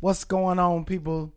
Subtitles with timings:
[0.00, 1.30] What's going on, people?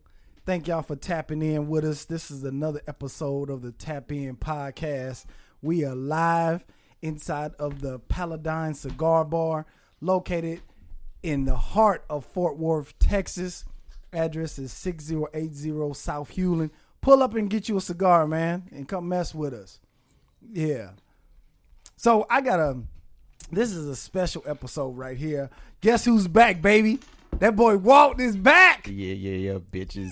[0.46, 2.06] Thank y'all for tapping in with us.
[2.06, 5.26] This is another episode of the Tap In Podcast.
[5.62, 6.64] We are live
[7.02, 9.66] inside of the Paladine Cigar Bar,
[10.00, 10.62] located
[11.24, 13.66] in the heart of Fort Worth, Texas.
[14.14, 16.70] Address is 6080 South Hulen.
[17.02, 19.82] Pull up and get you a cigar, man, and come mess with us.
[20.54, 20.92] Yeah.
[21.98, 22.80] So I got a.
[23.52, 25.50] This is a special episode right here.
[25.82, 27.00] Guess who's back, baby?
[27.44, 28.88] That boy Walt is back.
[28.88, 30.12] Yeah, yeah, yeah, bitches.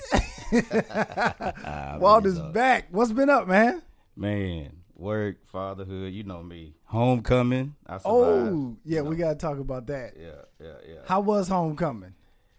[1.65, 2.51] Ah, Walt is up.
[2.51, 2.87] back.
[2.91, 3.81] What's been up, man?
[4.17, 6.73] Man, work, fatherhood, you know me.
[6.83, 8.05] Homecoming, I survived.
[8.05, 10.15] Oh, yeah, we gotta talk about that.
[10.19, 10.99] yeah, yeah, yeah.
[11.05, 12.15] How was homecoming?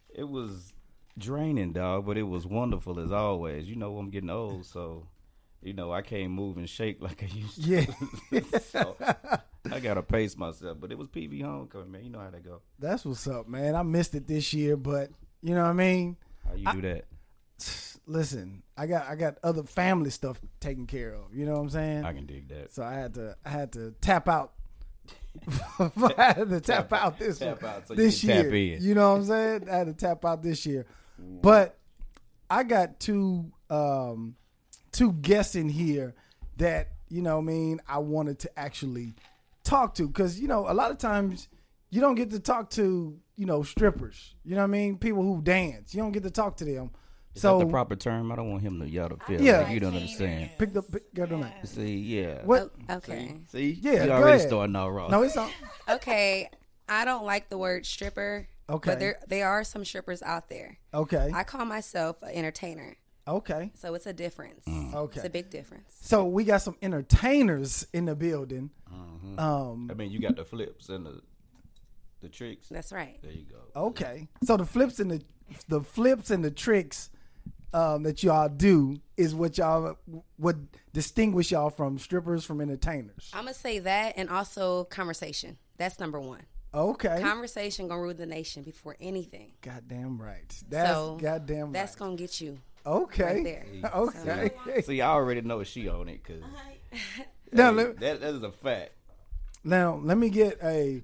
[0.09, 0.73] It was
[1.19, 3.69] draining, dog, but it was wonderful as always.
[3.69, 5.07] You know, I'm getting old, so
[5.61, 7.69] you know I can't move and shake like I used to.
[8.31, 8.41] Yeah.
[8.71, 8.97] so,
[9.71, 12.05] I gotta pace myself, but it was PV homecoming, man.
[12.05, 12.61] You know how that go.
[12.79, 13.75] That's what's up, man.
[13.77, 15.11] I missed it this year, but
[15.43, 16.17] you know what I mean.
[16.47, 17.05] How you do that?
[18.07, 21.33] Listen, I got I got other family stuff taken care of.
[21.35, 22.05] You know what I'm saying?
[22.05, 22.73] I can dig that.
[22.73, 24.53] So I had to I had to tap out.
[25.79, 28.43] I had to tap, Tap- out this tap out so this can year.
[28.45, 28.79] tap in.
[28.83, 29.69] You know what I'm saying?
[29.71, 30.85] I had to tap out this year,
[31.19, 31.79] but
[32.51, 34.35] I got two um,
[34.91, 36.15] two guests in here
[36.59, 39.15] that you know what I mean I wanted to actually
[39.65, 41.49] talk to because you know a lot of times
[41.91, 44.35] you don't get to talk to you know strippers.
[44.45, 44.99] You know what I mean?
[44.99, 45.95] People who dance.
[45.95, 46.91] You don't get to talk to them.
[47.35, 48.31] Is so that the proper term?
[48.31, 49.61] I don't want him to y'all to feel Yeah.
[49.63, 50.51] like you don't understand.
[50.59, 51.53] pick the pick, get them out.
[51.67, 52.43] See, yeah.
[52.45, 52.73] What?
[52.91, 53.37] Oh, okay.
[53.49, 54.49] See, Yeah, you already ahead.
[54.49, 55.11] starting out wrong.
[55.11, 55.51] No, it's on.
[55.89, 56.51] Okay.
[56.89, 58.49] I don't like the word stripper.
[58.69, 58.91] Okay.
[58.91, 60.79] But there there are some strippers out there.
[60.93, 61.31] Okay.
[61.35, 62.97] I call myself an entertainer.
[63.27, 63.71] Okay.
[63.75, 64.67] So it's a difference.
[64.69, 65.17] Okay.
[65.17, 65.95] It's a big difference.
[66.01, 68.71] So we got some entertainers in the building.
[69.39, 71.21] Um, I mean, you got the flips and the
[72.21, 72.69] the tricks.
[72.69, 73.19] That's right.
[73.23, 73.81] There you go.
[73.89, 74.29] okay.
[74.45, 75.23] So the flips and the
[75.69, 77.11] the flips and the tricks
[77.75, 79.97] um, that y'all do is what y'all
[80.39, 83.31] would distinguish y'all from strippers from entertainers.
[83.33, 85.57] I'm gonna say that and also conversation.
[85.79, 86.43] That's number one.
[86.75, 87.21] Okay.
[87.21, 89.53] Conversation gonna rule the nation before anything.
[89.61, 90.55] goddamn right.
[90.69, 92.59] That's so goddamn That's gonna get you.
[92.87, 93.25] Okay.
[93.25, 93.91] right there.
[93.95, 94.83] Okay.
[94.83, 96.43] See, I already know she on it because
[97.53, 98.93] now, let, that that is a fact.
[99.65, 101.03] now let me get a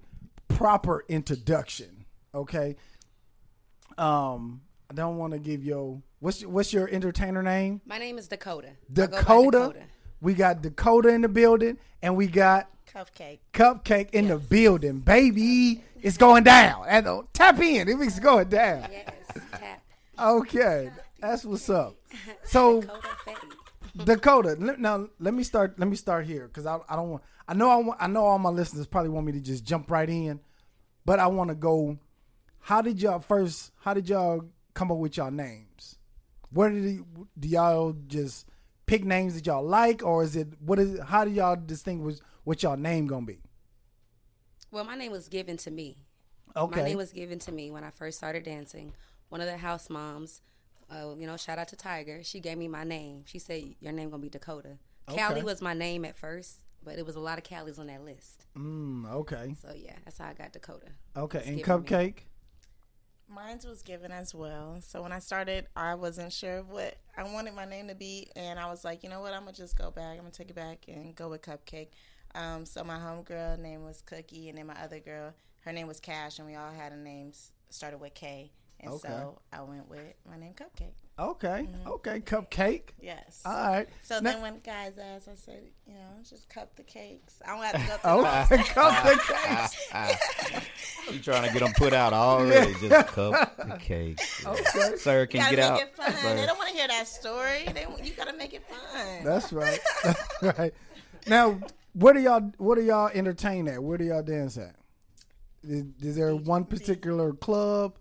[0.49, 2.05] proper introduction.
[2.35, 2.77] Okay.
[3.97, 7.81] Um, I don't want to give your what's your, what's your entertainer name?
[7.85, 8.69] My name is Dakota.
[8.69, 9.83] I go by Dakota.
[10.21, 13.39] We got Dakota in the building, and we got Cupcake.
[13.53, 15.01] Cupcake in the building.
[15.01, 16.85] Baby, it's going down.
[16.89, 18.89] And tap in it's going down.
[18.91, 19.15] Yes.
[19.53, 19.83] Tap.
[20.19, 20.91] Okay,
[21.21, 21.97] that's what's up.
[22.45, 22.99] So Dakota
[24.05, 25.79] Dakota, now let me start.
[25.79, 27.23] Let me start here because I, I don't want.
[27.47, 29.91] I know I, want, I know all my listeners probably want me to just jump
[29.91, 30.41] right in,
[31.05, 31.99] but I want to go.
[32.61, 33.73] How did y'all first?
[33.81, 35.97] How did y'all come up with y'all names?
[36.51, 37.07] Where did you,
[37.39, 38.47] do y'all just
[38.87, 41.01] pick names that y'all like, or is it what is?
[41.01, 43.41] How do y'all distinguish what y'all name gonna be?
[44.71, 46.05] Well, my name was given to me.
[46.57, 48.93] Okay, My name was given to me when I first started dancing.
[49.29, 50.41] One of the house moms,
[50.91, 52.23] uh, you know, shout out to Tiger.
[52.23, 53.23] She gave me my name.
[53.27, 54.79] She said, "Your name gonna be Dakota."
[55.09, 55.19] Okay.
[55.19, 58.05] Callie was my name at first, but it was a lot of Callies on that
[58.05, 58.45] list.
[58.57, 60.89] mm, okay, So yeah, that's how I got Dakota.
[61.17, 61.43] okay.
[61.47, 61.87] And given me.
[61.87, 62.15] cupcake.
[63.31, 64.79] Mine was given as well.
[64.81, 68.59] So when I started, I wasn't sure what I wanted my name to be, and
[68.59, 70.13] I was like, you know what, I'm gonna just go back.
[70.13, 71.89] I'm gonna take it back and go with Cupcake.
[72.35, 76.01] Um, so my homegirl name was Cookie, and then my other girl, her name was
[76.01, 78.51] Cash, and we all had a names started with K.
[78.81, 79.09] And Okay.
[79.09, 80.93] so I went with my name Cupcake.
[81.21, 81.89] Okay, mm-hmm.
[81.89, 82.21] okay.
[82.21, 82.91] Cupcake.
[83.01, 83.43] Yes.
[83.45, 83.89] All right.
[84.03, 87.43] so Now- then when guys asked, I said, you know, just cup the cakes.
[87.45, 90.65] I don't have to go through the oh, Okay, cupcake.
[91.13, 92.75] You trying to get them put out already?
[92.81, 94.21] Just cup the cake.
[94.21, 95.81] Sir, can You you gotta get make out?
[95.81, 96.13] it fun.
[96.13, 96.35] Sir.
[96.37, 97.65] They don't want to hear that story.
[97.75, 99.25] They, you gotta make it fun.
[99.25, 99.81] That's right.
[100.05, 100.75] That's right.
[101.27, 101.59] Now,
[101.95, 103.83] where do y'all where do y'all entertain at?
[103.83, 104.77] Where do y'all dance at?
[105.65, 107.97] Is, is there one particular club?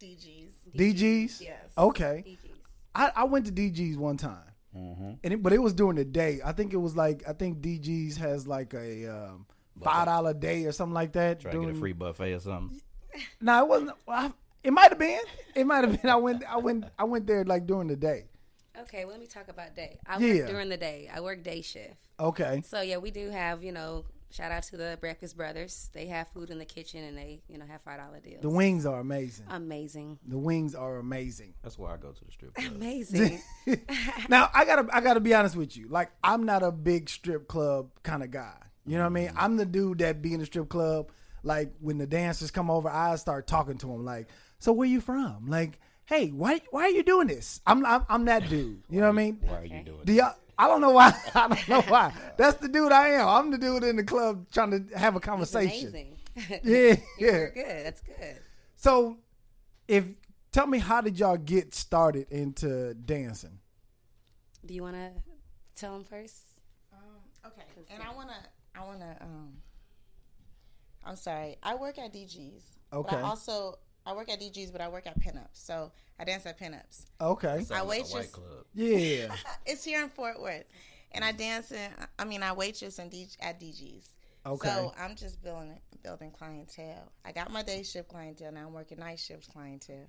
[0.00, 0.52] DGs.
[0.76, 1.40] DG's.
[1.40, 1.62] Yes.
[1.76, 2.24] Okay.
[2.26, 2.50] DGs.
[2.94, 4.38] I, I went to DG's one time,
[4.76, 5.12] Mm-hmm.
[5.24, 6.40] and it, but it was during the day.
[6.44, 9.46] I think it was like I think DG's has like a um,
[9.82, 11.40] five dollar day or something like that.
[11.40, 12.80] Try to get a during- free buffet or something.
[13.40, 13.90] No, it wasn't.
[14.06, 14.32] well, I,
[14.62, 15.18] it might have been.
[15.54, 16.10] It might have been.
[16.10, 16.44] I went.
[16.48, 16.84] I went.
[16.98, 18.26] I went there like during the day.
[18.82, 19.98] Okay, well, let me talk about day.
[20.06, 20.34] I Yeah.
[20.42, 21.10] work during the day.
[21.12, 21.96] I work day shift.
[22.20, 22.62] Okay.
[22.64, 24.04] So yeah, we do have you know.
[24.30, 25.90] Shout out to the Breakfast Brothers.
[25.94, 28.42] They have food in the kitchen and they you know have five dollar deals.
[28.42, 29.46] The wings are amazing.
[29.48, 30.18] Amazing.
[30.26, 31.54] The wings are amazing.
[31.62, 32.72] That's why I go to the strip club.
[32.74, 33.40] Amazing.
[34.28, 35.88] now I gotta I gotta be honest with you.
[35.88, 38.56] Like I'm not a big strip club kind of guy.
[38.86, 39.28] You know what I mean?
[39.28, 39.38] Mm-hmm.
[39.38, 41.10] I'm the dude that be in the strip club.
[41.42, 44.04] Like when the dancers come over, I start talking to them.
[44.04, 44.28] Like,
[44.58, 45.46] so where you from?
[45.46, 48.82] Like, "Hey, why why are you doing this?" I'm I'm, I'm that dude.
[48.90, 49.38] You know what I mean?
[49.42, 50.34] Why are you doing Do y'all?
[50.58, 51.12] I don't know why.
[51.34, 52.12] I don't know why.
[52.36, 53.28] That's the dude I am.
[53.28, 55.88] I'm the dude in the club trying to have a conversation.
[55.88, 56.14] amazing.
[56.62, 57.46] Yeah, yeah.
[57.52, 57.86] good.
[57.86, 58.38] That's good.
[58.76, 59.18] So,
[59.88, 60.04] if
[60.52, 63.58] tell me, how did y'all get started into dancing?
[64.64, 65.10] Do you want to
[65.74, 66.36] tell them first?
[66.92, 67.00] Um,
[67.46, 68.36] okay, and I wanna,
[68.76, 69.52] I wanna, um,
[71.04, 71.56] I'm sorry.
[71.62, 72.62] I work at DG's.
[72.90, 73.16] But Okay.
[73.16, 73.78] I also
[74.08, 75.48] I work at DG's, but I work at pinups.
[75.52, 77.04] So I dance at pinups.
[77.20, 77.48] Okay.
[77.48, 78.30] I Sounds like a waitress.
[78.30, 78.64] club.
[78.74, 79.34] Yeah.
[79.66, 80.64] it's here in Fort Worth,
[81.12, 81.90] and I dance in.
[82.18, 84.08] I mean, I waitress and DJ, at DG's.
[84.46, 84.68] Okay.
[84.68, 87.12] So I'm just building building clientele.
[87.22, 88.50] I got my day shift clientele.
[88.50, 90.08] Now I'm working night shift clientele,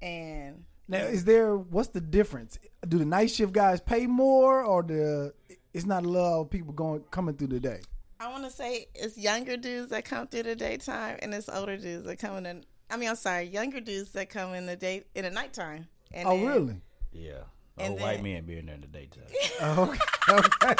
[0.00, 2.60] and Now, is there what's the difference?
[2.86, 5.34] Do the night shift guys pay more, or the
[5.74, 7.80] it's not a lot of people going coming through the day?
[8.20, 11.76] I want to say it's younger dudes that come through the daytime, and it's older
[11.76, 12.64] dudes that come in.
[12.88, 15.86] The, I mean, I'm sorry, younger dudes that come in the day in the nighttime.
[16.12, 16.80] And Oh, then- really?
[17.12, 17.42] Yeah.
[17.78, 19.24] And Old white then- men being there in the daytime.
[19.60, 19.98] Okay.
[20.28, 20.74] Okay.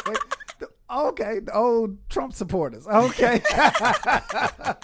[0.90, 1.40] Okay.
[1.40, 2.86] The old Trump supporters.
[2.86, 3.42] Okay.
[3.54, 4.80] Not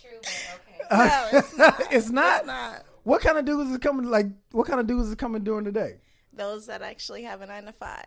[0.00, 0.80] true, but okay.
[0.90, 1.80] No, it's not.
[1.92, 2.38] it's not.
[2.38, 2.82] It's not.
[3.04, 4.06] What kind of dudes is coming?
[4.10, 5.96] Like, what kind of dudes is coming during the day?
[6.32, 8.04] Those that actually have a nine to five.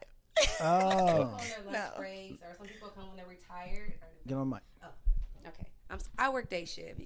[0.61, 1.89] Oh, on their lunch No.
[1.97, 3.93] breaks, or some people come when they're retired.
[4.01, 4.59] Or, get on my.
[4.83, 4.87] Oh,
[5.47, 6.99] okay, I'm, s- I work day shift,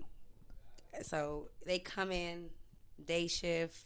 [1.02, 2.50] so they come in
[3.06, 3.86] day shift.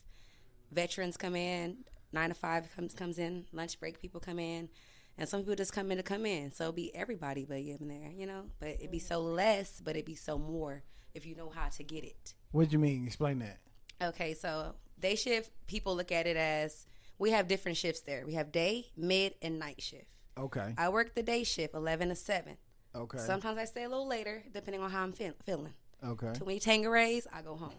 [0.71, 1.77] Veterans come in,
[2.11, 3.45] nine to five comes comes in.
[3.51, 4.69] Lunch break, people come in,
[5.17, 6.51] and some people just come in to come in.
[6.51, 8.45] So be everybody, but in there, you know.
[8.59, 10.83] But it'd be so less, but it'd be so more
[11.13, 12.33] if you know how to get it.
[12.51, 13.05] What do you mean?
[13.05, 13.59] Explain that.
[14.01, 16.87] Okay, so day shift, people look at it as
[17.19, 18.25] we have different shifts there.
[18.25, 20.07] We have day, mid, and night shift.
[20.37, 20.73] Okay.
[20.77, 22.57] I work the day shift, 11 to 7.
[22.95, 23.17] Okay.
[23.19, 25.73] Sometimes I stay a little later, depending on how I'm feel- feeling.
[26.05, 26.33] Okay.
[26.33, 27.71] Too many Tanquerays, I go home.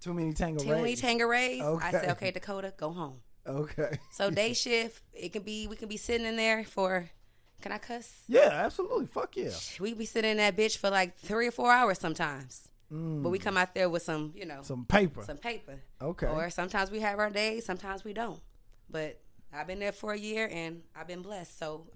[0.00, 1.02] Too many tango Too many rays.
[1.02, 3.18] Tanquerays, I say, okay, Dakota, go home.
[3.46, 3.98] Okay.
[4.12, 7.10] So day shift, it can be, we can be sitting in there for,
[7.60, 8.22] can I cuss?
[8.26, 9.06] Yeah, absolutely.
[9.06, 9.50] Fuck yeah.
[9.78, 12.66] We be sitting in that bitch for like three or four hours sometimes.
[12.92, 14.64] But we come out there with some, you know, Mm.
[14.64, 15.22] Some paper.
[15.22, 15.78] some paper.
[16.02, 16.26] Okay.
[16.26, 18.40] Or sometimes we have our days, sometimes we don't.
[18.88, 19.20] But
[19.52, 21.56] I've been there for a year and I've been blessed.
[21.56, 21.86] So,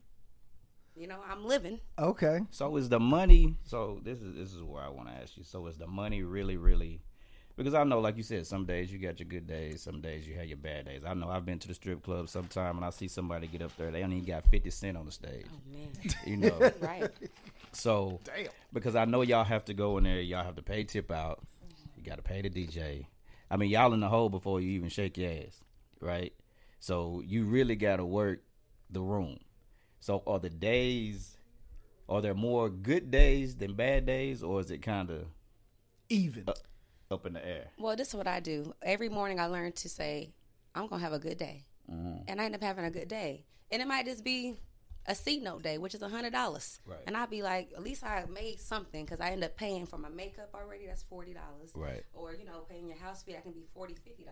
[0.97, 1.81] you know, I'm living.
[1.99, 2.41] Okay.
[2.51, 3.57] So is the money?
[3.65, 5.45] So this is this is where I want to ask you.
[5.45, 7.01] So is the money really, really?
[7.57, 10.27] Because I know, like you said, some days you got your good days, some days
[10.27, 11.03] you have your bad days.
[11.07, 13.77] I know I've been to the strip club sometime and I see somebody get up
[13.77, 15.47] there, they only got fifty cent on the stage.
[15.49, 16.15] Oh, man.
[16.27, 17.11] You know, right.
[17.73, 18.49] so Damn.
[18.73, 21.45] because I know y'all have to go in there, y'all have to pay tip out,
[21.97, 23.07] you got to pay the DJ.
[23.51, 25.61] I mean, y'all in the hole before you even shake your ass,
[26.01, 26.33] right?
[26.81, 28.41] So you really got to work
[28.91, 29.39] the room.
[30.05, 31.39] So are the days,
[32.11, 35.25] are there more good days than bad days, or is it kind of
[36.11, 36.45] Even.
[37.11, 37.69] up in the air?
[37.79, 38.75] Well, this is what I do.
[38.83, 40.35] Every morning I learn to say,
[40.75, 41.65] I'm going to have a good day.
[41.91, 42.25] Mm-hmm.
[42.29, 43.47] And I end up having a good day.
[43.71, 44.59] And it might just be
[45.07, 46.81] a C note day, which is a $100.
[46.85, 46.99] Right.
[47.07, 49.97] And I'd be like, at least I made something because I end up paying for
[49.97, 50.87] my makeup already.
[50.87, 51.35] That's $40.
[51.75, 52.05] Right.
[52.13, 54.27] Or, you know, paying your house fee, that can be $40, $50.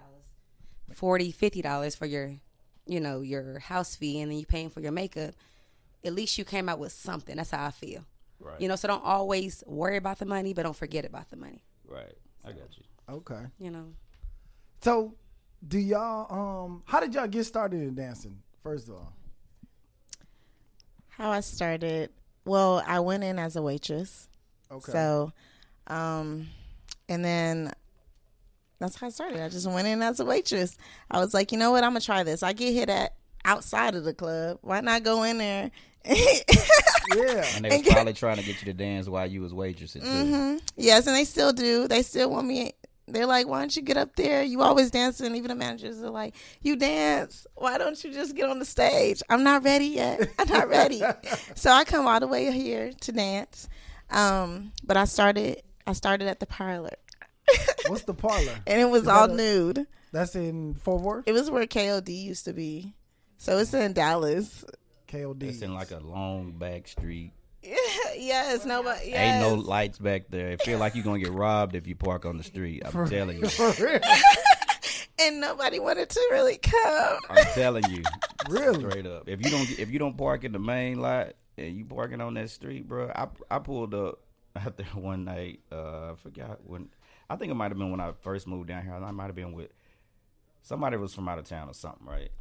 [0.94, 2.34] $40, $50 for your,
[2.86, 4.20] you know, your house fee.
[4.20, 5.32] And then you paying for your makeup.
[6.04, 7.36] At least you came out with something.
[7.36, 8.04] That's how I feel.
[8.40, 8.60] Right.
[8.60, 11.62] You know, so don't always worry about the money, but don't forget about the money.
[11.86, 12.14] Right.
[12.44, 12.84] I got you.
[13.08, 13.42] Okay.
[13.58, 13.86] You know.
[14.80, 15.14] So,
[15.66, 16.82] do y'all um?
[16.86, 18.38] How did y'all get started in dancing?
[18.62, 19.12] First of all.
[21.10, 22.10] How I started.
[22.44, 24.28] Well, I went in as a waitress.
[24.70, 24.90] Okay.
[24.90, 25.32] So,
[25.86, 26.48] um,
[27.08, 27.72] and then
[28.80, 29.40] that's how I started.
[29.40, 30.76] I just went in as a waitress.
[31.10, 31.84] I was like, you know what?
[31.84, 32.42] I'm gonna try this.
[32.42, 34.58] I get hit at outside of the club.
[34.62, 35.70] Why not go in there?
[36.06, 37.44] yeah.
[37.56, 40.06] And they was probably trying to get you to dance while you was waitressing too.
[40.08, 40.56] Mm-hmm.
[40.76, 41.88] yes, and they still do.
[41.88, 42.72] They still want me.
[43.08, 44.42] They're like, why don't you get up there?
[44.42, 45.34] You always dancing.
[45.34, 47.46] Even the managers are like, you dance.
[47.56, 49.22] Why don't you just get on the stage?
[49.28, 50.28] I'm not ready yet.
[50.38, 51.02] I'm not ready.
[51.54, 53.68] so I come all the way here to dance.
[54.10, 55.62] Um, but I started.
[55.86, 56.90] I started at the parlor,
[57.88, 58.54] What's the parlor?
[58.68, 59.86] and it was Is all that a- nude.
[60.12, 61.24] That's in Fort Worth.
[61.26, 62.92] It was where KOD used to be.
[63.38, 64.64] So it's in Dallas.
[65.12, 65.42] KOD.
[65.42, 67.32] It's in like a long back street.
[67.62, 69.10] yes, nobody.
[69.10, 69.44] Yes.
[69.44, 70.52] Ain't no lights back there.
[70.52, 72.82] It feel like you're gonna get robbed if you park on the street.
[72.84, 73.48] I'm telling you.
[73.48, 74.00] For real?
[75.20, 77.18] and nobody wanted to really come.
[77.30, 78.02] I'm telling you.
[78.50, 78.80] Really?
[78.80, 79.28] Straight up.
[79.28, 82.34] If you don't if you don't park in the main lot and you parking on
[82.34, 84.18] that street, bro, I I pulled up
[84.56, 85.60] out there one night.
[85.70, 86.88] Uh, I forgot when.
[87.30, 88.94] I think it might have been when I first moved down here.
[88.94, 89.70] I might have been with
[90.62, 92.32] somebody was from out of town or something, right?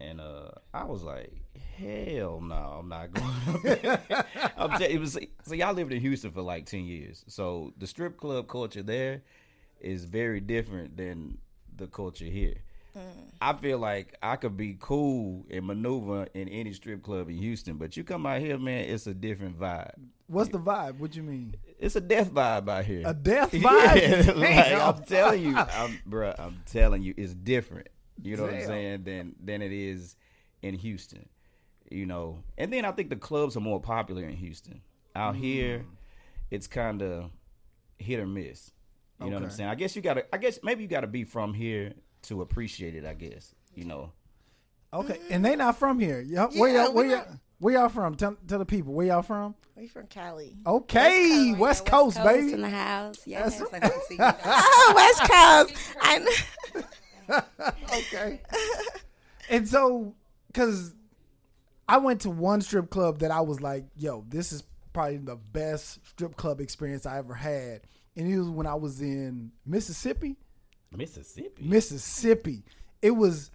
[0.00, 1.30] And uh, I was like,
[1.76, 3.98] hell no, I'm not going.
[4.56, 7.86] I'm tell- it was so y'all lived in Houston for like ten years, so the
[7.86, 9.22] strip club culture there
[9.80, 11.38] is very different than
[11.76, 12.56] the culture here.
[13.40, 17.76] I feel like I could be cool and maneuver in any strip club in Houston,
[17.76, 19.92] but you come out here, man, it's a different vibe.
[20.26, 20.98] What's the vibe?
[20.98, 21.54] What you mean?
[21.78, 23.02] It's a death vibe out here.
[23.06, 24.36] A death Yeah, vibe?
[24.36, 27.88] like, I'm telling you, I'm, bruh, I'm telling you, it's different.
[28.22, 29.02] You know what I'm saying?
[29.04, 30.16] Than than it is
[30.62, 31.28] in Houston.
[31.90, 34.80] You know, and then I think the clubs are more popular in Houston.
[35.16, 35.38] Out Mm.
[35.38, 35.84] here,
[36.50, 37.30] it's kind of
[37.98, 38.70] hit or miss.
[39.20, 39.68] You know what I'm saying?
[39.68, 40.24] I guess you gotta.
[40.32, 43.04] I guess maybe you gotta be from here to appreciate it.
[43.04, 44.12] I guess you know.
[44.92, 46.20] Okay, and they not from here.
[46.20, 47.24] Y'all, where Yeah, y'all, where y'all,
[47.58, 48.14] where y'all from?
[48.16, 49.54] Tell, tell the people where y'all from.
[49.76, 50.56] We from Cali.
[50.66, 53.18] Okay, West Coast, baby in the house.
[53.26, 54.40] Yes, That's- I can see you guys.
[54.44, 55.94] Oh, West Coast.
[56.02, 56.82] I know.
[57.96, 58.40] okay.
[59.50, 60.14] and so,
[60.48, 60.94] because
[61.88, 65.36] I went to one strip club that I was like, yo, this is probably the
[65.36, 67.82] best strip club experience I ever had.
[68.16, 70.36] And it was when I was in Mississippi.
[70.92, 71.64] Mississippi.
[71.64, 72.62] Mississippi.
[73.02, 73.50] It was,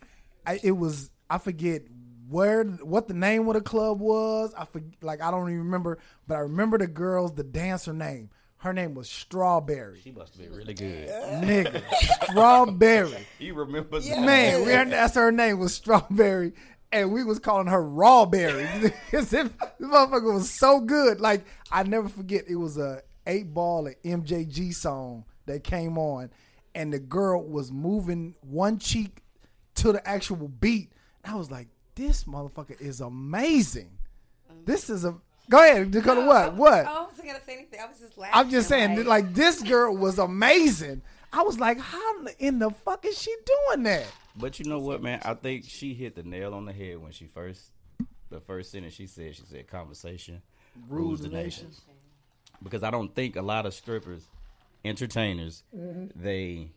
[0.45, 1.83] I, it was, I forget
[2.29, 4.53] where, what the name of the club was.
[4.57, 8.29] I forget, like, I don't even remember, but I remember the girls, the dancer name.
[8.65, 9.99] Her name was Strawberry.
[10.03, 11.07] She must be really good.
[11.07, 11.83] Nigga.
[12.23, 13.27] Strawberry.
[13.39, 13.99] You remember?
[13.99, 14.25] Yeah.
[14.25, 16.53] Man, we heard that's her name was Strawberry,
[16.91, 18.67] and we was calling her Rawberry.
[19.05, 21.21] Because this motherfucker was so good.
[21.21, 26.31] Like I never forget, it was a Eightball & MJG song that came on,
[26.73, 29.21] and the girl was moving one cheek
[29.75, 30.91] to the actual beat.
[31.23, 33.91] I was like, this motherfucker is amazing.
[34.65, 35.13] This is a
[35.49, 36.21] go ahead, Dakota.
[36.21, 36.55] What?
[36.55, 36.85] What?
[36.87, 37.79] Oh, I wasn't gonna say anything.
[37.79, 38.39] I was just laughing.
[38.39, 41.01] I'm just saying, like this girl was amazing.
[41.31, 44.05] I was like, how in the fuck is she doing that?
[44.37, 45.21] But you know what, man?
[45.23, 47.71] I think she hit the nail on the head when she first,
[48.29, 49.35] the first sentence she said.
[49.35, 50.41] She said, "Conversation
[50.89, 51.71] rules the nation."
[52.63, 54.27] Because I don't think a lot of strippers,
[54.83, 56.07] entertainers, mm-hmm.
[56.15, 56.71] they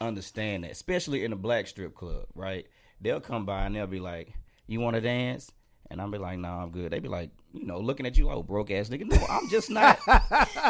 [0.00, 2.66] understand that, especially in a black strip club, right?
[3.00, 4.32] They'll come by and they'll be like,
[4.66, 5.50] "You want to dance?"
[5.90, 8.26] And I'll be like, "No, I'm good." They be like, you know, looking at you
[8.26, 9.06] like, oh, broke ass nigga.
[9.06, 9.98] No, I'm just not.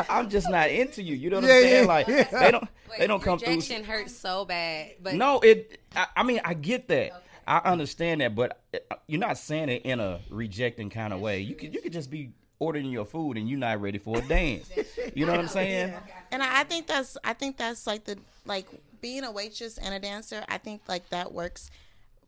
[0.09, 1.17] I'm just not into you.
[1.17, 1.83] You know what Yeah, I'm saying?
[1.83, 2.23] yeah, like yeah.
[2.41, 2.69] they don't.
[2.91, 3.55] Wait, they don't come through.
[3.55, 5.81] rejection hurts so bad, but No, it.
[5.97, 7.23] I, I mean, I get that.
[7.47, 11.41] I understand that, but uh, you're not saying it in a rejecting kind of way.
[11.41, 14.23] You could you could just be ordering your food and you're not ready for a
[14.23, 14.71] dance.
[15.15, 15.95] You know what I'm saying?
[16.31, 18.67] And I, I think that's I think that's like the like
[19.01, 20.45] being a waitress and a dancer.
[20.49, 21.71] I think like that works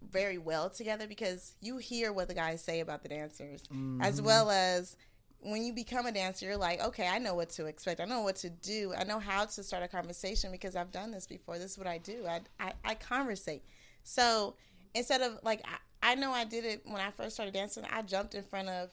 [0.09, 3.63] very well together because you hear what the guys say about the dancers
[4.01, 4.27] as mm-hmm.
[4.27, 4.97] well as
[5.43, 8.01] when you become a dancer you're like okay i know what to expect.
[8.01, 8.93] I know what to do.
[8.97, 11.59] I know how to start a conversation because i've done this before.
[11.59, 12.27] This is what i do.
[12.27, 13.63] I i, I conversate.
[14.03, 14.55] So
[14.95, 17.85] instead of like I, I know i did it when i first started dancing.
[17.91, 18.91] I jumped in front of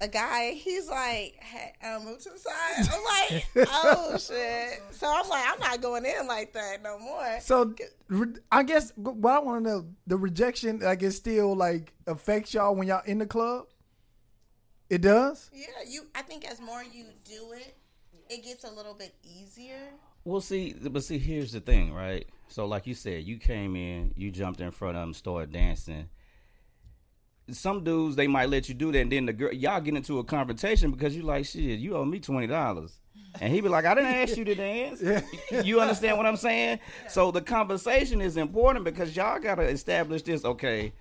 [0.00, 2.88] a guy, he's like, hey, uh, move to the side.
[2.92, 4.80] I'm like, oh shit.
[4.92, 7.38] So I'm like, I'm not going in like that no more.
[7.40, 7.74] So
[8.52, 12.74] I guess what I want to know, the rejection, like it still like affects y'all
[12.74, 13.66] when y'all in the club.
[14.88, 15.50] It does.
[15.52, 16.06] Yeah, you.
[16.14, 17.76] I think as more you do it,
[18.30, 19.90] it gets a little bit easier.
[20.24, 22.26] Well, see, but see, here's the thing, right?
[22.48, 26.08] So, like you said, you came in, you jumped in front of them, started dancing.
[27.50, 30.18] Some dudes they might let you do that, and then the girl y'all get into
[30.18, 31.78] a confrontation because you like shit.
[31.78, 32.98] You owe me twenty dollars,
[33.40, 35.02] and he be like, "I didn't ask you to dance."
[35.64, 36.80] You understand what I'm saying?
[37.08, 40.44] So the conversation is important because y'all gotta establish this.
[40.44, 40.92] Okay,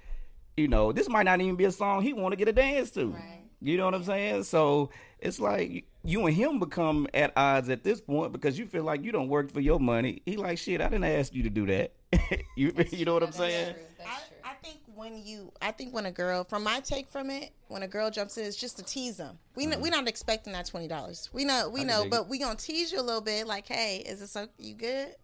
[0.56, 2.92] you know, this might not even be a song he want to get a dance
[2.92, 3.16] to.
[3.62, 4.44] You know what I'm saying?
[4.44, 8.84] So it's like you and him become at odds at this point because you feel
[8.84, 10.22] like you don't work for your money.
[10.25, 10.80] He like shit.
[10.80, 11.94] I didn't ask you to do that.
[12.56, 13.75] you you know what I'm saying?
[14.06, 17.51] I, I think when you, I think when a girl, from my take from it,
[17.68, 19.38] when a girl jumps in, it's just to tease them.
[19.56, 19.92] We know, we're mm-hmm.
[19.92, 21.30] not expecting that twenty dollars.
[21.32, 24.04] We know, we I know, but we gonna tease you a little bit, like, hey,
[24.06, 25.16] is this so, you good?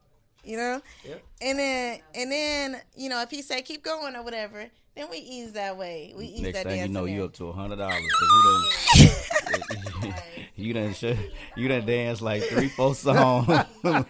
[0.43, 1.23] You know, Yep.
[1.41, 5.17] and then and then you know if he say keep going or whatever, then we
[5.17, 6.13] ease that way.
[6.17, 8.29] We ease Next that thing you know, you up to a hundred dollars because
[10.01, 10.15] you done
[10.57, 13.47] you done sh- you done danced like three four songs.
[13.83, 14.05] and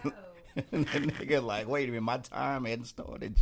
[0.72, 3.36] the nigga like, wait a minute, my time hadn't started.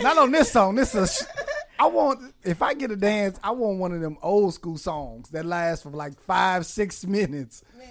[0.00, 0.74] Not on this song.
[0.74, 1.22] This is.
[1.22, 4.78] A I want if I get a dance, I want one of them old school
[4.78, 7.62] songs that last for like five six minutes.
[7.76, 7.88] Man.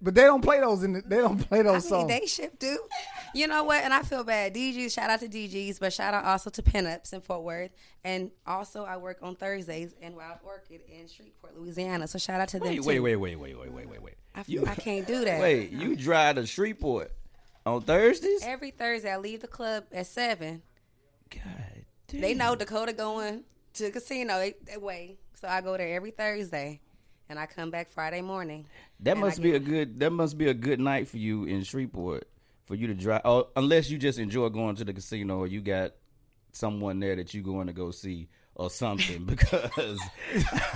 [0.00, 0.92] But they don't play those in.
[0.92, 2.08] The, they don't play I those mean, songs.
[2.08, 2.78] they shift do.
[3.34, 3.82] You know what?
[3.82, 4.54] And I feel bad.
[4.54, 7.70] DGs, shout out to DGs, but shout out also to Pinups in Fort Worth.
[8.04, 12.06] And also, I work on Thursdays in Wild Orchid in Shreveport, Louisiana.
[12.06, 12.88] So shout out to them Wait, too.
[12.88, 14.14] wait, wait, wait, wait, wait, wait, wait, wait.
[14.36, 15.40] I, You- I can't do that.
[15.40, 17.10] Wait, you drive to Shreveport
[17.66, 18.42] on Thursdays?
[18.44, 20.62] Every Thursday, I leave the club at seven.
[21.30, 22.20] God damn.
[22.20, 23.44] They know Dakota going
[23.74, 26.80] to the casino they- that way, so I go there every Thursday,
[27.28, 28.66] and I come back Friday morning.
[29.00, 30.00] That and I must be get- a good.
[30.00, 32.28] That must be a good night for you in Shreveport
[32.66, 33.22] for you to drive.
[33.24, 35.92] Oh, unless you just enjoy going to the casino or you got
[36.52, 39.24] someone there that you going to go see or something.
[39.26, 40.00] Because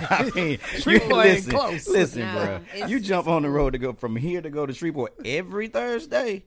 [0.09, 1.87] I mean, Shreveport you- ain't listen, close.
[1.89, 2.87] listen, Nah, bro.
[2.87, 6.45] You jump on the road to go from here to go to Shreveport every Thursday.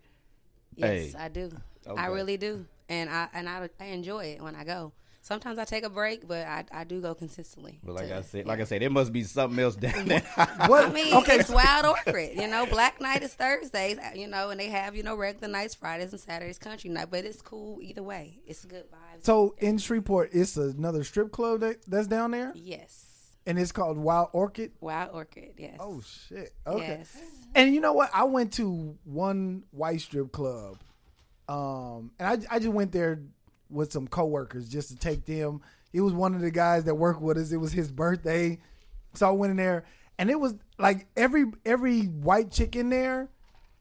[0.77, 1.19] Yes, Hey.
[1.19, 1.51] I do.
[1.87, 2.01] Okay.
[2.01, 4.93] I really do, and I and I, I enjoy it when I go.
[5.23, 7.81] Sometimes I take a break, but I, I do go consistently.
[7.83, 10.21] But like to- I said, like I said, there must be something else down there.
[10.69, 10.85] What?
[10.85, 12.37] I mean, okay, it's Wild Orchid.
[12.37, 13.99] You know, Black Night is Thursdays.
[13.99, 17.09] Uh, you know, and they have you know regular nights, Fridays and Saturdays, country night.
[17.11, 18.39] But it's cool either way.
[18.47, 19.25] It's good vibes.
[19.25, 23.07] so in Shreveport, it's another strip club that, that's down there, yes,
[23.49, 24.75] and it's called Wild Orchid.
[24.81, 25.55] Wild Orchid.
[25.59, 25.79] Yes.
[25.81, 26.53] Oh shit!
[26.65, 26.87] Okay.
[27.01, 27.17] Yes.
[27.57, 28.11] And you know what?
[28.15, 30.79] I went to one white strip club,
[31.49, 33.21] um, and I I just went there
[33.69, 35.61] with some coworkers just to take them.
[35.93, 37.53] It was one of the guys that worked with us.
[37.53, 38.59] It was his birthday,
[39.15, 39.85] so I went in there,
[40.19, 43.29] and it was like every every white chick in there,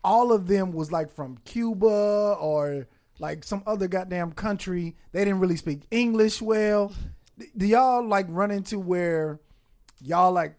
[0.04, 2.88] all of them was like from Cuba or
[3.20, 4.96] like some other goddamn country.
[5.12, 6.94] They didn't really speak English well.
[7.58, 9.40] Do y'all like run into where
[10.02, 10.56] y'all like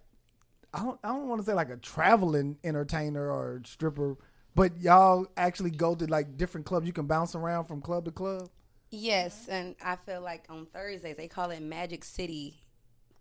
[0.75, 4.17] I don't I don't want to say like a traveling entertainer or stripper,
[4.57, 6.85] but y'all actually go to like different clubs.
[6.87, 8.49] You can bounce around from club to club.
[8.91, 12.57] Yes, and I feel like on Thursdays they call it Magic City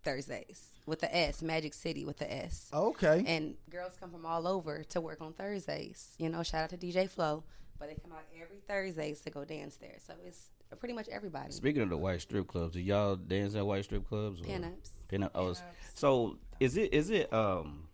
[0.04, 2.70] Thursdays with the S, Magic City with the S.
[2.74, 3.24] Okay.
[3.28, 6.12] And girls come from all over to work on Thursdays.
[6.20, 7.44] You know, shout out to DJ Flow,
[7.80, 9.98] but they come out every Thursdays to go dance there.
[10.06, 10.50] So it's
[10.80, 11.52] pretty much everybody.
[11.52, 14.42] Speaking of the white strip clubs, do y'all dance at white strip clubs?
[14.42, 14.90] or- Pinups.
[15.12, 15.32] Pinup.
[15.34, 15.64] Oh, s-
[15.96, 17.85] so is it is it um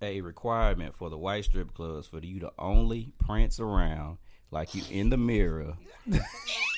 [0.00, 4.18] a requirement for the white strip clubs for you to only prance around
[4.50, 5.74] like you in the mirror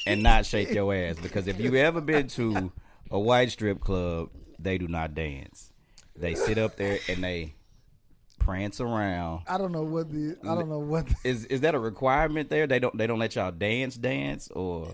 [0.06, 1.16] and not shake your ass?
[1.20, 2.72] Because if you ever been to
[3.10, 5.72] a white strip club, they do not dance.
[6.16, 7.54] They sit up there and they
[8.38, 9.42] prance around.
[9.46, 11.06] I don't know what the I don't know what.
[11.06, 12.66] The, Is is that a requirement there?
[12.66, 14.88] They don't they don't let y'all dance dance or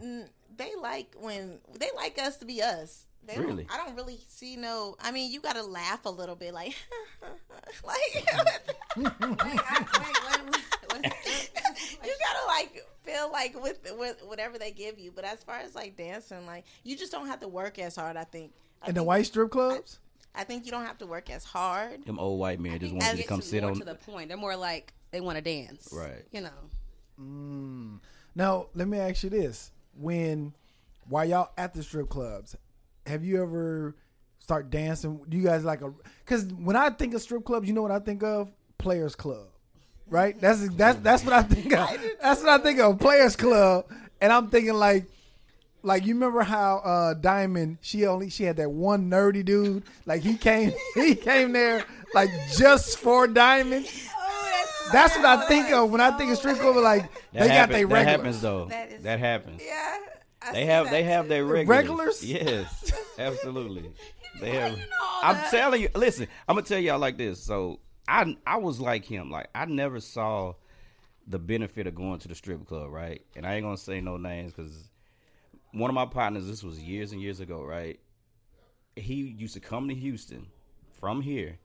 [0.56, 3.05] they like when they like us to be us.
[3.26, 3.67] They don't- Really?
[3.71, 4.97] I don't really see no.
[5.00, 6.75] I mean, you got to laugh a little bit, like,
[7.84, 8.25] like
[8.97, 9.02] you
[10.95, 15.12] gotta like feel like with, with whatever they give you.
[15.15, 18.17] But as far as like dancing, like you just don't have to work as hard.
[18.17, 18.52] I think.
[18.82, 19.99] I in the white strip clubs.
[20.34, 22.04] I think you don't have to work as hard.
[22.04, 24.28] them old white men just want you to come sit more on to the point.
[24.28, 25.89] They're more like they want to dance.
[25.93, 26.25] Right.
[26.30, 26.50] You know.
[27.21, 28.00] Mm.
[28.34, 30.52] Now let me ask you this: When
[31.08, 32.54] while y'all at the strip clubs,
[33.06, 33.97] have you ever
[34.38, 35.21] start dancing?
[35.28, 35.92] Do you guys like a?
[36.25, 38.50] Because when I think of strip clubs, you know what I think of?
[38.78, 39.49] Players Club,
[40.08, 40.38] right?
[40.40, 41.88] That's that's that's what I think of.
[42.21, 42.99] That's what I think of.
[42.99, 43.86] Players Club,
[44.21, 45.06] and I'm thinking like.
[45.82, 50.21] Like you remember how uh Diamond she only she had that one nerdy dude like
[50.21, 53.86] he came he came there like just for Diamond.
[54.92, 56.75] That's what I think of when I think of strip club.
[56.76, 58.64] Like That they got happen- their That happens though.
[58.64, 59.62] That is- that happens.
[59.64, 59.97] Yeah,
[60.47, 61.28] I They have that they have too.
[61.30, 61.69] their regulars.
[61.69, 62.25] Regulars?
[62.25, 63.93] Yes, absolutely.
[64.39, 64.73] They have.
[64.73, 64.85] you know
[65.23, 65.50] I'm that?
[65.50, 65.89] telling you.
[65.95, 67.43] Listen, I'm gonna tell y'all like this.
[67.43, 69.30] So I I was like him.
[69.30, 70.52] Like I never saw
[71.26, 73.23] the benefit of going to the strip club, right?
[73.35, 74.91] And I ain't gonna say no names because
[75.73, 76.47] one of my partners.
[76.47, 77.99] This was years and years ago, right?
[78.95, 80.47] He used to come to Houston
[81.00, 81.59] from here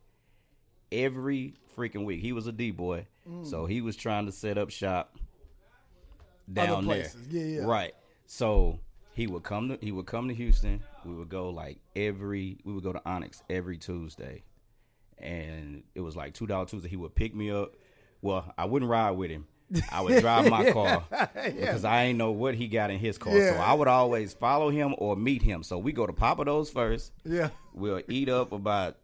[0.91, 2.21] every freaking week.
[2.21, 3.45] He was a D boy, mm.
[3.45, 5.17] so he was trying to set up shop
[6.51, 7.09] down there.
[7.29, 7.61] Yeah, yeah.
[7.65, 7.93] Right.
[8.33, 8.79] So
[9.13, 10.81] he would come to he would come to Houston.
[11.03, 14.43] We would go like every we would go to Onyx every Tuesday.
[15.17, 16.87] And it was like two dollar Tuesday.
[16.87, 17.73] He would pick me up.
[18.21, 19.47] Well, I wouldn't ride with him.
[19.91, 21.03] I would drive my car
[21.43, 23.33] because I ain't know what he got in his car.
[23.33, 25.61] So I would always follow him or meet him.
[25.61, 27.11] So we go to Pappadeaux's first.
[27.25, 27.49] Yeah.
[27.73, 28.95] We'll eat up about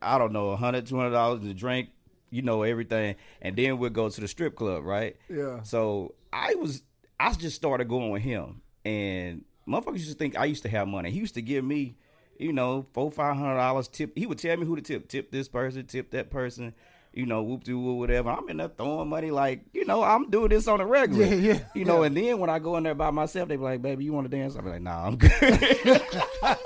[0.00, 1.88] I don't know, a hundred, two hundred dollars to drink,
[2.30, 5.16] you know, everything, and then we'll go to the strip club, right?
[5.28, 5.64] Yeah.
[5.64, 6.84] So I was,
[7.18, 10.86] I just started going with him, and motherfuckers used to think I used to have
[10.86, 11.10] money.
[11.10, 11.96] He used to give me,
[12.38, 14.12] you know, four, five hundred dollars tip.
[14.16, 16.72] He would tell me who to tip, tip this person, tip that person.
[17.12, 18.30] You know, whoop doo whoop, whatever.
[18.30, 21.24] I'm in there throwing money like, you know, I'm doing this on a regular.
[21.24, 22.06] Yeah, yeah, You know, yeah.
[22.08, 24.30] and then when I go in there by myself, they be like, baby, you want
[24.30, 24.54] to dance?
[24.54, 25.32] I'll be like, nah, I'm good.
[26.42, 26.56] I'll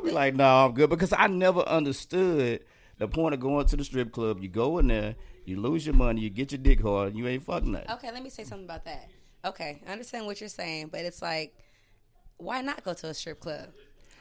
[0.00, 2.64] be, be like, no, I'm good because I never understood
[2.98, 4.40] the point of going to the strip club.
[4.40, 7.26] You go in there, you lose your money, you get your dick hard, and you
[7.28, 7.90] ain't fucking nothing.
[7.92, 9.08] Okay, let me say something about that.
[9.44, 11.54] Okay, I understand what you're saying, but it's like,
[12.36, 13.68] why not go to a strip club?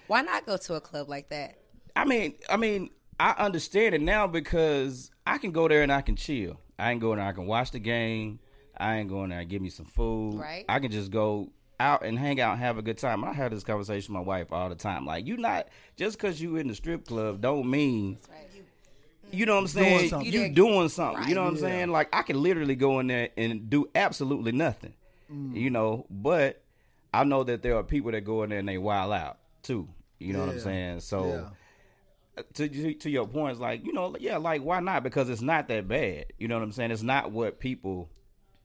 [0.08, 1.58] Why not go to a club like that?
[1.96, 6.02] I mean, I mean, I understand it now because I can go there and I
[6.02, 6.60] can chill.
[6.80, 8.40] I ain't going there, I can watch the game.
[8.78, 10.40] I ain't going there and give me some food.
[10.40, 10.66] Right.
[10.68, 13.24] I can just go out and hang out and have a good time.
[13.24, 15.06] I have this conversation with my wife all the time.
[15.06, 18.48] Like, you not just because you in the strip club don't mean Right.
[18.56, 19.38] Mm.
[19.38, 20.10] you know what I'm Doing saying?
[20.10, 20.34] something.
[20.34, 21.28] You doing something.
[21.28, 21.62] You know what I'm Yeah.
[21.62, 21.90] saying?
[21.92, 24.94] Like I can literally go in there and do absolutely nothing.
[25.32, 25.56] Mm.
[25.56, 26.62] You know, but
[27.14, 29.88] I know that there are people that go in there and they wild out too.
[30.20, 31.00] You know what I'm saying?
[31.02, 31.50] So
[32.38, 32.44] Yeah.
[32.54, 35.04] to to to your point, it's like you know, yeah, like why not?
[35.04, 36.26] Because it's not that bad.
[36.38, 36.92] You know what I'm saying?
[36.92, 38.10] It's not what people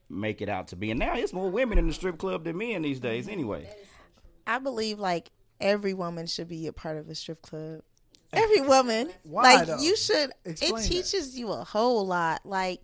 [0.09, 0.91] make it out to be.
[0.91, 3.69] And now it's more women in the strip club than men these days, anyway.
[4.47, 7.83] I believe like every woman should be a part of a strip club.
[8.33, 9.79] Every woman, Why, like though?
[9.79, 10.31] you should.
[10.45, 10.89] Explain it that.
[10.89, 12.43] teaches you a whole lot.
[12.45, 12.81] Like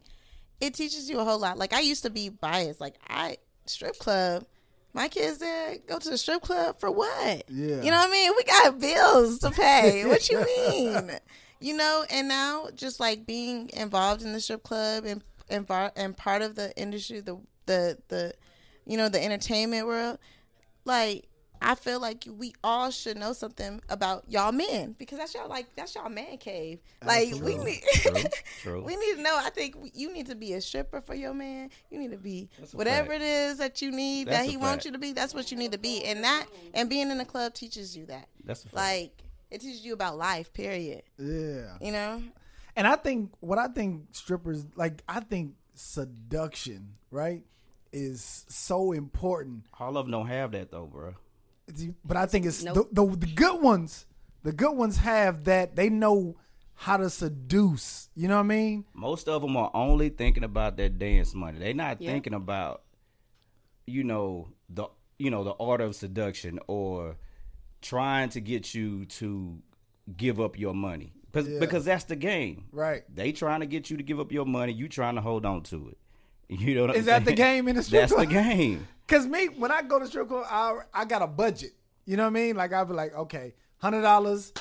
[0.61, 1.59] it teaches you a whole lot.
[1.59, 2.81] Like I used to be biased.
[2.81, 3.37] Like I
[3.67, 4.45] strip club.
[4.95, 7.45] My kids there go to the strip club for what?
[7.49, 7.83] Yeah.
[7.83, 8.33] You know what I mean?
[8.37, 10.05] We got bills to pay.
[10.05, 11.11] what you mean?
[11.61, 16.17] You know, and now just like being involved in the strip club and and, and
[16.17, 18.35] part of the industry, the the the
[18.87, 20.19] you know the entertainment world,
[20.85, 21.27] like
[21.63, 25.67] I feel like we all should know something about y'all men because that's y'all like
[25.77, 26.81] that's y'all man cave.
[27.03, 28.15] Uh, like we need True,
[28.61, 28.83] true.
[28.83, 29.37] we need to know.
[29.37, 31.71] I think you need to be a stripper for your man.
[31.91, 33.23] You need to be whatever fact.
[33.23, 35.13] it is that you need That's that he wants you to be.
[35.13, 38.07] That's what you need to be, and that and being in the club teaches you
[38.07, 38.29] that.
[38.45, 38.77] That's a fact.
[38.77, 39.13] Like
[39.51, 40.53] it teaches you about life.
[40.53, 41.03] Period.
[41.19, 41.77] Yeah.
[41.81, 42.23] You know.
[42.75, 47.43] And I think what I think strippers like I think seduction, right,
[47.93, 49.65] is so important.
[49.79, 51.15] All of them don't have that though, bro.
[52.05, 52.89] But I think it's Nope.
[52.93, 54.07] the, the the good ones.
[54.43, 56.37] The good ones have that they know
[56.75, 58.09] how to seduce.
[58.15, 58.85] You know what I mean?
[58.95, 61.59] Most of them are only thinking about their dance money.
[61.59, 62.11] They're not Yeah.
[62.11, 62.83] thinking about,
[63.87, 64.87] you know, the
[65.19, 67.17] you know the art of seduction or
[67.81, 69.59] trying to get you to
[70.17, 71.61] give up your money because Yeah.
[71.61, 72.65] because that's the game.
[72.73, 73.03] Right.
[73.15, 74.73] They trying to get you to give up your money.
[74.73, 75.99] You trying to hold on to it.
[76.49, 78.87] You know what I'm Is that the game in the strip That's the game.
[79.13, 81.73] Cause me, when I go to strip club, I I got a budget.
[82.07, 82.57] You know what I mean?
[82.57, 84.55] Like I'll be like, okay, hundred dollars.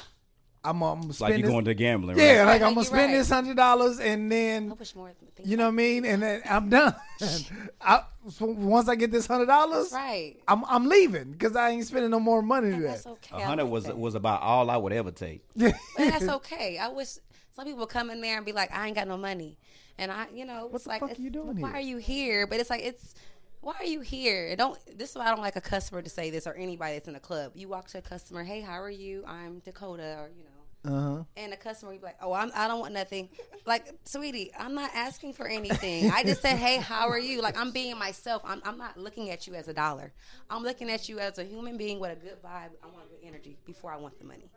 [0.63, 1.51] I'm, I'm gonna spend like you this.
[1.51, 2.45] going to gambling, yeah, right?
[2.45, 3.17] like I'm gonna spend right.
[3.17, 5.11] this hundred dollars and then I wish more.
[5.43, 6.93] You know what I mean, and then I'm done.
[7.81, 10.35] I, so once I get this hundred dollars, right.
[10.49, 13.09] I'm I'm leaving because I ain't spending no more money And that's that.
[13.11, 13.37] okay.
[13.37, 13.97] A I hundred like was that.
[13.97, 15.43] was about all I would ever take.
[15.55, 16.77] But that's okay.
[16.77, 17.15] I wish
[17.55, 19.57] some people come in there and be like, I ain't got no money,
[19.97, 21.77] and I, you know, it's the like, fuck it's- you doing why here?
[21.77, 22.45] are you here?
[22.47, 23.15] But it's like it's.
[23.61, 24.55] Why are you here?
[24.55, 24.77] Don't.
[24.97, 27.15] This is why I don't like a customer to say this or anybody that's in
[27.15, 27.51] a club.
[27.55, 29.23] You walk to a customer, hey, how are you?
[29.27, 31.23] I'm Dakota, or you know, Uh huh.
[31.37, 33.29] and the customer will be like, "Oh, I'm, I don't want nothing."
[33.67, 36.09] Like, sweetie, I'm not asking for anything.
[36.09, 38.41] I just said, "Hey, how are you?" Like, I'm being myself.
[38.43, 40.11] I'm, I'm not looking at you as a dollar.
[40.49, 42.71] I'm looking at you as a human being with a good vibe.
[42.83, 44.49] I want good energy before I want the money.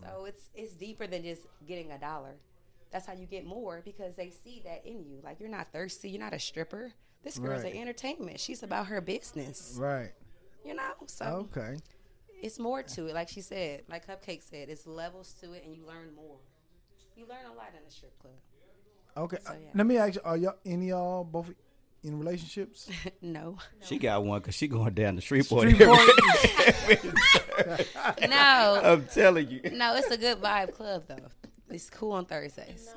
[0.00, 2.36] So it's it's deeper than just getting a dollar.
[2.90, 5.18] That's how you get more because they see that in you.
[5.22, 6.08] Like you're not thirsty.
[6.08, 6.92] You're not a stripper.
[7.22, 7.74] This girl's Right.
[7.74, 8.40] an entertainment.
[8.40, 9.76] She's about her business.
[9.78, 10.12] Right.
[10.64, 10.92] You know.
[11.06, 11.76] So Okay.
[12.42, 13.14] it's more to it.
[13.14, 16.38] Like she said, like Cupcake said, it's levels to it, and you learn more.
[17.16, 18.34] You learn a lot in a strip club.
[19.16, 19.38] Okay.
[19.46, 19.68] So, yeah.
[19.74, 21.50] Let me ask you: Are y'all any y'all both
[22.02, 22.90] in relationships?
[23.22, 25.72] no, She got one because she going down the street boy.
[28.28, 29.94] No, I'm telling you, no.
[29.96, 31.28] It's a good vibe club though.
[31.70, 32.88] It's cool on Thursdays.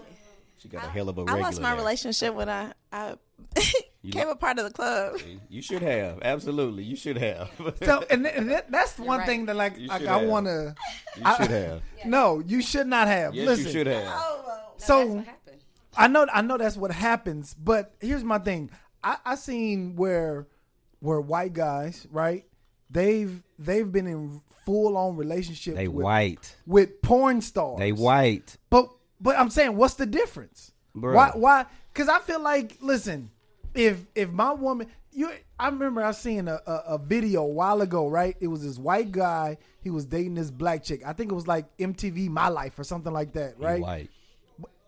[0.65, 1.41] She got a hell of a I regular.
[1.43, 1.77] lost my there.
[1.77, 3.15] relationship when I I
[4.01, 5.19] You became lo- a part of the club.
[5.49, 6.83] You should have absolutely.
[6.83, 7.49] You should have.
[7.83, 9.25] so, and, and that, that's one right.
[9.27, 10.75] thing that like, like I want to.
[11.17, 11.81] you should have.
[12.05, 13.33] No, you should not have.
[13.33, 14.03] Yes, Listen, you should have.
[14.07, 15.55] Oh, no, So- that's what.
[15.97, 17.53] I know, I know that's what happens.
[17.55, 18.69] But here's my thing:
[19.03, 20.45] I, I seen where,
[20.99, 22.43] where white guys, right?
[22.89, 26.55] They've they've been in full on relationships They with, white.
[26.67, 27.79] with porn stars.
[27.79, 28.57] They white.
[28.69, 30.71] But but I'm saying, what's the difference?
[30.95, 31.13] Bruh.
[31.13, 31.31] Why?
[31.33, 31.65] Why?
[31.93, 33.31] Because I feel like, listen,
[33.73, 37.81] if if my woman, you, I remember I seen a, a a video a while
[37.81, 38.35] ago, right?
[38.39, 39.57] It was this white guy.
[39.81, 41.01] He was dating this black chick.
[41.05, 43.81] I think it was like MTV My Life or something like that, right?
[43.81, 44.09] White.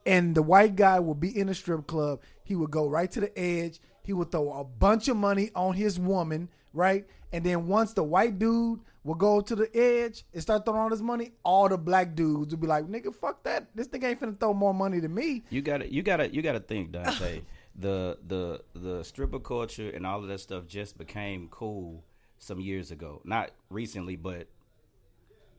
[0.05, 2.21] and the white guy would be in a strip club.
[2.43, 3.79] He would go right to the edge.
[4.03, 7.05] He would throw a bunch of money on his woman, right?
[7.31, 10.89] And then once the white dude will go to the edge and start throwing all
[10.89, 13.67] his money, all the black dudes will be like, "Nigga, fuck that!
[13.75, 16.33] This nigga ain't finna throw more money than me." You got to You got to
[16.33, 17.41] You got to think, Dante.
[17.77, 22.03] the the the stripper culture and all of that stuff just became cool
[22.39, 23.21] some years ago.
[23.23, 24.47] Not recently, but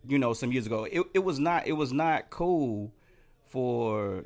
[0.07, 0.85] you know, some years ago.
[0.85, 1.67] It it was not.
[1.67, 2.93] It was not cool
[3.47, 4.25] for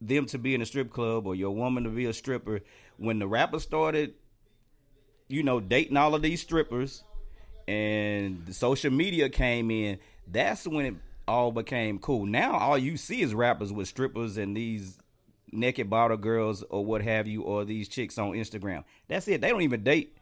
[0.00, 2.60] them to be in a strip club or your woman to be a stripper
[2.96, 4.14] when the rapper started
[5.28, 7.04] you know dating all of these strippers
[7.66, 10.94] and the social media came in that's when it
[11.26, 14.98] all became cool now all you see is rappers with strippers and these
[15.52, 19.48] naked bottle girls or what have you or these chicks on instagram that's it they
[19.48, 20.16] don't even date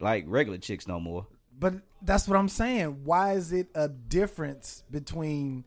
[0.00, 1.26] like regular chicks no more
[1.58, 3.04] But that's what I'm saying.
[3.04, 5.64] Why is it a difference between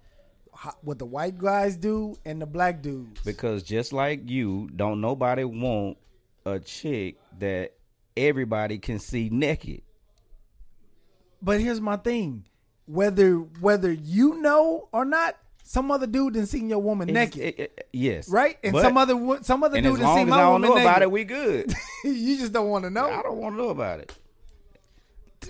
[0.81, 3.21] what the white guys do and the black dudes.
[3.21, 5.97] Because just like you, don't nobody want
[6.45, 7.73] a chick that
[8.17, 9.81] everybody can see naked.
[11.41, 12.45] But here's my thing:
[12.85, 17.41] whether whether you know or not, some other dude done seen your woman It's- naked,
[17.41, 18.57] it- it- yes, right?
[18.63, 20.41] And But- some other some other and dude as done long seen as my I
[20.41, 20.89] don't woman know naked.
[20.89, 21.73] about it, we good.
[22.03, 23.09] you just don't want to know.
[23.09, 24.17] I don't want to know about it.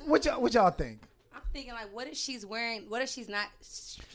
[0.05, 1.01] What y'all what y'all think?
[1.35, 2.85] I'm thinking like, what if she's wearing?
[2.89, 3.45] What if she's not?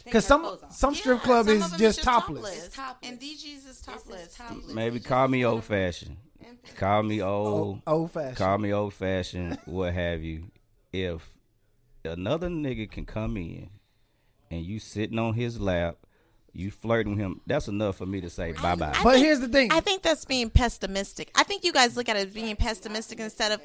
[0.05, 2.67] Because some some strip Yeah, club some is of 'em just topless.
[2.67, 3.09] It's topless.
[3.11, 4.35] And DG's is topless.
[4.37, 4.67] topless.
[4.75, 6.17] Maybe call me old fashioned.
[6.77, 7.83] Call me oh, old.
[7.87, 8.37] Old fashioned.
[8.37, 9.59] Call me old fashioned.
[9.65, 10.51] what have you?
[10.93, 11.29] If
[12.05, 13.71] another nigga can come in
[14.51, 15.99] and you sitting on his lap,
[16.53, 18.97] you flirting with him, that's enough for me to say bye bye.
[19.03, 19.71] But think- here's the thing.
[19.73, 21.31] I think that's being pessimistic.
[21.35, 23.61] I think you guys look at it as being pessimistic instead of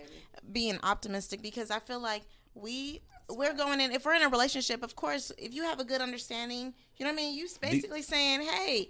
[0.52, 2.24] being optimistic because I feel like
[2.56, 5.84] we we're going in if we're in a relationship, of course, if you have a
[5.84, 8.90] good understanding, you know what I mean, you basically saying, "Hey,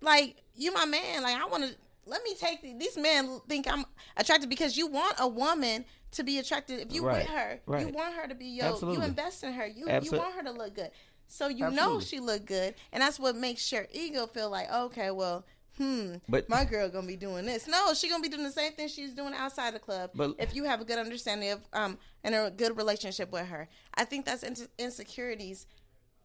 [0.00, 1.76] like you my man, like I want to
[2.08, 3.84] let me take the, these men think I'm
[4.16, 7.60] attracted because you want a woman to be attracted if you Right, with her.
[7.80, 9.66] You want her to be yo, you invest in her.
[9.66, 10.90] You Absol- you want her to look good.
[11.26, 15.10] So you know she look good, and that's what makes your ego feel like, okay,
[15.10, 15.44] well,
[15.76, 17.68] hmm, But- my girl gonna be doing this.
[17.68, 20.10] No, she gonna be doing the same thing she's doing outside the club.
[20.14, 23.68] But- if you have a good understanding of um and a good relationship with her,
[23.94, 25.66] I think that's in- insecurities.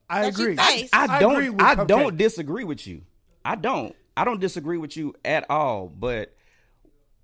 [0.10, 0.56] I that you agree.
[0.56, 0.90] face.
[0.94, 1.34] I I don't.
[1.36, 1.88] agree with I Cupcake.
[1.88, 3.02] don't disagree with you.
[3.46, 3.96] I don't.
[4.16, 5.88] I don't disagree with you at all.
[5.88, 6.34] But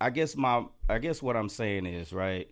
[0.02, 0.65] I guess my.
[0.88, 2.49] I guess what I'm saying is right.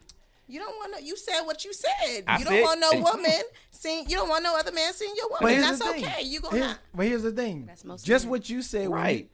[0.49, 0.97] You don't want no.
[0.99, 2.23] You said what you said.
[2.27, 4.09] I you don't said- want no woman seeing.
[4.09, 5.55] You don't want no other man seeing your But woman.
[5.57, 6.05] here's That's the thing.
[6.05, 6.21] okay.
[6.23, 7.65] You gonna Here's- But here's the thing.
[7.65, 8.31] That's most just men.
[8.31, 9.23] what you said, Right.
[9.23, 9.29] you-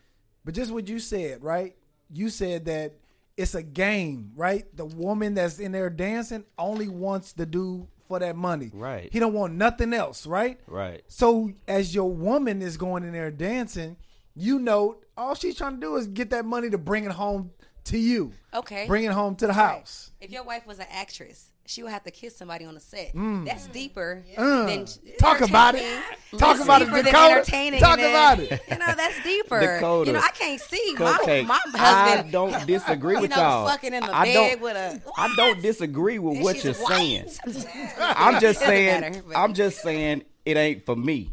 [0.45, 1.75] but just what you said, right?
[2.11, 2.93] You said that
[3.37, 4.65] it's a game, right?
[4.75, 8.71] The woman that's in there dancing only wants the dude for that money.
[8.73, 9.09] Right.
[9.11, 10.59] He don't want nothing else, right?
[10.67, 11.03] Right.
[11.07, 13.97] So as your woman is going in there dancing,
[14.35, 17.51] you know all she's trying to do is get that money to bring it home
[17.85, 18.33] to you.
[18.53, 18.87] Okay.
[18.87, 20.11] Bring it home to the house.
[20.21, 23.13] If your wife was an actress, she would have to kiss somebody on the set.
[23.13, 23.45] Mm.
[23.45, 25.17] That's deeper than mm.
[25.17, 26.01] talk about it.
[26.31, 27.31] Talk That's about it, deeper than Dakota.
[27.31, 28.61] entertaining Talk and about it.
[28.69, 29.59] You know, that's deeper.
[29.79, 30.07] Dakota.
[30.09, 31.45] You know, I can't see my, Cupcake.
[31.45, 32.31] my I husband.
[32.31, 33.67] don't disagree you with know, y'all.
[33.67, 34.61] fucking in the I bed don't.
[34.61, 35.01] with a.
[35.17, 36.87] I don't disagree with And what you're white.
[36.87, 37.29] saying.
[37.99, 39.01] I'm just saying.
[39.01, 41.29] matter, I'm just saying it ain't for me.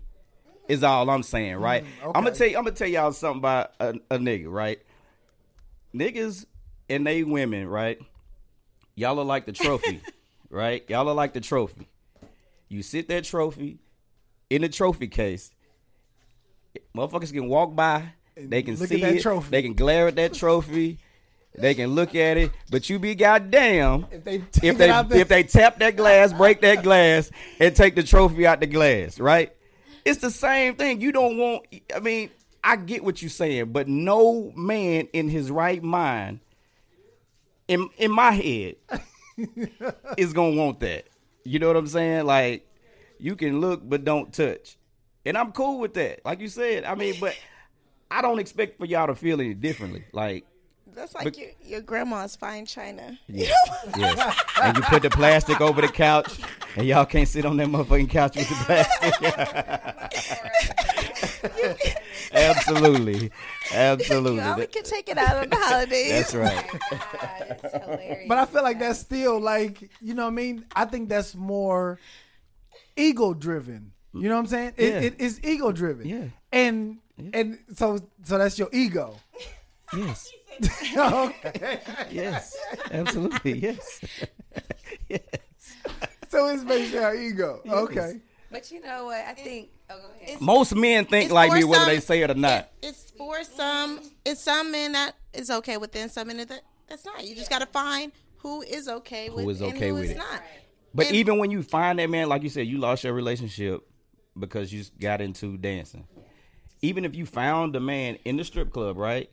[0.70, 1.84] Is all I'm saying, mm, right?
[2.04, 2.56] I'm gonna tell you.
[2.56, 4.80] I'm gonna tell y'all something about a, a nigga, right?
[5.92, 6.46] Niggas
[6.88, 7.98] and they women, right?
[8.94, 10.00] Y'all are like the trophy,
[10.50, 10.84] right?
[10.88, 11.88] Y'all are like the trophy.
[12.68, 13.78] You sit that trophy
[14.48, 15.50] in the trophy case.
[16.96, 18.12] Motherfuckers can walk by.
[18.36, 19.22] They can see that it.
[19.22, 19.50] trophy.
[19.50, 20.98] They can glare at that trophy.
[21.58, 25.42] They can look at it, but you be goddamn If they if they if they
[25.42, 29.52] tap that glass, break that glass, and take the trophy out the glass, right?
[30.04, 31.00] It's the same thing.
[31.00, 31.66] You don't want.
[31.94, 32.30] I mean,
[32.62, 36.40] I get what you're saying, but no man in his right mind,
[37.68, 38.76] in in my head,
[40.16, 41.06] is gonna want that.
[41.44, 42.26] You know what I'm saying?
[42.26, 42.66] Like,
[43.18, 44.76] you can look but don't touch,
[45.24, 46.24] and I'm cool with that.
[46.24, 47.36] Like you said, I mean, but
[48.10, 50.04] I don't expect for y'all to feel any differently.
[50.12, 50.44] Like,
[50.94, 53.18] That's like But- your, your grandma's fine china.
[53.28, 53.52] Yes.
[53.96, 54.36] yes.
[54.62, 56.38] And you put the plastic over the couch,
[56.76, 59.14] and y'all can't sit on that motherfucking couch with the plastic.
[62.32, 63.30] Absolutely.
[63.72, 64.36] Absolutely.
[64.36, 66.10] You only can take it out on the holidays.
[66.10, 66.66] that's right.
[66.90, 68.28] God, it's hilarious.
[68.28, 70.64] But I feel like that's still like you know what I mean.
[70.74, 71.98] I think that's more
[72.96, 73.92] ego driven.
[74.12, 74.72] You know what I'm saying?
[74.76, 75.00] It, Yeah.
[75.00, 76.06] it is ego driven.
[76.08, 76.24] Yeah.
[76.52, 76.98] And
[77.32, 79.16] and so so that's your ego.
[79.96, 80.30] Yes.
[80.96, 81.80] Okay.
[82.10, 82.56] Yes.
[82.90, 83.58] Absolutely.
[83.58, 84.00] Yes.
[85.08, 85.20] yes.
[86.28, 87.60] So it's based on our ego.
[87.68, 88.20] Okay.
[88.50, 89.18] But you know what?
[89.26, 89.68] I think.
[89.88, 89.98] Oh.
[90.40, 92.70] Most men think It's like me, whether some- they say it or not.
[92.82, 94.00] it- it's for some.
[94.24, 97.24] It's some men that is okay with it, and some men that that's not.
[97.24, 100.10] You just got to find who is okay with is and okay who with is
[100.12, 100.18] it.
[100.18, 100.42] not.
[100.94, 103.82] But And- even when you find that man, like you said, you lost your relationship
[104.38, 106.06] because you got into dancing.
[106.82, 109.30] Even if you found the man in the strip club, right?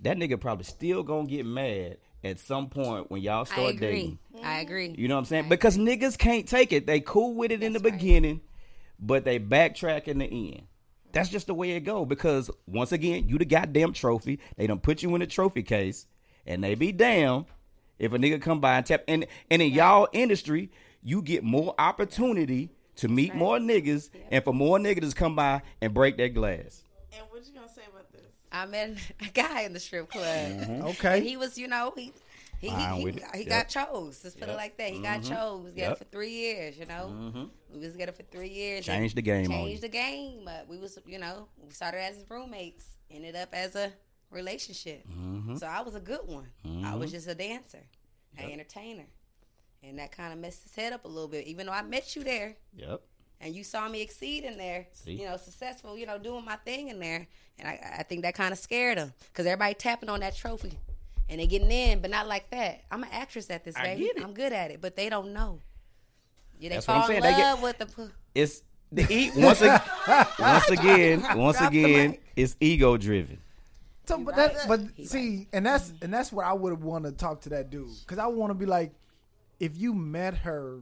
[0.00, 3.78] That nigga probably still gonna get mad at some point when y'all I start agree.
[3.88, 4.18] dating.
[4.42, 4.94] I agree.
[4.96, 5.48] You know what I'm saying?
[5.48, 6.86] Because niggas can't take it.
[6.86, 8.40] They cool with it in the beginning,
[8.98, 10.62] but they backtrack in the end.
[11.12, 12.04] That's just the way it go.
[12.04, 14.40] Because once again, you the goddamn trophy.
[14.56, 16.06] They don't put you in a trophy case,
[16.46, 17.46] and they be damn
[17.98, 19.04] if a nigga come by and tap.
[19.06, 20.70] And and in y'all industry,
[21.02, 25.62] you get more opportunity to meet more niggas, and for more niggas to come by
[25.80, 26.82] and break that glass.
[27.12, 28.22] And what you gonna say about this?
[28.54, 30.24] I met a guy in the strip club.
[30.24, 30.84] Mm-hmm.
[30.86, 31.18] Okay.
[31.18, 32.12] And he was, you know, he
[32.60, 33.48] He, Fine he, he, he Yep.
[33.48, 34.20] got chose.
[34.24, 34.90] Let's put it like that.
[34.90, 35.28] He got Mhm.
[35.28, 35.58] chose.
[35.58, 35.98] We was together Yep.
[35.98, 36.78] for three years.
[36.78, 37.50] You know, Mhm.
[37.68, 38.86] we was together for three years.
[38.86, 40.48] Changed the game Changed the game.
[40.68, 42.84] We was, you know, we started as roommates.
[43.10, 43.92] Ended up as a
[44.30, 45.06] relationship.
[45.08, 45.58] Mhm.
[45.58, 46.50] So I was a good one.
[46.84, 47.14] I was Mhm.
[47.14, 47.84] just a dancer,
[48.38, 49.06] an entertainer,
[49.82, 51.46] and that kind of messed his head up a little bit.
[51.46, 53.02] Even though I met you there, Yep.
[53.44, 55.12] And you saw me exceed in there, See?
[55.12, 57.26] you know, successful, you know, doing my thing in there.
[57.58, 60.72] And I, I think that kind of scared them because everybody tapping on that trophy
[61.28, 62.82] and they getting in, but not like that.
[62.90, 64.04] I'm an actress at this, I baby.
[64.06, 64.24] get it.
[64.24, 65.60] I'm good at it, but they don't know.
[66.58, 67.34] Yeah, they That's what I'm fall in saying.
[67.34, 67.86] They get- love with the.
[67.86, 69.80] pu- It's the e- once again,
[70.38, 73.38] once again, once Drop again, it's ego driven.
[74.06, 74.54] So, but right.
[74.54, 77.48] that, but He see, and that's and that's what I would want to talk to
[77.50, 78.92] that dude because I want to be like,
[79.60, 80.80] if you met her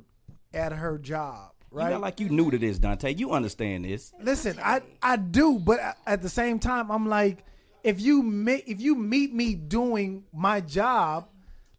[0.52, 1.84] at her job, Right?
[1.84, 1.90] right?
[1.92, 3.14] Not like you new to this, Dante.
[3.14, 4.12] You understand this.
[4.20, 7.44] Listen, I I do, but at the same time, I'm like,
[7.82, 11.28] if you meet if you meet me doing my job,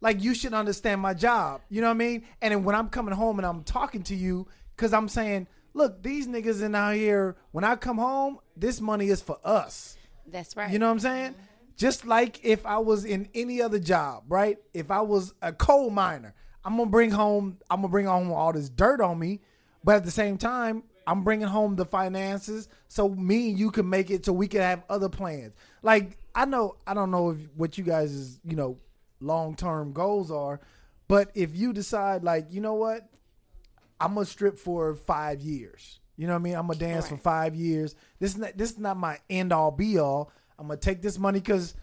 [0.01, 1.61] like you should understand my job.
[1.69, 2.23] You know what I mean?
[2.41, 6.01] And then when I'm coming home and I'm talking to you, because I'm saying, look,
[6.01, 7.35] these niggas in out here.
[7.51, 9.97] When I come home, this money is for us.
[10.27, 10.71] That's right.
[10.71, 11.31] You know what I'm saying?
[11.31, 11.43] Mm-hmm.
[11.77, 14.57] Just like if I was in any other job, right?
[14.73, 16.33] If I was a coal miner,
[16.65, 19.41] I'm gonna bring home, I'm gonna bring home all this dirt on me,
[19.83, 23.89] but at the same time, I'm bringing home the finances so me and you can
[23.89, 25.53] make it so we can have other plans.
[25.81, 28.77] Like I know, I don't know if what you guys' you know
[29.19, 30.61] long term goals are,
[31.07, 33.07] but if you decide like, you know what,
[33.99, 35.99] I'm gonna strip for five years.
[36.15, 36.55] You know what I mean?
[36.55, 37.95] I'm gonna dance for five years.
[38.19, 40.31] This is not this is not my end all be all.
[40.57, 41.73] I'm gonna take this money because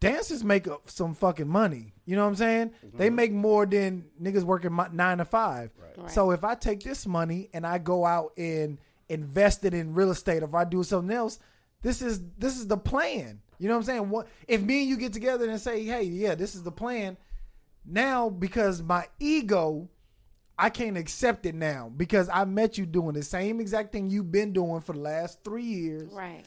[0.00, 1.94] dancers make up some fucking money.
[2.04, 2.70] You know what I'm saying?
[2.84, 2.98] Mhm.
[2.98, 5.70] They make more than niggas working mi- nine to five.
[5.96, 6.10] Right.
[6.10, 8.78] So if I take this money and I go out and
[9.08, 11.38] invest it in real estate, if I do something else,
[11.82, 13.40] this is this is the plan.
[13.58, 14.10] You know what I'm saying?
[14.10, 17.16] What if me and you get together and say, hey, yeah, this is the plan.
[17.86, 19.88] Now because my ego
[20.58, 24.30] I can't accept it now because I met you doing the same exact thing you've
[24.30, 26.12] been doing for the last three years.
[26.12, 26.44] right.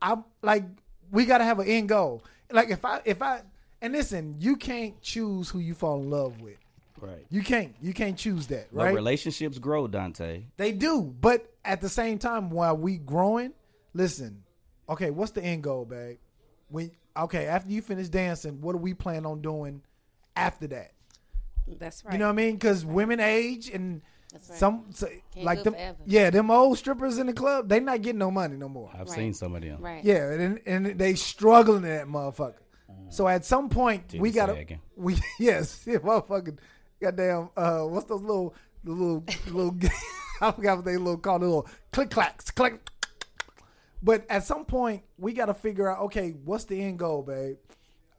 [0.00, 0.64] I'm like,
[1.10, 2.24] we gotta have an end goal.
[2.54, 3.42] Like if I if I
[3.82, 6.56] and listen, you can't choose who you fall in love with.
[7.00, 7.26] Right.
[7.28, 7.74] You can't.
[7.82, 8.94] You can't choose that, But right?
[8.94, 10.44] relationships grow, Dante.
[10.56, 13.52] They do, but at the same time, while we growing,
[13.92, 14.44] listen.
[14.88, 16.18] Okay, what's the end goal, babe?
[16.68, 19.82] When okay, after you finish dancing, what do we plan on doing
[20.36, 20.92] after that?
[21.66, 22.12] That's right.
[22.12, 22.54] You know what I mean?
[22.54, 24.00] Because women age and
[24.34, 24.58] That's right.
[24.58, 25.96] some so, like them, forever.
[26.04, 28.90] yeah, them old strippers in the club, they not getting no money no more.
[28.92, 29.08] I've Right.
[29.10, 29.80] seen some of them.
[29.80, 30.04] right.
[30.04, 32.56] Yeah, and and they struggling in that motherfucker.
[33.10, 34.80] So at some point we gotta sagging.
[34.96, 36.58] we yes, yeah, motherfucking
[37.00, 39.76] goddamn uh what's those little the little little
[40.40, 42.80] I forgot what they little called the little click clacks click.
[44.02, 47.56] But at some point we gotta figure out okay, what's the end goal, babe?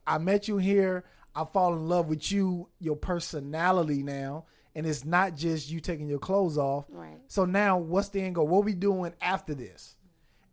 [0.06, 1.04] I met you here.
[1.34, 6.06] I fall in love with you, your personality now, and it's not just you taking
[6.06, 6.84] your clothes off.
[6.90, 7.18] Right.
[7.28, 8.46] So now, what's the end goal?
[8.46, 9.96] What we doing after this?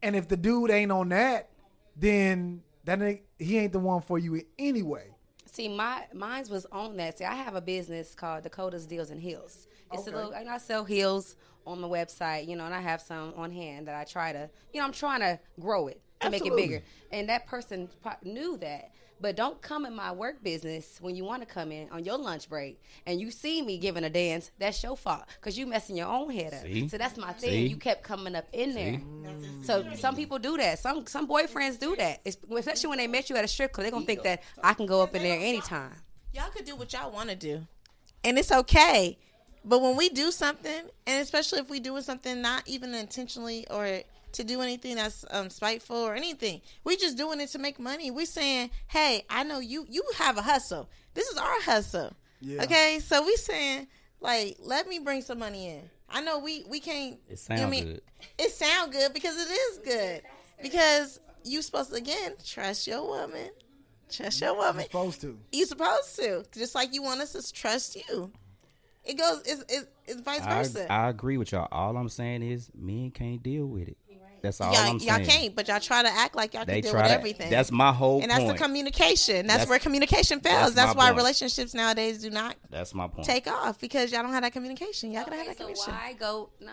[0.02, 1.50] And if the dude ain't on that,
[1.98, 5.14] then that ain't, he ain't the one for you anyway.
[5.52, 7.18] See, my mine's was on that.
[7.20, 9.68] See, I have a business called Dakota's Deals and Heels.
[9.92, 10.12] It's Okay.
[10.12, 11.36] a little, and I sell heels
[11.68, 14.50] on the website, you know, and I have some on hand that I try to,
[14.74, 16.82] you know, I'm trying to grow it to make it bigger.
[17.12, 17.90] And that person
[18.24, 18.92] knew that.
[19.22, 22.18] But don't come in my work business when you want to come in on your
[22.18, 24.52] lunch break and you see me giving a dance.
[24.60, 26.64] That's your fault because you messing your own head up.
[26.64, 26.90] See?
[26.90, 27.50] So that's my thing.
[27.52, 27.68] See?
[27.68, 29.00] You kept coming up in there.
[29.64, 30.80] So some people do that.
[30.80, 33.84] Some some boyfriends do that, It's- especially when they met you at a strip club.
[33.86, 35.94] They're gonna think that I can go up in there anytime.
[36.34, 37.66] y'all could do what y'all want to do,
[38.24, 39.18] and it's okay.
[39.64, 44.02] But when we do something, and especially if we doing something not even intentionally or
[44.34, 48.12] to do anything that's um, spiteful or anything, we just doing it to make money.
[48.12, 49.86] We saying, "Hey, I know you.
[49.90, 50.90] You have a hustle.
[51.14, 52.14] This is our hustle.
[52.42, 52.64] Yeah.
[52.64, 53.88] Okay, so we saying
[54.20, 55.90] like, let me bring some money in.
[56.10, 57.20] I know we we can't.
[57.30, 57.86] It you know I sound mean?
[57.86, 58.02] good.
[58.38, 60.22] It sound good because it is good
[60.62, 63.50] because you supposed to again trust your woman.
[64.12, 65.40] Trust your woman Supposed to.
[65.52, 68.32] you supposed to just like you want us to trust you
[69.04, 71.68] it goes it's, it's, it's vice I, versa I agree with y'all.
[71.72, 73.98] All I'm saying is men can't deal with it.
[74.44, 75.20] That's all y'all, I'm saying.
[75.20, 77.18] y'all can't but y'all try to act like y'all They can deal try with to.
[77.18, 78.58] everything That's my whole and that's point.
[78.58, 81.18] the communication that's, That's- where communication fails that's that's, why point.
[81.18, 83.26] relationships nowadays do not That's my point.
[83.26, 86.14] take off because y'all don't have that communication y'all gotta have that so communication why
[86.14, 86.50] go?
[86.60, 86.72] No.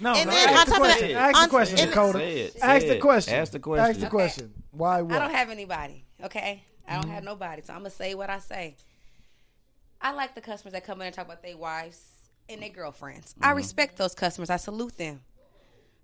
[0.00, 1.12] No, And no, then ask on the top of question.
[1.12, 2.18] that- ask the question, and- Dakota.
[2.18, 3.34] Say it, ask say the question.
[3.34, 4.44] Ask the Ask question.
[4.44, 4.52] Okay.
[4.70, 5.02] Why?
[5.02, 5.12] What?
[5.12, 6.06] I don't have anybody.
[6.24, 7.26] Okay, I don't have mm-hmm.
[7.26, 8.76] nobody, so I'm gonna say what I say.
[10.00, 12.00] I like the customers that come in and talk about their wives
[12.48, 13.34] and their girlfriends.
[13.42, 13.56] I mm-hmm.
[13.58, 14.48] respect those customers.
[14.48, 15.20] I salute them,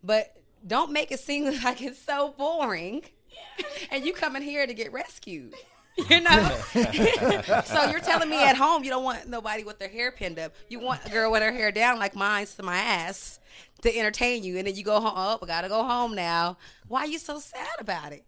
[0.04, 0.36] but
[0.66, 3.02] don't make it seem like it's so boring.
[3.90, 5.54] and you coming here to get rescued.
[6.08, 6.56] You know?
[7.64, 10.54] so you're telling me at home you don't want nobody with their hair pinned up.
[10.68, 13.40] You want a girl with her hair down like mine's to my ass
[13.82, 14.58] to entertain you.
[14.58, 16.56] And then you go home, oh, I gotta go home now.
[16.86, 18.22] Why are you so sad about it?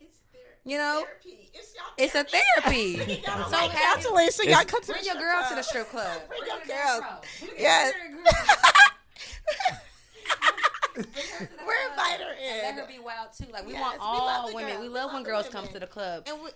[0.65, 1.05] You know?
[1.25, 3.23] It's, y'all It's a therapy.
[3.25, 4.03] Y'all so like happy.
[4.03, 5.49] counseling, so y'all come to Bring the your strip girl club.
[5.49, 6.21] to the strip club.
[6.29, 7.05] Bring your girls.
[7.57, 7.95] Yes.
[10.97, 12.63] We're invite her in.
[12.63, 13.47] Let her be wild too.
[13.53, 14.71] Like we Yes, want we all love the women.
[14.73, 14.83] girls.
[14.83, 15.63] We We love love when girls women.
[15.65, 16.25] come to the club.
[16.27, 16.51] And we,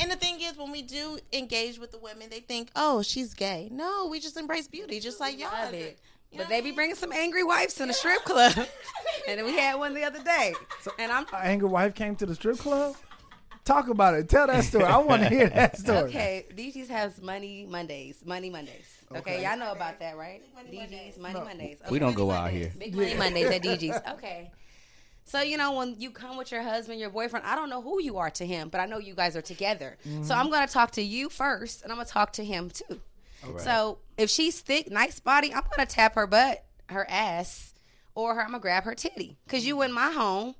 [0.00, 3.32] and the thing is, when we do engage with the women, they think, "Oh, she's
[3.34, 5.50] gay." No, we just embrace beauty, just like y'all.
[5.52, 5.98] Love it.
[6.32, 8.52] You But they be bringing some angry wives in the strip club,
[9.28, 10.54] and we had one the other day.
[10.82, 12.96] So, And I'm An angry wife came to the strip club.
[13.66, 14.28] Talk about it.
[14.28, 14.84] Tell that story.
[14.84, 15.98] I want to hear that story.
[15.98, 16.46] okay.
[16.56, 18.24] DG's has Money Mondays.
[18.24, 19.02] Money Mondays.
[19.10, 19.42] Okay, Okay.
[19.42, 20.40] y'all know about that, right?
[20.54, 21.18] Money DG's Mondays.
[21.18, 21.78] Money Mondays.
[21.90, 22.72] We don't go out here.
[22.78, 24.00] Big Money Mondays at DG's.
[24.12, 24.52] Okay.
[25.24, 28.00] So you know when you come with your husband, your boyfriend, I don't know who
[28.00, 29.96] you are to him, but I know you guys are together.
[30.04, 30.32] So mm-hmm.
[30.32, 33.00] I'm gonna talk to you first, and I'm gonna talk to him too.
[33.58, 37.74] So if she's thick, nice body, I'm gonna tap her butt, her ass,
[38.14, 40.54] or her, I'm gonna grab her titty, cause you in my home,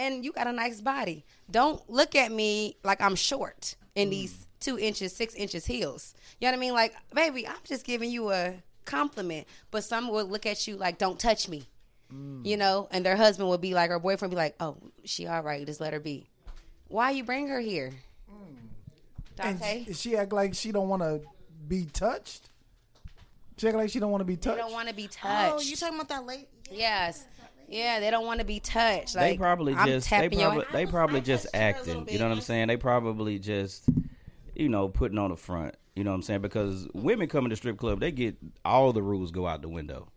[0.00, 1.24] and you got a nice body.
[1.50, 4.12] Don't look at me like I'm short in mm.
[4.12, 6.14] these two inches, six inches heels.
[6.40, 6.72] You know what I mean?
[6.72, 8.54] Like, baby, I'm just giving you a
[8.86, 11.64] compliment, but some will look at you like, don't touch me.
[12.12, 12.46] Mm.
[12.46, 15.42] You know, and their husband would be like, her boyfriend be like, oh, she all
[15.42, 16.26] right, just let her be.
[16.88, 17.92] Why you bring her here?
[18.30, 18.56] Mm.
[19.38, 19.84] And Dante?
[19.84, 21.20] she- she act like she don't want to
[21.68, 22.48] be touched.
[23.58, 24.58] She act like she don't want to be They touched.
[24.58, 25.54] don't want to be touched.
[25.54, 26.48] Oh, you talking about that late?
[26.72, 27.26] Yes.
[27.70, 29.14] Yeah, they don't want to be touched.
[29.14, 32.12] they probably I'm just they probably they probably just touched her a little acting.
[32.12, 32.66] You know what I'm saying?
[32.68, 33.88] They probably just
[34.56, 35.76] you know putting on the front.
[35.94, 36.40] You know what I'm saying?
[36.40, 39.68] Because women come in the strip club, they get all the rules go out the
[39.68, 40.08] window.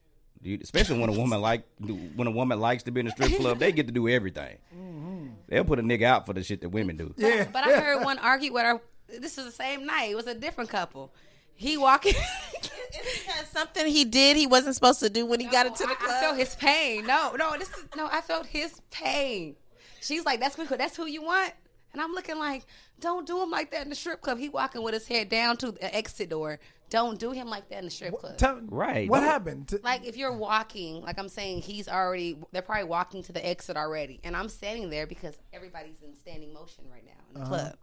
[0.42, 3.36] You- Especially when a woman like when a woman likes to be in the strip
[3.40, 4.58] club, they get to do everything.
[4.76, 5.28] Mm-hmm.
[5.48, 7.14] They'll put a nigga out for the shit that women do.
[7.18, 7.48] yeah.
[7.52, 8.82] But I heard one argue with her.
[9.08, 10.10] This is the same night.
[10.10, 11.14] It was a different couple.
[11.56, 12.16] He walking.
[12.94, 15.96] It's because something he did he wasn't supposed to do when he got into the
[15.96, 16.12] club.
[16.12, 17.06] I felt his pain.
[17.06, 18.08] No, no, this is no.
[18.12, 19.56] I felt his pain.
[20.02, 21.54] She's like, "That's because that's who you want,"
[21.94, 22.66] and I'm looking like,
[23.00, 25.58] "Don't do him like that in the strip club." He walking with his head down
[25.58, 26.60] to the exit door.
[26.90, 28.38] Don't do him like that in the strip club.
[28.38, 29.10] Tell- Right.
[29.10, 29.68] What Don't- happened?
[29.70, 32.38] T- like if you're walking, like I'm saying, he's already.
[32.52, 36.54] They're probably walking to the exit already, and I'm standing there because everybody's in standing
[36.54, 37.50] motion right now in the uh-huh.
[37.50, 37.78] club.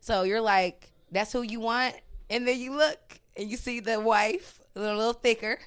[0.00, 1.94] So you're like, "That's who you want,"
[2.28, 5.58] and then you look and you see the wife a little, little thicker,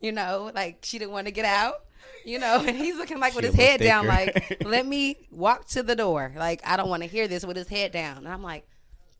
[0.00, 1.84] you know, like she didn't want to get out.
[2.24, 4.86] You know, and he's looking like with She a his little head down, like, let
[4.86, 6.32] me walk to the door.
[6.36, 8.18] Like, I don't want to hear this with his head down.
[8.18, 8.66] And I'm like,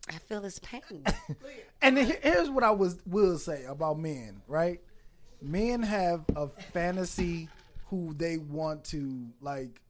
[0.09, 1.05] I feel his pain.
[1.81, 4.81] And here's what I was will say about men, right?
[5.41, 7.49] Men have a fantasy
[7.87, 9.81] who they want to like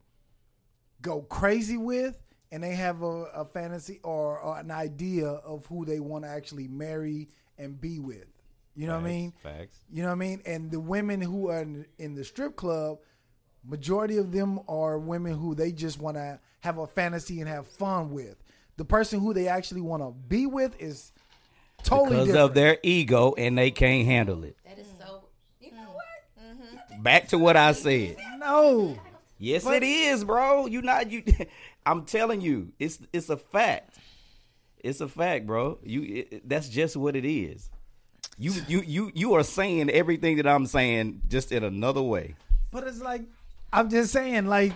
[1.01, 2.15] go crazy with,
[2.51, 6.29] and they have a, a fantasy or, or an idea of who they want to
[6.29, 7.27] actually marry
[7.59, 8.25] and be with.
[8.75, 9.33] You know what I mean?
[9.43, 9.77] Facts.
[9.91, 10.41] You know what I mean?
[10.45, 12.99] And the women who are in, in the strip club,
[13.63, 17.67] majority of them are women who they just want to have a fantasy and have
[17.67, 18.35] fun with.
[18.77, 21.11] The person who they actually want to be with is
[21.83, 22.45] totally Because different.
[22.45, 24.55] of their ego and they can't handle it.
[24.65, 25.25] that is so.
[25.59, 26.41] You know what?
[26.41, 27.03] Mm-hmm.
[27.03, 28.15] Back to what I said.
[28.39, 28.97] no.
[29.41, 30.65] Yes, it is, bro.
[30.67, 31.23] You not you.
[31.85, 33.97] I'm telling you, it's it's a fact.
[34.83, 35.79] It's a fact, bro.
[35.83, 37.69] You it, that's just what it is.
[38.37, 42.35] You you you you are saying everything that I'm saying just in another way.
[42.71, 43.23] But it's like
[43.73, 44.73] I'm just saying, like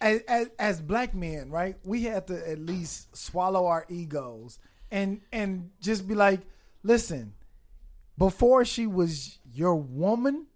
[0.00, 1.76] as, as as black men, right?
[1.84, 4.58] We have to at least swallow our egos
[4.90, 6.40] and and just be like,
[6.82, 7.34] listen.
[8.16, 10.46] Before she was your woman,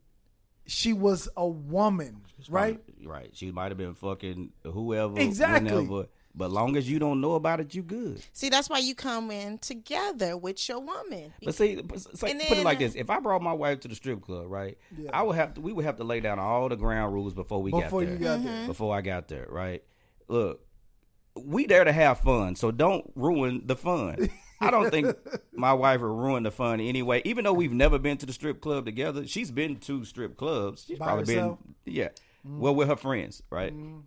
[0.66, 2.81] she was a woman, right?
[3.05, 3.31] Right.
[3.35, 5.70] She might have been fucking whoever, Exactly.
[5.70, 6.07] whenever.
[6.35, 8.22] But long as you don't know about it, you good.
[8.33, 11.35] See, that's why you come in together with your woman.
[11.43, 13.80] But see, it's like, And put it like uh, this: if I brought my wife
[13.80, 15.11] to the strip club, right, Yeah.
[15.12, 15.61] I would have to.
[15.61, 18.12] We would have to lay down all the ground rules before we Before got there.
[18.12, 18.66] you got there.
[18.66, 19.83] Before I got there, right?
[20.28, 20.61] Look,
[21.37, 24.30] we there to have fun, so don't ruin the fun.
[24.61, 25.14] I don't think
[25.53, 27.20] my wife will ruin the fun anyway.
[27.24, 30.85] Even though we've never been to the strip club together, she's been to strip clubs.
[30.87, 31.59] She's By probably herself?
[31.85, 32.09] been, yeah,
[32.47, 32.59] mm.
[32.59, 33.74] well with her friends, right?
[33.74, 34.03] Mm.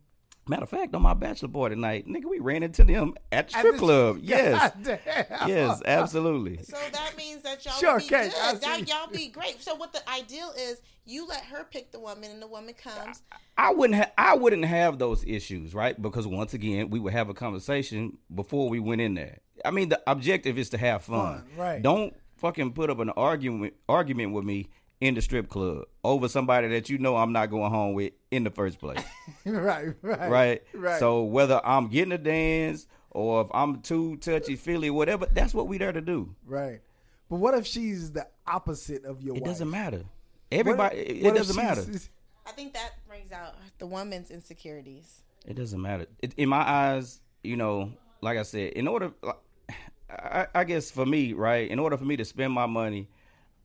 [0.48, 3.56] Matter of fact, on my bachelor party tonight, nigga, we ran into them at the
[3.56, 4.20] At strip the- club.
[4.22, 5.50] Yes, Goddamn.
[5.50, 6.62] yes, absolutely.
[6.62, 8.62] So that means that y'all Sure, be Kate, good.
[8.62, 9.62] That y'all be great.
[9.64, 13.24] So what the ideal is, you let her pick the woman, and the woman comes.
[13.58, 16.00] I wouldn't ha- I wouldn't have those issues, right?
[16.00, 19.40] Because once again, we would have a conversation before we went in there.
[19.64, 21.40] I mean, the objective is to have fun.
[21.40, 21.82] Fun, right.
[21.82, 24.68] Don't fucking put up an argument argument with me
[25.02, 28.44] in the strip club over somebody that you know I'm not going home with in
[28.44, 29.04] the first place.
[29.46, 30.64] right, right, right?
[30.74, 31.00] right.
[31.00, 35.26] So whether I'm getting a dance or if I'm too touchy feely, whatever.
[35.32, 36.36] That's what we there to do.
[36.46, 36.82] Right.
[37.30, 39.52] But what if she's the opposite of your It wife?
[39.52, 39.98] doesn't matter.
[39.98, 40.06] What-
[40.52, 41.82] Everybody, it, what it doesn't matter.
[42.48, 45.22] I think that brings out the woman's insecurities.
[45.48, 46.06] It doesn't matter.
[46.22, 47.92] It, in my eyes, you know,
[48.22, 49.12] like I said, in order,
[50.10, 53.10] I, I guess for me, right, in order for me to spend my money,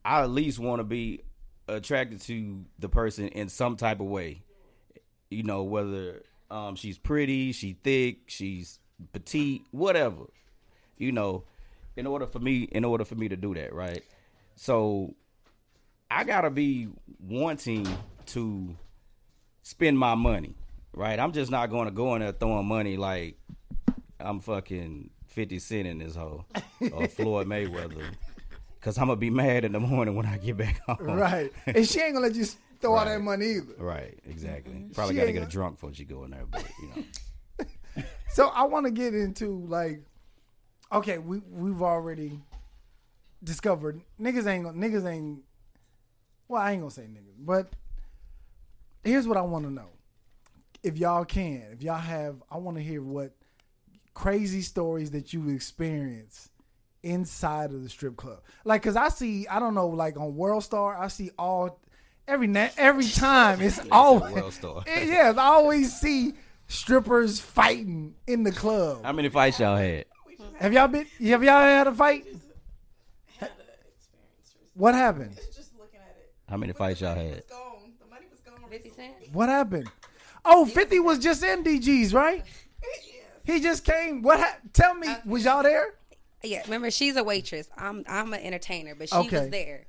[0.03, 1.21] I at least want to be
[1.67, 4.43] attracted to the person in some type of way.
[5.29, 8.79] You know, whether um, she's pretty, she thick, she's
[9.13, 10.25] petite, whatever.
[10.97, 11.43] You know,
[11.95, 14.03] in order for me, in order for me to do that, right?
[14.55, 15.15] So
[16.09, 16.89] I gotta be
[17.19, 17.87] wanting
[18.27, 18.75] to
[19.63, 20.55] spend my money,
[20.93, 21.19] right?
[21.19, 23.37] I'm just not going to go in there throwing money like
[24.19, 26.45] I'm fucking 50 Cent in this hole
[26.91, 28.03] or Floyd Mayweather.
[28.81, 30.97] Cause I'm gonna be mad in the morning when I get back home.
[31.11, 31.51] Right.
[31.67, 32.45] And she ain't gonna let you
[32.79, 33.75] throw all that money either.
[33.77, 34.85] Right, exactly.
[34.93, 38.03] Probably She got to get gonna- drunk before she go in there, but you know.
[38.33, 40.01] So I want to get into like,
[40.91, 42.39] okay, we we've already
[43.43, 45.41] discovered niggas ain't gonna niggas ain't.
[46.47, 47.73] Well, I ain't gonna say niggas, but
[49.03, 49.89] here's what I want to know.
[50.81, 53.33] If y'all can, if y'all have, I want to hear what
[54.13, 56.49] crazy stories that you experienced
[57.03, 58.39] inside of the strip club.
[58.63, 61.79] Like, cause I see, I don't know, like on World Star, I see all
[62.27, 64.83] every na- every time it's always World Star.
[64.87, 66.33] yeah, I always see
[66.67, 69.03] strippers fighting in the club.
[69.03, 70.05] How many fights y'all had?
[70.59, 71.05] Have y'all been?
[71.25, 72.25] Have y'all had a fight?
[74.73, 75.35] What happened?
[75.53, 76.31] Just looking at it.
[76.49, 77.43] How many fights y'all had?
[77.47, 77.93] Gone.
[77.99, 78.69] The money was gone.
[78.69, 79.13] 50 Cent?
[79.33, 79.89] What happened?
[80.45, 82.43] Oh, 50 was just in DG's, right?
[83.43, 84.21] He just came.
[84.21, 84.39] What?
[84.39, 85.95] Ha- tell me, uh, was y'all there?
[86.43, 87.67] Yeah, remember she's a waitress.
[87.77, 89.39] I'm I'm an entertainer, but she Okay.
[89.41, 89.85] was there.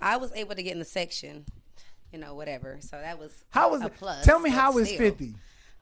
[0.00, 1.44] I was able to get in the section,
[2.12, 2.78] you know, whatever.
[2.80, 3.96] So that was How was a it?
[3.96, 4.24] plus.
[4.24, 4.98] Tell me how how is still.
[4.98, 5.34] 50?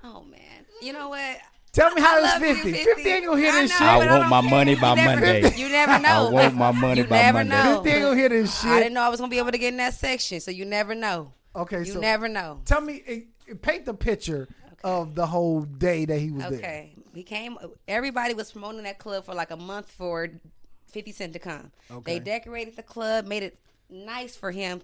[0.05, 1.37] Oh man, you know what?
[1.73, 2.73] Tell me how I is love you, 50.
[2.73, 2.85] 50.
[2.95, 3.87] 50 ain't gonna hear I this know, shit.
[3.87, 4.51] I but want don't my care.
[4.51, 5.57] money You by never- Monday.
[5.57, 6.09] You never know.
[6.29, 7.55] I want my money you by never Monday.
[7.57, 7.75] know.
[7.83, 8.71] 50 ain't gonna hear this shit.
[8.71, 10.65] I didn't know I was gonna be able to get in that section, so you
[10.67, 11.33] never know.
[11.57, 12.61] Okay, You so never know.
[12.67, 14.49] tell me, eh, eh, paint the picture
[14.85, 16.53] of the whole day that he was there.
[16.59, 17.59] Okay, he came.
[17.89, 20.29] Everybody was promoting that club for like a month for
[20.87, 21.71] Fifty Cent to come.
[21.91, 22.15] Okay.
[22.15, 23.59] They decorated the club, made it
[23.91, 24.83] nice for him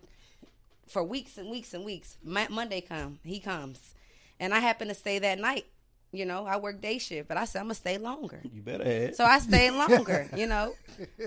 [0.86, 2.16] for weeks and weeks and weeks.
[2.22, 3.94] Mo- Monday come, he comes,
[4.40, 5.66] and I happened to stay that night.
[6.10, 8.40] You know, I work day shift, but I said I'm gonna stay longer.
[8.50, 9.14] You better have.
[9.14, 10.72] So I stayed longer, you know.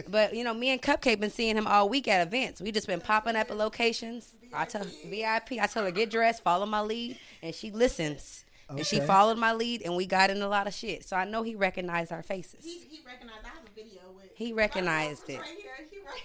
[0.08, 2.60] But you know, me and Cupcake been seeing him all week at events.
[2.62, 4.34] We just been popping up at locations.
[4.52, 8.41] I tell VIP, I tell her get dressed, follow my lead, and she listens.
[8.78, 11.06] And she followed my lead, and we got in a lot of shit.
[11.06, 12.64] So I know he recognized our faces.
[12.64, 13.46] He, he recognized.
[13.46, 14.30] I have a video with.
[14.36, 15.40] He recognized it.
[15.40, 15.72] Right here.
[15.90, 16.22] He right.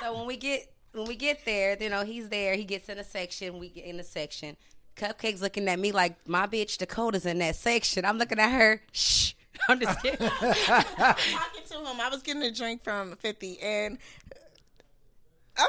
[0.00, 2.54] So when we get when we get there, you know, he's there.
[2.54, 3.58] He gets in a section.
[3.58, 4.56] We get in the section.
[4.96, 8.04] Cupcake's looking at me like my bitch Dakota's in that section.
[8.04, 8.82] I'm looking at her.
[8.92, 9.32] Shh.
[9.68, 10.26] I'm just kidding.
[10.28, 10.72] talking
[11.68, 12.00] to him.
[12.00, 13.98] I was getting a drink from 50 and
[15.56, 15.68] I'm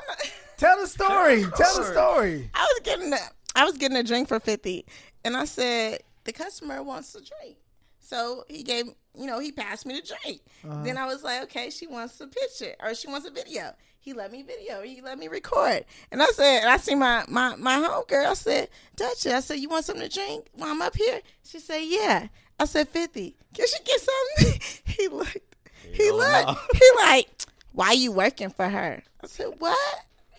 [0.58, 1.44] Tell the story.
[1.56, 2.50] Tell the story.
[2.54, 3.18] I was getting a,
[3.56, 4.86] I was getting a drink for 50
[5.28, 7.58] and I said the customer wants a drink.
[8.00, 10.40] So he gave, you know, he passed me the drink.
[10.64, 10.84] Uh-huh.
[10.84, 13.74] Then I was like, okay, she wants a picture or she wants a video.
[14.00, 14.82] He let me video.
[14.84, 15.84] He let me record.
[16.14, 18.26] And I said, and I see my my my homegirl.
[18.26, 21.20] I said, Dutch, I said, you want something to drink while I'm up here?
[21.44, 22.30] She said, yeah.
[22.58, 23.36] I said, 50.
[23.54, 24.62] Can she get something?
[24.86, 25.56] he looked.
[25.92, 26.48] He looked.
[26.48, 26.58] no.
[26.74, 27.28] He like,
[27.74, 29.04] why you working for her?
[29.22, 29.78] I said, what?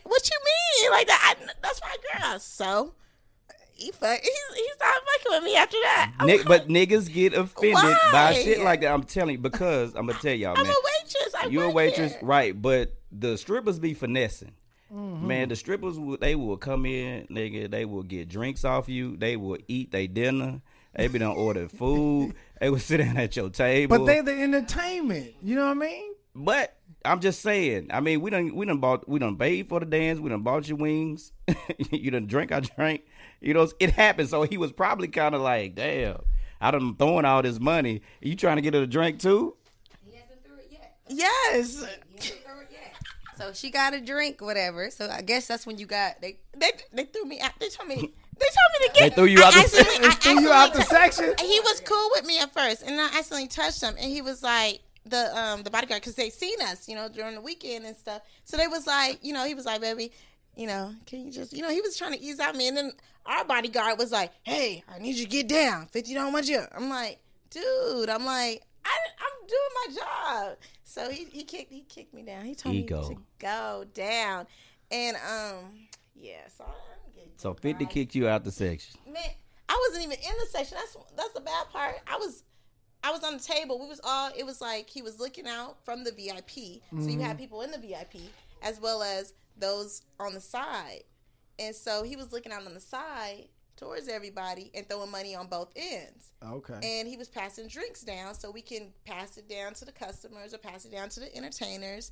[0.05, 0.39] What you
[0.83, 0.91] mean?
[0.93, 1.37] Like that?
[1.39, 2.39] I, that's my girl.
[2.39, 2.95] So
[3.79, 4.21] he fuck.
[4.21, 6.13] He, he started fucking with me after that.
[6.19, 8.93] I'm Nick, but niggas get offended by shit like that.
[8.93, 10.73] I'm telling you because I'm gonna tell y'all, I'm man.
[10.73, 11.35] a waitress.
[11.35, 12.21] I You a waitress, here.
[12.23, 12.61] right?
[12.61, 14.53] But the strippers be finessing.
[14.93, 15.27] Mm-hmm.
[15.27, 17.71] Man, the strippers will they will come in, nigga.
[17.71, 19.17] They will get drinks off you.
[19.17, 20.61] They will eat their dinner.
[20.97, 22.35] They be done order food.
[22.61, 23.99] They will sit down at your table.
[23.99, 25.35] But they the entertainment.
[25.43, 26.15] You know what I mean?
[26.35, 27.89] But I'm just saying.
[27.93, 30.19] I mean, we done we done bought we done paid for the dance.
[30.21, 31.33] We done bought your wings.
[31.91, 33.03] you done drink our drink.
[33.41, 34.29] You know, it happened.
[34.29, 36.21] So he was probably kind of like, damn,
[36.61, 38.03] I done throwing all this money.
[38.25, 39.57] Are You trying to get her a drink too?
[40.11, 40.97] He hasn't threw it yet.
[41.09, 41.77] Yes.
[41.77, 42.95] He hasn't threw it yet.
[43.37, 44.91] So she got a drink, whatever.
[44.91, 46.39] So I guess that's when you got they.
[46.57, 47.53] They they threw me out.
[47.61, 47.95] They told me.
[47.97, 48.11] They told
[48.81, 49.11] me to get.
[49.11, 51.35] They threw you out the- I accidentally- Threw you out the section.
[51.41, 54.43] He was cool with me at first, and I accidentally touched him, and he was
[54.43, 57.97] like the um the bodyguard because they seen us, you know, during the weekend and
[57.97, 58.23] stuff.
[58.45, 60.13] So they was like, you know, he was like, baby,
[60.59, 62.77] you know, can you just, you know, he was trying to ease out me, and
[62.77, 62.93] then
[63.25, 66.63] our bodyguard was like, hey, I need you to get down, fifty dollars my you.
[66.75, 68.91] I'm like, dude, I'm like, I,
[69.21, 70.57] I'm doing my job.
[70.83, 72.45] So he he kicked he kicked me down.
[72.45, 73.09] He told Ego.
[73.09, 74.49] me to go down,
[74.91, 75.87] and um
[76.17, 78.99] yeah, so I'm getting So 50 kicked you out the section.
[79.07, 79.23] man,
[79.69, 80.77] I wasn't even in the section.
[80.77, 82.01] That's that's the bad part.
[82.09, 82.43] I was
[83.05, 83.79] I was on the table.
[83.79, 84.33] We was all.
[84.37, 86.83] It was like he was looking out from the VIP.
[87.01, 88.23] So you had people in the VIP
[88.61, 91.05] as well as those on the side,
[91.59, 95.47] and so he was looking out on the side towards everybody and throwing money on
[95.47, 96.33] both ends.
[96.45, 96.81] Okay.
[96.83, 100.53] And he was passing drinks down so we can pass it down to the customers
[100.53, 102.11] or pass it down to the entertainers.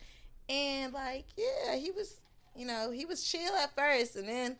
[0.49, 2.21] And like, yeah, he was,
[2.55, 4.57] you know, he was chill at first, and then.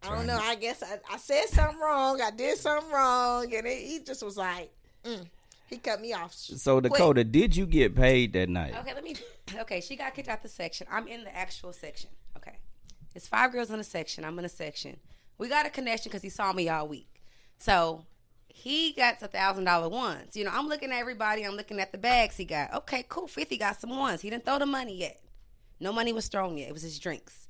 [0.00, 0.38] I don't know.
[0.40, 2.20] I guess I, I said something wrong.
[2.22, 4.70] I did something wrong, and it, he just was like,
[5.02, 5.26] mm.
[5.68, 6.32] He cut me off.
[6.34, 6.92] So quick.
[6.92, 8.74] Dakota, did you get paid that night?
[8.78, 9.16] Okay, let me.
[9.60, 10.86] Okay, she got kicked out the section.
[10.90, 12.10] I'm in the actual section.
[12.36, 12.58] Okay,
[13.14, 14.24] it's five girls in a section.
[14.24, 14.98] I'm in a section.
[15.36, 17.22] We got a connection because he saw me all week.
[17.58, 18.04] So
[18.48, 20.36] he got a thousand dollar ones.
[20.36, 21.44] You know, I'm looking at everybody.
[21.44, 22.74] I'm looking at the bags he got.
[22.74, 23.28] Okay, cool.
[23.28, 24.20] Fifty got some ones.
[24.20, 25.20] He didn't throw the money yet.
[25.80, 26.70] No money was thrown yet.
[26.70, 27.46] It was his drinks.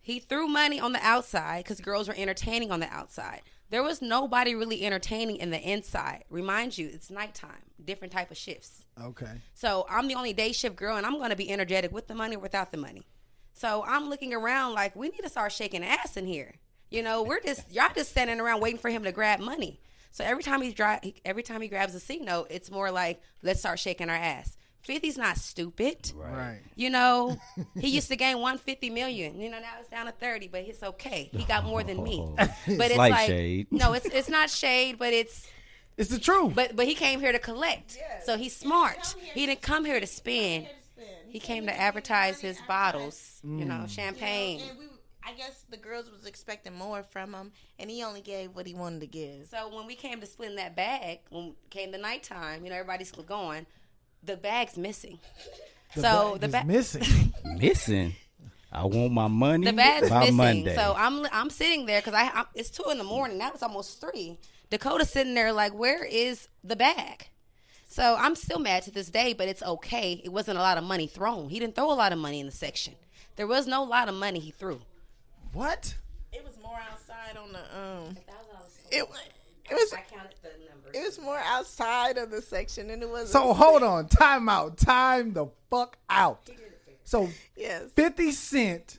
[0.00, 3.42] He threw money on the outside because girls were entertaining on the outside.
[3.70, 6.24] There was nobody really entertaining in the inside.
[6.30, 8.84] Remind you, it's nighttime, different type of shifts.
[9.02, 9.40] Okay.
[9.54, 12.14] So I'm the only day shift girl, and I'm going to be energetic with the
[12.14, 13.06] money or without the money.
[13.52, 16.54] So I'm looking around like we need to start shaking ass in here.
[16.90, 19.80] You know, we're just y'all just standing around waiting for him to grab money.
[20.10, 23.20] So every time he dri- every time he grabs a C note, it's more like
[23.42, 24.56] let's start shaking our ass.
[24.86, 26.12] 50's not stupid.
[26.14, 26.60] Right.
[26.74, 27.38] You know,
[27.80, 29.40] he used to gain 150 million.
[29.40, 31.28] You know, now it's down to 30, but it's okay.
[31.32, 32.20] He got more than me.
[32.20, 32.34] Oh.
[32.66, 33.66] But it's Slight like shade.
[33.70, 35.46] no, it's it's not shade, but it's
[35.96, 36.54] It's the truth.
[36.54, 37.98] but but he came here to collect.
[38.24, 39.14] So he's smart.
[39.34, 40.68] He didn't come here to spend.
[41.28, 43.90] He came to advertise his bottles, you know, mm.
[43.90, 44.62] champagne.
[44.66, 44.86] And we,
[45.22, 48.74] I guess the girls was expecting more from him, and he only gave what he
[48.74, 49.46] wanted to give.
[49.48, 53.10] So when we came to splitting that bag, when came the nighttime, you know, everybody's
[53.10, 53.66] going,
[54.22, 55.18] the bag's missing.
[55.94, 57.32] The so bag the is bag missing.
[57.58, 58.14] Missing.
[58.70, 60.36] I want my money the bag's by missing.
[60.36, 60.74] Monday.
[60.74, 63.38] So I'm I'm sitting there because I I'm, it's two in the morning.
[63.38, 64.38] Now it's almost three.
[64.68, 67.28] Dakota's sitting there like, where is the bag?
[67.88, 70.20] So I'm still mad to this day, but it's okay.
[70.22, 71.48] It wasn't a lot of money thrown.
[71.48, 72.94] He didn't throw a lot of money in the section.
[73.36, 74.82] There was no lot of money he threw.
[75.54, 75.94] what?
[76.34, 78.14] It was more outside on the um.
[78.92, 79.16] It wa-
[79.70, 80.67] it was I counted the numbers.
[80.94, 84.08] It was more outside of the section, and it was So hold on.
[84.08, 84.76] Time out.
[84.76, 86.48] Time the fuck out.
[87.04, 87.84] So yes.
[87.94, 88.98] 50 Cent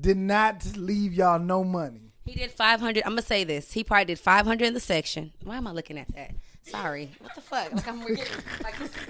[0.00, 2.12] did not leave y'all no money.
[2.24, 3.02] He did 500.
[3.04, 3.72] I'm gonna say this.
[3.72, 5.32] He probably did 500 in the section.
[5.42, 6.30] Why am I looking at that?
[6.62, 7.10] Sorry.
[7.20, 7.72] What the fuck?
[7.72, 8.32] Like I'm forgetting.
[8.62, 9.06] Like this is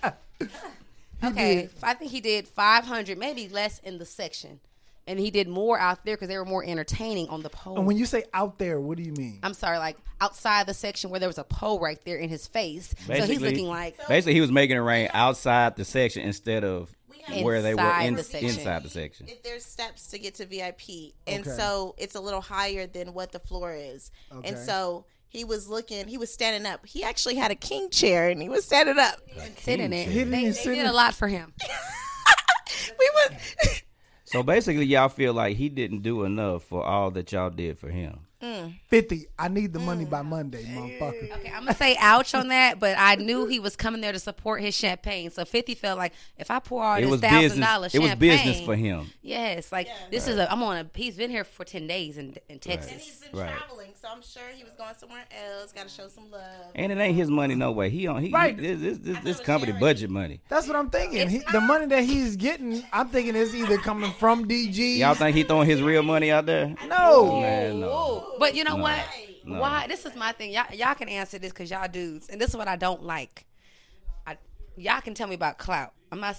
[0.00, 0.14] the-
[1.24, 1.68] okay.
[1.82, 4.60] I think he did 500, maybe less in the section,
[5.06, 7.76] and he did more out there because they were more entertaining on the pole.
[7.76, 9.38] And when you say out there, what do you mean?
[9.42, 12.46] I'm sorry, like outside the section where there was a pole right there in his
[12.46, 12.94] face.
[13.06, 16.94] so he's looking like Basically, he was making it rain outside the section instead of
[17.42, 18.48] where they were in, the section.
[18.50, 19.26] inside the section.
[19.28, 21.56] If there's steps to get to VIP, and Okay.
[21.56, 24.10] so it's a little higher than what the floor is,
[24.44, 26.06] and so he was looking.
[26.06, 26.86] He was standing up.
[26.86, 29.16] He actually had a king chair, and he was standing up.
[29.58, 30.04] sitting there.
[30.06, 31.52] He didn't They, they sit did in- a lot for him.
[32.98, 33.82] we was.
[34.26, 37.88] So basically, y'all feel like he didn't do enough for all that y'all did for
[37.88, 38.25] him.
[38.42, 38.74] Mm.
[38.88, 39.26] 50.
[39.38, 40.10] I need the money mm.
[40.10, 41.32] by Monday, motherfucker.
[41.38, 44.18] Okay, I'm gonna say ouch on that, but I knew he was coming there to
[44.18, 45.30] support his champagne.
[45.30, 47.66] So Fifty felt like if I pour all It this thousand business.
[47.66, 49.10] dollars It was champagne, business for him.
[49.22, 50.52] Yes, like this is a.
[50.52, 50.86] I'm on a.
[50.94, 52.92] He's been here for ten days in in Texas.
[52.92, 53.56] And he's been Right.
[53.56, 55.24] traveling, so I'm sure he was going somewhere
[55.58, 55.72] else.
[55.72, 56.42] Got to show some love.
[56.74, 57.88] And it ain't his money no way.
[57.90, 58.58] He on he, Right.
[58.58, 59.80] he this, this, this, this company charity.
[59.86, 60.40] budget money.
[60.50, 61.28] That's what I'm thinking.
[61.28, 64.98] He, the money that he's getting, I'm thinking is either coming from DG.
[64.98, 66.74] Y'all think he throwing his real money out there?
[66.86, 67.40] no.
[67.40, 68.25] Man, no.
[68.30, 68.38] Whoa.
[68.38, 68.82] But you know No.
[68.82, 68.98] what?
[69.44, 69.60] No.
[69.60, 69.86] Why?
[69.86, 70.52] This is my thing.
[70.52, 73.46] Y'all, y'all can answer this because y'all dudes, and this is what I don't like.
[74.26, 74.36] I,
[74.76, 75.92] y'all can tell me about clout.
[76.10, 76.36] I'm not.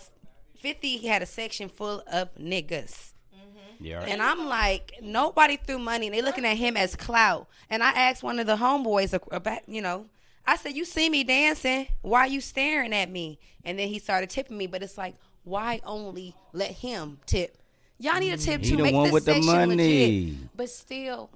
[0.59, 3.13] Fifty he had a section full of niggas.
[3.35, 3.85] Mm-hmm.
[3.85, 3.97] Yeah.
[3.97, 4.09] right.
[4.09, 7.47] And I'm like, nobody threw money, and they looking at him as clout.
[7.69, 10.07] And I asked one of the homeboys about, you know,
[10.47, 11.87] I said, "You see me dancing?
[12.01, 15.79] Why you staring at me?" And then he started tipping me, but it's like, why
[15.85, 17.57] only let him tip?
[17.99, 18.69] Y'all need a tip mm-hmm.
[18.69, 20.57] He to make this with the section legit.
[20.57, 21.29] But still,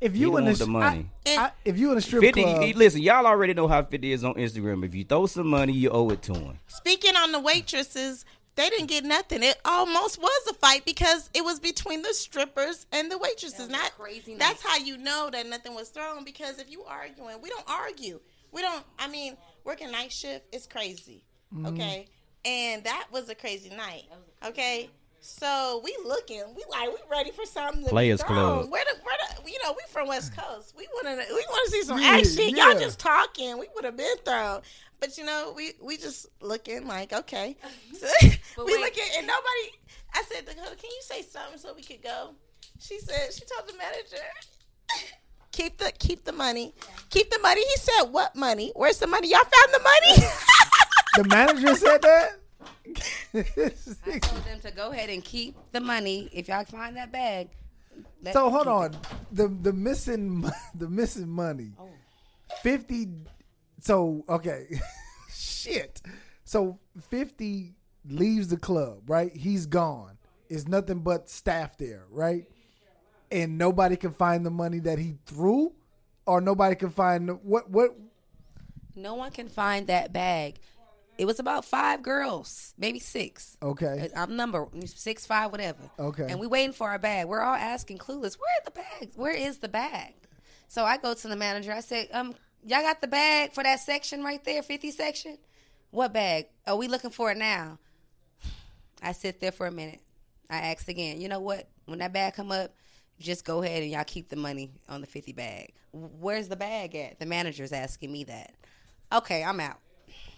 [0.00, 1.10] If you the in one a, with the money.
[1.26, 3.82] I- I- if you in a strip 50, club, he- listen, y'all already know how
[3.82, 4.84] 50 is on Instagram.
[4.84, 6.58] If you throw some money, you owe it to him.
[6.66, 8.24] Speaking on the waitresses,
[8.56, 9.42] they didn't get nothing.
[9.42, 13.58] It almost was a fight because it was between the strippers and the waitresses.
[13.58, 16.84] was a Not crazy That's how you know that nothing was thrown because if you
[16.84, 18.20] arguing, we don't argue.
[18.52, 18.84] We don't.
[18.98, 21.24] I mean, working night shift is crazy.
[21.52, 21.66] Mm-hmm.
[21.66, 22.06] Okay,
[22.44, 24.04] and that was a crazy night.
[24.44, 24.90] Okay.
[25.26, 27.82] So we looking, we like, we ready for something.
[27.84, 28.58] To Players be thrown.
[28.58, 28.70] Club.
[28.70, 30.74] Where the, where the, you know, we from West Coast.
[30.76, 32.54] We want to, we want to see some Yeah, action.
[32.54, 32.72] yeah.
[32.72, 33.56] Y'all just talking.
[33.56, 34.60] We would have been thrown.
[35.00, 37.56] But you know, we we just looking like okay.
[37.98, 38.06] So,
[38.66, 38.80] we wait.
[38.80, 39.70] looking and nobody.
[40.12, 42.34] I said, Dakota, can you say something so we could go?
[42.78, 44.22] She said she told the manager.
[45.52, 46.74] keep the keep the money,
[47.08, 47.62] keep the money.
[47.62, 48.72] He said, "What money?
[48.76, 49.30] Where's the money?
[49.30, 50.28] Y'all found the money."
[51.16, 52.40] The manager said that.
[53.34, 56.28] I told them to go ahead and keep the money.
[56.32, 57.48] If y'all find that bag.
[58.32, 58.94] so hold on.
[58.94, 58.96] it.
[59.32, 61.72] The the missing the missing money.
[61.78, 61.88] Oh.
[62.62, 63.08] Fifty.
[63.80, 64.66] So okay,
[65.34, 66.02] shit.
[66.44, 66.78] So
[67.10, 67.74] fifty
[68.08, 69.08] leaves the club.
[69.08, 70.18] Right, he's gone.
[70.48, 72.04] It's nothing but staff there.
[72.10, 72.46] Right,
[73.30, 75.72] and nobody can find the money that he threw,
[76.26, 77.90] or nobody can find what what.
[78.96, 80.60] No one can find that bag.
[81.16, 83.56] It was about five girls, maybe six.
[83.62, 84.10] Okay.
[84.16, 85.78] I'm number six, five, whatever.
[85.98, 86.26] Okay.
[86.28, 87.26] And we waiting for our bag.
[87.26, 89.16] We're all asking clueless, where are the bags?
[89.16, 90.14] Where is the bag?
[90.66, 91.72] So I go to the manager.
[91.72, 92.34] I say, um,
[92.64, 95.38] y'all got the bag for that section right there, 50 section?
[95.90, 96.46] What bag?
[96.66, 97.78] Are we looking for it now?
[99.02, 100.00] I sit there for a minute.
[100.50, 101.68] I asked again, you know what?
[101.86, 102.74] When that bag come up,
[103.20, 105.72] just go ahead and y'all keep the money on the 50 bag.
[105.92, 107.20] Where's the bag at?
[107.20, 108.54] The manager's asking me that.
[109.12, 109.78] Okay, I'm out.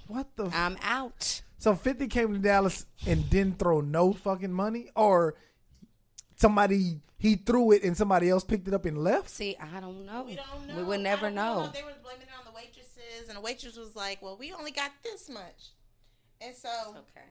[0.08, 0.46] What the?
[0.54, 1.42] I'm out.
[1.58, 5.34] so fifty came to Dallas and didn't throw no fucking money, or
[6.36, 9.30] somebody he threw it and somebody else picked it up and left.
[9.30, 10.24] See, I don't know.
[10.24, 10.76] We don't know.
[10.76, 11.70] We would I never don't know.
[11.72, 14.70] They were blaming it on the waitresses, and the waitress was like, "Well, we only
[14.70, 15.72] got this much,"
[16.40, 17.26] and so Okay.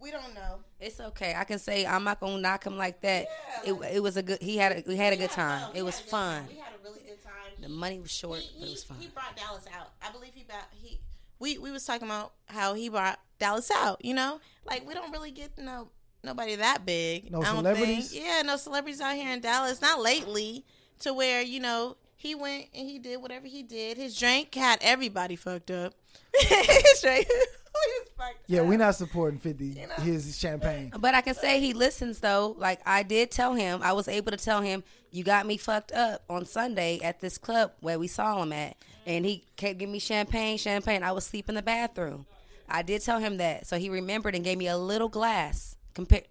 [0.00, 0.60] we don't know.
[0.80, 1.34] It's okay.
[1.36, 3.26] I can say I'm not gonna knock him like that.
[3.64, 4.40] Yeah, it, it was a good.
[4.40, 5.60] He had a, we had a We good time.
[5.68, 5.76] fun.
[5.76, 6.40] It was fun.
[6.40, 6.48] time.
[6.48, 7.32] We had a really good time.
[7.60, 8.96] The money was short, he, but it was he- fun.
[9.00, 9.90] He brought Dallas out.
[10.02, 11.00] I believe he brought he.
[11.38, 14.04] We we was talking about how he brought Dallas out.
[14.04, 15.88] You know, like we don't really get no
[16.24, 17.30] nobody that big.
[17.30, 18.10] No I don't celebrities?
[18.10, 18.24] Think.
[18.24, 19.80] Yeah, no celebrities out here in Dallas.
[19.80, 20.64] Not lately,
[21.00, 23.96] to where you know he went and he did whatever he did.
[23.96, 25.94] His drink had everybody fucked up.
[26.40, 27.28] His drink.
[28.16, 29.74] fucked Yeah, we're not supporting fifty.
[29.86, 30.02] know?
[30.02, 30.92] His champagne.
[30.98, 32.54] But I can say he listens though.
[32.58, 35.92] Like I did tell him, I was able to tell him, you got me fucked
[35.92, 38.76] up on Sunday at this club where we saw him at,
[39.08, 41.02] and he kept giving me champagne, champagne.
[41.02, 42.26] I was sleep in the bathroom.
[42.68, 45.76] I did tell him that, so he remembered and gave me a little glass.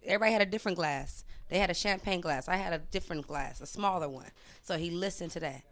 [0.06, 1.26] Everybody had a different glass.
[1.50, 2.48] They had a champagne glass.
[2.48, 4.30] I had a different glass, a smaller one.
[4.62, 5.64] So he listened to that.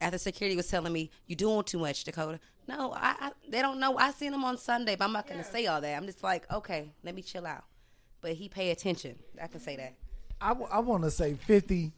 [0.00, 3.78] After security was telling me, "You doing too much, Dakota." No, I, I they don't
[3.78, 3.96] know.
[3.96, 5.96] I seen him on Sunday, but I'm not gonna say all that.
[5.96, 7.64] I'm just like, okay, let me chill out.
[8.20, 9.16] But he pay attention.
[9.40, 9.94] I can say that.
[10.40, 11.92] I, want to say fifty.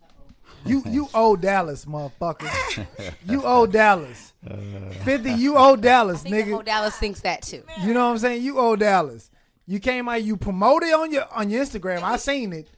[0.64, 2.86] You you owe Dallas, motherfucker.
[3.26, 4.32] you owe Dallas.
[4.48, 4.56] Uh.
[5.04, 5.32] Fifty.
[5.32, 6.52] You owe Dallas, I think the nigga.
[6.54, 7.62] whole Dallas thinks that too.
[7.82, 8.42] You know what I'm saying?
[8.42, 9.30] You owe Dallas.
[9.66, 10.22] You came out.
[10.22, 12.02] You promoted on your on your Instagram.
[12.02, 12.68] I seen it,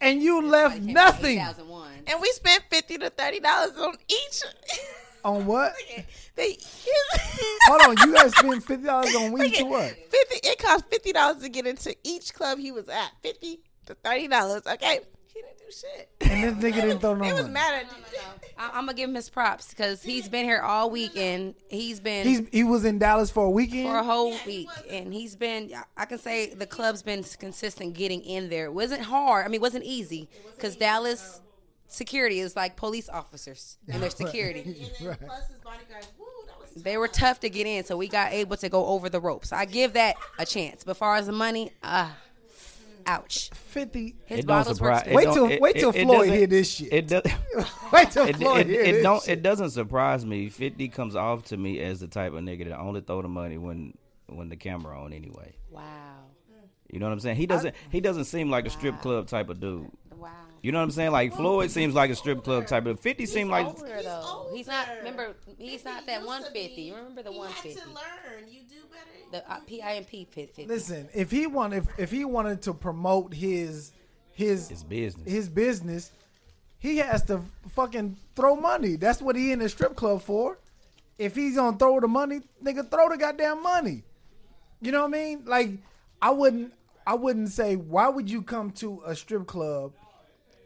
[0.00, 1.90] and you left nothing 2001.
[2.06, 4.42] And we spent fifty to thirty dollars on each.
[5.24, 5.74] on what?
[6.36, 6.56] they
[7.66, 8.08] Hold on.
[8.08, 9.90] You guys spent fifty dollars on weed to what?
[9.90, 10.48] Fifty.
[10.48, 13.10] It cost fifty dollars to get into each club he was at.
[13.22, 14.62] Fifty to thirty dollars.
[14.66, 15.00] Okay,
[15.34, 16.08] he didn't do shit.
[16.20, 17.52] And this nigga didn't throw no They was money.
[17.54, 18.02] mad at you.
[18.56, 21.54] I, I'm gonna give him his props because he's been here all weekend.
[21.68, 23.88] He's been He's he was in Dallas for a weekend.
[23.88, 24.84] for a whole Yeah, week, was.
[24.88, 25.72] and he's been.
[25.96, 28.66] I can say the club's been consistent getting in there.
[28.66, 29.44] It wasn't hard.
[29.44, 31.40] I mean, it wasn't easy because Dallas
[31.88, 34.60] security is like police officers and their security.
[34.60, 34.74] And
[35.08, 36.08] then plus his bodyguards.
[36.18, 38.86] Woo, that was They were tough to get in, so we got able to go
[38.86, 39.52] over the ropes.
[39.52, 40.84] I give that a chance.
[40.84, 42.16] But far as the money, ah,
[43.06, 43.50] ouch.
[43.54, 44.16] Fifty.
[44.26, 45.14] His It don't bottles were surprise.
[45.14, 46.92] Wait till- it- wait till it- it Floyd hear this shit.
[46.92, 47.22] It does.
[47.92, 49.22] Wait till It, Floyd it, hear it this don't.
[49.22, 49.38] shit.
[49.38, 50.48] It doesn't surprise me.
[50.48, 53.58] Fifty comes off to me as the type of nigga that only throw the money
[53.58, 53.94] when
[54.26, 55.54] when the camera on anyway.
[55.70, 55.82] Wow.
[56.90, 57.36] You know what I'm saying?
[57.36, 57.74] He doesn't.
[57.90, 59.90] he doesn't seem like a strip club type of dude.
[60.64, 60.66] Wow.
[60.66, 61.12] You know what I'm saying?
[61.12, 62.98] Like Floyd seems like a strip club type of.
[63.00, 63.66] Fifty seem like.
[63.66, 64.48] older though.
[64.54, 64.88] He's not.
[64.98, 66.82] Remember, he's not that Used to 150.
[66.82, 67.80] You remember the He 150?
[67.80, 68.50] had to learn.
[68.50, 69.44] You do better.
[69.44, 70.66] The uh, PIMP 50.
[70.66, 73.92] Listen, if he wanted, if, if he wanted to promote his
[74.32, 75.30] his His business.
[75.30, 76.10] his business,
[76.78, 78.96] he has to fucking throw money.
[78.96, 80.58] That's what he in the strip club for.
[81.18, 84.02] If he's gonna throw the money, nigga, throw the goddamn money.
[84.80, 85.42] You know what I mean?
[85.46, 85.70] Like,
[86.20, 86.72] I wouldn't,
[87.06, 89.92] I wouldn't say, why would you come to a strip club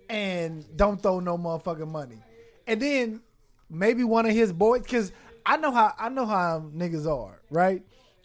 [0.08, 2.18] and don't throw no motherfucking money?
[2.66, 3.20] And then
[3.70, 5.12] maybe one of his boys, because
[5.46, 7.82] I know how I know how niggas are, right?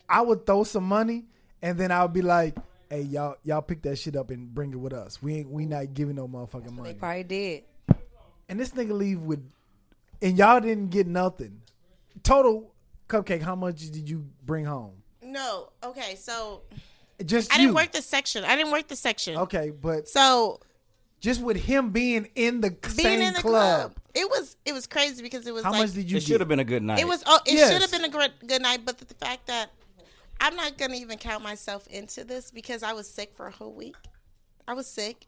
[0.10, 1.26] I would throw some money,
[1.62, 2.56] and then I would be like,
[2.90, 5.22] "Hey, y'all, y'all pick that shit up and bring it with us.
[5.22, 7.64] We ain't, we not giving no motherfucking money." They probably did.
[8.50, 9.44] And this nigga leave with,
[10.22, 11.62] and y'all didn't get nothing.
[12.24, 12.70] Total
[13.08, 13.42] cupcake.
[13.42, 14.94] How much did you bring home?
[15.22, 15.70] No.
[15.84, 16.16] Okay.
[16.16, 16.62] So
[17.26, 17.68] Just I you.
[17.68, 18.44] didn't work the section.
[18.44, 19.38] I didn't work the section.
[19.38, 20.60] Okay, but So
[21.24, 24.74] just with him being in the being same in the club, club, it was it
[24.74, 26.66] was crazy because it was how like much did you It should have been a
[26.66, 27.00] good night.
[27.00, 27.72] it was oh it Yes.
[27.72, 29.72] should have been a good good night, but the, the fact that
[30.42, 33.74] I'm not gonna even count myself into this because I was sick for a whole
[33.74, 33.96] week.
[34.68, 35.26] I was sick,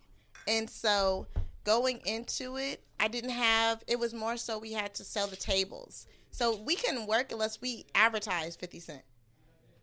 [0.47, 1.27] and so
[1.63, 3.81] going into it, I didn't have.
[3.87, 7.61] It was more so we had to sell the tables, so we couldn't work unless
[7.61, 9.01] we advertised Fifty Cent.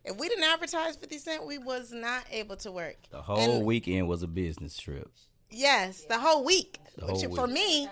[0.05, 2.97] If we didn't advertise Fifty Cent, we was not able to work.
[3.09, 5.09] The whole And- weekend was a business trip.
[5.53, 6.79] Yes, the whole week.
[6.97, 7.53] The Which for week.
[7.53, 7.87] me,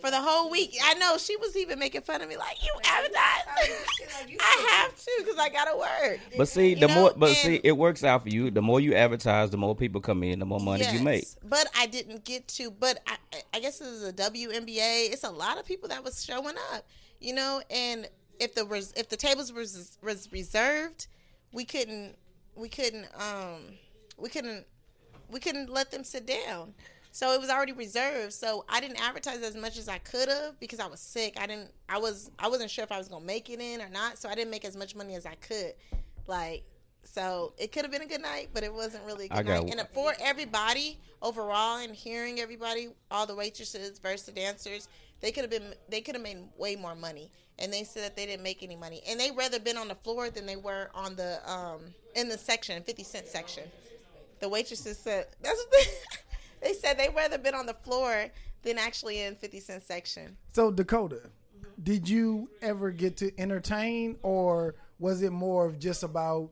[0.00, 2.72] for the whole week, I know she was even making fun of me, like you
[2.84, 3.14] advertise.
[4.40, 6.18] I have to because I gotta work.
[6.36, 8.50] But see, the know, more, but and- see, it works out for you.
[8.50, 11.26] The more you advertise, the more people come in, the more money you make.
[11.44, 12.70] But I didn't get to.
[12.72, 13.16] But I,
[13.54, 15.12] I guess this is a WNBA.
[15.12, 16.84] It's a lot of people that was showing up,
[17.20, 17.62] you know.
[17.70, 18.08] And
[18.40, 21.06] if the res- if the tables was was reserved,
[21.52, 22.16] we couldn't
[22.56, 23.60] we couldn't um
[24.18, 24.66] we couldn't
[25.30, 26.74] we couldn't let them sit down.
[27.12, 28.32] So it was already reserved.
[28.32, 31.36] So I didn't advertise as much as I could have because I was sick.
[31.40, 31.70] I didn't.
[31.88, 32.30] I was.
[32.38, 34.18] I wasn't sure if I was gonna make it in or not.
[34.18, 35.74] So I didn't make as much money as I could.
[36.26, 36.64] Like.
[37.02, 39.74] So it could have been a good night, but it wasn't really a good night.
[39.78, 44.86] And for everybody overall, and hearing everybody, all the waitresses versus the dancers,
[45.20, 45.74] they could have been.
[45.88, 47.30] They could have made way more money.
[47.58, 49.94] And they said that they didn't make any money, and they rather been on the
[49.96, 51.80] floor than they were on the um
[52.14, 53.64] in the section, fifty cent section.
[54.40, 55.90] The waitresses said that's what they,
[56.60, 58.26] they said they rather been on the floor
[58.62, 60.36] than actually in 50 cent section.
[60.52, 61.22] So Dakota,
[61.82, 66.50] did you ever get to entertain, or was it more of just about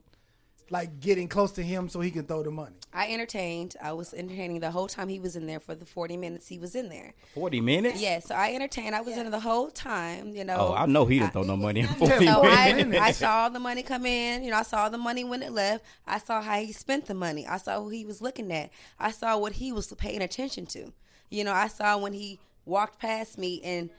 [0.71, 2.75] like getting close to him so he can throw the money?
[2.93, 3.75] I entertained.
[3.81, 6.57] I was entertaining the whole time he was in there for the 40 minutes he
[6.59, 7.13] was in there.
[7.35, 8.01] Forty minutes.
[8.01, 8.95] Yeah, so I entertained.
[8.95, 10.57] I was in the whole time, you know.
[10.57, 12.99] Oh, I know he didn't throw no money in forty Yeah, So Forty I, minutes.
[13.01, 14.43] I saw the money come in.
[14.43, 15.83] You know, I saw the money when it left.
[16.07, 17.45] I saw how he spent the money.
[17.45, 18.71] I saw who he was looking at.
[18.99, 20.91] I saw what he was paying attention to.
[21.29, 23.89] You know, I saw when he walked past me and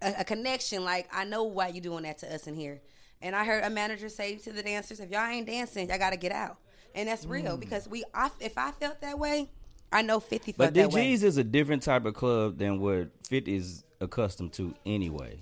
[0.00, 0.84] a, a connection.
[0.84, 2.80] Like I know why you're doing that to us in here.
[3.20, 6.10] And I heard a manager say to the dancers, "If y'all ain't dancing, y'all got
[6.10, 6.58] to get out."
[6.94, 7.60] And that's real Mm.
[7.60, 8.04] because we.
[8.14, 9.48] I, if I felt that way,
[9.92, 11.10] I know Fifty But felt that way.
[11.12, 15.40] But DG's is a different type of club than what Fit is accustomed to anyway,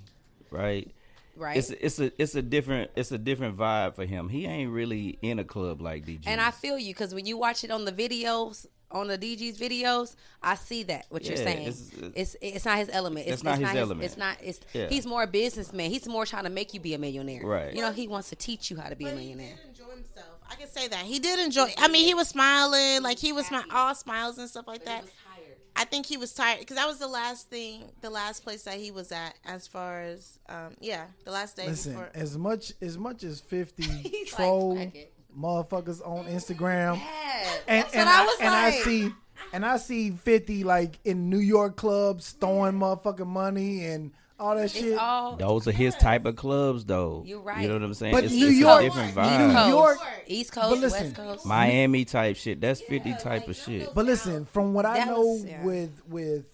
[0.50, 0.90] right?
[1.36, 1.58] Right.
[1.58, 4.30] It's it's a it's a different it's a different vibe for him.
[4.30, 6.22] He ain't really in a club like DG.
[6.26, 9.58] And I feel you because when you watch it on the videos, on the DG's
[9.58, 11.68] videos, I see that what you're saying.
[11.68, 13.26] it's- It's, it's not his element.
[13.26, 14.04] It's, It's not his element.
[14.04, 14.36] It's not.
[14.42, 14.88] It's Yeah.
[14.88, 15.90] he's more a businessman.
[15.90, 17.44] He's more trying to make you be a millionaire.
[17.44, 17.74] Right.
[17.74, 19.48] You know, he wants to teach you how to be a millionaire.
[19.48, 20.38] He did enjoy himself.
[20.48, 21.68] I can say that he did enjoy.
[21.78, 25.00] I mean, he was smiling, like he was smi- all smiles and stuff like that.
[25.02, 25.56] Tired.
[25.78, 28.74] I think he was tired because that was the last thing, the last place that
[28.78, 32.10] he was at, as far as um, yeah, the last day Listen, before.
[32.14, 37.50] as much as much as fifty He's like, troll "Fuck it." Motherfuckers on Instagram, Yeah,
[37.68, 38.74] and, and what I was and like.
[38.74, 39.12] I see
[39.52, 44.70] and I see fifty like in New York clubs throwing motherfucking money and all that
[44.70, 44.98] shit.
[44.98, 47.22] all Those are his type of clubs, though.
[47.26, 47.62] You're right.
[47.62, 48.12] You know what I'm saying?
[48.14, 49.52] But it's, New it's York- a different New vibe.
[49.54, 51.46] Coast, York- East but Coast, listen, West Coast.
[51.46, 52.60] Miami type shit.
[52.60, 53.94] That's fifty type of shit.
[53.94, 55.64] But listen, from what I That know was- yeah.
[55.64, 56.44] with with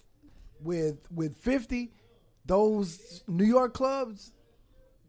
[0.61, 1.91] with with fifty,
[2.45, 4.31] those New York clubs,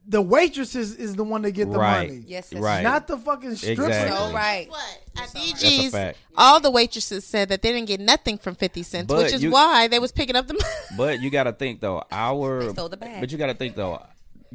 [0.07, 2.09] the waitresses is the one that get the Right.
[2.11, 2.25] money.
[2.27, 2.83] Yes, that's Right.
[2.83, 3.87] Not the fucking strippers.
[3.87, 4.17] Exactly.
[4.17, 4.69] So right.
[4.69, 8.83] What at That's a all the waitresses said that they didn't get nothing from Fifty
[8.83, 10.55] Cent, But which is you- why they was picking up the.
[10.55, 10.65] Money.
[10.97, 13.21] But you got to think though, our They stole the bag.
[13.21, 14.03] but you got to think though,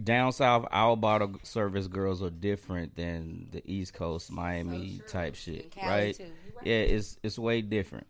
[0.02, 5.72] down south, our bottle service girls are different than the East Coast Miami type shit,
[5.72, 6.16] Cali, right?
[6.16, 6.24] too.
[6.24, 6.66] Right.
[6.68, 8.06] Yeah, it's it's way different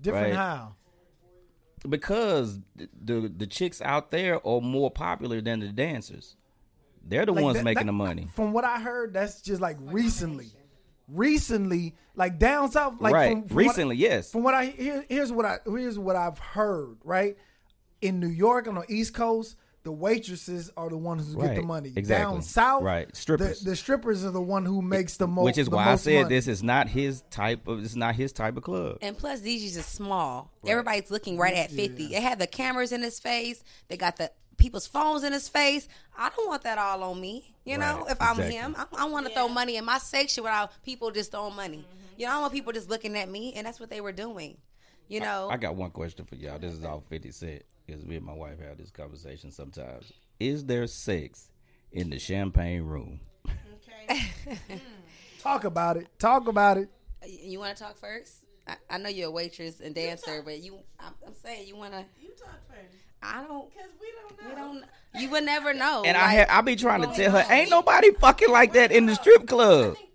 [0.00, 0.34] Different Right.
[0.36, 0.74] how?
[1.88, 6.36] because the, the the chicks out there are more popular than the dancers.
[7.04, 8.28] They're the Like ones that- making that- the money.
[8.34, 10.50] From what I heard, that's just like recently.
[11.08, 13.32] Recently, like down south, like right.
[13.32, 14.30] from, from what I- Recently, yes.
[14.32, 16.96] from what I here, here's what I here's what I've heard.
[17.04, 17.36] Right
[18.00, 21.62] in New York on the East Coast, the waitresses are the ones who get the
[21.62, 21.92] money.
[21.94, 22.32] Exactly.
[22.34, 23.14] Down south, Right.
[23.14, 23.60] Strippers.
[23.60, 25.44] The, the strippers are the one who makes the most.
[25.44, 26.34] Which is why I said money.
[26.36, 27.84] this is not his type of.
[27.84, 28.98] It's not his type of club.
[29.02, 30.50] And plus, DG's is small.
[30.66, 32.06] Everybody's looking right at 50.
[32.06, 33.62] They have the cameras in his face.
[33.88, 34.30] They got the
[34.62, 35.88] people's phones in his face.
[36.16, 37.54] I don't want that all on me.
[37.64, 38.54] You know, Right, if I'm exactly.
[38.56, 41.78] him, I, I want to throw money in my section without people just throwing money.
[41.78, 42.20] Mm-hmm.
[42.20, 44.12] You know, I don't want people just looking at me, and that's what they were
[44.12, 44.56] doing.
[45.08, 46.58] You know, I got one question for y'all.
[46.58, 47.62] This is all 50 Cent.
[47.86, 50.12] Because me and my wife have this conversation sometimes.
[50.38, 51.50] Is there sex
[51.90, 53.20] in the champagne room?
[54.08, 54.76] Hmm.
[55.40, 56.06] Talk about it.
[56.18, 56.88] Talk about it.
[57.22, 58.44] Uh, you want to talk first?
[58.66, 61.92] I, I know you're a waitress and dancer, but you, I'm, I'm saying you want
[61.92, 62.04] to.
[62.20, 63.70] You talk first, I don't.
[63.70, 64.08] because we
[64.38, 64.84] don't We don't.
[65.14, 66.02] You would never know.
[66.04, 68.90] And I Like, ha- I be trying to tell her, ain't nobody fucking like that
[68.92, 69.96] in the strip club.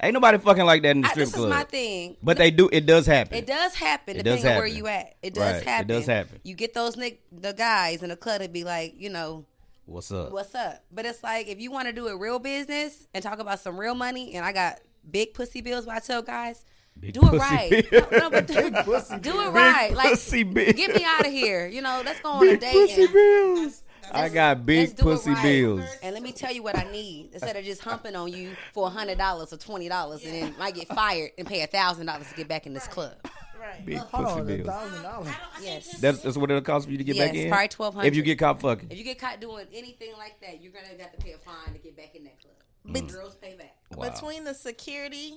[0.00, 1.48] Ain't nobody fucking like that in the I, strip this club.
[1.48, 2.16] is my thing.
[2.22, 2.68] But they do.
[2.72, 3.36] It does happen.
[3.36, 4.76] It does happen It depending does on where happen.
[4.76, 5.14] you at.
[5.24, 6.38] It does Right, it does happen.
[6.44, 9.44] You get those nick the guys in the club to be like, you know,
[9.86, 10.30] What's up?
[10.30, 10.84] what's up?
[10.92, 13.76] But it's like if you want to do a real business and talk about some
[13.76, 14.78] real money, and I got
[15.10, 16.64] big pussy bills, what I tell guys,
[17.00, 17.90] Big Do it pussy right.
[17.90, 18.06] bills.
[18.12, 19.94] No, but do, pussy do it right.
[19.94, 20.72] Like pussy bills.
[20.74, 21.66] get me out of here.
[21.68, 22.72] You know, let's go on a Big date.
[22.72, 23.82] pussy and- bills.
[24.10, 25.42] I got big pussy right.
[25.42, 25.84] bills.
[26.02, 27.28] And let me tell you what I need.
[27.34, 30.54] Instead of just humping on you for a hundred dollars or twenty dollars, and then
[30.58, 33.12] might get fired and pay a thousand dollars to get back in this club.
[33.60, 33.84] Right.
[33.84, 34.66] Big Hold pussy on, bills.
[34.66, 35.28] thousand dollars.
[35.60, 35.98] Yes.
[36.00, 37.48] That's, that's what it'll cost for you to get Yes, back in.
[37.50, 38.90] probably 1200 If you get caught fucking.
[38.90, 41.74] If you get caught doing anything like that, you're gonna have to pay a fine
[41.74, 42.54] to get back in that club.
[42.86, 43.12] Mm.
[43.12, 43.76] Girls pay back.
[43.94, 44.08] Wow.
[44.08, 45.34] Between the security,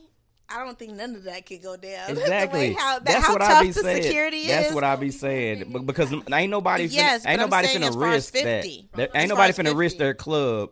[0.54, 2.10] I don't think none of that could go down.
[2.18, 2.70] Exactly.
[2.70, 4.04] the how, that, That's how what tough I be the saying.
[4.04, 4.74] security That's is.
[4.76, 5.84] what I be saying.
[5.86, 8.64] Because ain't nobody finna, Yes, ain't nobody finna risk that.
[8.64, 8.89] 50.
[8.95, 9.10] that.
[9.16, 10.72] As Ain't nobody as finna risk their club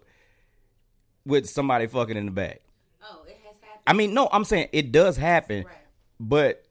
[1.25, 2.61] with somebody fucking in the back.
[3.03, 3.81] Oh, it has happened.
[3.87, 5.75] I mean, no, I'm saying it does happen, Right.
[6.19, 6.65] but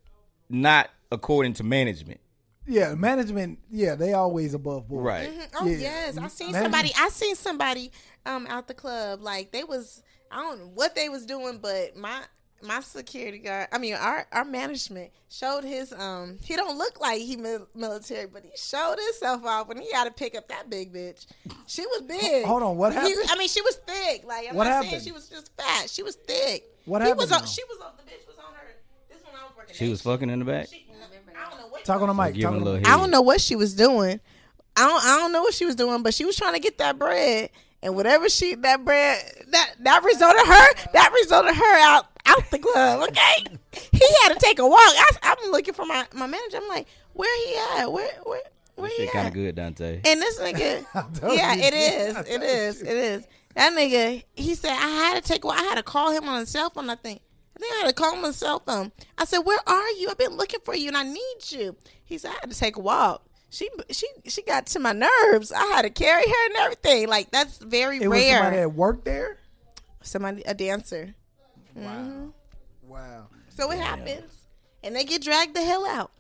[0.49, 2.21] not according to management.
[2.67, 3.61] Yeah, management.
[3.71, 5.05] Yeah, they always above board.
[5.05, 5.31] Right.
[5.59, 5.77] Oh Yeah.
[5.79, 6.93] yes, I seen Man- somebody.
[6.99, 7.93] I seen somebody
[8.27, 10.03] um out the club like they was.
[10.31, 12.21] I don't know what they was doing, but my
[12.63, 13.69] my security guard.
[13.73, 16.39] I mean, our our management showed his um.
[16.43, 20.05] He don't look like he mil- military, but he showed himself off when he had
[20.05, 21.27] to pick up that big bitch.
[21.67, 22.45] She was big.
[22.45, 23.17] Hold on, what He- happened?
[23.31, 24.25] I mean, she was thick.
[24.27, 25.05] Like I'm What not saying happened?
[25.07, 25.89] she was just fat.
[25.91, 26.65] She was thick.
[26.85, 28.75] What he happened Was on, she was on the bitch was on her.
[29.09, 29.75] This one I was working.
[29.75, 29.91] She at.
[29.91, 30.69] was fucking in the back.
[30.69, 30.87] She,
[31.37, 31.85] I don't know what.
[31.85, 32.35] Talk on the mic.
[32.41, 32.89] Talk on a the little mic.
[32.89, 34.21] I don't know what she was doing.
[34.77, 36.79] I don't I don't know what she was doing, but she was trying to get
[36.79, 37.51] that bread.
[37.83, 42.59] And whatever she that bread that that resulted her that resulted her out out the
[42.59, 43.09] club.
[43.09, 43.47] Okay,
[43.93, 44.79] he had to take a walk.
[44.81, 46.59] I, I'm looking for my my manager.
[46.59, 47.93] I'm like, where he at?
[47.93, 48.43] Where where
[48.77, 50.01] where That he shit kind of good, Dante.
[50.05, 50.85] And this nigga,
[51.37, 51.63] yeah, you.
[51.63, 52.87] it is, I it told is, you.
[52.87, 53.27] it is.
[53.55, 55.45] That nigga, he said I had to take.
[55.45, 56.89] Walk I had to call him on his cell phone.
[56.91, 57.21] I think.
[57.57, 58.93] I think I had to call him on his cell phone.
[59.17, 60.09] I said, "Where are you?
[60.11, 61.75] I've been looking for you, and I need you."
[62.05, 65.51] He said, "I had to take a walk." She she she got to my nerves.
[65.51, 67.09] I had to carry her and everything.
[67.09, 68.37] Like that's very It was rare.
[68.37, 69.39] somebody that worked there.
[70.03, 71.15] somebody a dancer.
[71.79, 72.25] Mm-hmm.
[72.27, 72.33] Wow.
[73.01, 73.27] Wow.
[73.49, 74.31] So it happens,
[74.83, 76.11] and they get dragged the hell out.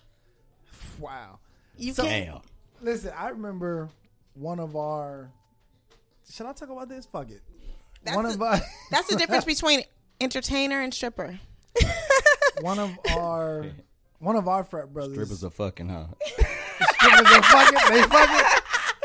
[0.98, 1.38] Wow.
[1.76, 2.26] You So- can't.
[2.26, 2.40] Damn.
[2.80, 3.88] Listen, I remember
[4.34, 5.30] one of our.
[6.30, 7.06] Should I talk about this?
[7.06, 7.40] Fuck it.
[8.04, 8.61] That's one the- of our.
[8.90, 9.82] That's the difference between
[10.20, 11.38] entertainer and stripper.
[12.61, 13.66] one of our.
[14.20, 15.14] One of our frat brothers.
[15.14, 16.06] Strippers are fucking, huh?
[16.26, 17.94] strippers are fucking.
[17.94, 18.61] They fucking.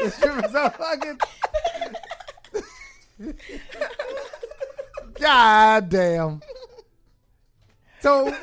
[0.06, 1.20] The strippers are fucking.
[5.20, 6.42] God damn.
[8.02, 8.36] So,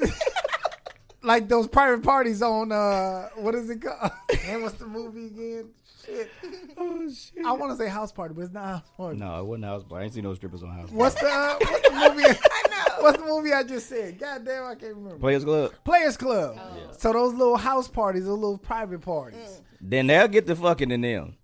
[1.22, 4.12] like those private parties on uh, what is it called?
[4.46, 5.70] And what's the movie again?
[6.04, 6.30] Shit.
[6.78, 7.44] oh shit.
[7.44, 9.18] I want to say house party, but it's not house party.
[9.18, 10.02] No, it wasn't house party.
[10.02, 10.90] I ain't seen no strippers on house.
[10.90, 12.24] What's the uh, what's the movie?
[12.52, 13.02] I know.
[13.02, 14.18] What's the movie I just said?
[14.18, 15.18] God damn, I can't remember.
[15.18, 15.72] Players Club.
[15.84, 16.58] Players Club.
[16.98, 19.60] So those little house parties, those little private parties.
[19.80, 21.34] Then they'll get the fucking in them.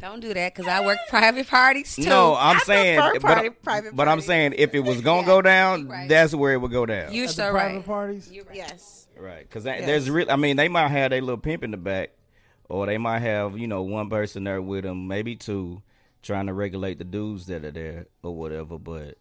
[0.00, 2.04] Don't do that because I work private parties too.
[2.04, 5.26] No, I'm I saying, prefer but, party- private but I'm saying if it was gonna
[5.26, 6.08] go down, Right.
[6.08, 7.12] that's where it would go down.
[7.12, 7.84] You're At the so private right.
[7.86, 8.30] parties.
[8.32, 8.56] You're right.
[8.56, 9.06] Yes.
[9.18, 10.30] Right, because there's real.
[10.30, 12.12] I mean, they might have their little pimp in the back,
[12.70, 15.82] or they might have you know one person there with them, maybe two,
[16.22, 18.78] trying to regulate the dudes that are there or whatever.
[18.78, 19.18] But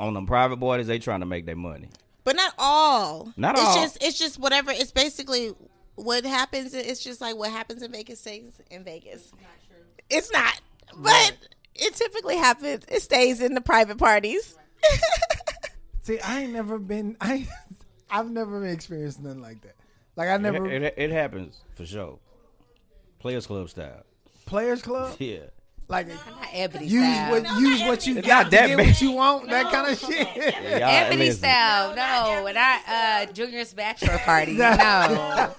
[0.00, 1.90] on them private parties, they trying to make their money.
[2.24, 3.30] But not all.
[3.36, 3.74] Not it's all.
[3.74, 4.70] just it's just whatever.
[4.70, 5.52] It's basically
[5.96, 6.72] what happens.
[6.72, 9.30] It's just like what happens in Vegas stays in Vegas.
[10.10, 10.60] It's not,
[10.96, 11.36] but
[11.74, 12.84] it typically happens.
[12.88, 14.56] It stays in the private parties.
[16.02, 17.16] See, I ain't never been.
[17.20, 17.46] I
[18.10, 19.76] I've never experienced nothing like that.
[20.16, 22.18] Like I never It, it, it happens for sure.
[23.18, 24.04] Players Club style.
[24.46, 25.16] Players Club.
[25.20, 25.46] Yeah.
[25.90, 26.08] Like
[26.52, 27.30] Ebony use style.
[27.30, 28.50] what No, use what you Ebony got style.
[28.50, 29.48] to Not that get what you want.
[29.48, 30.36] That kind of shit.
[30.36, 31.38] Y'all- Ebony listen.
[31.38, 32.46] style, no.
[32.46, 34.52] And I uh junior's bachelor party.
[34.58, 35.50] No.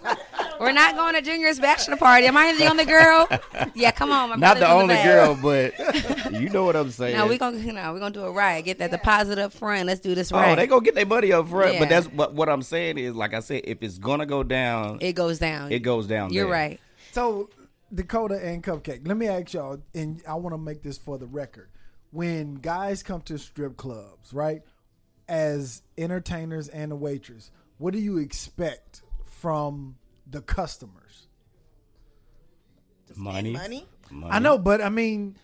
[0.59, 2.27] We're not going to junior's bachelor party.
[2.27, 3.27] Am I the only girl?
[3.75, 4.29] Yeah, come on.
[4.29, 5.05] My Not the only back.
[5.05, 7.17] girl, but you know what I'm saying.
[7.17, 8.63] No, we gonna no, we're gonna do it right.
[8.63, 9.85] Get that deposit up front.
[9.87, 10.51] Let's do this right.
[10.51, 11.79] Oh, they gonna get their money up front, Yeah.
[11.79, 14.97] but that's what what I'm saying is, like I said, if it's gonna go down,
[15.01, 15.71] it goes down.
[15.71, 16.33] it goes down.
[16.33, 16.53] You're there.
[16.53, 16.79] right.
[17.13, 17.49] So
[17.93, 21.25] Dakota and Cupcake, let me ask y'all, and I want to make this for the
[21.25, 21.69] record.
[22.11, 24.61] When guys come to strip clubs, right,
[25.27, 29.95] as entertainers and a waitress, what do you expect from
[30.29, 31.27] the customers?
[33.15, 33.87] Money, Money.
[34.11, 34.31] money.
[34.31, 35.35] I know, but I mean,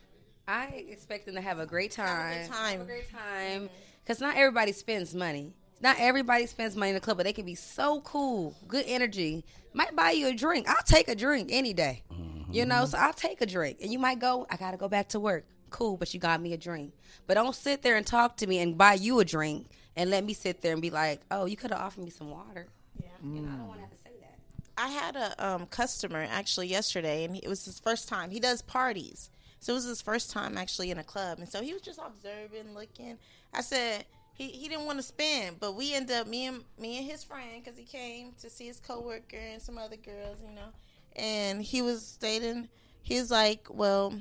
[0.48, 2.44] I expect them to have a great time.
[2.44, 2.72] good time.
[2.78, 3.70] Have a great time.
[4.04, 5.54] Because not everybody spends money.
[5.82, 9.44] Not everybody spends money in the club, but they can be so cool, good energy.
[9.74, 10.70] Might buy you a drink.
[10.70, 12.04] I'll take a drink any day.
[12.14, 12.35] Mm-hmm.
[12.56, 13.80] You know, so I'll take a drink.
[13.82, 15.46] And you might go, I got to go back to work.
[15.70, 16.94] Cool, but you got me a drink.
[17.28, 20.24] But don't sit there and talk to me and buy you a drink and let
[20.24, 22.68] me sit there and be like, oh, you could have offered me some water.
[23.02, 23.08] Yeah.
[23.24, 24.38] You know, I don't want to have to say that.
[24.78, 28.30] I had a um, customer actually yesterday, and it was his first time.
[28.30, 29.30] He does parties,
[29.60, 32.00] so it was his first time actually in a club, and so he was just
[32.00, 33.18] observing, looking.
[33.54, 36.98] I said, he he didn't want to spend, but we end up me and me
[36.98, 40.54] and his friend because he came to see his coworker and some other girls, you
[40.54, 40.70] know,
[41.16, 42.70] and he was stating
[43.02, 44.14] he's like, well,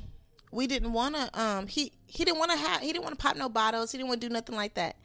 [0.53, 3.23] we didn't want to um he he didn't want to have he didn't want to
[3.23, 4.97] pop no bottles, he didn't want to do nothing like that,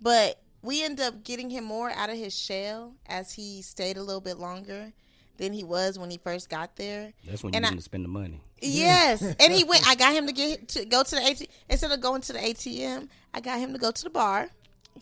[0.00, 4.02] but we end up getting him more out of his shell as he stayed a
[4.02, 4.92] little bit longer
[5.36, 7.12] than he was when he first got there.
[7.24, 8.40] That's when And you I- need to spend the money.
[8.60, 9.86] Yes, and he went.
[9.88, 12.40] I got him to get to go to the ATM instead of going to the
[12.40, 13.08] ATM.
[13.32, 14.48] I got him to go to the bar,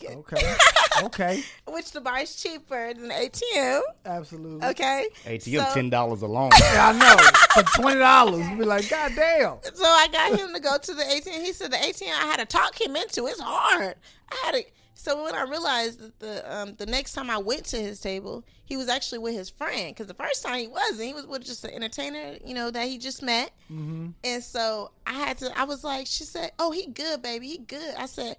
[0.04, 0.56] Okay.
[1.02, 1.42] okay.
[1.68, 3.80] which the bar is cheaper than the ATM.
[4.04, 4.66] Absolutely.
[4.68, 6.50] Okay, ATM So- ten dollars alone.
[6.60, 7.62] Yeah, I know.
[7.62, 9.58] For twenty dollars, be like, God damn.
[9.74, 11.42] So I got him to go to the ATM.
[11.44, 13.26] He said the ATM I had to talk him into.
[13.26, 13.94] It's hard.
[14.30, 14.64] I had to.
[14.98, 18.44] So when I realized that the um, the next time I went to his table,
[18.64, 19.94] he was actually with his friend.
[19.94, 21.02] Because the first time he wasn't.
[21.02, 23.52] He was with just an entertainer, you know, that he just met.
[23.70, 24.08] Mm-hmm.
[24.24, 25.56] And so I had to.
[25.56, 27.46] I was like, she said, "Oh, he good, baby.
[27.48, 28.36] He good." I said.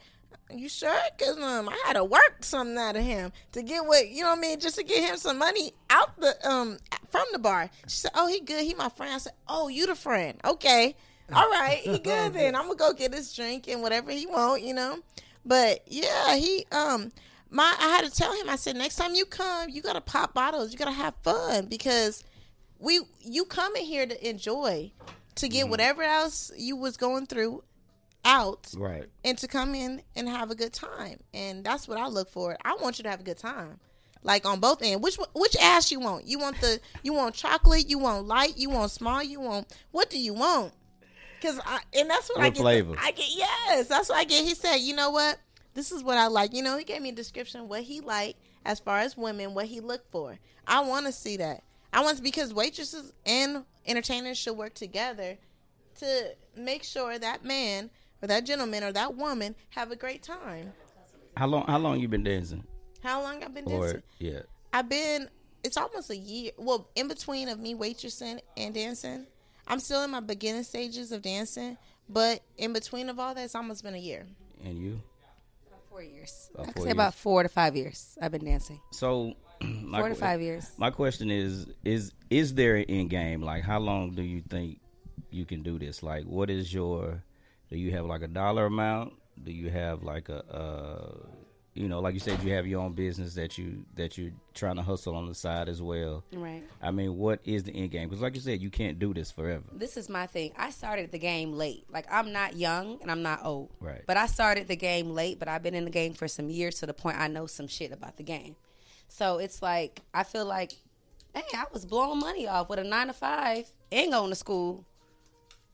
[0.53, 0.97] You sure?
[1.19, 4.29] Cause um, I had to work something out of him to get what you know
[4.29, 6.77] what I mean, just to get him some money out the um
[7.09, 7.69] from the bar.
[7.87, 8.63] She said, "Oh, he good.
[8.63, 10.39] He my friend." I said, "Oh, you the friend?
[10.45, 10.95] Okay,
[11.33, 12.55] all right, he good then.
[12.57, 14.99] I'm gonna go get his drink and whatever he want, you know."
[15.45, 17.11] But yeah, he um
[17.49, 18.49] my I had to tell him.
[18.49, 20.71] I said, "Next time you come, you gotta pop bottles.
[20.71, 22.23] You gotta have fun because
[22.79, 24.91] we you come in here to enjoy,
[25.35, 27.63] to get whatever else you was going through
[28.27, 29.05] out." right.
[29.23, 31.19] and to come in and have a good time.
[31.33, 32.57] And that's what I look for.
[32.63, 33.79] I want you to have a good time.
[34.23, 35.01] Like on both ends.
[35.01, 36.27] Which which ass you want?
[36.27, 40.09] You want the you want chocolate, you want light, you want small, you want what
[40.09, 40.73] do you want?
[41.41, 42.61] Cause I and that's what I get.
[42.61, 42.95] flavor?
[42.99, 44.43] I get yes, that's what I get.
[44.43, 45.37] He said, you know what?
[45.75, 46.53] This is what I like.
[46.53, 49.53] You know, he gave me a description of what he liked as far as women,
[49.53, 50.39] what he looked for.
[50.65, 51.63] I want to see that.
[51.93, 55.37] I want because waitresses and entertainers should work together
[55.99, 57.89] to make sure that man
[58.21, 60.73] or that gentleman or that woman have a great time.
[61.35, 61.65] How long?
[61.67, 62.63] How long you been dancing?
[63.03, 63.97] How long I've been dancing?
[63.99, 64.39] Or yeah,
[64.73, 65.29] I've been.
[65.63, 66.51] It's almost a year.
[66.57, 69.27] Well, in between of me waitressing and dancing,
[69.67, 71.77] I'm still in my beginning stages of dancing.
[72.09, 74.25] But in between of all that, it's almost been a year.
[74.63, 75.01] and you.
[75.67, 76.49] About Four years.
[76.53, 76.93] About I could say years.
[76.93, 78.17] about four to five years.
[78.21, 78.79] I've been dancing.
[78.91, 80.71] So, my Four to que- five years.
[80.77, 83.41] My question is: is is there an end game?
[83.41, 84.79] Like, how long do you think
[85.31, 86.01] you can do this?
[86.01, 87.21] Like, what is your?
[87.69, 89.13] Do you have like a dollar amount?
[89.43, 91.27] Do you have like a, uh,
[91.77, 94.77] you know, like you said, you have your own business that you that you're trying
[94.77, 96.23] to hustle on the side as well.
[96.33, 96.63] Right.
[96.81, 98.09] I mean, what is the end game?
[98.09, 99.63] Because, like you said, you can't do this forever.
[99.71, 100.53] This is my thing.
[100.57, 101.85] I started the game late.
[101.91, 103.69] Like I'm not young and I'm not old.
[103.79, 104.01] Right.
[104.07, 106.79] But I started the game late, but I've been in the game for some years
[106.79, 108.55] to the point I know some shit about the game.
[109.07, 110.73] So it's like I feel like,
[111.35, 114.83] hey, I was blowing money off with a nine to five and going to school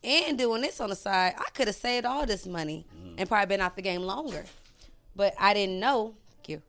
[0.04, 1.36] and doing this on the side.
[1.38, 3.16] I could have saved all this money mm.
[3.18, 4.46] and probably been out the game longer.
[5.16, 6.16] But I didn't know.
[6.30, 6.62] Thank you.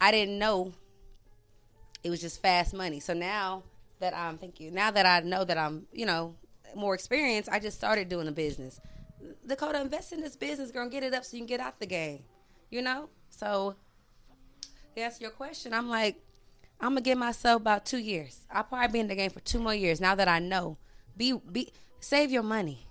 [0.00, 0.72] I didn't know
[2.02, 3.00] it was just fast money.
[3.00, 3.62] So now
[4.00, 4.70] that I'm, thank you.
[4.70, 6.34] Now that I know that I'm, you know,
[6.74, 8.80] more experienced, I just started doing the business.
[9.46, 11.78] Dakota, invest in this business, girl, and get it up so you can get out
[11.78, 12.24] the game.
[12.70, 13.08] You know.
[13.30, 13.76] So
[14.94, 16.20] to answer your question, I'm like,
[16.80, 18.40] I'm gonna give myself about two years.
[18.50, 20.00] I'll probably be in the game for two more years.
[20.00, 20.78] Now that I know,
[21.16, 21.72] be be
[22.02, 22.86] save your money.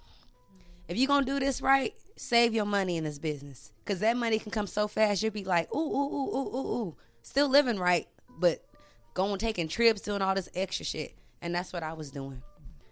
[0.88, 4.40] If you're gonna do this right, save your money in this business because that money
[4.40, 5.22] can come so fast.
[5.22, 8.08] You'll be like, ooh, ooh, ooh, ooh, ooh, ooh, still living right,
[8.40, 8.64] but
[9.14, 12.42] going taking trips, doing all this extra shit, and that's what I was doing.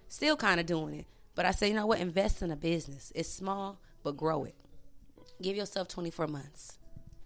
[0.10, 1.06] Still kind of doing it,
[1.36, 2.00] but I said, you know what?
[2.00, 3.12] Invest in a business.
[3.16, 4.56] It's small, but grow it.
[5.42, 6.78] Give yourself 24 months.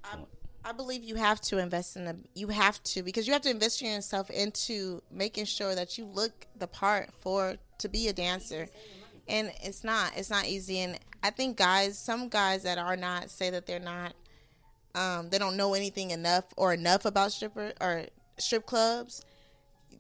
[0.04, 0.18] I,
[0.66, 3.50] I believe you have to invest in a you have to because you have to
[3.50, 8.14] invest in yourself into making sure that you look the part for to be a
[8.14, 8.68] dancer
[9.28, 13.30] and it's not it's not easy and i think guys some guys that are not
[13.30, 14.14] say that they're not
[14.96, 18.06] um, they don't know anything enough or enough about stripper or
[18.38, 19.26] strip clubs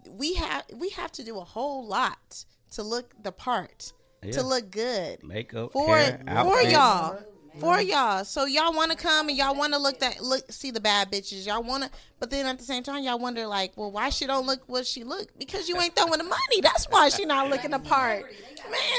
[0.09, 3.91] we have we have to do a whole lot to look the part
[4.23, 4.31] Yeah.
[4.33, 6.71] to look good Makeup, for hair, for outfits.
[6.71, 7.19] y'all.
[7.59, 7.89] For mm-hmm.
[7.89, 10.79] y'all, so y'all want to come and y'all want to look that look see the
[10.79, 11.45] bad bitches.
[11.45, 11.89] Y'all want to,
[12.19, 14.87] but then at the same time, y'all wonder like, well, why she don't look what
[14.87, 15.27] she look?
[15.37, 16.61] Because you ain't throwing the money.
[16.61, 18.25] That's why she not looking the part,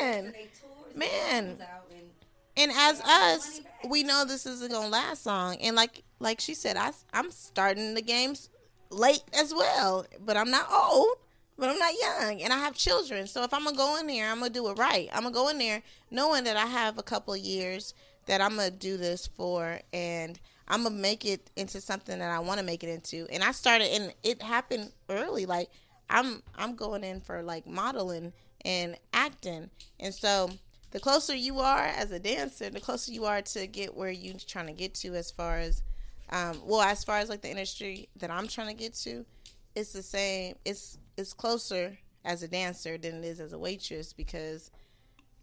[0.00, 0.34] man.
[0.94, 1.58] Man.
[2.56, 5.56] And as us, we know this isn't gonna last long.
[5.56, 8.50] And like like she said, I I'm starting the games
[8.90, 11.16] late as well, but I'm not old.
[11.56, 13.28] But I'm not young, and I have children.
[13.28, 15.08] So if I'm gonna go in there, I'm gonna do it right.
[15.12, 17.94] I'm gonna go in there knowing that I have a couple of years
[18.26, 20.38] that I'm gonna do this for, and
[20.68, 23.26] I'm gonna make it into something that I want to make it into.
[23.30, 25.46] And I started, and it happened early.
[25.46, 25.70] Like
[26.10, 28.32] I'm I'm going in for like modeling
[28.64, 29.70] and acting,
[30.00, 30.50] and so
[30.90, 34.34] the closer you are as a dancer, the closer you are to get where you're
[34.38, 35.82] trying to get to as far as
[36.30, 39.26] Um, well, as far as like the industry that I'm trying to get to,
[39.74, 40.56] it's the same.
[40.64, 44.70] It's it's closer as a dancer than it is as a waitress because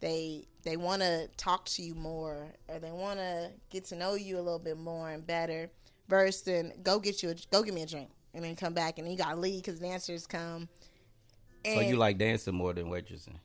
[0.01, 4.15] they they want to talk to you more or they want to get to know
[4.15, 5.69] you a little bit more and better
[6.07, 8.97] versus than go get you a, go get me a drink and then come back
[8.97, 10.67] and then you gotta leave because dancers come.
[11.65, 13.35] So you like dancing more than waitressing?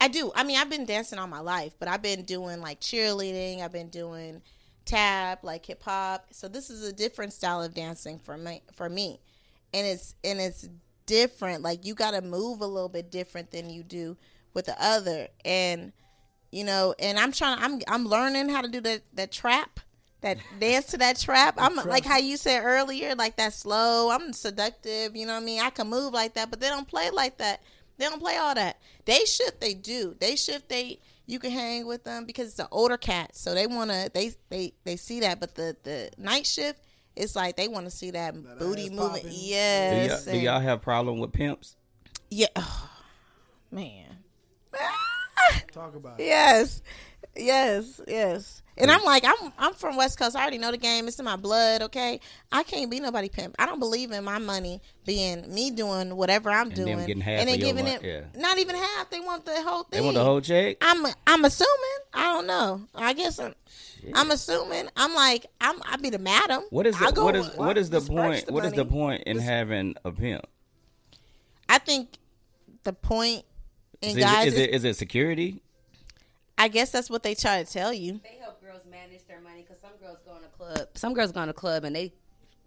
[0.00, 0.32] I do.
[0.34, 3.62] I mean, I've been dancing all my life, but I've been doing like cheerleading.
[3.62, 4.42] I've been doing
[4.84, 6.26] tap, like hip hop.
[6.32, 8.62] So this is a different style of dancing for me.
[8.74, 9.20] For me,
[9.72, 10.68] and it's and it's
[11.06, 11.62] different.
[11.62, 14.16] Like you got to move a little bit different than you do
[14.54, 15.28] with the other.
[15.44, 15.92] And
[16.50, 17.58] you know, and I'm trying.
[17.60, 19.80] I'm I'm learning how to do that that trap.
[20.20, 21.56] That dance to that trap.
[21.58, 24.10] I'm like how you said earlier, like that slow.
[24.10, 25.16] I'm seductive.
[25.16, 25.60] You know what I mean?
[25.60, 27.62] I can move like that, but they don't play like that.
[27.98, 28.80] They don't play all that.
[29.04, 30.16] they shift, they do.
[30.18, 33.66] they shift, they you can hang with them because it's an older cat, so they
[33.66, 35.40] wanna they they they see that.
[35.40, 36.80] But the the night shift,
[37.16, 39.08] it's like they want to see that, booty ass moving.
[39.08, 39.22] popping.
[39.30, 41.76] Do, Yes, y'all, do y'all have problem with pimps?
[42.30, 42.90] yeah, oh,
[43.70, 44.18] man.
[45.72, 46.26] Talk about it.
[46.26, 46.82] Yes,
[47.36, 48.62] yes, yes.
[48.78, 50.34] And I'm like, I'm I'm from West Coast.
[50.34, 51.06] I already know the game.
[51.06, 51.82] It's in my blood.
[51.82, 52.20] Okay,
[52.50, 53.54] I can't be nobody pimp.
[53.58, 57.40] I don't believe in my money being me doing whatever I'm them doing getting half
[57.40, 58.22] and then giving it yeah.
[58.34, 59.10] not even half.
[59.10, 60.00] They want the whole thing.
[60.00, 60.78] They want the whole check.
[60.80, 61.98] I'm I'm assuming.
[62.14, 62.82] I don't know.
[62.94, 63.54] I guess I'm,
[64.14, 64.88] I'm assuming.
[64.96, 66.62] I'm like I'm I be the madam.
[66.70, 68.46] What is I the, go what is what is the point?
[68.46, 70.46] the what is the point in having a pimp?
[71.68, 72.18] I think
[72.84, 73.44] the point,
[74.02, 75.62] and Is, guys, it, is is- it is it security?
[76.58, 78.20] I guess that's what they try to tell you.
[78.22, 80.88] They help girls manage their money because some girls go in a club.
[80.94, 82.12] Some girls go in a club and they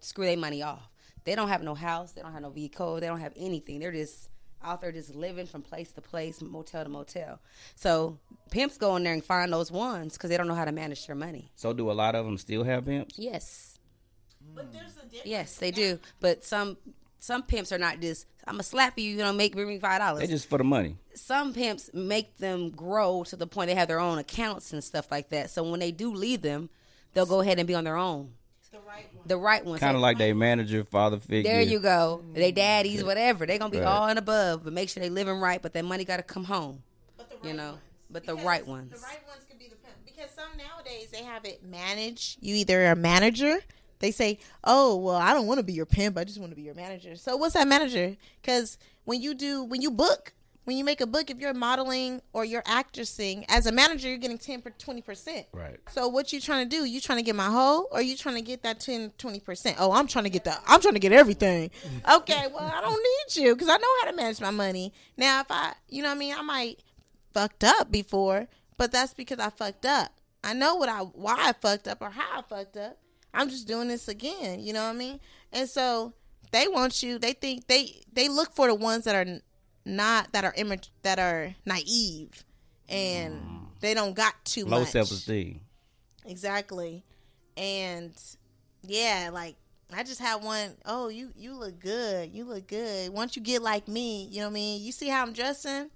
[0.00, 0.88] screw their money off.
[1.24, 2.12] They don't have no house.
[2.12, 3.00] They don't have no vehicle.
[3.00, 3.78] They don't have anything.
[3.80, 4.28] They're just
[4.62, 7.38] out there just living from place to place, motel to motel.
[7.74, 8.18] So
[8.50, 11.06] pimps go in there and find those ones because they don't know how to manage
[11.06, 11.50] their money.
[11.54, 13.18] So do a lot of them still have pimps?
[13.18, 13.78] Yes,
[14.54, 15.22] But there's a difference.
[15.26, 15.98] yes, they do.
[16.20, 16.76] But some
[17.18, 18.26] some pimps are not just.
[18.46, 19.10] I'm gonna slap you.
[19.10, 20.28] You know, make bring me five They dollars.
[20.28, 20.96] just for the money.
[21.14, 25.10] some pimps make them grow to the point they have their own accounts and stuff
[25.10, 25.50] like that.
[25.50, 26.70] So when they do leave them,
[27.14, 28.32] they'll go ahead and be on their own.
[28.72, 29.22] The right one.
[29.26, 29.80] The right ones.
[29.80, 31.50] Kind of like their manager, father figure.
[31.50, 32.22] There you go.
[32.34, 32.56] They mm.
[32.56, 33.46] daddies, whatever.
[33.46, 33.86] They're gonna be Right.
[33.86, 35.60] all and above, but make sure they living right.
[35.62, 36.82] But that money got to come home.
[37.16, 37.80] But the You know, ones.
[38.10, 38.92] but the right ones.
[38.92, 39.96] The right ones could be the pimp.
[40.04, 42.36] Because some nowadays they have it managed.
[42.42, 43.58] You either a manager.
[43.98, 46.18] They say, "Oh, well, I don't want to be your pimp.
[46.18, 48.16] I just want to be your manager." So what's that manager?
[48.40, 50.32] Because when you do, when you book,
[50.64, 54.18] when you make a book, if you're modeling or you're actressing, as a manager, you're
[54.18, 55.46] getting 10 per 20 percent.
[55.52, 55.78] Right.
[55.90, 56.84] So what you trying to do?
[56.84, 59.76] You trying to get my whole, or you trying to get that 10, 20 percent?
[59.78, 60.62] Oh, I'm trying to get that.
[60.66, 61.70] I'm trying to get everything.
[62.12, 64.92] Okay, well, I don't need you because I know how to manage my money.
[65.16, 66.80] Now, if I, you know, what I mean, I might
[67.32, 70.10] fucked up before, but that's because I fucked up.
[70.42, 72.98] I know what I why I fucked up or how I fucked up.
[73.36, 74.60] I'm just doing this again.
[74.60, 75.20] You know what I mean?
[75.52, 76.14] And so
[76.52, 77.18] they want you.
[77.18, 79.40] They think they they look for the ones that are
[79.84, 82.44] not that are immat- that are naive
[82.88, 83.60] and mm.
[83.80, 84.88] they don't got too Low much.
[84.88, 85.60] self esteem.
[86.24, 87.04] Exactly.
[87.56, 88.12] And
[88.82, 89.56] yeah, like
[89.94, 92.32] I just had one, oh, you you look good.
[92.32, 93.12] You look good.
[93.12, 94.82] Once you get like me, you know what I mean?
[94.82, 95.90] You see how I'm dressing?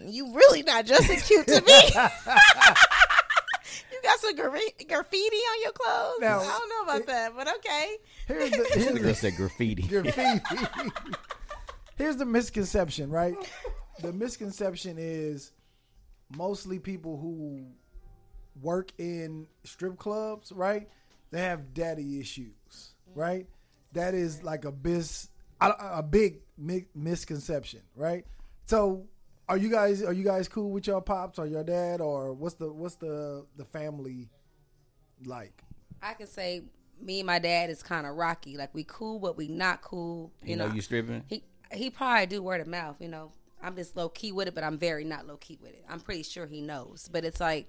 [0.00, 1.80] You really not dressing cute to me.
[4.04, 4.50] you got some gra-
[4.88, 6.14] graffiti on your clothes?
[6.20, 7.96] Now- I don't know about that, but okay.
[8.28, 8.50] Here's
[8.86, 9.82] the, The girl said graffiti.
[9.88, 10.40] graffiti.
[11.96, 13.34] here's the misconception, right?
[14.00, 15.52] The misconception is
[16.36, 17.64] mostly people who
[18.60, 20.88] work in strip clubs, right?
[21.30, 23.46] They have daddy issues, right?
[23.92, 25.28] That is like a bis
[25.60, 28.24] a, a big mi- misconception, right?
[28.66, 29.06] So,
[29.48, 32.54] are you guys are you guys cool with your pops or your dad or what's
[32.54, 34.28] the what's the the family
[35.24, 35.62] like?
[36.02, 36.62] I can say
[37.00, 38.56] me and my dad is kind of rocky.
[38.56, 40.32] Like we cool, but we not cool.
[40.42, 41.24] You, You know you stripping?
[41.28, 42.96] he he probably do word of mouth.
[43.00, 45.72] You know, I'm just low key with it, but I'm very not low key with
[45.72, 45.84] it.
[45.88, 47.68] I'm pretty sure he knows, but it's like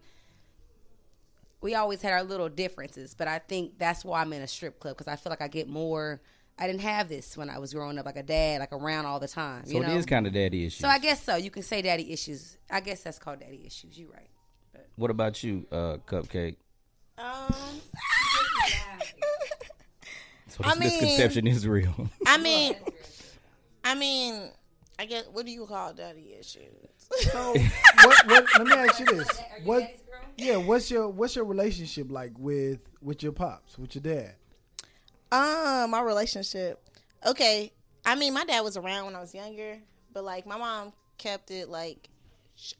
[1.61, 3.15] we always had our little differences.
[3.15, 5.47] But I think that's why I'm in a strip club because I feel like I
[5.47, 6.21] get more.
[6.57, 9.19] I didn't have this when I was growing up, like a dad, like around all
[9.19, 9.65] the time.
[9.65, 9.95] So you it know?
[9.97, 10.79] is kind of daddy issues.
[10.79, 11.35] So I guess so.
[11.35, 12.57] You can say daddy issues.
[12.71, 13.97] I guess that's called daddy issues.
[13.99, 14.29] You're right.
[14.95, 16.55] what about you, uh, Cupcake?
[17.17, 17.53] Um
[20.47, 22.09] So I mean- misconception is real.
[22.25, 22.75] I mean
[23.83, 24.49] I mean
[24.97, 26.71] I guess what do you call daddy issues?
[27.31, 27.53] So,
[28.03, 29.27] what, what, let me ask you this:
[29.65, 29.83] what?
[30.37, 34.35] Yeah, what's your what's your relationship like with with your pops, with your dad?
[35.31, 36.79] Uh, my relationship.
[37.25, 37.71] Okay,
[38.05, 39.79] I mean, my dad was around when I was younger,
[40.13, 42.09] but like my mom kept it like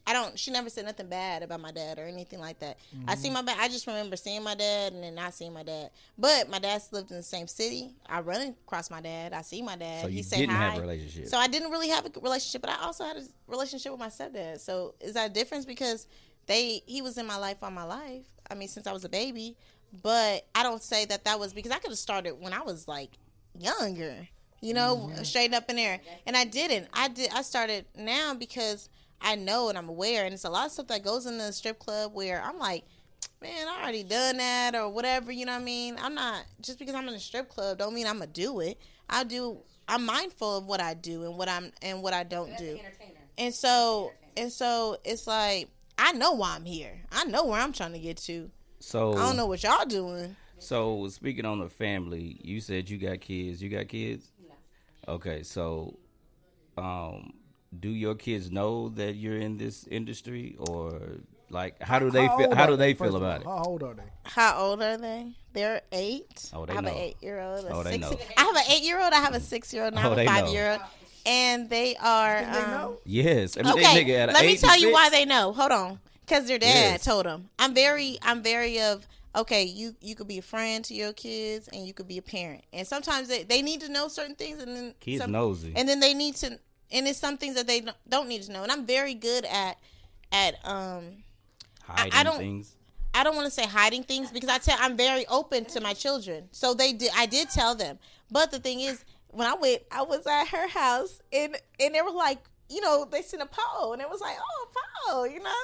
[0.06, 0.38] I don't.
[0.38, 2.78] She never said nothing bad about my dad or anything like that.
[3.06, 3.20] I Mm-hmm.
[3.22, 3.58] see my dad.
[3.60, 5.90] I just remember seeing my dad and then not seeing my dad.
[6.16, 7.90] But my dad's lived in the same city.
[8.08, 9.34] I run across my dad.
[9.34, 10.02] I see my dad.
[10.02, 10.70] So he you say didn't hi.
[10.70, 11.26] have a relationship.
[11.26, 14.08] So I didn't really have a relationship, but I also had a relationship with my
[14.08, 14.60] stepdad.
[14.60, 15.66] So is that a difference?
[15.66, 16.06] Because
[16.46, 18.24] they he was in my life all my life.
[18.50, 19.56] I mean, since I was a baby.
[20.02, 22.88] But I don't say that that was because I could have started when I was
[22.88, 23.10] like
[23.58, 24.28] younger,
[24.60, 25.22] you know, mm-hmm.
[25.22, 26.00] straight up in there.
[26.26, 26.88] And I didn't.
[26.92, 27.30] I did.
[27.34, 28.88] I started now because
[29.20, 31.52] I know and I'm aware, and it's a lot of stuff that goes in the
[31.52, 32.84] strip club where I'm like.
[33.42, 35.96] Man, I already done that or whatever, you know what I mean?
[36.00, 38.78] I'm not just because I'm in a strip club don't mean I'm gonna do it.
[39.10, 39.58] I do
[39.88, 42.78] I'm mindful of what I do and what I'm and what I don't do.
[43.38, 45.68] And so and so it's like
[45.98, 47.00] I know why I'm here.
[47.10, 48.50] I know where I'm trying to get to.
[48.86, 50.36] So I don't know what y'all doing.
[50.58, 53.60] So speaking on the family, you said you got kids.
[53.62, 54.30] You got kids?
[55.08, 55.98] Okay, so
[56.78, 57.32] um
[57.78, 61.00] do your kids know that you're in this industry or
[61.50, 63.28] like how do they How feel how do they first feel of all?
[63.28, 63.46] about it?
[63.46, 64.02] How old are they?
[64.24, 65.26] How old are they?
[65.52, 66.50] They're eight.
[66.54, 66.90] Oh, they I have know.
[66.92, 67.64] an eight year old.
[67.70, 68.12] Oh, they know.
[68.36, 69.12] I have an eight year old.
[69.12, 69.94] I have a six year old.
[69.94, 70.32] And I Oh, have they a know.
[70.44, 70.80] five year old.
[71.26, 72.38] And they are.
[72.40, 72.98] Think they um, know?
[73.04, 73.56] Yes.
[73.58, 74.94] I mean, Okay, they nigga let me tell you six.
[74.94, 75.52] why they know.
[75.52, 77.04] Hold on, because their dad Yes.
[77.04, 77.48] told them.
[77.58, 79.62] I'm very, I'm very of okay.
[79.64, 82.64] You you could be a friend to your kids, and you could be a parent.
[82.72, 85.72] And sometimes they, they need to know certain things, and then Kids some- nosy.
[85.76, 86.58] and then they need to,
[86.90, 88.62] and it's some things that they don't- need to know.
[88.62, 89.78] And I'm very good at
[90.32, 91.22] at um
[91.84, 92.72] Hiding I don't- things.
[93.14, 95.94] I don't want to say hiding things because I tell I'm very open to my
[95.94, 96.48] children.
[96.52, 97.98] So they did I did tell them.
[98.30, 102.02] But the thing is, when I went, I was at her house and and they
[102.02, 105.26] were like, you know, they sent a poll, and it was like, oh, a pole,
[105.28, 105.54] you know,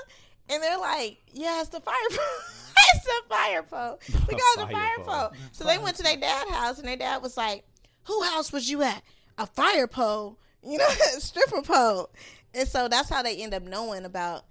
[0.52, 2.18] and they're like, yeah, it's the fire pole.
[2.94, 3.98] it's the fire pole.
[4.28, 5.04] We got the Fire pole.
[5.04, 5.30] pole.
[5.52, 7.64] So they went to their dad's house and their dad was like,
[8.04, 9.02] who house was you at?
[9.38, 10.88] A fire pole, you know,
[11.18, 12.10] stripper pole.
[12.54, 14.44] And so that's how they end up knowing about,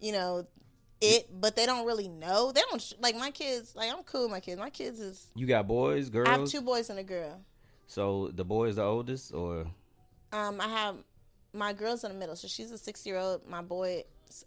[0.00, 0.46] you know,
[1.00, 2.52] it, but they don't really know.
[2.52, 3.74] They don't like my kids.
[3.74, 4.60] Like I'm cool with my kids.
[4.60, 6.28] My kids is You got boys, girls.
[6.28, 7.40] I have two boys and a girl.
[7.86, 9.66] So the boy is the oldest, or
[10.32, 10.96] Um, I have
[11.52, 13.48] my girl's in the middle, so she's a six year old.
[13.48, 14.04] My boys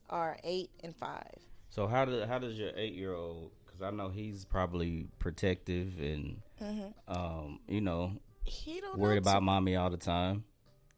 [0.10, 1.36] are eight and five.
[1.70, 3.52] so how do how does your eight year old?
[3.66, 6.42] Because I know he's probably protective and
[7.08, 8.14] um, you know
[8.44, 10.44] He don't worried know about mommy all the time.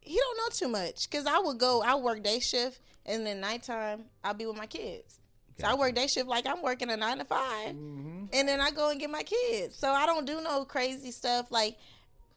[0.02, 1.82] He don't know too much because I would go.
[1.82, 5.20] I work day shift, and then nighttime I'll be with my kids.
[5.60, 7.40] So I work day shift like I'm working a nine to 5
[7.76, 8.26] Mm-hmm.
[8.34, 9.78] and then I go and get my kids.
[9.78, 11.78] So I don't do no crazy stuff like.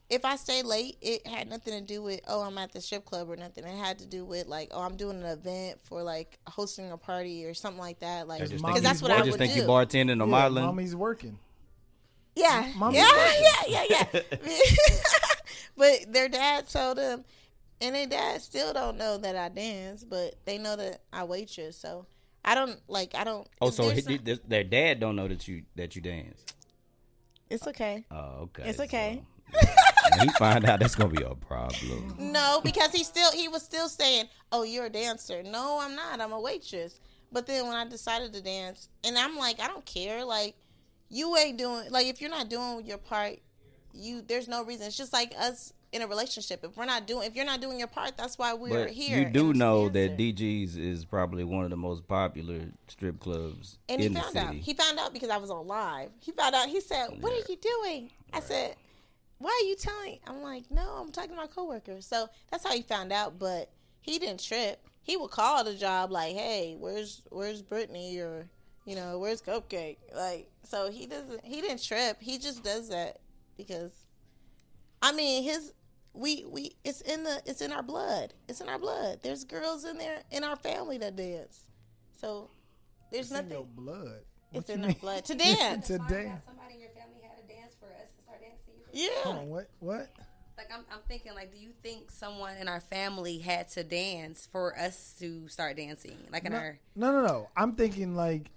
[0.08, 3.04] If I stay late, it had nothing to do with oh I'm at the strip
[3.04, 3.64] club or nothing.
[3.64, 6.96] It had to do with like oh I'm doing an event for like hosting a
[6.96, 8.28] party or something like that.
[8.28, 9.60] Like just think, because that's you, what they I just would think do.
[9.62, 10.64] you bartending or Yeah, modeling.
[10.64, 11.38] mommy's working.
[12.36, 13.32] Yeah, Mommy's yeah,
[13.66, 14.20] yeah, yeah, yeah.
[15.76, 17.24] but their dad told them,
[17.80, 21.78] and their dad still don't know that I dance, but they know that I waitress.
[21.78, 22.06] So
[22.44, 23.14] I don't like.
[23.14, 23.48] I don't.
[23.60, 26.44] oh, so there's he, some- their dad don't know that you that you dance.
[27.50, 28.04] it's okay.
[28.10, 28.64] Oh, okay.
[28.66, 29.14] It's okay.
[29.14, 29.26] So, when
[30.20, 32.16] he find out, that's gonna be a problem.
[32.18, 36.20] No, because he still he was still saying, "Oh, you're a dancer." No, I'm not.
[36.20, 37.00] I'm a waitress.
[37.32, 40.24] But then when I decided to dance, and I'm like, I don't care.
[40.24, 40.54] Like,
[41.08, 43.38] you ain't doing like if you're not doing your part,
[43.92, 44.86] you there's no reason.
[44.86, 46.64] It's just like us in a relationship.
[46.64, 49.18] If we're not doing, if you're not doing your part, that's why we're But here.
[49.18, 54.00] you do know that DG's is probably one of the most popular strip clubs And
[54.00, 54.54] he found out.
[54.54, 56.10] He found out because I was on live.
[56.20, 56.68] He found out.
[56.68, 58.76] He said, "What are you doing?" I said,
[59.38, 62.72] "Why are you telling?" I'm like, "No, I'm talking to my coworkers." So that's how
[62.72, 63.38] he found out.
[63.38, 64.84] But he didn't trip.
[65.02, 68.48] He would call the job like, "Hey, where's where's Brittany?" or
[68.84, 71.44] you know, "Where's Cupcake?" Like, so he doesn't.
[71.44, 72.18] He didn't trip.
[72.20, 73.20] He just does that
[73.56, 73.92] because,
[75.02, 75.72] I mean, his.
[76.18, 79.84] We, we it's in the it's in our blood it's in our blood there's girls
[79.84, 81.60] in there in our family that dance
[82.18, 82.48] so
[83.12, 84.20] there's It's in nothing your blood.
[84.50, 85.86] it's What you in our blood to dance.
[85.88, 86.40] to dance.
[86.46, 88.40] Somebody in your family had to dance for us to start
[88.96, 89.22] dancing.
[89.24, 89.40] Hold yeah.
[89.42, 89.70] on, what?
[89.80, 90.10] What?
[90.56, 94.48] Like I'm, I'm thinking, like, do you think someone in our family had to dance
[94.50, 96.16] for us to start dancing?
[96.32, 97.48] Like in No, our no, no, no.
[97.56, 98.50] I'm thinking like.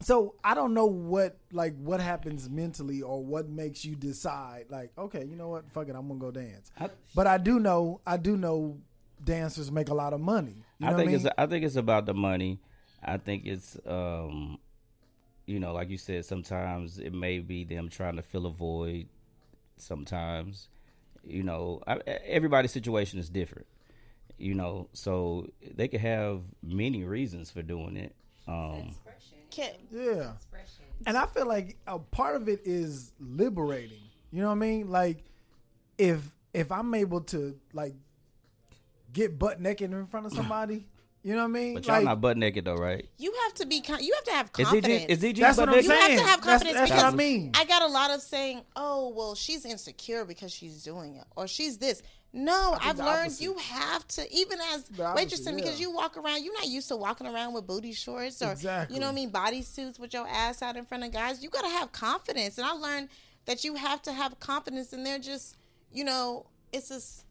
[0.00, 4.92] So I don't know what like what happens mentally or what makes you decide like
[4.96, 6.70] okay you know what fuck it I'm gonna go dance.
[6.78, 8.78] I- But I do know I do know
[9.24, 10.64] dancers make a lot of money.
[10.78, 11.34] You know I think what I it's?
[11.38, 12.60] I think it's about the money.
[13.02, 14.58] I think it's um
[15.46, 19.08] you know, like you said, sometimes it may be them trying to fill a void.
[19.78, 20.68] Sometimes,
[21.24, 23.66] you know, I, everybody's situation is different.
[24.38, 28.14] You know, so they could have many reasons for doing it.
[28.46, 28.94] Um,
[29.50, 30.32] Can, yeah.
[31.06, 33.98] And I feel like a part of it is liberating.
[34.30, 34.90] You know what I mean?
[34.90, 35.24] Like
[35.96, 36.20] if
[36.54, 37.94] if I'm able to like
[39.12, 40.86] get butt naked in front of somebody,
[41.28, 41.74] you You know what I mean?
[41.74, 43.08] But y'all Like, not butt naked though, right?
[43.18, 43.80] You have to be.
[43.80, 45.04] con- You have to have Is confidence.
[45.04, 45.90] DG is DG That's what I'm naked?
[45.90, 47.50] You have to have confidence that's because what I mean.
[47.54, 51.46] I got a lot of saying, "Oh, well, she's insecure because she's doing it, or
[51.46, 52.02] she's this."
[52.32, 53.42] No, I've learned opposite.
[53.42, 56.88] you have to, even as The opposite, waitressing, because you walk around, you're not used
[56.88, 58.94] to walking around with booty shorts or Exactly.
[58.94, 61.42] you know what I mean, body suits with your ass out in front of guys.
[61.42, 63.08] You got to have confidence, and I learned
[63.46, 65.56] that you have to have confidence, and they're just,
[65.90, 67.24] you know, it's just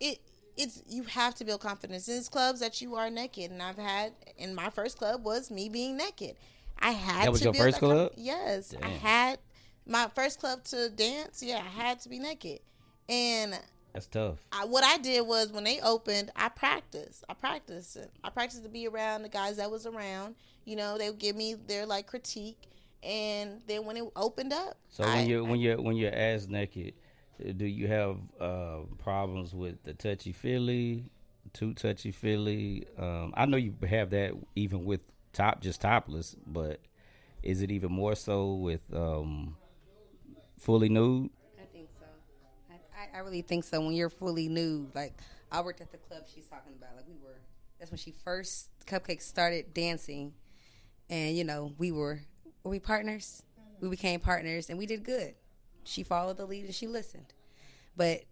[0.00, 0.20] it.
[0.56, 2.08] It's you have to build confidence.
[2.08, 4.12] In clubs that you are naked, and I've had.
[4.38, 6.36] And my first club was me being naked.
[6.78, 8.12] I had That was to your build first club?
[8.16, 9.38] Yes, I had
[9.86, 11.42] my first club to dance.
[11.42, 12.60] Yeah, I had to be naked,
[13.08, 13.58] and
[13.92, 14.38] That's tough.
[14.52, 17.24] I, what I did was when they opened, I practiced.
[17.28, 17.96] I practiced.
[18.22, 20.34] I practiced to be around the guys that was around.
[20.64, 22.68] You know, they would give me their like critique,
[23.02, 26.46] and then when it opened up, So I- when you're when you're when you're ass
[26.48, 26.94] naked,
[27.56, 31.10] do you have uh, problems with the touchy feely,
[31.52, 32.86] too touchy feely?
[32.98, 35.00] Um, I know you have that even with
[35.32, 36.80] top just topless, but
[37.42, 39.56] is it even more so with um,
[40.58, 41.30] fully nude?
[41.60, 42.06] I think so.
[43.14, 43.80] I, really think so.
[43.80, 45.20] When you're fully nude, like
[45.52, 46.96] I worked at the club she's talking about.
[46.96, 47.38] Like we were.
[47.78, 50.32] That's when she first Cupcake started dancing,
[51.10, 52.20] and you know we were
[52.62, 53.42] were we partners.
[53.80, 55.34] We became partners, and we did good.
[55.84, 57.32] She followed the lead and she listened,
[57.96, 58.22] but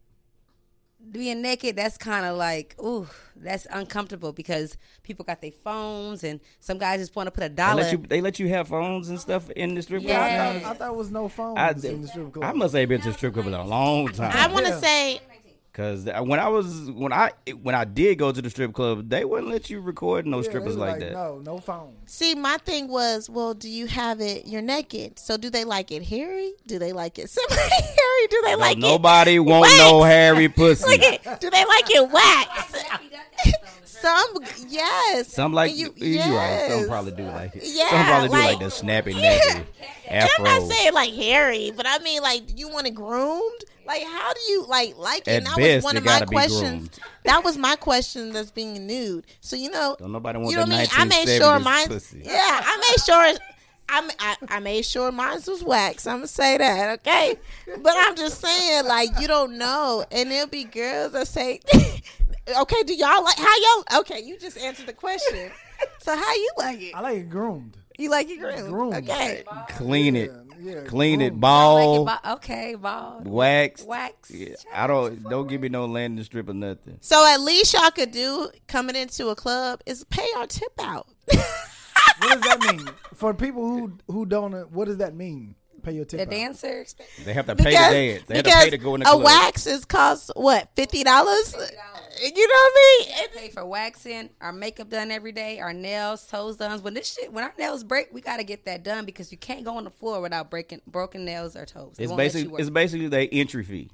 [1.10, 6.38] being naked that's kind of like ooh that's uncomfortable because people got their phones and
[6.60, 8.68] some guys just want to put a They dollar let you they let you have
[8.68, 10.08] phones and stuff in the strip Yeah.
[10.08, 10.22] club.
[10.22, 10.60] I, now?
[10.60, 12.44] thought, I thought it was no phones I, in the strip club.
[12.44, 14.32] I must have been to the strip club in a long time.
[14.32, 14.78] I want to Yeah.
[14.78, 15.20] say
[15.74, 17.30] Cause when I was when I
[17.62, 20.42] when I did go to the strip club, they wouldn't let you record no Yeah,
[20.42, 21.12] strippers was like, that.
[21.12, 21.96] No, no phones.
[22.12, 24.44] See, my thing was, well, do you have it?
[24.46, 26.52] You're naked, so do they like it hairy?
[26.66, 28.26] Do they like it semi hairy?
[28.28, 28.80] Do they No, like it?
[28.80, 29.78] nobody want wax?
[29.78, 30.90] no hairy pussy.
[30.90, 32.74] Look do they like it wax?
[33.84, 34.34] Some,
[34.68, 35.32] yes.
[35.32, 36.66] Some like And you, you right.
[36.70, 37.62] Some probably do like it.
[37.64, 39.64] Yeah, Some probably do like- like the snappy nappy
[40.08, 40.44] And afro.
[40.44, 43.64] I'm not saying like hairy, but I mean like you want it groomed.
[43.86, 45.28] Like how do you like like it?
[45.28, 46.60] At And that best, was one of my questions.
[46.62, 46.98] groomed.
[47.24, 48.32] That was my question.
[48.32, 49.26] That's being nude.
[49.40, 51.12] So you know, Don't nobody want you know the what I mean.
[51.12, 51.88] I made sure 1970s mine.
[51.88, 52.22] pussy.
[52.24, 53.38] Yeah, I made sure.
[53.88, 56.06] I, I, I made sure mine was wax.
[56.06, 57.34] I'm gonna say that, okay?
[57.82, 61.60] But I'm just saying, like, you don't know, and there'll be girls that say,
[62.60, 65.50] "Okay, do y'all like how y'all?" Okay, you just answered the question.
[66.00, 66.94] So how you like it?
[66.94, 67.76] I like it groomed.
[67.98, 68.68] You like it groomed?
[68.68, 68.94] Groomed.
[68.94, 69.44] Okay.
[69.70, 71.40] Clean it, Yeah, yeah, clean it, groomed.
[71.40, 73.82] ball, Like it bo- okay, ball, wax.
[73.82, 74.30] wax.
[74.30, 76.98] Yeah, I don't don't give me no landing strip or nothing.
[77.00, 81.06] So at least y'all could do coming into a club is pay our tip out.
[81.26, 81.38] What
[82.34, 84.54] does that mean for people who who don't?
[84.54, 85.54] uh, What does that mean?
[85.82, 86.18] Pay your tip.
[86.18, 86.30] The out.
[86.30, 86.84] dancer.
[87.24, 88.22] They have to pay to dance.
[88.26, 89.24] They have to pay to go in the a club.
[89.24, 91.52] wax is cost what fifty dollars.
[91.54, 93.28] You know what I mean?
[93.34, 96.80] pay for waxing, our makeup done every day, our nails, toes done.
[96.82, 99.64] When this shit, when our nails break, we gotta get that done because you can't
[99.64, 101.94] go on the floor without breaking broken nails or toes.
[101.96, 102.60] They It's won't let you basically work.
[102.60, 103.90] it's basically their entry fee.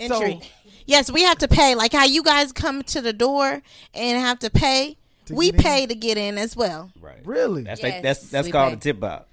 [0.00, 0.40] Entry.
[0.86, 1.74] yes, we have to pay.
[1.74, 3.62] Like how you guys come to the door
[3.94, 4.98] and have to pay.
[5.26, 5.60] To we get in?
[5.62, 6.90] pay to get in as well.
[7.00, 7.18] Right.
[7.24, 7.64] Really?
[7.64, 8.76] That's Yes, like, that's that's called pay.
[8.76, 9.26] a tip out.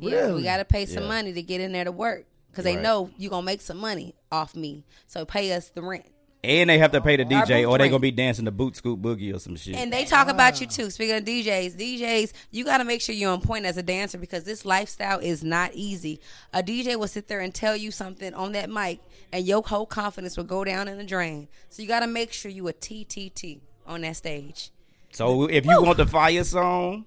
[0.00, 1.08] Yeah, we gotta pay some Yeah.
[1.08, 2.82] money to get in there to work because they Right.
[2.82, 4.84] know you gonna make some money off me.
[5.06, 6.06] So pay us the rent.
[6.42, 7.90] And they have to pay the DJ, or they rent.
[7.90, 9.74] gonna be dancing the boot scoop boogie or some shit.
[9.76, 10.72] And they talk about you ah.
[10.72, 10.88] too.
[10.88, 14.16] Speaking of DJs, DJs, you got to make sure you're on point as a dancer
[14.16, 16.18] because this lifestyle is not easy.
[16.54, 19.00] A DJ will sit there and tell you something on that mic,
[19.32, 21.46] and your whole confidence will go down in the drain.
[21.68, 24.70] So you got to make sure you a TTT on that stage.
[25.12, 27.04] so if you want the fire song,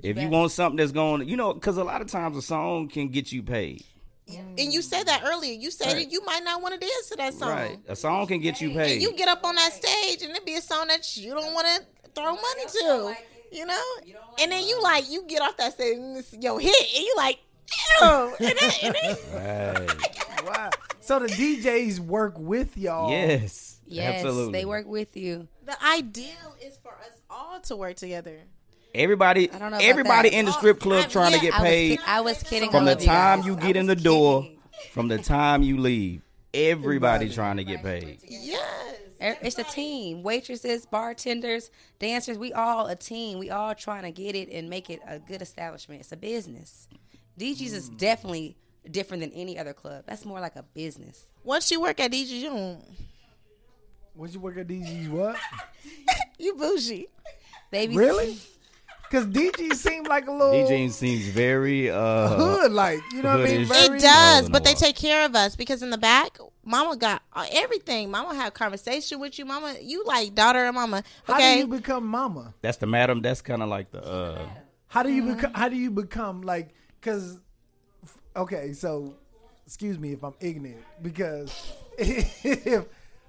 [0.00, 2.88] if you want something that's going, you know, because a lot of times a song
[2.88, 3.84] can get you paid.
[4.28, 5.52] And you said that earlier.
[5.54, 5.96] You said Right.
[6.04, 7.48] that you might not want to dance to that song.
[7.50, 7.78] Right.
[7.86, 8.94] A song can get you paid.
[8.94, 11.54] And you get up on that stage and it be a song that you don't
[11.54, 13.14] want to throw money to.
[13.52, 13.82] You know?
[14.40, 17.14] And then you like you get off that stage and it's your hit and you
[17.16, 17.38] like,
[18.00, 18.34] ew.
[18.40, 19.16] And then, and then,
[19.96, 20.22] Right.
[20.46, 20.70] Wow.
[21.00, 23.10] So the DJs work with y'all.
[23.10, 23.78] Yes.
[23.88, 24.52] Yes, Absolutely.
[24.52, 25.46] they work with you.
[25.64, 28.40] the ideal is for us all to work together.
[28.96, 30.36] Everybody, I don't know everybody that.
[30.36, 32.70] in the strip club I- trying yeah, to get I paid kid- I was kidding.
[32.70, 34.48] from the of you time you get in was the door,
[34.92, 36.22] from the time you leave.
[36.54, 38.18] Everybody trying to get paid.
[38.26, 38.62] Yes.
[39.22, 40.22] Er, It's a team.
[40.22, 43.38] Waitresses, bartenders, dancers, we all a team.
[43.38, 46.00] We all trying to get it and make it a good establishment.
[46.00, 46.88] It's a business.
[47.38, 47.98] DG's is Mm.
[47.98, 48.56] definitely
[48.90, 50.04] different than any other club.
[50.06, 51.24] That's more like a business.
[51.44, 52.84] Once you work at DG, you, don't-
[54.14, 55.36] When you work at DG's, what?
[56.38, 57.08] you bougie.
[57.70, 58.38] They be Really?
[59.10, 63.40] Because DG seems like a little DJ seems very uh hood, like you know what
[63.40, 63.66] I mean.
[63.66, 67.22] Very, It does, but they take care of us because in the back, Mama got
[67.32, 68.10] uh, everything.
[68.10, 69.44] Mama have conversation with you.
[69.44, 71.04] Mama, you like daughter and mama.
[71.24, 72.54] How do you become mama?
[72.62, 73.22] That's the madam.
[73.22, 74.02] That's kind of like the.
[74.04, 74.48] uh
[74.88, 75.34] How do you Mm-hmm.
[75.36, 75.54] become?
[75.54, 76.74] How do you become like?
[77.00, 77.40] Because,
[78.34, 79.14] okay, so
[79.64, 80.82] excuse me if I'm ignorant.
[81.00, 82.84] Because if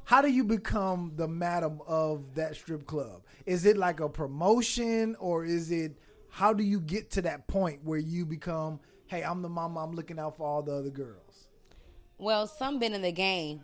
[0.06, 3.22] how do you become the madam of that strip club?
[3.48, 5.98] Is it like a promotion or is it?
[6.30, 8.82] How do you get to that point where you become?
[9.08, 9.84] Hey, I'm the mama.
[9.84, 11.48] I'm looking out for all the other girls.
[12.18, 13.62] Well, some been in the game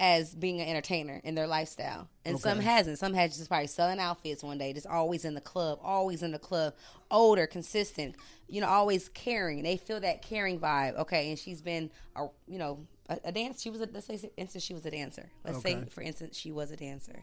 [0.00, 2.98] as being an entertainer in their lifestyle, and some hasn't.
[2.98, 6.32] Some has just probably selling outfits one day, just always in the club, always in
[6.32, 6.74] the club,
[7.08, 8.16] older, consistent,
[8.48, 9.62] you know, always caring.
[9.62, 10.96] They feel that caring vibe.
[10.98, 13.62] Okay, and she's been a you know a, a dance.
[13.62, 15.30] She was a let's say for instance she was a dancer.
[15.44, 17.22] Let's say for instance she was a dancer,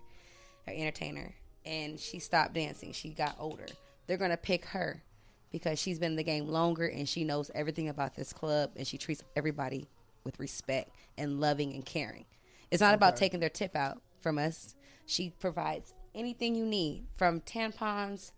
[0.68, 1.36] or entertainer,
[1.66, 2.92] and she stopped dancing.
[2.94, 3.66] She got older.
[4.08, 5.04] They're gonna pick her
[5.52, 8.86] because she's been in the game longer and she knows everything about this club and
[8.86, 9.88] she treats everybody
[10.24, 12.26] with respect and loving and caring.
[12.72, 14.76] It's not about taking their tip out from us.
[15.06, 18.32] She provides anything you need from tampons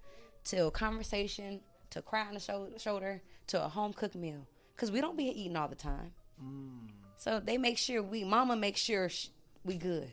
[0.46, 4.92] to conversation to a cry on the sho- shoulder to a home cooked meal because
[4.92, 6.12] we don't be eating all the time.
[6.44, 6.90] Mm.
[7.18, 9.30] So they make sure we, mama makes sure sh-
[9.64, 10.12] we good.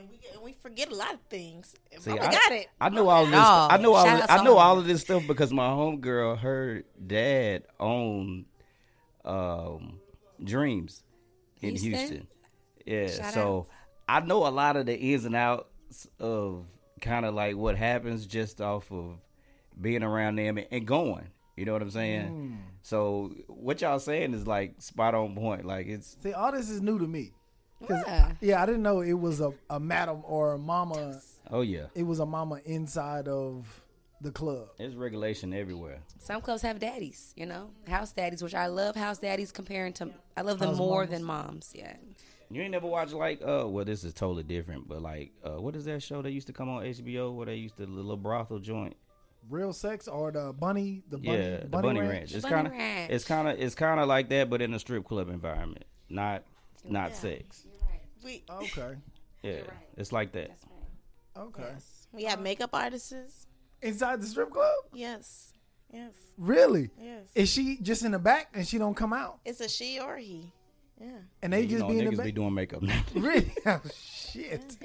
[0.00, 1.74] And we and we forget a lot of things.
[1.98, 2.68] See, I, got it.
[2.80, 3.34] I know all this.
[3.34, 4.04] No, I know all.
[4.04, 8.46] shout Of, I know all of this stuff because my homegirl, her dad owned
[9.24, 10.00] um,
[10.42, 11.02] Dreams
[11.60, 11.90] in Houston?
[11.92, 12.26] Houston.
[12.86, 13.66] Yeah, Shout so
[14.08, 16.66] I know a lot of the ins and outs of
[17.00, 19.18] kind of like what happens just off of
[19.80, 21.28] being around them and, and going.
[21.56, 22.58] You know what I'm saying?
[22.82, 25.66] So what y'all saying is like spot on point.
[25.66, 27.32] Like it's See, all this is new to me.
[27.86, 28.32] 'Cause, Yeah.
[28.40, 31.20] yeah, I didn't know it was a, a madam or a mama.
[31.50, 33.82] oh yeah, It was a mama inside of
[34.20, 34.68] the club.
[34.78, 36.00] there's regulation everywhere.
[36.18, 38.94] Some clubs have daddies, you know, house daddies, which I love.
[38.96, 41.10] House daddies comparing to, I love them House more mamas.
[41.10, 41.72] than moms.
[41.74, 41.96] Yeah,
[42.50, 45.74] You ain't never watched like uh well this is totally different, but like uh what
[45.74, 48.16] is that show that used to come on HBO where they used to the little
[48.18, 48.94] brothel joint?
[49.48, 52.32] Real sex or the bunny, the bunny, yeah, the Bunny Ranch.
[52.34, 53.10] It's Bunny kind of Ranch.
[53.10, 56.44] it's kind of it's kind of like that, but in a strip club environment, not
[56.84, 57.64] not sex.
[58.24, 58.96] We Okay,
[59.42, 59.60] Yeah,
[59.96, 60.50] it's like that.
[61.36, 61.72] okay.
[62.12, 63.12] we have makeup artists.
[63.82, 65.52] Inside the strip club, Yes,
[65.92, 66.90] yes, really?
[67.00, 67.24] yes.
[67.34, 69.38] Is she just in the back and she don't come out?
[69.44, 70.52] It's a she or he.
[71.00, 71.08] Yeah.
[71.40, 72.26] And they you just know, be in the niggas back.
[72.26, 73.02] be doing makeup now.
[73.14, 73.50] really?
[73.66, 74.76] Oh, shit.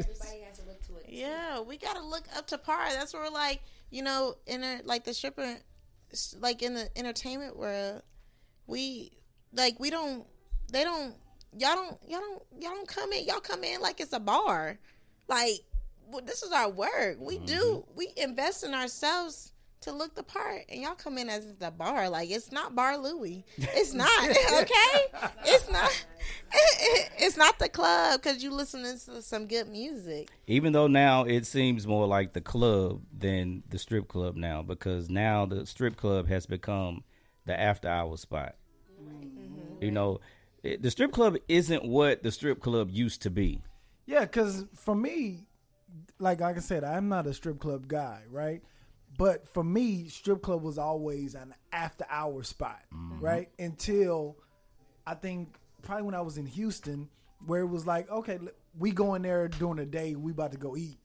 [1.09, 2.87] Yeah, we gotta look up to par.
[2.91, 5.57] That's where like you know, in a, like the stripper,
[6.39, 8.01] like in the entertainment world,
[8.67, 9.11] we
[9.53, 10.25] like we don't,
[10.71, 11.15] they don't,
[11.57, 13.25] y'all don't, y'all don't, y'all don't come in.
[13.25, 14.77] Y'all come in like it's a bar.
[15.27, 15.61] Like
[16.07, 17.17] well, this is our work.
[17.19, 17.53] We do.
[17.53, 17.97] Mm-hmm.
[17.97, 22.09] We invest in ourselves to look the part, and y'all come in as the bar.
[22.09, 23.45] Like it's not Bar Louie.
[23.57, 25.29] It's not okay.
[25.45, 25.89] It's not.
[27.17, 30.29] It's not the club because you listening to some good music.
[30.47, 35.09] Even though now it seems more like the club than the strip club now, because
[35.09, 37.03] now the strip club has become
[37.45, 38.55] the after hour spot.
[39.81, 40.19] You know,
[40.79, 43.61] the strip club isn't what the strip club used to be.
[44.05, 45.45] Yeah, because for me,
[46.19, 48.61] like like I said, I'm not a strip club guy, right?
[49.17, 53.19] But for me, strip club was always an after hour spot, mm-hmm.
[53.19, 53.49] right?
[53.57, 54.37] Until
[55.07, 57.09] I think probably when I was in Houston,
[57.45, 58.39] where it was like, okay,
[58.77, 60.97] we go in there during the day, we about to go eat.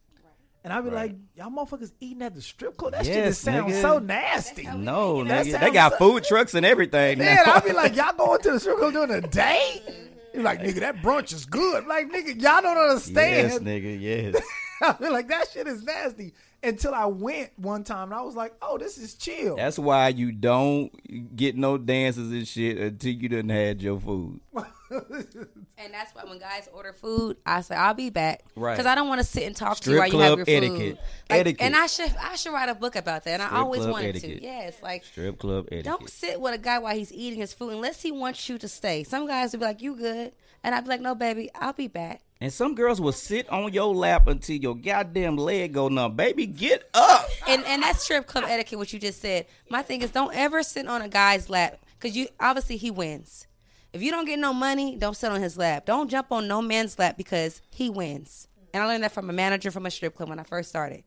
[0.62, 1.10] And I'd be Right.
[1.10, 2.92] like, y'all motherfuckers eating at the strip club?
[2.92, 3.80] That shit Yes, just sounds nigga.
[3.80, 4.64] so nasty.
[4.66, 7.18] No, nigga, they got so- food trucks and everything.
[7.18, 9.82] Man, I'd be like, y'all going to the strip club during the day?
[10.34, 11.86] You're like, nigga, that brunch is good.
[11.86, 13.48] Like, nigga, y'all don't understand.
[13.52, 14.42] yes, nigga, yes.
[14.82, 16.34] I feel like that shit is nasty.
[16.62, 19.56] Until I went one time and I was like, oh, this is chill.
[19.56, 20.90] That's why you don't
[21.34, 24.40] get no dances and shit until you done had your food.
[24.90, 28.74] and that's why when guys order food, I say I'll be back, Right.
[28.74, 30.52] Because I don't want to sit and talk to you while you have your food.
[30.64, 30.98] etiquette.
[31.28, 31.66] Like, Etiquette.
[31.66, 33.40] And I should I should write a book about that.
[33.40, 34.38] And Strip I always wanted etiquette.
[34.38, 34.42] to.
[34.44, 35.84] Yes, like Strip club etiquette.
[35.84, 38.68] Don't sit with a guy while he's eating his food unless he wants you to
[38.68, 39.04] stay.
[39.04, 41.88] Some guys will be like, "You good?" And I'd be like, "No, baby, I'll be
[41.88, 46.16] back." And some girls will sit on your lap until your goddamn leg go numb.
[46.16, 47.28] Baby, get up.
[47.46, 48.78] And and that's strip club etiquette.
[48.78, 49.46] What you just said.
[49.68, 53.46] My thing is, don't ever sit on a guy's lap because you obviously he wins.
[53.92, 55.84] If you don't get no money, don't sit on his lap.
[55.86, 58.46] Don't jump on no man's lap because he wins.
[58.72, 61.02] And I learned that from a manager from a strip club when I first started.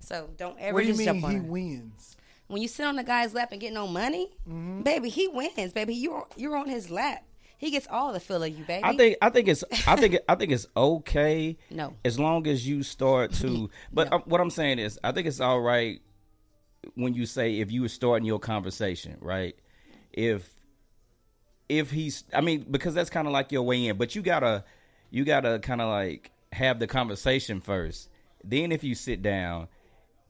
[0.00, 1.42] So don't ever what do you just mean jump on he her.
[1.44, 2.16] wins?
[2.46, 4.82] when you sit on the guy's lap and get no money, Mm-hmm.
[4.82, 5.72] baby, he wins.
[5.72, 7.24] Baby, you're you're on his lap.
[7.56, 8.84] He gets all the feel of you, baby.
[8.84, 11.56] I think I think it's I think I think it's okay.
[11.70, 11.94] No.
[12.04, 15.40] As long as you start to but um, what I'm saying is I think it's
[15.40, 16.02] all right
[16.96, 19.56] when you say if you were starting your conversation, right?
[20.12, 20.53] If
[21.68, 24.40] if he's I mean because that's kind of like your way in, but you got
[24.40, 24.64] to
[25.10, 28.08] you gotta kind of like have the conversation first.
[28.42, 29.68] Then if you sit down,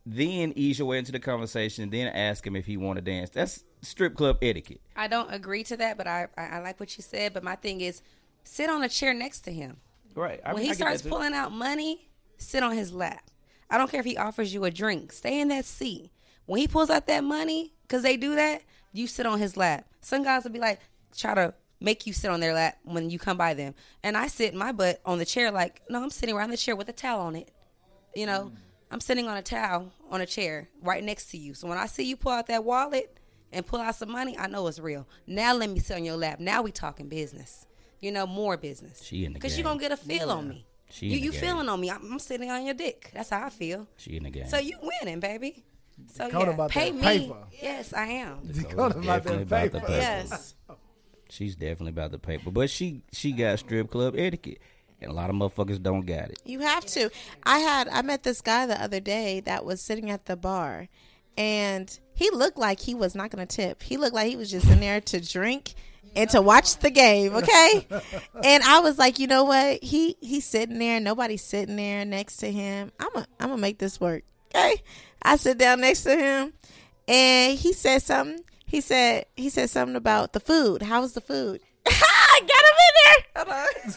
[0.07, 1.91] then ease your way into the conversation.
[1.91, 3.31] Then ask him if he want to dance.
[3.31, 4.81] That's strip club etiquette.
[4.95, 7.33] I don't agree to that, but I, I I like what you said.
[7.33, 8.03] But my thing is,
[8.45, 9.79] sit on a chair next to him.
[10.15, 10.41] Right.
[10.45, 13.31] I when he I starts pulling out money, sit on his lap.
[13.71, 15.13] I don't care if he offers you a drink.
[15.13, 16.11] Stay in that seat.
[16.47, 18.63] When he pulls out that money, because they do that,
[18.93, 19.87] you sit on his lap.
[20.03, 20.79] Some guys will be like,
[21.17, 23.75] try to make you sit on their lap when you come by them.
[24.03, 26.75] And I sit my butt on the chair like, no, I'm sitting around the chair
[26.77, 27.51] with a towel on it.
[28.15, 28.53] You know,
[28.91, 31.55] I'm sitting on a towel on a chair right next to you.
[31.55, 33.19] So when I see you pull out that wallet
[33.53, 35.07] and pull out some money, I know it's real.
[35.27, 36.41] Now let me sit on your lap.
[36.41, 37.67] Now we talking business.
[38.01, 39.03] You know, more business.
[39.03, 40.67] She in the Because you're going to get a feel on me.
[40.91, 41.41] She you in the you game.
[41.41, 41.91] feeling on me.
[41.91, 43.11] I'm, I'm sitting on your dick.
[43.15, 43.89] That's how I feel.
[43.97, 44.47] She in the game.
[44.47, 45.65] So you winning, baby.
[46.13, 47.03] So Dakota yeah, about pay that me.
[47.03, 47.37] paper.
[47.63, 48.47] Yes, I am.
[48.47, 49.81] Dakota about definitely that about the paper.
[49.81, 49.93] paper.
[49.93, 50.55] Yes.
[51.31, 54.59] She's definitely about the paper, but she she got strip club etiquette,
[55.01, 56.39] and a lot of motherfuckers don't got it.
[56.45, 57.11] You have to.
[57.43, 60.89] I had I met this guy the other day that was sitting at the bar
[61.37, 63.83] and he looked like he was not going to tip.
[63.83, 65.75] He looked like he was just in there to drink
[66.15, 67.87] and to watch the game, okay?
[68.45, 69.83] and I was like, "You know what?
[69.83, 72.93] He he's sitting there, nobody's sitting there next to him.
[73.01, 74.23] I'm a, I'm going to make this work."
[74.55, 74.77] Okay?
[75.23, 76.53] I sit down next to him
[77.09, 78.45] and he said something.
[78.75, 80.83] He said he said something about the food.
[80.83, 81.61] How was the food?
[81.87, 83.45] I got him in there.
[83.55, 83.95] Hold on.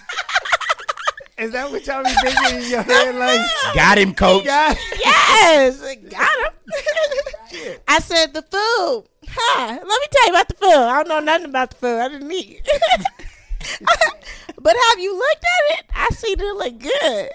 [1.43, 3.15] Is that what y'all be thinking in your head?
[3.15, 3.41] Like,
[3.73, 4.45] Got him, coach.
[4.45, 5.79] God, Yes,
[6.11, 7.79] got him.
[7.87, 9.05] I said the food.
[9.27, 9.67] Huh?
[9.67, 10.69] Let me tell you about the food.
[10.69, 11.97] I don't know nothing about the food.
[11.99, 12.61] I didn't eat.
[14.61, 15.85] but have you looked at it?
[15.95, 17.29] I see it look good.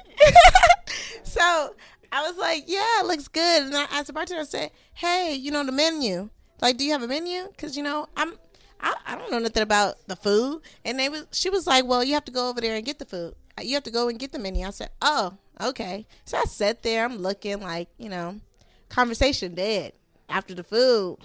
[1.24, 1.74] so
[2.12, 3.64] I was like, yeah, it looks good.
[3.64, 6.30] And I asked the bartender, I said, hey, you know the menu.
[6.60, 7.48] Like, do you have a menu?
[7.48, 8.34] Because you know, I'm.
[8.80, 11.26] I, I don't know nothing about the food, and they was.
[11.32, 13.34] She was like, "Well, you have to go over there and get the food.
[13.58, 16.44] Uh, you have to go and get the menu." I said, "Oh, okay." So I
[16.44, 17.04] sat there.
[17.04, 18.40] I'm looking like, you know,
[18.88, 19.92] conversation dead
[20.28, 21.18] after the food.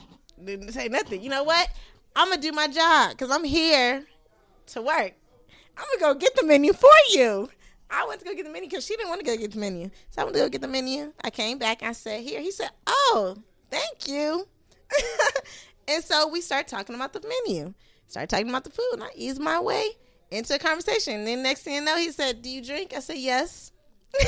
[0.43, 1.21] Didn't say nothing.
[1.21, 1.67] You know what?
[2.15, 4.05] I'm gonna do my job because I'm here
[4.67, 5.13] to work.
[5.77, 7.49] I'm gonna go get the menu for you.
[7.89, 9.59] I went to go get the menu because she didn't want to go get the
[9.59, 9.89] menu.
[10.09, 11.13] So I went to go get the menu.
[11.23, 11.83] I came back.
[11.83, 13.37] I said, "Here." He said, "Oh,
[13.69, 14.47] thank you."
[15.87, 17.73] and so we start talking about the menu.
[18.07, 19.85] Start talking about the food, and I eased my way
[20.31, 21.15] into a conversation.
[21.15, 23.71] And then next thing you know, he said, "Do you drink?" I said, "Yes."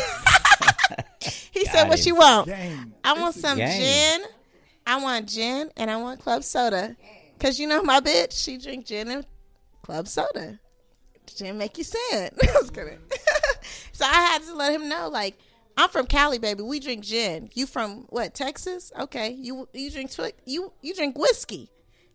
[1.52, 2.08] he said, "What him.
[2.08, 2.94] you want?" game.
[3.04, 3.80] I want some game.
[3.80, 4.26] gin.
[4.86, 6.96] I want gin and I want club soda.
[7.40, 9.26] Cause you know my bitch, she drink gin and
[9.84, 10.60] club soda.
[11.36, 12.34] Gin make you sad.
[12.44, 13.00] I was kidding.
[13.92, 15.38] so I had to let him know, like,
[15.80, 16.62] I'm from Cali, baby.
[16.62, 17.50] We drink gin.
[17.54, 18.34] You from what?
[18.34, 18.92] Texas?
[19.00, 19.30] Okay.
[19.32, 21.70] You you drink twi- you you drink whiskey.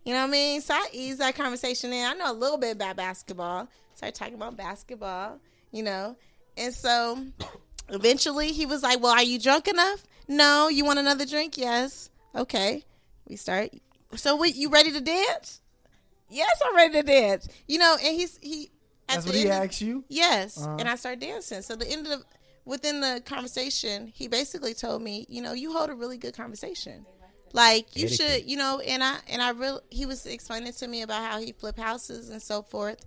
[0.04, 0.60] You know what I mean?
[0.60, 2.06] So I ease that conversation in.
[2.06, 3.68] I know a little bit about basketball.
[3.94, 5.38] Started talking about basketball.
[5.72, 6.16] You know,
[6.58, 7.24] and so
[7.88, 10.04] eventually he was like, "Well, are you drunk enough?
[10.28, 10.68] No.
[10.68, 11.56] You want another drink?
[11.56, 12.10] Yes.
[12.34, 12.84] Okay.
[13.28, 13.70] We start.
[14.16, 15.60] So, we, you ready to dance?
[16.30, 17.48] Yes, I'm ready to dance.
[17.66, 18.70] You know, and he's he.
[19.08, 20.04] At That's what he end of- asked you.
[20.08, 20.76] Yes, Uh-huh.
[20.78, 21.62] and I started dancing.
[21.62, 22.22] So the end of
[22.64, 27.06] within the conversation, he basically told me, you know, you hold a really good conversation.
[27.52, 28.40] Like you Etiquette.
[28.40, 31.38] should, you know, and I and I real he was explaining to me about how
[31.38, 33.04] he flip houses and so forth,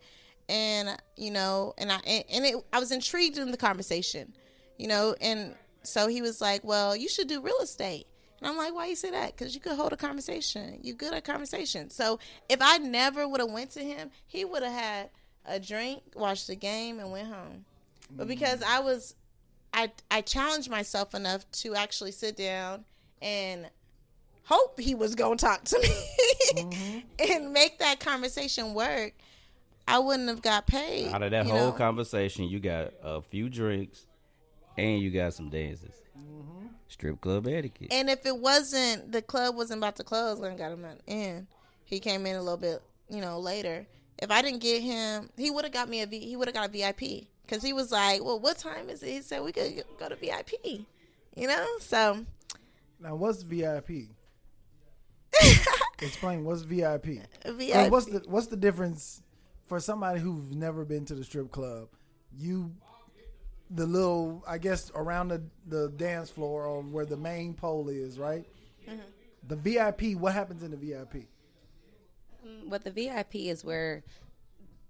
[0.48, 4.34] and you know, and I and, and it, I was intrigued in the conversation,
[4.78, 5.54] you know, and
[5.84, 8.08] so he was like, well, you should do real estate.
[8.40, 9.36] And I'm like, why you say that?
[9.36, 10.80] Because you could hold a conversation.
[10.84, 11.90] You good at conversation.
[11.90, 12.20] So
[12.50, 15.10] if I never would have went to him, he would have had
[15.46, 17.66] a drink, watched the game, and went home.
[18.12, 18.68] But because mm.
[18.68, 19.16] I was,
[19.74, 22.86] I I challenged myself enough to actually sit down
[23.22, 23.70] and
[24.44, 25.90] hope he was gonna talk to me
[26.56, 27.00] mm-hmm.
[27.32, 29.14] and make that conversation work.
[29.88, 31.14] I wouldn't have got paid.
[31.14, 31.72] Out of that whole know?
[31.72, 34.06] conversation, you got a few drinks,
[34.78, 35.96] and you got some dances.
[36.18, 36.68] Mm-hmm.
[36.90, 37.88] Strip club etiquette.
[37.92, 41.48] And if it wasn't the club wasn't about to close when I got him in,
[41.86, 43.86] he came in a little bit, you know, later.
[44.20, 46.20] If I didn't get him, he would have got me a V.
[46.20, 49.10] He would have got a VIP because he was like, "Well, what time is it?"
[49.10, 50.52] He said we could go to VIP.
[51.36, 52.26] You know, so
[53.00, 54.10] Now, what's VIP?
[56.02, 57.22] Explain what's VIP.
[57.46, 57.76] VIP.
[57.76, 59.22] Or what's the what's the difference
[59.68, 61.88] for somebody who's never been to the strip club?
[62.36, 62.72] You,
[63.70, 68.20] the little, I guess, around the the dance floor or where the main pole is,
[68.20, 68.46] right?
[68.88, 69.00] Mm-hmm.
[69.48, 70.20] The VIP.
[70.20, 71.28] What happens in the VIP?
[72.70, 74.04] But the VIP is where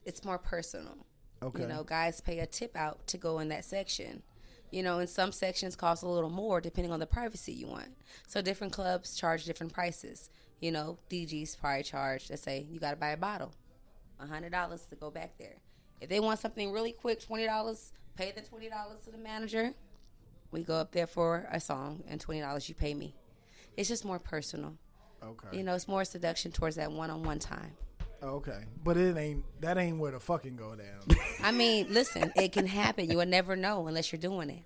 [0.06, 0.96] it's more personal.
[1.42, 1.62] Okay.
[1.62, 4.24] You know, guys pay a tip out to go in that section.
[4.72, 7.90] You know, and some sections cost a little more depending on the privacy you want.
[8.28, 10.30] So different clubs charge different prices.
[10.60, 13.54] You know, DGs probably charge, let's say you got to buy a bottle,
[14.22, 15.56] $100 to go back there.
[16.02, 19.74] If they want something really quick, twenty dollars, pay the twenty dollars to the manager.
[20.52, 23.16] We go up there for a song, and twenty dollars you pay me.
[23.76, 24.76] It's just more personal.
[25.24, 25.58] Okay.
[25.58, 27.72] You know, it's more seduction towards that one-on-one time.
[28.22, 28.64] Oh, okay.
[28.84, 31.18] But it ain't that ain't where the fucking go down.
[31.44, 33.10] I mean, listen, it can happen.
[33.10, 34.64] You will never know unless you're doing it.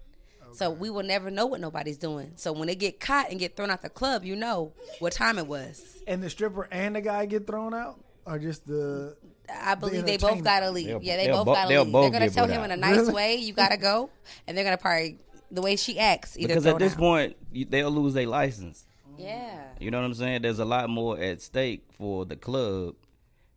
[0.54, 2.34] So we will never know what nobody's doing.
[2.36, 5.38] So when they get caught and get thrown out the club, you know what time
[5.38, 5.82] it was.
[6.08, 8.04] and the stripper and the guy get thrown out?
[8.26, 9.16] Or just the
[9.50, 10.88] I believe they both got to leave.
[10.88, 11.92] They'll- yeah, they both bo- got to leave.
[11.92, 13.14] both They're gonna tell put him in a nice Really?
[13.14, 14.10] way, you gotta go,
[14.46, 15.20] and they're gonna probably
[15.50, 16.38] the way she acts.
[16.38, 17.00] Either Because at this out.
[17.00, 17.36] point,
[17.70, 18.86] they'll lose their license.
[19.18, 20.42] yeah, You know what I'm saying?
[20.42, 22.96] There's a lot more at stake for the club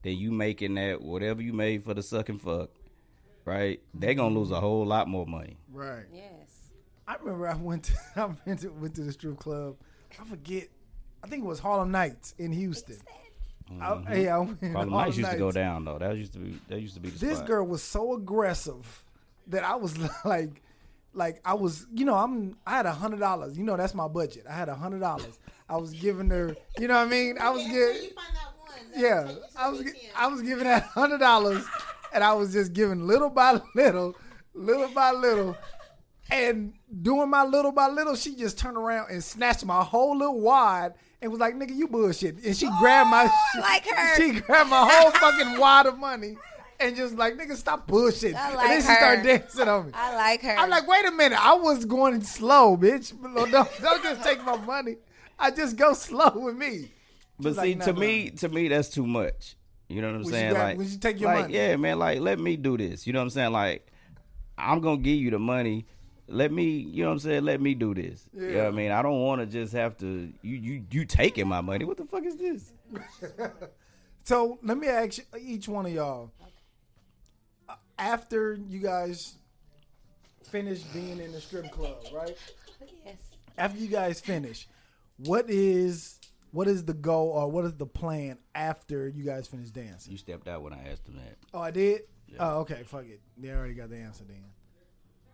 [0.05, 2.71] than you making that whatever you made for the sucking fuck.
[3.45, 3.81] Right?
[3.93, 5.57] They're gonna lose a whole lot more money.
[5.73, 6.05] right.
[6.13, 6.31] yes.
[7.07, 9.77] I remember I went to I went to, went to the strip club.
[10.21, 10.69] I forget.
[11.23, 12.97] I think it was Harlem Nights in Houston.
[13.81, 14.21] I, mm-hmm.
[14.23, 15.99] yeah, I went Harlem Harlem Nights used to go down though.
[15.99, 17.47] That used to be that used to be the This spot.
[17.49, 19.05] girl was so aggressive
[19.49, 20.63] that I was like,
[21.13, 23.59] like I was, you know, I'm I had a hundred dollars.
[23.59, 24.45] You know, that's my budget.
[24.49, 25.39] I had a hundred dollars.
[25.69, 27.37] I was giving her, you know what I mean?
[27.41, 28.15] I was Yeah, giving, so
[28.97, 29.93] yeah, take you to I was.
[30.17, 31.65] I was giving that hundred dollars,
[32.13, 34.15] and I was just giving little by little,
[34.55, 35.57] little by little,
[36.31, 36.73] and
[37.03, 38.15] doing my little by little.
[38.17, 41.89] She just turned around and snatched my whole little wad and was like, "Nigga, you
[41.89, 44.17] bullshit," and she grabbed my, oh, I like her.
[44.17, 46.37] she grabbed my whole fucking wad of money.
[46.81, 48.35] And just like nigga, stop bullshit.
[48.35, 48.97] I and like then she her.
[48.97, 49.93] started dancing on me.
[49.95, 50.57] I like her.
[50.59, 53.13] I'm like, wait a minute, I was going slow, bitch.
[53.23, 54.97] Don't, don't just take my money.
[55.39, 56.91] I just go slow with me.
[57.39, 59.57] But She's see, like, to nah, me, to me, that's too much.
[59.89, 60.53] You know what I'm When she saying?
[60.53, 61.55] grab- like, when she take your like, money.
[61.55, 61.99] yeah, man.
[61.99, 63.07] Like, let me do this.
[63.07, 63.53] You know what I'm saying?
[63.53, 63.87] Like,
[64.57, 65.87] I'm gonna give you the money.
[66.27, 67.45] Let me, you know what I'm saying?
[67.45, 68.27] Let me do this.
[68.33, 68.67] You know what Yeah.
[68.69, 68.91] I mean?
[68.93, 70.33] I don't want to just have to.
[70.43, 71.85] You, you, you taking my money?
[71.85, 72.73] What the fuck is this?
[74.27, 76.31] So let me ask you- each one of y'all.
[77.69, 79.35] uh, After you guys
[80.45, 82.35] finish being in the strip club, right?
[83.05, 83.17] yes.
[83.59, 84.67] After you guys finish,
[85.19, 86.14] what is
[86.55, 90.13] what is the goal or what is the plan after you guys finish dancing?
[90.13, 91.37] You stepped out when I asked him that.
[91.53, 92.03] Oh, I did.
[92.39, 92.85] Oh, okay.
[92.87, 93.21] Fuck it.
[93.37, 94.45] They already got the answer then.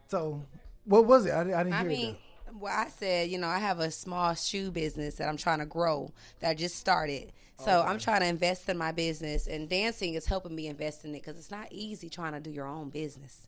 [0.09, 0.47] So,
[0.85, 1.33] what was it?
[1.33, 2.17] I, I didn't I hear mean,
[2.47, 2.55] that.
[2.57, 5.67] well, I said, you know, I have a small shoe business that I'm trying to
[5.67, 6.11] grow
[6.41, 7.33] that I just started.
[7.63, 11.11] So I'm trying to invest in my business, and dancing is helping me invest in
[11.11, 13.47] it because it's not easy trying to do your own business,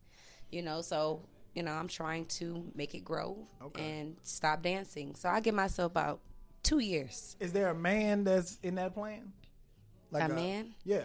[0.51, 0.83] you know.
[0.83, 1.23] So
[1.55, 3.83] you know, I'm trying to make it grow Okay.
[3.83, 5.15] and stop dancing.
[5.15, 6.21] So I give myself about
[6.63, 7.37] two years.
[7.41, 9.33] Is there a man that's in that plan?
[10.11, 10.75] Like a man?
[10.85, 11.05] Yeah.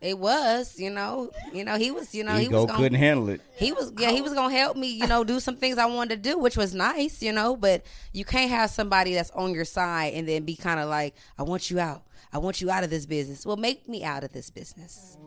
[0.00, 2.98] It was, you know, you know, he was, you know, he Ego was gonna, couldn't
[2.98, 3.40] handle it.
[3.56, 6.22] He was yeah, he was gonna help me, you know, do some things I wanted
[6.22, 7.56] to do, which was nice, you know.
[7.56, 11.16] But you can't have somebody that's on your side and then be kind of like,
[11.36, 13.44] I want you out, I want you out of this business.
[13.44, 15.18] Well, make me out of this business,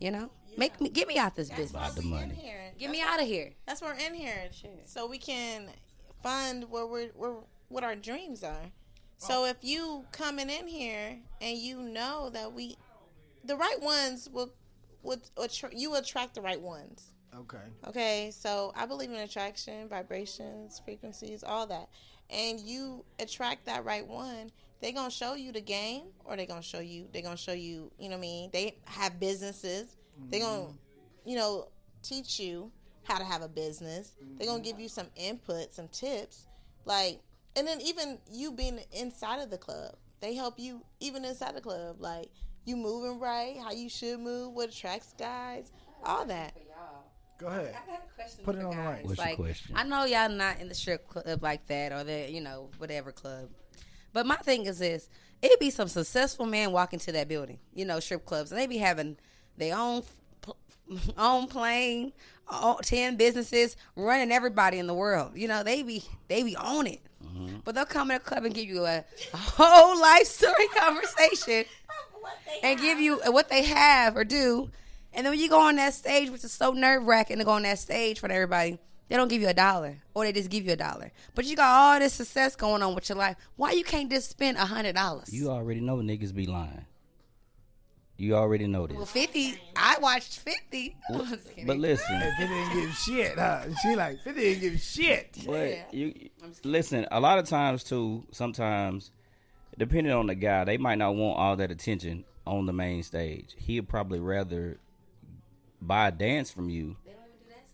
[0.00, 0.30] you know.
[0.56, 1.70] Make me get me out of this business.
[1.70, 2.34] About the money.
[2.34, 2.72] here.
[2.78, 3.52] Get me out of here.
[3.66, 4.50] That's why we're in here,
[4.86, 5.68] so we can
[6.22, 7.36] fund what we're, we're
[7.68, 8.70] what our dreams are.
[9.18, 9.46] So oh.
[9.46, 12.76] if you coming in here and you know that we,
[13.44, 14.52] the right ones will,
[15.02, 17.14] would attra- you attract the right ones.
[17.34, 17.58] Okay.
[17.86, 21.88] Okay, so I believe in attraction, vibrations, frequencies, all that.
[22.30, 26.62] And you attract that right one, they gonna show you the game or they gonna
[26.62, 28.50] show you they gonna show you, you know what I mean?
[28.52, 29.96] They have businesses.
[30.30, 31.28] They gonna, mm-hmm.
[31.28, 31.68] you know,
[32.02, 32.70] teach you
[33.04, 34.16] how to have a business.
[34.36, 34.64] They're gonna mm-hmm.
[34.66, 36.46] give you some input, some tips.
[36.84, 37.20] Like
[37.56, 41.60] and then even you being inside of the club, they help you even inside the
[41.60, 41.96] club.
[41.98, 42.28] Like
[42.64, 45.72] you moving right, how you should move, what attracts guys,
[46.04, 46.54] all that.
[47.38, 47.76] Go ahead.
[47.76, 49.04] I got a question Put it on the right.
[49.04, 49.76] What's your question?
[49.76, 53.12] I know y'all not in the strip club like that or the you know whatever
[53.12, 53.50] club,
[54.12, 55.10] but my thing is this:
[55.42, 58.66] it'd be some successful man walking to that building, you know, strip clubs, and they
[58.66, 59.18] be having
[59.58, 60.02] their own
[61.18, 62.12] own plane,
[62.48, 65.32] all- ten businesses, running everybody in the world.
[65.34, 67.00] You know, they be they be on it.
[67.36, 67.56] Mm-hmm.
[67.64, 71.64] But they'll come in a club and give you a, a whole life story conversation
[72.62, 74.70] and give you what they have or do.
[75.12, 77.52] And then when you go on that stage, which is so nerve wracking to go
[77.52, 80.66] on that stage for everybody, they don't give you a dollar or they just give
[80.66, 81.12] you a dollar.
[81.34, 83.36] But you got all this success going on with your life.
[83.56, 85.32] Why you can't just spend a hundred dollars?
[85.32, 86.84] You already know niggas be lying.
[88.18, 89.10] You already know Well, this.
[89.10, 89.58] fifty.
[89.76, 90.96] I watched fifty.
[91.66, 93.64] But listen, If it didn't give shit, huh?
[93.82, 95.36] She like, if it didn't give shit.
[95.46, 96.14] But you
[96.64, 97.06] listen.
[97.10, 98.24] A lot of times too.
[98.32, 99.10] Sometimes,
[99.76, 103.54] depending on the guy, they might not want all that attention on the main stage.
[103.58, 104.78] He'd probably rather
[105.82, 106.96] buy a dance from you.
[107.04, 107.64] They don't even do that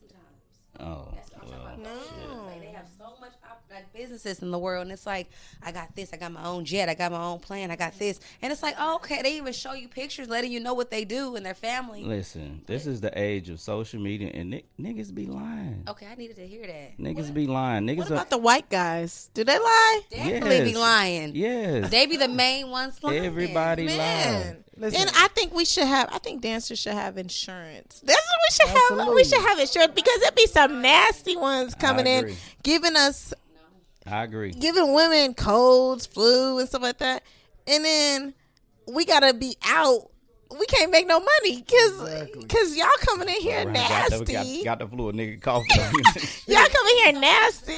[0.80, 1.08] sometimes.
[1.08, 2.36] Oh, That's what I'm well, talking about.
[2.36, 2.44] No.
[2.46, 3.32] Like, they have so much.
[3.48, 5.30] Op- like, businesses in the world, and it's like,
[5.62, 7.98] I got this, I got my own jet, I got my own plane, I got
[7.98, 10.90] this, and it's like, oh, okay, they even show you pictures, letting you know what
[10.90, 12.02] they do and their family.
[12.04, 15.84] Listen, this is the age of social media, and ni- niggas be lying.
[15.88, 16.98] Okay, I needed to hear that.
[16.98, 17.86] Niggas be lying.
[17.86, 19.30] Niggas What are about the white guys?
[19.34, 20.00] Do they lie?
[20.10, 21.34] Definitely be lying.
[21.34, 21.90] yes.
[21.90, 23.24] They be the main ones lying.
[23.24, 23.96] Everybody lie.
[23.96, 24.64] Man.
[24.76, 25.02] Listen.
[25.02, 26.08] And I think we should have.
[26.12, 28.00] I think dancers should have insurance.
[28.04, 28.68] That's what we should
[28.98, 29.14] have.
[29.14, 33.34] We should have insurance because there'd be some nasty ones coming in, giving us,
[34.06, 34.50] I agree.
[34.52, 37.22] giving women colds, flu, and stuff like that.
[37.66, 38.34] And then
[38.88, 40.08] we gotta be out.
[40.58, 42.78] We can't make no money because Exactly.
[42.78, 44.64] y'all coming in here Right, got the- nasty.
[44.64, 45.66] Got, got the flu, a nigga coughing
[46.46, 46.54] you.
[46.54, 47.76] y'all coming here nasty.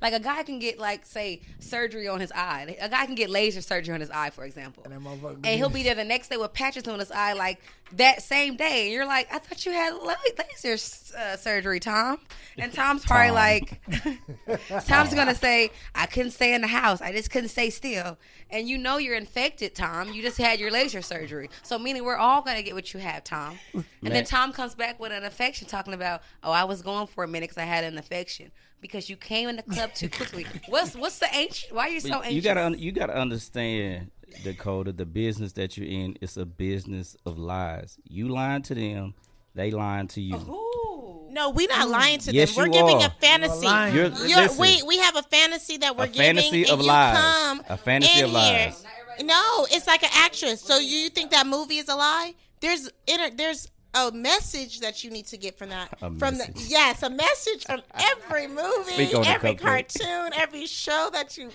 [0.00, 2.76] Like a guy can get like say surgery on his eye.
[2.80, 4.84] A guy can get laser surgery on his eye, for example.
[4.84, 7.60] And And he'll be there the next day with patches on his eye, like
[7.96, 8.84] that same day.
[8.84, 10.74] And you're like, I thought you had laser
[11.16, 12.18] uh, surgery, Tom.
[12.58, 14.18] And Tom's probably Tom.
[14.46, 17.00] like, Tom's gonna say, I couldn't stay in the house.
[17.00, 18.18] I just couldn't stay still.
[18.50, 20.12] And you know you're infected, Tom.
[20.12, 21.50] You just had your laser surgery.
[21.62, 23.58] So meaning we're all gonna get what you have, Tom.
[23.72, 27.24] And then Tom comes back with an infection, talking about, oh, I was going for
[27.24, 28.50] a minute because I had an infection
[28.80, 30.46] because you came in the club too quickly.
[30.68, 31.74] what's what's the ancient?
[31.74, 32.34] Why are you so anxious?
[32.34, 34.10] you gotta you gotta understand
[34.42, 34.92] Dakota.
[34.92, 37.98] The business that you're in is a business of lies.
[38.04, 39.14] You lying to them,
[39.54, 40.36] they lying to you.
[40.36, 41.28] Ooh.
[41.30, 41.90] No, we're not mm.
[41.90, 42.62] lying to Yes, them.
[42.62, 43.06] We're you giving are.
[43.08, 43.66] a fantasy.
[43.66, 43.94] You're lying.
[43.94, 44.60] You're- You're- listen.
[44.60, 47.16] we we have a fantasy that we're A giving, fantasy and of you lies.
[47.18, 48.84] come A fantasy in of lies.
[49.18, 49.26] Here.
[49.26, 50.60] No, it's like an actress.
[50.60, 52.34] So you think that movie is a lie?
[52.60, 55.88] There's inter, there's a message that you need to get from that.
[56.02, 56.54] A from message.
[56.54, 61.36] the yes, a message from every movie, Speak on it, every cartoon, every show that
[61.36, 61.50] you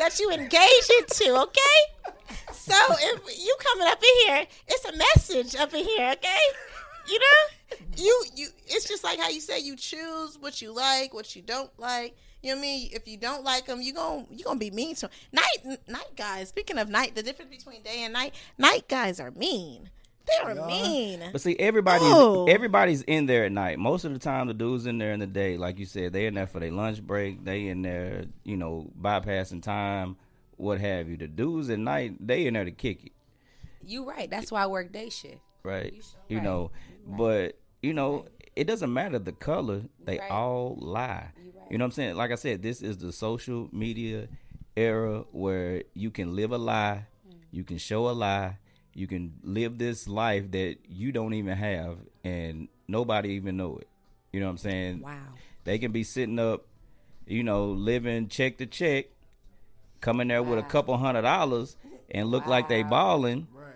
[0.00, 1.36] that you engage into.
[1.36, 1.78] Okay.
[2.52, 6.12] So if you coming up in here, it's a message up in here.
[6.12, 6.38] Okay.
[7.06, 8.48] You know, you you.
[8.66, 12.16] It's just like how you say you choose what you like, what you don't like.
[12.42, 12.90] You know what I mean?
[12.92, 15.12] If you don't like them, you gon' you gonna be mean to 'em.
[15.32, 16.48] night night guys.
[16.48, 19.90] Speaking of night, the difference between day and night, night guys are mean.
[20.30, 21.22] They are mean.
[21.32, 22.46] But see, everybody's Oh.
[22.46, 23.78] everybody's in there at night.
[23.78, 26.26] Most of the time, the dudes in there in the day, like you said, they
[26.26, 27.44] in there for their lunch break.
[27.44, 30.16] They in there, you know, bypassing time,
[30.56, 31.16] what have you.
[31.16, 33.12] The dudes at night, they in there to kick it,
[33.84, 34.28] You right.
[34.30, 35.38] That's why I work day shift.
[35.62, 35.92] right?
[35.92, 36.44] You so You right.
[36.44, 36.70] know,
[37.06, 38.26] but you know,
[38.56, 39.82] it doesn't matter the color.
[40.04, 40.30] They right.
[40.30, 41.28] all lie.
[41.36, 41.52] You.
[41.70, 42.16] You know what I'm saying?
[42.16, 44.28] Like I said, this is the social media
[44.76, 47.34] era where you can live a lie, Mm.
[47.52, 48.58] you can show a lie,
[48.94, 53.88] you can live this life that you don't even have, and nobody even know it.
[54.32, 55.00] You know what I'm saying?
[55.00, 55.18] Wow.
[55.64, 56.66] They can be sitting up,
[57.26, 59.06] you know, living check to check,
[60.00, 61.76] coming there with a couple hundred dollars,
[62.10, 63.74] and look like they balling, Right.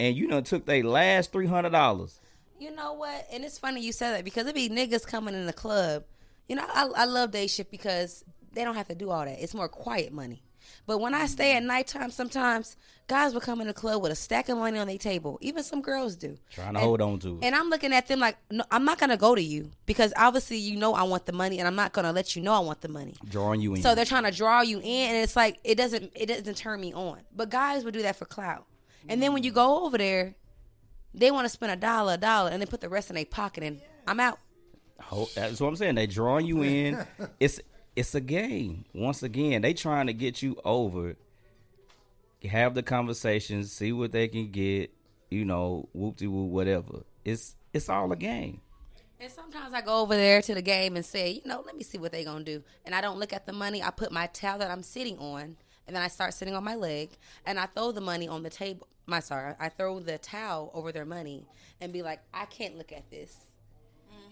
[0.00, 2.20] and you know took their last three hundred dollars.
[2.58, 3.26] You know what?
[3.32, 6.04] And it's funny you said that because it be niggas coming in the club.
[6.48, 9.42] You know, I, I love day shift because they don't have to do all that.
[9.42, 10.42] It's more quiet money.
[10.86, 12.76] But when I stay at nighttime, sometimes
[13.08, 15.38] guys will come in the club with a stack of money on their table.
[15.40, 16.38] Even some girls do.
[16.50, 17.44] Trying to And- hold on to it.
[17.44, 20.56] And I'm looking at them like, no, I'm not gonna go to you because obviously
[20.58, 22.80] you know I want the money, and I'm not gonna let you know I want
[22.80, 23.14] the money.
[23.28, 23.82] drawing you in.
[23.82, 26.80] So they're trying to draw you in, and it's like it doesn't it doesn't turn
[26.80, 27.18] me on.
[27.34, 28.66] But guys would do that for clout.
[29.08, 30.34] And then when you go over there,
[31.14, 33.24] they want to spend a dollar, a dollar, and then put the rest in their
[33.26, 34.38] pocket, and I'm out.
[35.00, 35.96] Ho- That's what I'm saying.
[35.96, 37.04] They drawing you in.
[37.40, 37.60] it's
[37.94, 38.84] it's a game.
[38.94, 41.16] Once again, they trying to get you over.
[42.48, 44.90] Have the conversations, see what they can get.
[45.30, 47.04] You know, whoop de whoop, whatever.
[47.24, 48.60] It's it's all a game.
[49.20, 51.84] And sometimes I go over there to the game and say, you know, let me
[51.84, 52.62] see what they gonna do.
[52.84, 53.82] And I don't look at the money.
[53.82, 55.56] I put my towel that I'm sitting on,
[55.86, 57.10] and then I start sitting on my leg,
[57.46, 58.88] and I throw the money on the table.
[59.06, 61.46] My sorry, I throw the towel over their money
[61.80, 63.36] and be like, I can't look at this.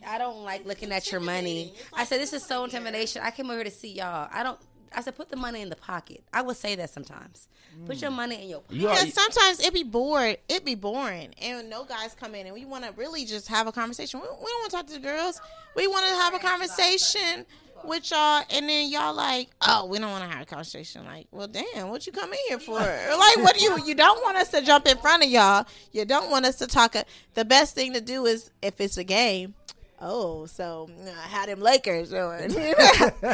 [0.06, 1.74] I don't like looking at your money.
[1.92, 3.22] I said, this is so intimidation.
[3.24, 4.28] I came over here to see y'all.
[4.32, 4.58] I don't.
[4.92, 6.24] I said, put the money in the pocket.
[6.32, 7.46] I would say that sometimes.
[7.86, 8.76] Put your money in your pocket.
[8.76, 10.38] You are, Because sometimes it be bored.
[10.48, 13.68] It be boring, and no guys come in, and we want to really just have
[13.68, 14.20] a conversation.
[14.20, 15.40] We, we don't want to talk to the girls.
[15.76, 17.46] We want to have a conversation
[17.84, 21.04] with y'all, and then y'all like, oh, we don't want to have a conversation.
[21.04, 22.72] Like, well, damn, what you come in here for?
[22.74, 23.84] like, what do you?
[23.84, 25.66] You don't want us to jump in front of y'all.
[25.92, 26.96] You don't want us to talk.
[26.96, 27.04] A,
[27.34, 29.54] the best thing to do is if it's a game.
[30.02, 32.50] Oh, so uh, how them Lakers doing?
[32.50, 33.28] you know what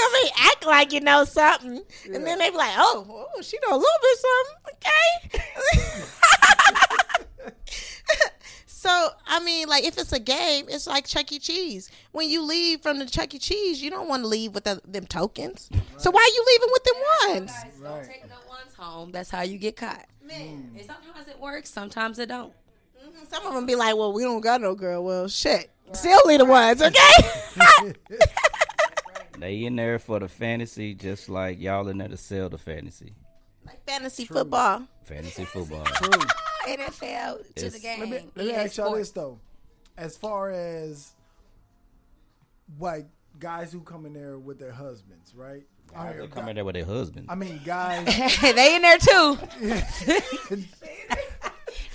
[0.00, 0.32] I mean?
[0.38, 3.04] Act like you know something, and then they be like, "Oh,
[3.36, 5.12] oh she know a little bit something." Okay.
[8.66, 11.38] so I mean, like if it's a game, it's like Chuck E.
[11.38, 11.90] Cheese.
[12.12, 13.38] When you leave from the Chuck E.
[13.38, 15.68] Cheese, you don't want to leave with the, them tokens.
[15.98, 16.94] So why are you leaving with them
[17.28, 17.52] ones?
[17.52, 19.12] Guys, don't take no ones home.
[19.12, 20.06] That's how you get caught.
[20.30, 21.68] And sometimes it works.
[21.68, 22.54] Sometimes it don't.
[23.30, 25.70] Some of them be like, "Well, we don't got no girl." Well, shit.
[25.92, 27.92] Still leave the ones, okay?
[29.38, 33.12] They in there for the fantasy, just like y'all in there to sell the fantasy.
[33.66, 34.86] Like fantasy football.
[35.02, 35.82] Fantasy football.
[35.84, 36.10] True.
[36.68, 38.00] NFL to It's- the game.
[38.00, 39.40] Let me, let me EA ask y'all this though.
[39.96, 41.12] As far as
[42.78, 43.06] like
[43.40, 45.64] guys who come in there with their husbands, right?
[45.96, 47.26] I They mean, come in there with their husbands.
[47.28, 48.06] I mean guys.
[48.40, 49.38] they in there too.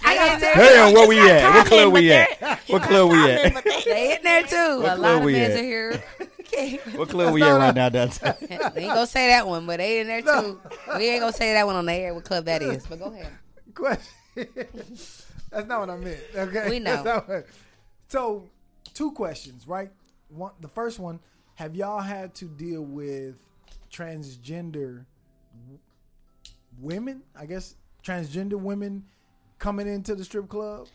[0.07, 0.93] I got there.
[0.93, 1.53] Where we at?
[1.53, 2.59] What club we at?
[2.67, 3.63] What club we at?
[3.85, 4.55] they- in there too.
[4.55, 6.03] A lot of men are here.
[6.47, 6.79] Okay.
[6.95, 10.07] What club we at right now they ain't gonna say that one, but they in
[10.07, 10.59] there too.
[10.97, 12.13] We ain't gonna say that one on the air.
[12.15, 12.87] What club that is?
[12.87, 13.27] But go ahead.
[13.75, 14.01] question.
[15.51, 16.19] That's not what I meant.
[16.33, 17.43] Okay, We know.
[18.07, 18.49] so,
[18.93, 19.91] two questions, right?
[20.29, 21.19] One, the first one:
[21.55, 23.35] Have y'all had to deal with
[23.91, 25.03] transgender
[26.79, 27.23] women?
[27.37, 29.03] I guess transgender women
[29.59, 30.87] coming into the strip club.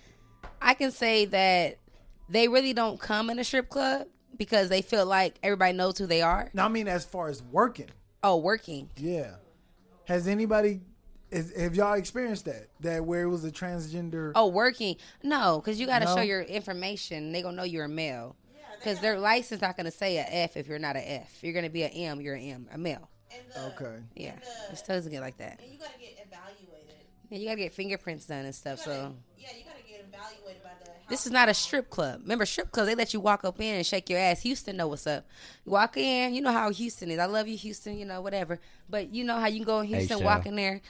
[0.60, 1.78] I can say that
[2.28, 4.06] they really don't come in a strip club
[4.36, 6.50] because they feel like everybody knows who they are.
[6.54, 7.90] Now, I mean, as far as working,
[8.22, 8.88] Oh, working.
[8.96, 9.34] yeah.
[10.06, 10.80] Has anybody?
[11.30, 12.68] Is, have y'all experienced that?
[12.80, 14.32] That where it was a transgender?
[14.34, 14.96] Oh, working.
[15.22, 16.16] No, because you got to No?
[16.16, 17.32] show your information.
[17.32, 18.36] They gonna know you're a male.
[18.78, 21.38] Because their license not gonna say a F if you're not a F.
[21.42, 22.20] You're gonna be an M.
[22.20, 23.08] You're an M, a male.
[23.56, 23.98] Okay.
[24.16, 24.34] Yeah,
[24.72, 25.60] it still doesn't get like that.
[25.62, 27.01] And you gotta get evaluated.
[27.32, 28.78] Yeah, you gotta get fingerprints done and stuff.
[28.80, 30.90] So Yeah, you gotta get evaluated by the.
[31.08, 32.20] this is not a strip club.
[32.22, 34.42] Remember, strip club they let you walk up in and shake your ass.
[34.42, 35.26] Houston know what's up.
[35.64, 37.18] You walk in, you know how Houston is.
[37.18, 37.98] I love you, Houston.
[37.98, 38.60] You know whatever.
[38.88, 40.24] But you know how you can go in Houston, H-Town.
[40.24, 40.80] walk in there,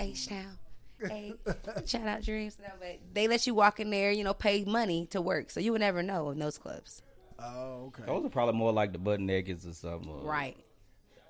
[0.00, 0.58] H Town.
[1.06, 1.34] Hey,
[1.86, 2.56] shout out dreams.
[2.62, 5.58] No, but they let you walk in there, you know, pay money to work, so
[5.60, 7.02] you would never know in those clubs.
[7.40, 8.04] Oh, okay.
[8.06, 10.08] Those are probably more like the butt nakeds or something.
[10.08, 10.56] or, Right.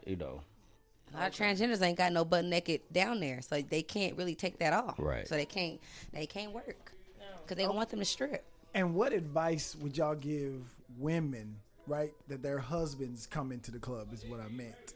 [0.06, 0.42] You know.
[1.14, 4.34] A lot of transgenders ain't got no butt naked down there, so they can't really
[4.34, 4.96] take that off.
[4.98, 5.28] Right.
[5.28, 5.80] So they can't
[6.12, 6.92] they can't work
[7.42, 8.44] because they don't want them to strip.
[8.74, 10.62] And what advice would y'all give
[10.98, 11.56] women,
[11.86, 14.94] right, that their husbands come into the club is what I meant.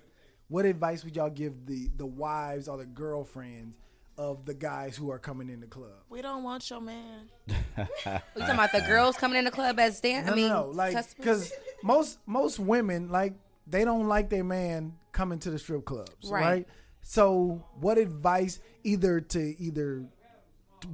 [0.49, 3.75] What advice would y'all give the the wives or the girlfriends
[4.19, 5.93] of the guys who are coming in the club?
[6.09, 7.29] We don't want your man.
[7.79, 10.27] You talking about the girls coming in the club as dance?
[10.27, 11.53] No, I mean, no, no, like because
[11.83, 13.35] most most women like
[13.67, 16.43] they don't like their man coming to the strip clubs, right.
[16.43, 16.69] Right.
[17.03, 20.05] So, what advice either to either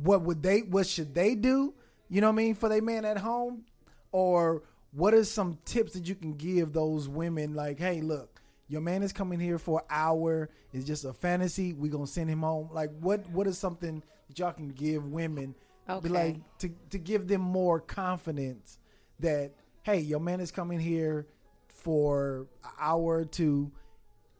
[0.02, 1.74] what would they what should they do?
[2.08, 3.64] You know what I mean for their man at home,
[4.10, 4.62] or
[4.92, 7.54] what are some tips that you can give those women?
[7.54, 10.50] Like, hey, look, your man is coming here for an hour.
[10.72, 11.72] It's just a fantasy.
[11.72, 12.68] We gonna send him home.
[12.72, 15.54] Like, what what is something that y'all can give women?
[15.86, 16.08] Be Okay.
[16.08, 18.78] like to to give them more confidence
[19.20, 21.26] that hey, your man is coming here
[21.72, 23.72] for an hour or two,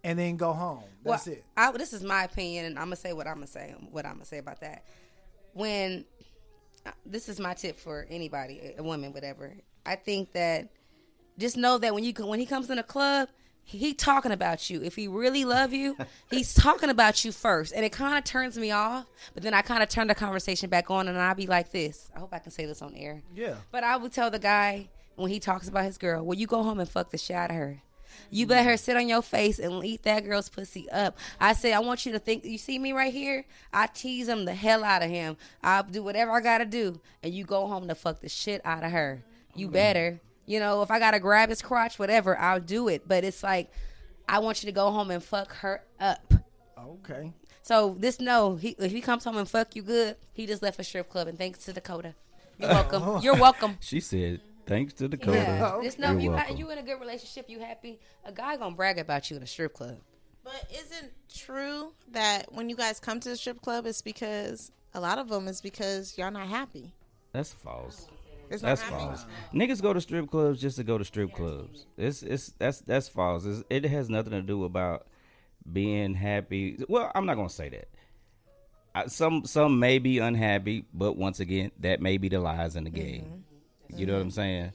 [0.05, 0.85] and then go home.
[1.03, 1.45] That's Well, it.
[1.57, 3.75] I, this is my opinion, and I'm gonna say what I'm gonna say.
[3.91, 4.85] What I'm gonna say about that.
[5.53, 6.05] When
[6.87, 9.53] uh, this is my tip for anybody, a woman, whatever.
[9.85, 10.69] I think that
[11.39, 13.29] just know that when you when he comes in a club,
[13.65, 14.83] he talking about you.
[14.83, 15.97] If he really love you,
[16.31, 19.07] he's talking about you first, and it kind of turns me off.
[19.35, 22.11] But then I kind of turn the conversation back on, and I'll be like this.
[22.15, 23.23] I hope I can say this on air.
[23.35, 23.55] Yeah.
[23.71, 24.89] But I would tell the guy
[25.23, 27.51] when he talks about his girl, well, you go home and fuck the shit out
[27.51, 27.83] of her.
[28.31, 31.17] You let her sit on your face and eat that girl's pussy up.
[31.41, 33.45] I say, I want you to think, you see me right here?
[33.73, 35.37] I tease him the hell out of him.
[35.63, 37.01] I'll do whatever I gotta do.
[37.23, 39.23] And you go home to fuck the shit out of her.
[39.55, 40.21] You better.
[40.47, 43.07] You know, if I gotta grab his crotch, whatever, I'll do it.
[43.07, 43.71] But it's like,
[44.29, 46.33] I want you to go home and fuck her up.
[46.79, 47.33] Okay.
[47.63, 50.81] So this no, he, if he comes home and fuck you good, he just left
[50.81, 51.29] a strip club.
[51.29, 52.15] And thanks to Dakota,
[52.59, 53.23] you're welcome.
[53.23, 53.77] You're welcome.
[53.81, 55.39] She said, thanks to Dakota.
[55.39, 55.87] Yeah, Okay.
[55.87, 56.57] just know You're you welcome.
[56.57, 58.01] you in a good relationship, you happy.
[58.25, 59.99] A guy gonna brag about you in a strip club.
[60.45, 65.01] But isn't true that when you guys come to the strip club, it's because a
[65.01, 66.93] lot of them is because y'all not happy.
[67.33, 68.09] That's false.
[68.51, 69.05] It's That's not happy.
[69.05, 69.27] false.
[69.55, 71.87] Niggas go to strip clubs just to go to strip clubs.
[71.97, 73.47] It's it's that's that's false.
[73.47, 75.07] It's, it has nothing to do about
[75.71, 76.85] being happy.
[76.89, 77.89] Well, I'm not gonna say that.
[78.95, 82.85] I, some some may be unhappy, but once again, that may be the lies in
[82.85, 83.01] the mm-hmm.
[83.01, 83.45] game.
[83.95, 84.33] You know what I'm mm.
[84.33, 84.73] saying?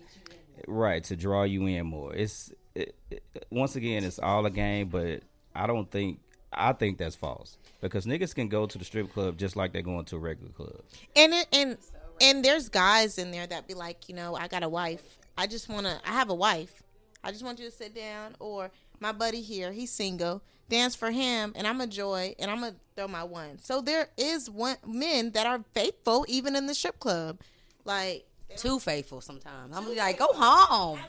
[0.68, 2.14] Right to draw you in more.
[2.14, 5.22] It's it, it, once again, it's all a game, but
[5.56, 6.20] I don't think
[6.54, 9.82] I think that's false because niggas can go to the strip club just like they're
[9.82, 10.82] going to a regular club.
[11.16, 11.78] And it, and
[12.22, 15.02] and there's guys in there that be like, you know, I got a wife.
[15.38, 16.00] I just want to.
[16.06, 16.84] I have a wife.
[17.24, 18.36] I just want you to sit down.
[18.40, 20.42] Or my buddy here, he's single.
[20.70, 23.58] Dance for him, and I'm a joy, and I'm gonna throw my one.
[23.60, 27.40] So there is one men that are faithful even in the strip club.
[27.86, 28.26] Like
[28.56, 29.76] Too faithful sometimes.
[29.76, 31.00] I'm like, go home.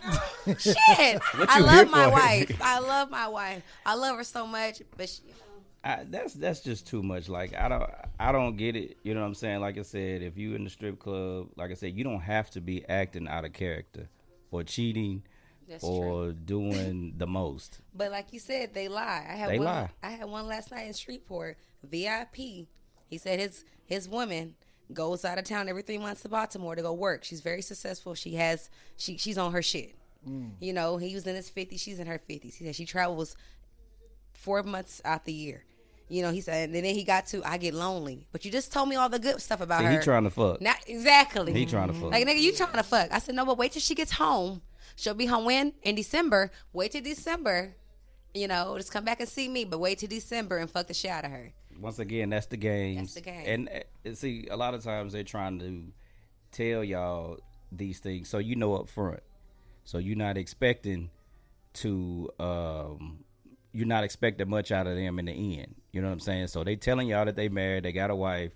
[0.58, 0.74] Shit,
[1.48, 2.10] I love my for?
[2.12, 2.58] wife.
[2.62, 3.62] I love my wife.
[3.86, 5.22] I love her so much, but she,
[5.84, 7.28] I, that's that's just too much.
[7.28, 8.98] Like I don't I don't get it.
[9.02, 9.60] You know what I'm saying?
[9.60, 12.50] Like I said, if you in the strip club, like I said, you don't have
[12.50, 14.08] to be acting out of character
[14.50, 15.22] or cheating
[15.68, 17.80] That's or doing the most.
[17.94, 19.26] But like you said, they lie.
[19.28, 19.66] I had They one.
[19.66, 19.90] lie.
[20.02, 21.56] I had one last night in Shreveport.
[21.82, 22.36] VIP.
[23.06, 24.54] He said his his woman
[24.92, 27.24] goes out of town every three months to Baltimore to go work.
[27.24, 28.14] She's very successful.
[28.14, 29.94] She has she she's on her shit.
[30.28, 30.52] Mm.
[30.60, 31.80] You know, he was in his fifties.
[31.80, 32.56] She's in her fifties.
[32.56, 33.36] He said she travels
[34.32, 35.64] four months out the year.
[36.10, 38.26] You know, he said, and then he got to, I get lonely.
[38.32, 39.90] But you just told me all the good stuff about See, her.
[39.92, 40.60] he trying to fuck.
[40.60, 41.52] Not exactly.
[41.52, 42.12] He trying to fuck.
[42.12, 43.12] Like nigga, you trying to fuck?
[43.12, 44.62] I said no, but wait till she gets home.
[44.96, 46.50] She'll be home when in December.
[46.72, 47.76] Wait till December.
[48.34, 49.64] You know, just come back and see me.
[49.64, 51.52] But wait till December and fuck the shit out of her.
[51.80, 52.96] Once again, that's the game.
[52.96, 53.44] That's the game.
[53.46, 53.70] And
[54.06, 55.84] uh, see, a lot of times they're trying to
[56.50, 57.38] tell y'all
[57.70, 59.20] these things so you know up front.
[59.84, 61.10] So you're not expecting
[61.74, 63.24] to um
[63.72, 65.74] you're not expecting much out of them in the end.
[65.92, 66.48] You know what I'm saying?
[66.48, 68.52] So they telling y'all that they married, they got a wife,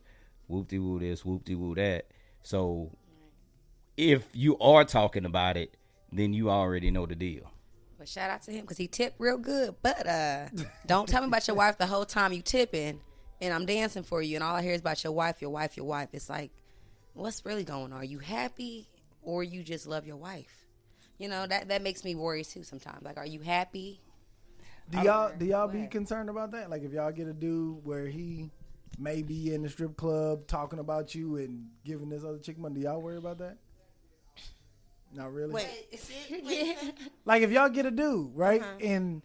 [0.48, 2.06] whoop de woo this, whoop de woo that.
[2.42, 2.96] So
[3.96, 5.76] if you are talking about it,
[6.10, 7.50] then you already know the deal.
[7.98, 9.76] But shout out to him because he tipped real good.
[9.80, 10.46] But uh,
[10.86, 13.00] don't tell me about your wife the whole time you tipping
[13.42, 15.76] and I'm dancing for you and all I hear is about your wife, your wife,
[15.76, 16.08] your wife.
[16.12, 16.52] It's like,
[17.12, 17.98] what's really going on?
[17.98, 18.88] Are you happy
[19.20, 20.66] or you just love your wife?
[21.18, 23.02] You know that that makes me worry too sometimes.
[23.02, 24.00] Like, are you happy?
[24.90, 26.70] Do y'all do y'all be concerned about that?
[26.70, 28.50] Like if y'all get a dude where he
[28.98, 32.76] may be in the strip club talking about you and giving this other chick money,
[32.76, 33.56] do y'all worry about that?
[35.14, 35.52] Not really.
[35.52, 36.76] Wait,
[37.24, 38.62] Like if y'all get a dude, right?
[38.62, 38.78] Uh-huh.
[38.80, 39.22] And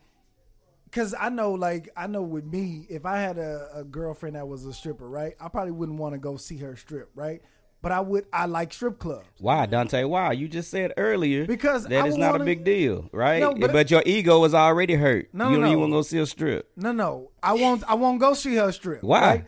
[0.92, 4.48] cause I know like I know with me, if I had a, a girlfriend that
[4.48, 5.34] was a stripper, right?
[5.40, 7.42] I probably wouldn't want to go see her strip, right?
[7.82, 9.28] But I would I like strip clubs.
[9.40, 10.04] Why, Dante?
[10.04, 10.32] Why?
[10.32, 13.40] You just said earlier Because that I is not wanna- a big deal, right?
[13.40, 15.30] No, but, but- your ego is already hurt.
[15.32, 15.68] No, you don't no.
[15.68, 16.72] even want to go see a strip.
[16.76, 17.30] No, no.
[17.44, 19.04] I won't I won't go see her strip.
[19.04, 19.22] Why?
[19.22, 19.46] Right?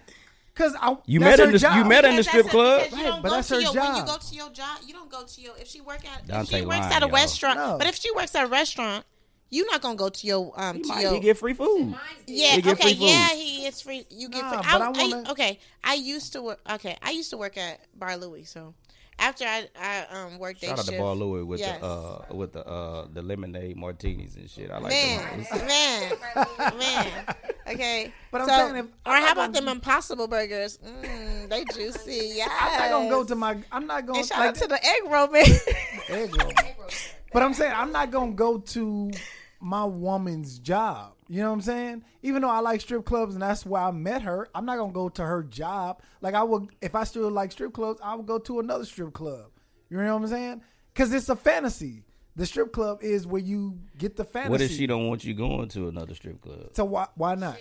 [0.56, 1.78] Cause I You met in her the- job.
[1.78, 2.82] you met in the strip a- club?
[2.92, 5.42] Right, but that's her your, When you go to your job, you don't go to
[5.42, 5.58] your.
[5.58, 7.16] If she work at, if Dante she works lying, at a y'all.
[7.16, 7.78] restaurant, No.
[7.80, 9.06] but if she works at a restaurant,
[9.50, 11.14] you're not gonna go to your um He to might your.
[11.14, 11.96] he get free food.
[12.28, 14.06] yeah, he okay, yeah, he is free.
[14.10, 14.72] You get Nah, free.
[14.72, 16.60] but I, I wanna- I- okay, I used to work.
[16.70, 18.44] Okay, I used to work at Bar Louie.
[18.46, 18.74] So
[19.18, 20.98] after I I um worked day Shout out shift.
[20.98, 21.80] to Bar Louie with Yes.
[21.82, 24.70] the uh with the uh the lemonade martinis and shit.
[24.72, 25.68] I like man, them.
[25.68, 27.36] man, man.
[27.68, 30.78] Okay, But I'm so, saying if- or I'm how not about gonna- them Impossible Burgers?
[30.86, 32.34] Mm, they juicy.
[32.36, 34.68] Yeah, I'm not gonna go to my I'm not gonna And shout like out to
[34.68, 35.44] the egg roll man.
[36.10, 36.52] egg roll.
[37.34, 39.12] But I'm saying I'm not gonna go to
[39.60, 41.14] my woman's job.
[41.28, 42.04] You know what I'm saying?
[42.24, 44.94] Even though I like strip clubs and that's why I met her, I'm not gonna
[44.94, 46.02] go to her job.
[46.22, 49.14] Like I would, if I still like strip clubs, I would go to another strip
[49.14, 49.52] club.
[49.90, 50.62] You know what I'm saying?
[50.94, 52.04] Because it's a fantasy.
[52.36, 54.52] The strip club is where you get the fantasy.
[54.52, 56.70] What if she don't want you going to another strip club?
[56.74, 57.58] So why why not?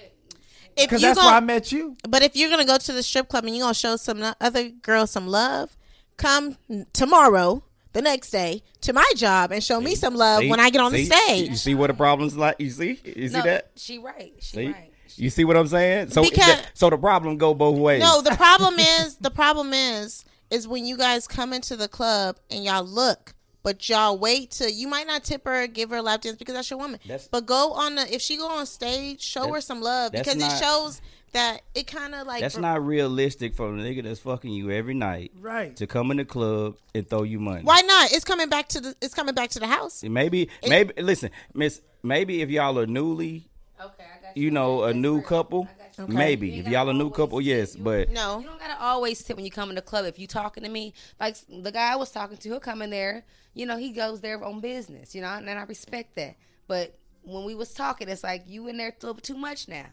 [0.77, 1.97] if Because that's gonna, why I met you.
[2.09, 4.69] But if you're gonna go to the strip club and you're gonna show some other
[4.69, 5.77] girls some love,
[6.16, 6.57] come
[6.93, 10.51] tomorrow, the next day, to my job and show me some love See?
[10.51, 11.48] when I get on the stage.
[11.48, 12.56] You see what the problem's like?
[12.59, 13.01] You see?
[13.05, 13.70] You see no, that?
[13.77, 14.32] she right.
[14.40, 14.66] She See?
[14.66, 14.93] right.
[15.16, 16.10] You see what I'm saying?
[16.10, 18.01] So Because- that- so the problem go both ways.
[18.01, 22.36] No, the problem is the problem is is when you guys come into the club
[22.51, 26.02] and y'all look, but y'all wait till you might not tip her, give her a
[26.02, 27.01] lap dance because that's your woman.
[27.05, 30.36] That's- but go on the if she go on stage, show her some love because
[30.36, 31.01] not- it shows
[31.33, 34.95] that it kind of like That's not realistic for a nigga that's fucking you every
[34.95, 35.75] night Right.
[35.77, 37.63] to come in the club and throw you money.
[37.65, 38.13] why not?
[38.13, 40.03] It's coming back to the it's coming back to the house.
[40.03, 40.93] Maybe, maybe.
[41.01, 41.81] Listen, Miss.
[42.03, 43.49] Maybe if y'all are newly,
[43.81, 45.69] Okay, I got you know, a new couple,
[45.99, 46.15] I got you.
[46.15, 47.75] maybe if y'all a new couple, yes.
[47.77, 48.39] You- But No.
[48.39, 50.05] You don't gotta always tip when you come in the club.
[50.05, 52.91] If you talking to me, like the guy I was talking to, he'll come in
[52.91, 53.25] there.
[53.55, 55.15] You know, he goes there on business.
[55.15, 56.37] You know, and I respect that.
[56.69, 59.67] But when we was talking, it's like you in there a little bit too much
[59.69, 59.87] now.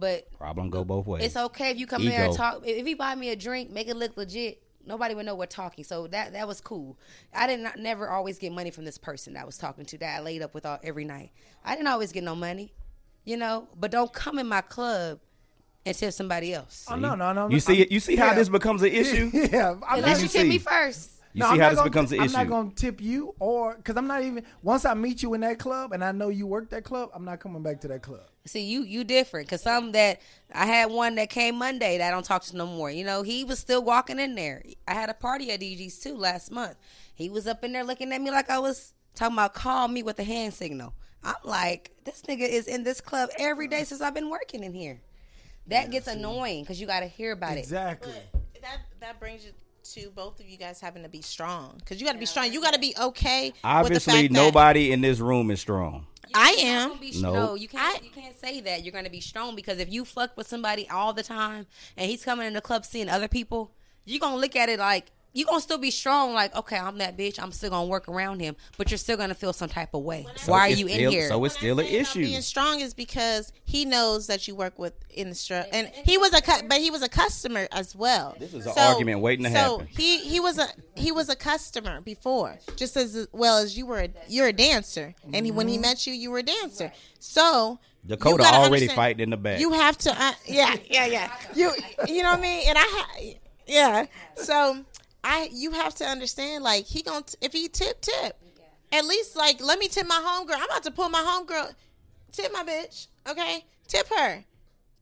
[0.00, 1.24] But problem go both ways.
[1.24, 2.62] it's okay if you come in there and talk.
[2.64, 4.62] If you buy me a drink, make it look legit.
[4.86, 5.84] Nobody would know we're talking.
[5.84, 6.98] So that that was cool.
[7.34, 9.98] I did not never always get money from this person that I was talking to
[9.98, 11.30] that I laid up with all every night.
[11.64, 12.72] I didn't always get no money,
[13.24, 13.68] you know.
[13.78, 15.20] But don't come in my club
[15.84, 16.86] and tip somebody else.
[16.88, 17.48] Oh no no no.
[17.50, 18.34] you see, you see how yeah.
[18.34, 19.30] this becomes an issue.
[19.52, 20.38] yeah, I'm Unless you see.
[20.38, 21.19] tip me first.
[21.32, 22.36] You No, see I'm how not this gonna becomes t- an I'm issue.
[22.38, 24.44] not gonna tip you, or because I'm not even.
[24.62, 27.24] Once I meet you in that club and I know you work that club, I'm
[27.24, 28.22] not coming back to that club.
[28.46, 30.20] See, you you different because some that
[30.52, 32.90] I had one that came Monday that I don't talk to no more.
[32.90, 34.62] You know, he was still walking in there.
[34.88, 36.76] I had a party at DG's too last month.
[37.14, 40.02] He was up in there looking at me like I was talking about call me
[40.02, 40.94] with a hand signal.
[41.22, 44.72] I'm like, this nigga is in this club every day since I've been working in
[44.72, 45.00] here.
[45.66, 47.60] That gets annoying because you got to hear about it.
[47.60, 48.14] Exactly.
[48.62, 49.52] that that brings you
[49.94, 52.52] to both of you guys having to be strong because you got to be strong.
[52.52, 53.46] You got to be okay.
[53.46, 56.06] with the Obviously, fact that nobody in this room is strong.
[56.34, 56.98] I am.
[56.98, 57.32] be- No.
[57.32, 58.00] No, you can't.
[58.00, 58.84] I- you can't say that.
[58.84, 62.24] You're gonna be strong because if you fuck with somebody all the time and he's
[62.24, 63.72] coming in the club seeing other people,
[64.04, 66.34] you're gonna look at it like you gonna still be strong.
[66.34, 67.38] Like, okay, I'm that bitch.
[67.40, 70.26] I'm still gonna work around him, but you're still gonna feel some type of way.
[70.36, 71.28] So Why are it's you in still- here?
[71.28, 72.24] So it's still an When I say about issue.
[72.24, 76.18] Being strong is because he knows that you work with in the stru and he
[76.18, 78.36] was a cu- but he was a customer as well.
[78.38, 79.86] This is an argument waiting to so happen.
[79.90, 80.66] he he was a
[80.96, 84.00] he was a customer before, just as well as you were.
[84.00, 86.92] A, you're a dancer, and he, when he met you, you were a dancer.
[87.18, 89.60] So Dakota already fighting in the back.
[89.60, 91.32] You have to, uh, yeah, yeah, yeah.
[91.54, 91.70] You
[92.08, 92.68] you know what I mean?
[92.68, 93.22] And I, ha-
[93.66, 94.06] yeah.
[94.36, 94.84] So
[95.22, 98.40] I you have to understand like he gonna if he tip tip,
[98.92, 100.56] at least like let me tip my homegirl.
[100.56, 101.74] I'm about to pull my homegirl.
[102.32, 103.64] Tip my bitch, okay?
[103.88, 104.44] Tip her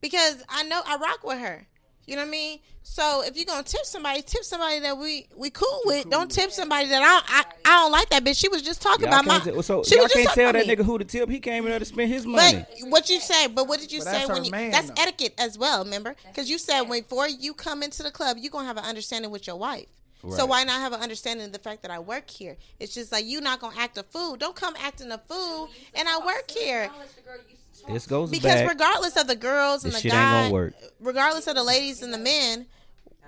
[0.01, 1.67] because I know I rock with her.
[2.07, 2.59] You know what I mean?
[2.81, 6.09] So if you're gonna tip somebody, tip somebody that we we cool with.
[6.09, 8.39] Don't tip somebody that I don't, I, I don't like that bitch.
[8.39, 9.33] She was just talking Y'all about my.
[9.39, 10.75] can't, tell- so she y'all was just can't tell that me.
[10.75, 11.29] nigga who to tip.
[11.29, 12.65] He came in there to spend his money.
[12.81, 13.45] But what you say?
[13.45, 14.49] But what did you But say that's when you?
[14.49, 14.95] man, that's though.
[15.03, 15.83] etiquette as well.
[15.83, 16.15] Remember?
[16.27, 19.45] Because you said before you come into the club, you gonna have an understanding with
[19.45, 19.85] your wife.
[20.35, 22.57] So why not have an understanding of the fact that I work here?
[22.79, 24.35] It's just like you not gonna act a fool.
[24.35, 26.89] Don't come acting a fool, and I work here.
[27.87, 28.69] This goes Because back.
[28.69, 32.01] regardless of the girls and This the shit ain't gonna guys, regardless of the ladies
[32.01, 32.65] and the men,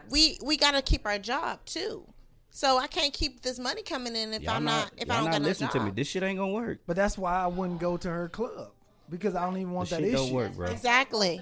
[0.09, 2.03] we we gotta keep our job too.
[2.49, 5.23] So I can't keep this money coming in if y'all I'm not, if I y'all
[5.23, 5.73] don't not got no listen job.
[5.75, 5.91] to me.
[5.91, 6.79] This shit ain't gonna work.
[6.85, 8.71] But that's why I wouldn't go to her club
[9.09, 10.23] because I don't even want This that shit issue.
[10.25, 10.67] don't work, bro.
[10.69, 11.41] Exactly.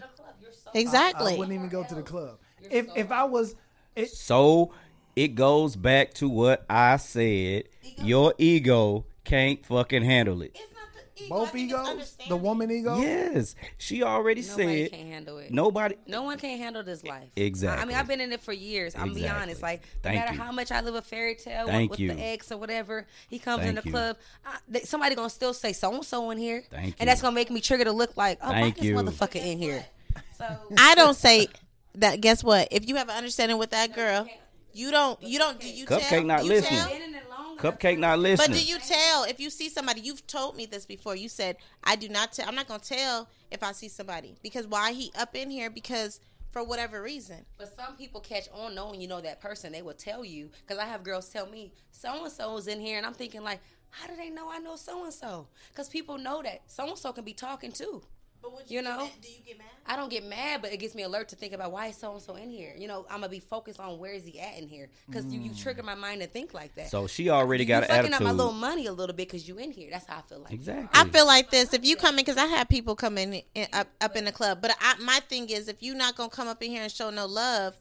[0.74, 1.36] I Exactly.
[1.36, 2.38] wouldn't even go to the club.
[2.62, 3.56] If if I was,
[3.96, 4.72] it, So
[5.20, 7.66] it goes back to what I said.
[7.98, 10.56] Your ego can't fucking handle it.
[10.56, 11.36] It's not the ego.
[11.36, 12.98] Both egos, the woman ego.
[12.98, 15.52] Yes, she already Nobody said can't handle it.
[15.52, 15.96] nobody.
[16.08, 17.28] No one can handle this life.
[17.36, 17.84] Exactly.
[17.84, 18.96] I mean, I've been in it for years.
[18.96, 19.62] I'm be honest.
[19.62, 20.40] Like, no Thank matter you.
[20.40, 22.14] how much I live a fairy tale with, Thank with you.
[22.14, 23.92] the ex or whatever, he comes in the you.
[23.92, 24.16] club.
[24.46, 26.94] I, they, somebody gonna still say so and so in here, Thank you.
[27.00, 29.58] and that's gonna make me trigger to look like, oh, Thank why this motherfucker in
[29.58, 29.86] here?
[30.38, 30.46] So
[30.78, 31.50] I don't say
[31.96, 32.22] that.
[32.22, 32.70] Guess what?
[32.72, 34.26] If you have an understanding with that girl,
[34.74, 35.22] you don't.
[35.22, 35.60] You don't.
[35.60, 36.24] Do you tell Cupcake tell?
[36.24, 36.80] not do you listening.
[36.80, 37.56] tell?
[37.58, 38.52] Cupcake not listening.
[38.52, 40.02] But do you tell if you see somebody?
[40.02, 41.16] You've told me this before.
[41.16, 42.48] You said I do not tell.
[42.48, 46.20] I'm not gonna tell if I see somebody because why he up in here because
[46.52, 47.46] for whatever reason.
[47.58, 49.72] But some people catch on knowing you know that person.
[49.72, 52.80] They will tell you because I have girls tell me so and so is in
[52.80, 53.60] here, and I'm thinking like,
[53.90, 55.48] how do they know I know so and so?
[55.72, 58.02] Because people know that so and so can be talking too.
[58.42, 59.10] But would You know?
[59.22, 59.68] Do you get mad?
[59.86, 62.14] I don't get mad, but it gets me alert to think about why is so
[62.14, 62.74] and so in here.
[62.78, 65.42] You know, I'm gonna be focused on where is he at in here because you,
[65.42, 66.90] you trigger my mind to think like that.
[66.90, 69.28] so she already you, got you an fucking up my little money a little bit
[69.28, 69.90] because you in here.
[69.92, 70.54] That's how I feel like.
[70.54, 70.88] exactly.
[70.94, 71.74] I feel like this.
[71.74, 74.32] If you come in, because I have people come in, in up up in the
[74.32, 76.92] club, but I, my thing is, if you're not gonna come up in here and
[76.92, 77.76] show no love,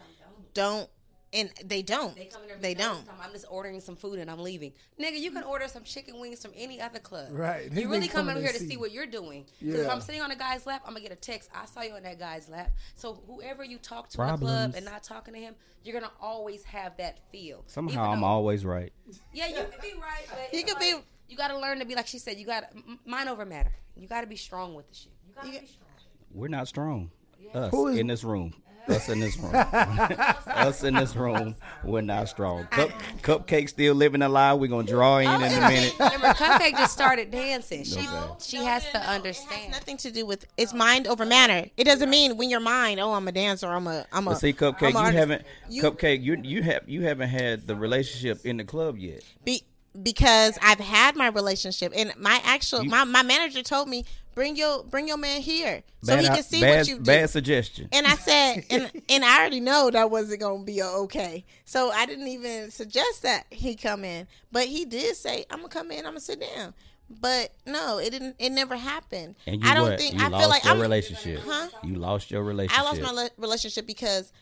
[0.54, 0.88] don't.
[1.30, 2.16] And they don't.
[2.16, 3.04] They, come in They don't.
[3.22, 4.72] I'm just ordering some food and I'm leaving.
[4.98, 7.28] Nigga, you can order some chicken wings from any other club.
[7.32, 7.70] Right.
[7.70, 8.76] You really be come in here to to see see.
[8.78, 9.44] what you're doing.
[9.60, 11.50] Because if I'm sitting on a guy's lap, I'm gonna get a text.
[11.54, 12.72] I saw you on that guy's lap.
[12.94, 16.12] So whoever you talk to in the club and not talking to him, you're gonna
[16.18, 17.62] always have that feel.
[17.66, 18.90] Somehow Even I'm always right.
[19.34, 20.96] Yeah, you could be right, but You it's could be-
[21.28, 22.38] You gotta learn to be like she said.
[22.38, 22.68] You gotta
[23.04, 23.72] mind over matter.
[23.96, 25.12] You gotta be strong with the shit.
[25.28, 25.88] You gotta You- be strong.
[26.32, 27.10] We're not strong.
[27.54, 28.54] Us Who is- in this room.
[28.88, 29.52] Us in this room.
[29.54, 31.54] Us in this room.
[31.84, 32.64] We're not strong.
[32.66, 32.90] Cup,
[33.22, 34.58] cupcake still living alive.
[34.58, 35.94] We're gonna draw in in a minute.
[35.98, 37.84] Remember, Cupcake just started dancing.
[37.84, 38.32] She Okay.
[38.40, 39.72] she No, has no, to no, It has understand.
[39.72, 41.68] nothing to do with it's mind over matter.
[41.76, 42.98] It doesn't mean when you're mind.
[43.00, 43.66] Oh, I'm a dancer.
[43.68, 44.06] I'm a.
[44.12, 44.30] I'm a.
[44.30, 45.18] But see, cupcake, a you artist.
[45.18, 45.42] haven't.
[45.68, 49.22] You- Cupcake, you you have you haven't had the relationship in the club yet.
[49.44, 49.62] Be,
[50.02, 54.04] because I've had my relationship and my actual You- my, my manager told me
[54.38, 57.02] bring your bring your man here so he can see bad, what you do.
[57.02, 57.88] Bad suggestion.
[57.90, 61.44] And I said, and and I already know that wasn't gonna be okay.
[61.64, 64.28] So I didn't even suggest that he come in.
[64.52, 66.72] But he did say, I'm gonna come in, I'm gonna sit down.
[67.10, 69.34] But no, it didn't it never happened.
[69.46, 69.98] And you I don't what?
[69.98, 71.40] think you I feel like your I'm relationship.
[71.44, 71.68] Huh?
[71.82, 72.80] You lost your relationship.
[72.80, 74.32] I lost my le- relationship because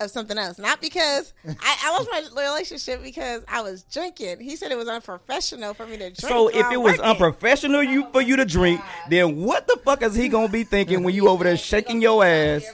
[0.00, 0.58] of something else.
[0.58, 4.40] Not because I, I lost my relationship because I was drinking.
[4.40, 6.18] He said it was unprofessional for me to drink.
[6.18, 7.04] So if it was working.
[7.04, 11.02] unprofessional you for you to drink, then what the fuck is he gonna be thinking
[11.02, 12.64] when you over there shaking your ass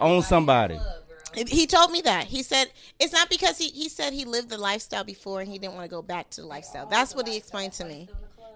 [0.00, 0.78] on somebody?
[1.34, 2.24] He told me that.
[2.24, 5.58] He said it's not because he he said he lived the lifestyle before and he
[5.58, 6.86] didn't want to go back to the lifestyle.
[6.86, 8.08] That's what he explained to me.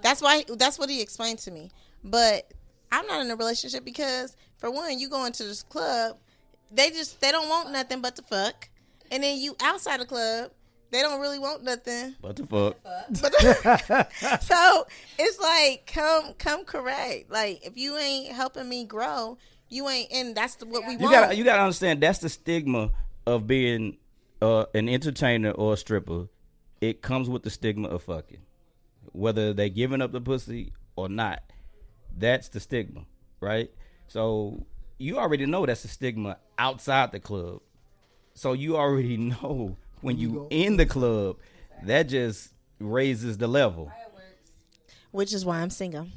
[0.02, 1.70] That's why that's what he explained to me.
[2.02, 2.50] But
[2.90, 6.16] I'm not in a relationship because for one, you go into this club,
[6.74, 8.68] they just they don't want nothing but to fuck.
[9.10, 10.50] And then you outside the club,
[10.90, 12.14] they don't really want nothing.
[12.20, 12.76] But the fuck?
[13.20, 14.86] But so
[15.18, 17.30] it's like come come correct.
[17.30, 19.38] Like if you ain't helping me grow,
[19.68, 21.12] you ain't and that's the, what we You want.
[21.12, 22.90] gotta you gotta understand that's the stigma
[23.26, 23.98] of being
[24.42, 26.28] uh, an entertainer or a stripper.
[26.80, 28.42] It comes with the stigma of fucking,
[29.12, 31.42] whether they giving up the pussy or not.
[32.16, 33.06] That's the stigma,
[33.40, 33.70] right?
[34.06, 34.66] So
[35.04, 37.60] you already know that's a stigma outside the club.
[38.34, 41.36] So you already know when you go- in the club,
[41.84, 42.50] that just
[42.80, 43.92] raises the level.
[45.10, 46.08] Which is why I'm single.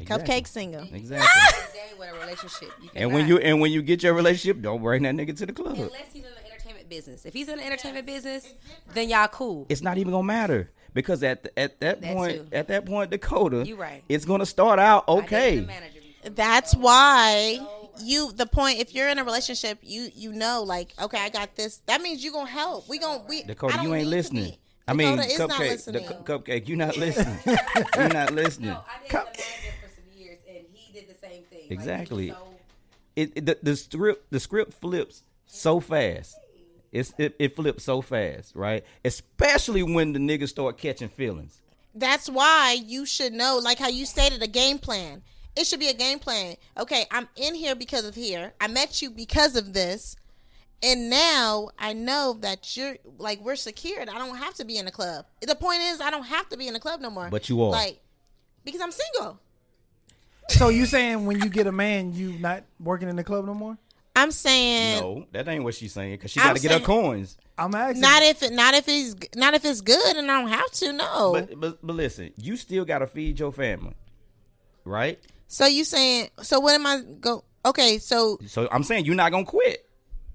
[0.00, 0.82] Cupcake single.
[0.92, 1.28] Exactly.
[1.74, 2.70] Day with a relationship.
[2.82, 5.46] You and when you and when you get your relationship, don't bring that nigga to
[5.46, 5.76] the club.
[5.76, 7.24] unless he's in the entertainment business.
[7.24, 8.52] If he's in the entertainment business,
[8.94, 9.66] then y'all cool.
[9.68, 12.56] It's not even gonna matter because at the, at that That point, too.
[12.56, 14.02] at that point, Dakota, You right.
[14.08, 15.60] It's gonna start out okay.
[15.60, 16.30] the manager before.
[16.34, 17.58] That's why
[18.00, 21.54] you the point if you're in a relationship, you you know like okay, I got
[21.56, 21.78] this.
[21.86, 22.88] That means you gonna help.
[22.88, 23.42] We gonna we.
[23.42, 24.56] I Dakota, don't you ain't listening.
[24.88, 27.38] I mean, Dakota is not cupcake, the cu- cupcake, you not listening.
[27.46, 28.70] you not listening.
[28.70, 31.60] No, I dated the manager for some years, and he did the same thing.
[31.62, 32.28] Like, Exactly.
[32.30, 32.36] so-
[33.14, 36.36] It, it- the, the script the script flips so fast.
[36.90, 38.84] It's it, it flips so fast, right?
[39.04, 41.62] Especially when the niggas start catching feelings.
[41.94, 45.22] That's why you should know, like how you stated, a game plan.
[45.56, 46.56] It should be a game plan.
[46.78, 48.54] Okay, I'm in here because of here.
[48.60, 50.16] I met you because of this.
[50.82, 54.08] And now I know that you're like we're secured.
[54.08, 55.26] I don't have to be in the club.
[55.40, 57.28] The point is I don't have to be in the club no more.
[57.30, 57.70] But you are.
[57.70, 58.00] Like
[58.64, 59.38] because I'm single.
[60.48, 63.54] So you saying when you get a man, you not working in the club no
[63.54, 63.78] more?
[64.14, 67.38] I'm saying No, that ain't what she's saying because she got to get her coins.
[67.56, 68.00] I'm asking.
[68.00, 70.92] not if it not if it's not if it's good and I don't have to,
[70.92, 71.32] no.
[71.32, 73.94] But, but but listen, you still got to feed your family,
[74.84, 75.20] right?
[75.52, 79.30] So you saying so what am I go Okay, so So I'm saying you're not
[79.30, 79.86] gonna quit.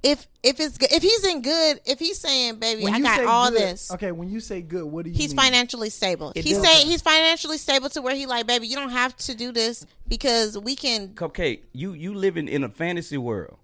[0.04, 3.04] if if it's good, if he's in good, if he's saying, "Baby, when I you
[3.04, 5.44] got say all good, this," Okay, when you say good, what do you he's mean?
[5.44, 6.32] financially stable.
[6.36, 6.66] It He's does.
[6.66, 9.86] saying he's financially stable to where he like, "Baby, you don't have to do this
[10.08, 13.58] because we can." Cupcake, you you living in a fantasy world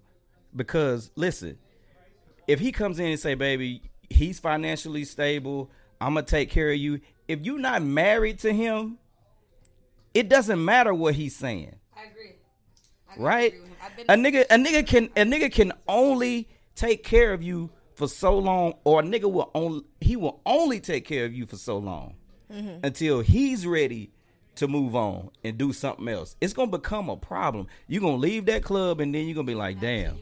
[0.54, 1.56] because listen,
[2.46, 5.70] if he comes in and say, "Baby, he's financially stable.
[6.02, 8.98] I'm gonna take care of you." If you're not married to him,
[10.14, 12.36] it doesn't matter what he's saying, I agree.
[13.08, 13.52] I right?
[13.52, 13.76] with him.
[13.82, 17.70] I've been A nigga, a nigga can a nigga can only take care of you
[17.94, 21.46] for so long, or a nigga will only he will only take care of you
[21.46, 22.14] for so long
[22.52, 22.78] mm-hmm.
[22.82, 24.10] until he's ready
[24.56, 26.36] to move on and do something else.
[26.40, 27.66] It's gonna become a problem.
[27.88, 30.18] You're gonna leave that club and then you're gonna be like, damn.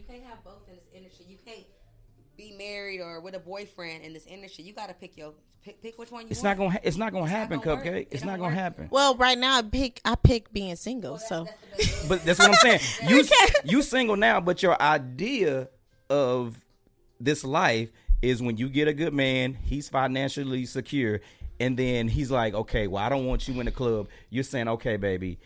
[2.63, 4.63] Married or with a boyfriend in this industry.
[4.63, 5.33] You got to pick your
[5.63, 6.57] pick, pick which one you It's want.
[6.59, 6.71] not gonna.
[6.71, 8.01] Ha- it's not gonna happen, gonna cupcake.
[8.01, 8.53] It It's don't gonna work.
[8.53, 8.87] happen.
[8.91, 11.17] Well, right now I pick I pick being single.
[11.17, 11.47] So
[12.07, 12.79] But that's what I'm saying.
[13.09, 13.23] You
[13.65, 15.69] you single now, but your idea
[16.09, 16.57] of
[17.19, 17.89] this life
[18.21, 21.19] is when you get a good man, he's financially secure,
[21.59, 24.07] and then he's like, okay, well, I don't want you in the club.
[24.29, 25.39] You're saying, okay, baby,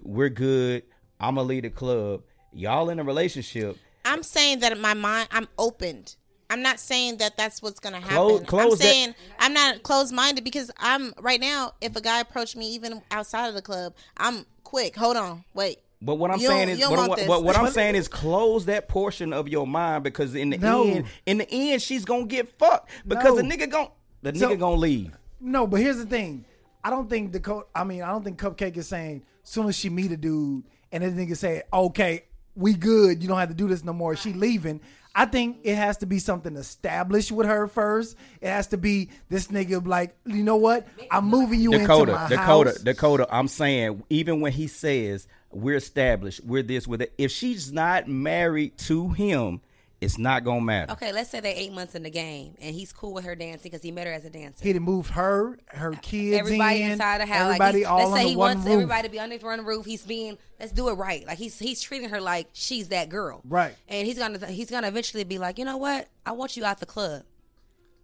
[0.00, 0.82] we're good.
[1.20, 2.22] I'm gonna leave the club.
[2.52, 3.76] Y'all in a relationship.
[4.04, 6.14] I'm saying that in my mind I'm opened.
[6.50, 8.16] I'm not saying that that's what's gonna happen.
[8.16, 11.72] Close- close I'm that- saying I'm not closed minded because I'm right now.
[11.80, 14.96] If a guy approached me even outside of the club, I'm quick.
[14.96, 15.78] Hold on, wait.
[16.00, 18.06] But what I'm You saying is, you what, want what, what, what I'm saying is,
[18.06, 20.84] close that portion of your mind because in the No.
[20.84, 23.54] end, in the end, she's gonna get fucked because the No.
[23.56, 23.88] nigga gon'
[24.22, 25.10] the So- nigga gonna leave.
[25.40, 26.44] No, but here's the thing.
[26.84, 29.76] I don't think the co- I mean, I don't think Cupcake is saying soon as
[29.76, 30.62] she meet a dude
[30.92, 33.20] and this nigga say, "Okay, we good.
[33.20, 34.80] You don't have to do this no more." She leaving.
[35.18, 38.16] I think it has to be something established with her first.
[38.40, 40.86] It has to be this nigga like, you know what?
[41.10, 42.78] I'm moving you into Dakota, my Dakota, house.
[42.82, 43.26] Dakota.
[43.28, 47.14] I'm saying, even when he says we're established, we're this, we're that.
[47.18, 49.60] If she's not married to him,
[50.00, 50.92] it's not gonna matter.
[50.92, 53.70] Okay, let's say they eight months in the game and he's cool with her dancing
[53.70, 54.64] because he met her as a dancer.
[54.64, 57.46] He done moved her, her uh, kids everybody in, inside the house.
[57.46, 58.72] everybody like all let's say under he one wants roof.
[58.74, 59.86] everybody to be under one roof.
[59.86, 61.26] He's being let's do it right.
[61.26, 63.40] Like he's he's treating her like she's that girl.
[63.44, 63.74] Right.
[63.88, 66.08] And he's gonna he's gonna eventually be like, you know what?
[66.24, 67.24] I want you out the club.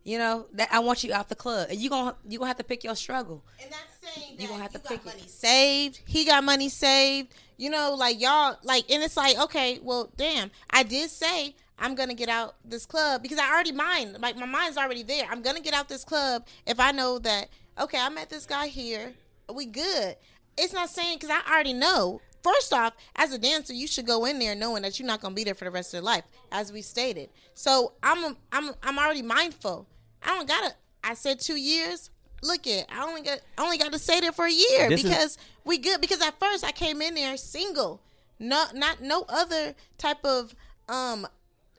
[0.02, 2.58] You know that I want you out the club, and you gonna you gonna have
[2.58, 3.42] to pick your struggle.
[3.62, 5.30] And that's saying that You gonna have to got pick it.
[5.30, 6.00] saved.
[6.04, 7.32] He got money saved.
[7.56, 11.94] You know, like y'all, like, and it's like, okay, well, damn, I did say I'm
[11.94, 15.26] gonna get out this club because I already mind, like, my mind's already there.
[15.30, 17.48] I'm gonna get out this club if I know that,
[17.80, 19.12] okay, I met this guy here,
[19.52, 20.16] we good.
[20.56, 22.20] It's not saying because I already know.
[22.42, 25.34] First off, as a dancer, you should go in there knowing that you're not gonna
[25.34, 27.30] be there for the rest of your life, as we stated.
[27.54, 29.86] So I'm, I'm, I'm already mindful.
[30.22, 30.74] I don't gotta.
[31.02, 32.10] I said two years.
[32.42, 35.02] Look at, I only got, I only got to stay there for a year This
[35.02, 36.00] is- because we good.
[36.02, 38.02] Because at first I came in there single,
[38.38, 40.54] no, not no other type of,
[40.88, 41.26] um,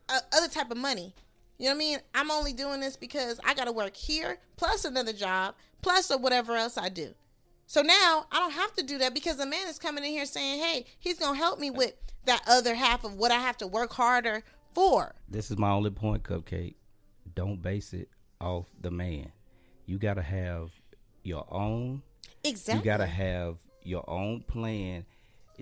[0.10, 1.14] other type of money.
[1.57, 1.99] You know what I mean?
[2.14, 6.18] I'm only doing this because I got to work here plus another job plus or
[6.18, 7.14] whatever else I do.
[7.68, 10.26] So now I don't have to do that because the man is coming in here
[10.26, 11.94] saying, "Hey, he's gonna help me with
[12.26, 15.90] that other half of what I have to work harder for." This is my only
[15.90, 16.76] point, Cupcake.
[17.34, 18.10] Don't base it
[18.40, 19.32] off the man.
[19.86, 20.72] You gotta have
[21.23, 22.03] your own.
[22.44, 22.80] Exactly.
[22.80, 25.06] You gotta have your own plan.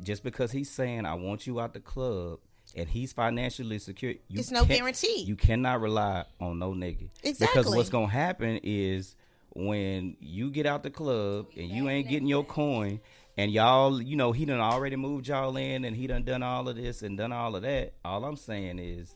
[0.01, 2.39] Just because he's saying I want you out the club,
[2.75, 5.23] and he's financially secure, you It's no guarantee.
[5.23, 7.09] You cannot rely on no nigga.
[7.23, 7.61] Exactly.
[7.61, 9.15] Because what's gonna happen is
[9.51, 12.99] when you get out the club and you ain't getting your coin,
[13.37, 16.67] and y'all, you know, he done already moved y'all in, and he done done all
[16.69, 17.93] of this and done all of that.
[18.05, 19.15] All I'm saying is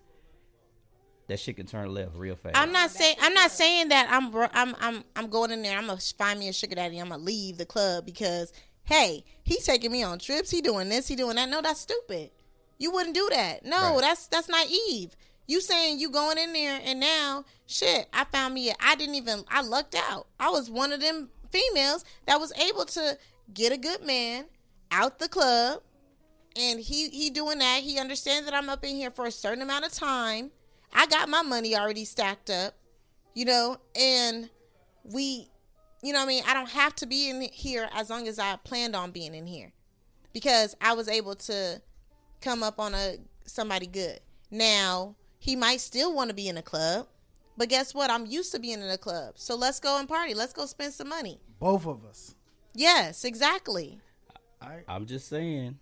[1.27, 2.57] that shit can turn left real fast.
[2.57, 5.77] I'm not saying I'm not saying that I'm I'm I'm I'm going in there.
[5.77, 6.99] I'm gonna find me a sugar daddy.
[6.99, 8.53] I'm gonna leave the club because
[8.83, 10.49] hey, he's taking me on trips.
[10.49, 11.07] He doing this.
[11.07, 11.49] He doing that.
[11.49, 12.31] No, that's stupid.
[12.77, 13.65] You wouldn't do that.
[13.65, 14.01] No, Right.
[14.01, 15.15] that's that's naive.
[15.47, 18.07] You saying you going in there and now shit?
[18.13, 18.69] I found me.
[18.69, 19.43] A, I didn't even.
[19.49, 20.27] I lucked out.
[20.39, 23.17] I was one of them females that was able to
[23.53, 24.45] get a good man
[24.91, 25.81] out the club
[26.57, 27.81] and he he doing that.
[27.83, 30.51] He understands that I'm up in here for a certain amount of time.
[30.93, 32.73] I got my money already stacked up,
[33.33, 34.49] you know, and
[35.03, 35.49] we,
[36.01, 38.39] you know, what I mean, I don't have to be in here as long as
[38.39, 39.73] I planned on being in here,
[40.33, 41.81] because I was able to
[42.41, 43.15] come up on a
[43.45, 44.19] somebody good.
[44.51, 47.07] Now he might still want to be in a club,
[47.57, 48.09] but guess what?
[48.09, 50.33] I'm used to being in a club, so let's go and party.
[50.33, 51.39] Let's go spend some money.
[51.59, 52.35] Both of us.
[52.73, 53.99] Yes, exactly.
[54.61, 55.77] I, I'm just saying.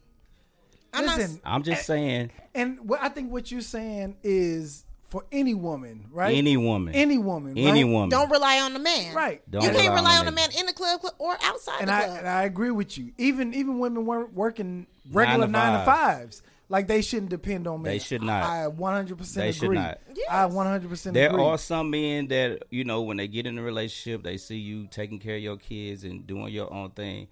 [0.93, 2.31] I'm not- listen, I'm just saying.
[2.53, 6.35] and what I think what you're saying is for any woman, right?
[6.35, 6.95] Any woman.
[6.95, 7.91] any woman, Any right?
[7.91, 8.09] woman.
[8.09, 9.13] Don't rely on the man.
[9.13, 9.41] Right.
[9.49, 10.35] Don't you can't rely rely on on a it.
[10.35, 12.17] man in the club or outside and the I club.
[12.19, 13.11] and I agree with you.
[13.17, 17.81] Even even women wor- working regular to nine to fives, like they shouldn't depend on
[17.81, 17.91] men.
[17.91, 18.43] They should not.
[18.43, 19.77] I 100 percent They agree.
[19.77, 19.99] should not.
[20.29, 21.43] I 100 percent There agree.
[21.43, 24.87] are some men that you know when they get in a relationship, they see you
[24.87, 27.27] taking care of your kids and doing your own thing,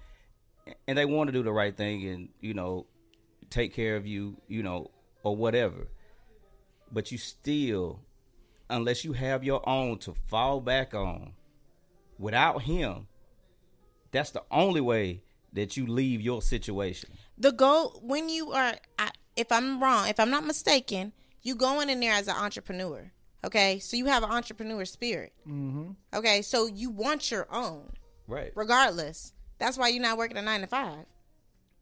[0.87, 2.85] and they want to do the right thing and you know
[3.49, 4.89] take care of you, you know,
[5.23, 5.87] or whatever.
[6.91, 7.99] But you still,
[8.69, 11.33] unless you have your own to fall back on,
[12.19, 13.07] without him,
[14.11, 15.21] that's the only way
[15.53, 17.09] that you leave your situation.
[17.37, 21.89] The goal when you are I, if i'm wrong if i'm not mistaken you going
[21.89, 23.11] in there as an entrepreneur
[23.43, 25.91] okay so you have an entrepreneur spirit mm-hmm.
[26.13, 27.91] okay so you want your own
[28.27, 28.51] Right.
[28.55, 31.05] regardless that's why you're not working a nine to five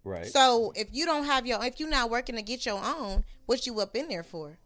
[0.03, 0.25] Right.
[0.25, 3.67] so if you don't have your if you're not working to get your own what
[3.67, 4.57] you up in there for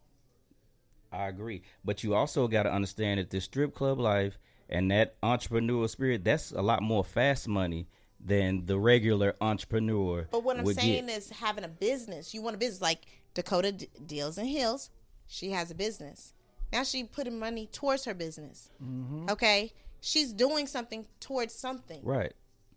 [1.12, 1.62] I agree.
[1.84, 4.38] But you also got to understand that this strip club life
[4.68, 7.86] and that entrepreneurial spirit, that's a lot more fast money
[8.26, 10.26] than the regular entrepreneur.
[10.30, 11.18] But what I'm would saying get.
[11.18, 12.34] is having a business.
[12.34, 13.02] You want a business like
[13.34, 14.90] Dakota D- Deals and Hills.
[15.28, 16.32] She has a business.
[16.72, 18.70] Now she putting money towards her business.
[18.82, 19.30] Mm-hmm.
[19.30, 22.00] Okay, she's doing something towards something.
[22.02, 22.32] Right.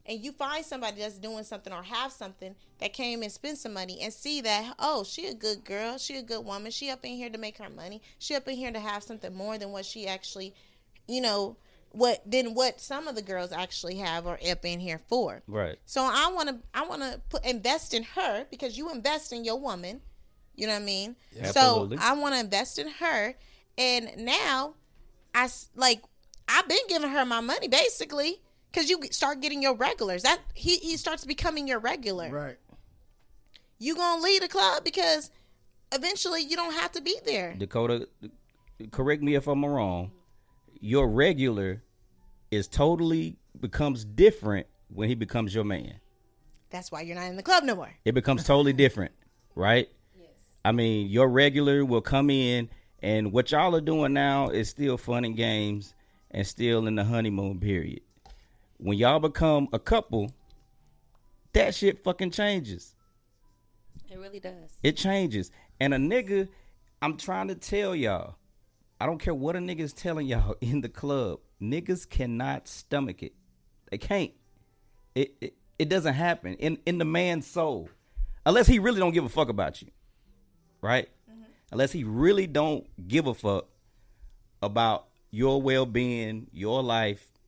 [0.05, 3.73] And you find somebody that's doing something or have something that came and spend some
[3.73, 7.03] money and see that oh she a good girl, she a good woman, she up
[7.03, 9.71] in here to make her money, she up in here to have something more than
[9.71, 10.53] what she actually,
[11.07, 11.57] you know,
[11.91, 15.41] what than what some of the girls actually have or up in here for.
[15.48, 15.78] Right.
[15.86, 19.44] So I want to I want to put invest in her because you invest in
[19.44, 20.02] your woman.
[20.56, 21.16] You know what I mean?
[21.40, 21.98] Absolutely.
[21.98, 23.36] So I want to invest in her
[23.78, 24.76] and now
[25.34, 26.02] I like
[26.48, 28.41] I've been giving her my money basically
[28.74, 30.24] cuz you start getting your regulars.
[30.24, 32.30] That he he starts becoming your regular.
[32.30, 32.57] right.
[33.82, 35.32] You going to lead the club because
[35.94, 37.56] eventually you don't have to be there.
[37.57, 38.10] Dakota,
[38.91, 40.11] correct me if I'm wrong.
[40.80, 41.84] Your regular
[42.51, 45.95] is totally becomes different when he becomes your man.
[46.69, 47.91] That's why you're not in the club no more.
[48.06, 49.11] It becomes totally different,
[49.56, 49.89] right?
[50.18, 50.30] Yes.
[50.64, 52.69] I mean, your regular will come in,
[53.01, 55.93] and what y'all are doing now is still fun and games
[56.31, 58.01] and still in the honeymoon period.
[58.77, 60.31] When y'all become a couple,
[61.53, 62.95] that shit fucking changes.
[64.10, 64.77] It really does.
[64.84, 65.51] It changes.
[65.80, 66.47] And a nigga,
[67.01, 68.35] I'm trying to tell y'all,
[68.99, 73.23] I don't care what a nigga is telling y'all in the club, niggas cannot stomach
[73.23, 73.34] it.
[73.89, 74.31] They can't.
[75.15, 77.89] It it, it doesn't happen in in the man's soul,
[78.45, 79.89] unless he really don't give a fuck about you,
[80.81, 81.09] right?
[81.30, 81.43] Mm-hmm.
[81.71, 83.67] Unless he really don't give a fuck
[84.61, 87.39] about your well being, your life,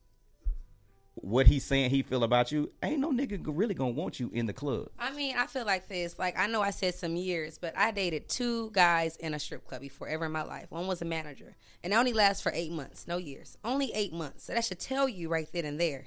[1.14, 2.70] what he's saying he feel about you.
[2.82, 4.88] Ain't no nigga really gonna want you in the club.
[4.98, 6.18] I mean, I feel like this.
[6.18, 9.66] Like, I know I said some years, but I dated two guys in a strip
[9.66, 10.66] club before ever in my life.
[10.70, 14.12] One was a manager, and it only lasts for eight months, no years, only eight
[14.12, 14.44] months.
[14.44, 16.06] So that should tell you right then and there.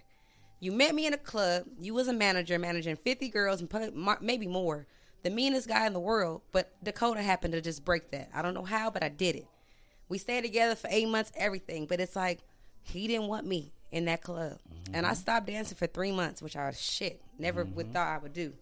[0.59, 1.65] You met me in a club.
[1.79, 4.87] You was a manager, managing fifty girls and maybe more.
[5.21, 8.29] The meanest guy in the world, but Dakota happened to just break that.
[8.33, 9.47] I don't know how, but I did it.
[10.07, 11.85] We stayed together for eight months, everything.
[11.85, 12.41] But it's like
[12.81, 14.59] he didn't want me in that club,
[14.93, 15.17] and I mm-hmm.
[15.17, 17.93] stopped dancing for three months, which I shit never would mm-hmm.
[17.93, 18.53] thought I would do.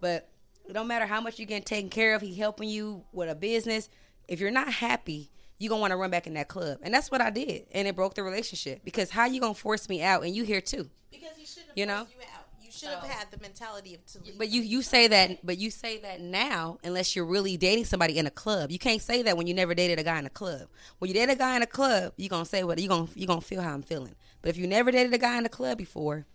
[0.00, 0.28] But
[0.68, 2.22] it don't matter how much you getting taken care of.
[2.22, 3.88] He helping you with a business.
[4.26, 7.10] If you're not happy, you're gonna want to run back in that club, and that's
[7.10, 8.84] what I did, and it broke the relationship.
[8.84, 10.90] Because how you gonna force me out, and you here too?
[11.10, 11.98] Because he shouldn't have You know?
[11.98, 12.44] forced you out.
[12.60, 14.36] You should have had the mentality of to leave.
[14.36, 18.18] But you you say that, but you say that now, unless you're really dating somebody
[18.18, 18.72] in a club.
[18.72, 20.62] You can't say that when you never dated a guy in a club.
[20.98, 23.28] When you date a guy in a club, you're gonna say what you're gonna you're
[23.28, 24.16] gonna feel how I'm feeling.
[24.44, 26.26] But if you never dated a guy in a club before,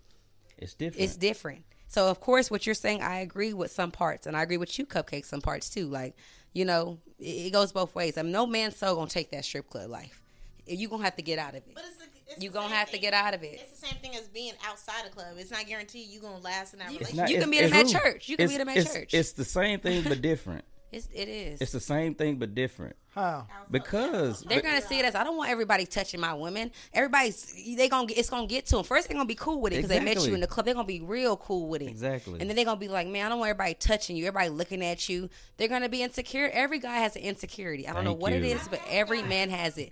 [0.58, 1.04] It's different.
[1.04, 1.64] it's different.
[1.90, 4.80] So of course, what you're saying, I agree with some parts, and I agree with
[4.80, 5.86] you, Cupcake, some parts too.
[5.86, 6.16] Like
[6.54, 8.18] you know, it, it goes both ways.
[8.18, 10.24] I mean, no man's so gonna take that strip club life.
[10.66, 11.72] You gonna have to get out of it.
[11.76, 13.60] But it's the, it's You the gonna same have to get out of it.
[13.62, 15.36] It's the same thing as being outside a club.
[15.38, 17.16] It's not guaranteed you gonna last in that You- relationship.
[17.18, 18.28] not- you can it's- meet him it's at church.
[18.30, 19.14] You can It's- meet him at it's- church.
[19.14, 20.66] It's the same thing but different.
[20.92, 21.62] It's, it is.
[21.62, 22.96] It's the same thing but different.
[23.14, 23.48] How?
[23.70, 26.72] Because They're gonna see it as I don't want everybody touching my women.
[26.94, 28.86] Everybody's they gonna get, it's gonna get to them.
[28.86, 30.66] First they're gonna be cool with it because they met you in the club.
[30.66, 31.90] They're gonna be real cool with it.
[31.90, 32.40] Exactly.
[32.40, 34.26] And then they're gonna be like, man, I don't want everybody touching you.
[34.26, 35.30] Everybody looking at you.
[35.58, 36.50] They're gonna be insecure.
[36.54, 37.88] Every guy has an insecurity.
[37.88, 38.56] I don't know what it you.
[38.56, 39.92] is, but every man has it.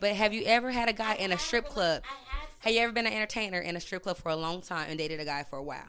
[0.00, 2.02] But have you ever had a guy in a strip club?
[2.60, 4.98] Have you ever been an entertainer in a strip club for a long time and
[4.98, 5.86] dated a guy for a while?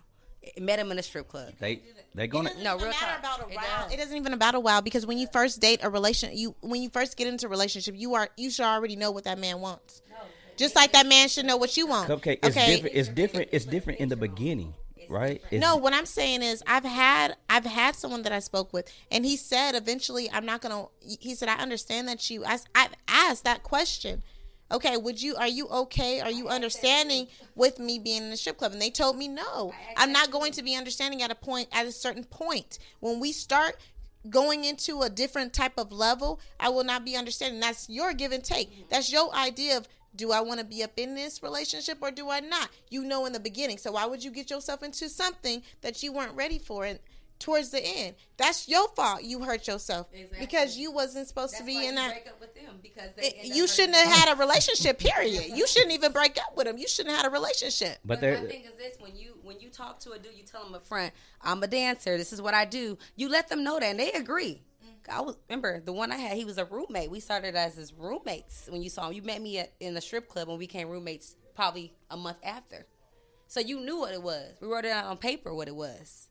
[0.60, 1.53] Met him in a strip club.
[1.60, 1.82] they
[2.15, 3.20] they're gonna It doesn't No, even real matter talk.
[3.20, 3.84] about a It while.
[3.86, 3.94] does.
[3.94, 6.82] It doesn't even about a while because when you first date a relation, you when
[6.82, 9.61] you first get into a relationship, you are you should already know what that man
[9.61, 10.02] wants.
[10.56, 12.10] Just like that man should know what you want.
[12.10, 12.38] cupcake.
[12.44, 12.76] It's okay?
[12.76, 12.95] different.
[12.95, 13.49] It's different.
[13.52, 14.76] It's different in the beginning,
[15.10, 15.41] right?
[15.49, 18.88] It's, No, what I'm saying is I've had I've had someone that I spoke with,
[19.10, 20.86] and he said eventually I'm not gonna.
[21.20, 22.45] He said I understand that you.
[22.45, 24.22] I, I've asked that question.
[24.74, 25.36] Okay, would you?
[25.36, 26.20] Are you okay?
[26.20, 28.72] Are you understanding with me being in the strip club?
[28.72, 29.72] And they told me no.
[29.95, 33.32] I'm not going to be understanding at a point at a certain point when we
[33.32, 33.78] start
[34.30, 36.40] going into a different type of level.
[36.60, 37.60] I will not be understanding.
[37.60, 38.90] That's your give and take.
[38.90, 42.30] That's your idea of do I want to be up in this relationship or do
[42.30, 42.70] I not?
[42.90, 43.78] You know in the beginning.
[43.78, 47.00] So why would you get yourself into something that you weren't ready for and
[47.39, 48.15] towards the end?
[48.38, 49.23] That's your fault.
[49.23, 50.39] You hurt yourself Exactly.
[50.39, 52.11] because you wasn't supposed to be why in you that.
[52.11, 54.99] break up with them because they It- end you hurting shouldn't have had a relationship.
[54.99, 55.55] Period.
[55.55, 56.77] You shouldn't even break up with them.
[56.77, 57.97] You shouldn't have had a relationship.
[58.05, 60.35] but But they're my thing is this: when you when you talk to a dude,
[60.35, 62.18] you tell them up front, "I'm a dancer.
[62.18, 64.61] This is what I do." You let them know that, and they agree.
[64.85, 65.11] Mm-hmm.
[65.11, 66.38] I was remember the one I had.
[66.38, 67.10] He was a roommate.
[67.11, 68.68] We started as his roommates.
[68.69, 70.88] When you saw him, you met me at, in the strip club, and we became
[70.89, 72.85] roommates probably a month after.
[73.47, 74.55] So you knew what it was.
[74.61, 76.30] We wrote it out on paper what it was.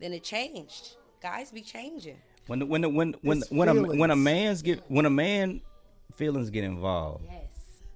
[0.00, 0.96] Then it changed.
[1.22, 2.16] Guys be changing.
[2.46, 5.10] when the, when the, when when It's when a when a man's get when a
[5.10, 5.60] man
[6.16, 7.42] feelings get involved, Yes,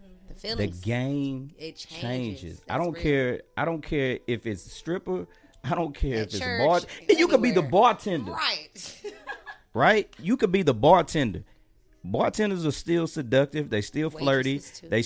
[0.03, 0.29] mm-hmm.
[0.29, 0.81] the feelings.
[0.81, 2.01] the game It changes.
[2.01, 2.63] changes.
[2.69, 3.03] I don't real.
[3.03, 3.43] care.
[3.57, 5.27] I don't care if it's stripper.
[5.65, 6.81] I don't care At if it's church, bar.
[7.09, 9.03] You could be the bartender, right.
[9.75, 10.15] right?
[10.21, 11.43] You could be the bartender.
[12.05, 13.71] Bartenders are still seductive.
[13.71, 14.61] They still flirty.
[14.83, 15.03] They.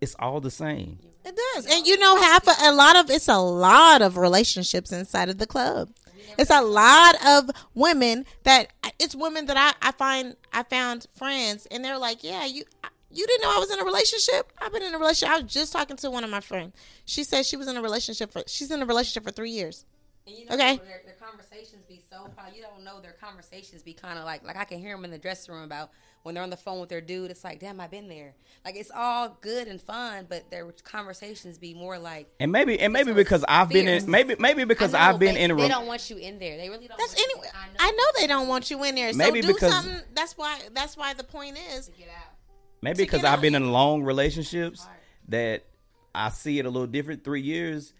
[0.00, 1.00] It's all the same.
[1.24, 4.92] It does, and you know, half a, a lot of it's a lot of relationships
[4.92, 5.90] inside of the club.
[6.38, 11.66] It's a lot of women that it's women that I, I find I found friends,
[11.70, 12.64] and they're like, "Yeah, you
[13.10, 14.52] you didn't know I was in a relationship.
[14.58, 15.34] I've been in a relationship.
[15.34, 16.74] I was just talking to one of my friends.
[17.04, 19.84] She said she was in a relationship for she's in a relationship for three years.
[20.26, 20.76] And you know, Okay.
[20.76, 22.28] Their, their conversations be so.
[22.54, 25.10] You don't know their conversations be kind of like like I can hear them in
[25.10, 25.90] the dressing room about
[26.26, 27.30] when they're on the phone with their dude.
[27.30, 28.34] It's like, damn, I've been there.
[28.64, 32.28] Like it's all good and fun, but their conversations be more like.
[32.40, 35.20] And maybe and maybe because it's I've been in maybe maybe because I know, I've
[35.20, 36.56] been but in a They don't want you in there.
[36.56, 36.98] They really don't.
[36.98, 37.48] That's want you- anyway.
[37.78, 39.12] I know they don't want you in there.
[39.12, 40.00] So Maybe do because- something.
[40.14, 40.58] That's why.
[40.74, 41.88] That's why the point is.
[41.96, 42.34] Get out.
[42.82, 44.84] Maybe because I've been in long relationships
[45.28, 45.64] that
[46.12, 47.22] I see it a little different.
[47.22, 47.92] Three years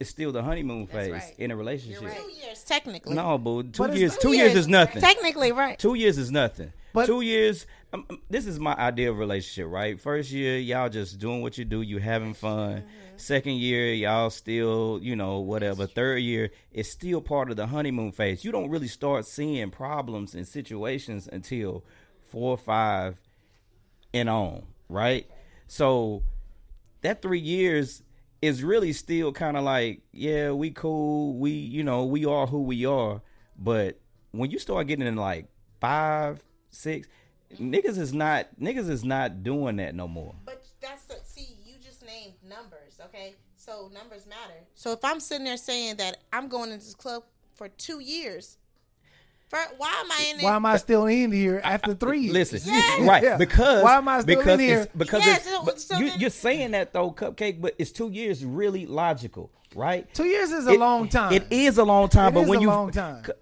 [0.00, 1.34] is still the honeymoon phase right.
[1.38, 2.02] in a relationship.
[2.02, 2.16] Right.
[2.16, 3.14] Two years technically.
[3.14, 3.62] No, boo.
[3.62, 4.14] Two But years.
[4.14, 4.60] two Two years years.
[4.64, 5.02] is nothing.
[5.02, 5.78] Technically, right.
[5.78, 6.72] Two years is nothing.
[6.94, 7.66] But- two years.
[7.92, 10.00] Um, um, this is my idea of relationship, right?
[10.00, 12.84] First year, y'all just doing what you do, you having fun.
[13.16, 15.86] Second year, y'all still, you know, whatever.
[15.86, 18.44] Third year, it's still part of the honeymoon phase.
[18.44, 21.84] You don't really start seeing problems and situations until
[22.30, 23.20] four or five
[24.12, 25.28] and on, right?
[25.66, 26.22] So
[27.02, 28.02] that three years
[28.40, 32.62] is really still kind of like, yeah, we cool, we, you know, we are who
[32.62, 33.20] we are.
[33.58, 34.00] But
[34.32, 35.46] when you start getting in like
[35.80, 36.42] five,
[36.74, 37.08] six,
[37.60, 40.34] niggas is not niggas is not doing that no more.
[40.44, 41.56] But that's the see.
[41.64, 43.34] You just named numbers, okay?
[43.56, 44.58] So numbers matter.
[44.74, 47.22] So if I'm sitting there saying that I'm going into this club
[47.54, 48.58] for two years,
[49.48, 50.44] for, why am I in there?
[50.50, 52.52] Why am I still in here after three years?
[52.52, 53.00] Listen, Yes.
[53.08, 53.22] right?
[53.22, 53.36] Yeah.
[53.36, 54.80] Because Why am I still because in here?
[54.80, 57.60] It's, because Yes, it's, so- but so you, then- you're saying that though, cupcake.
[57.60, 60.12] But is two years really logical, right?
[60.14, 61.32] Two years is a It- long time.
[61.32, 63.22] It is a long time, It but is when a you long time.
[63.24, 63.32] c-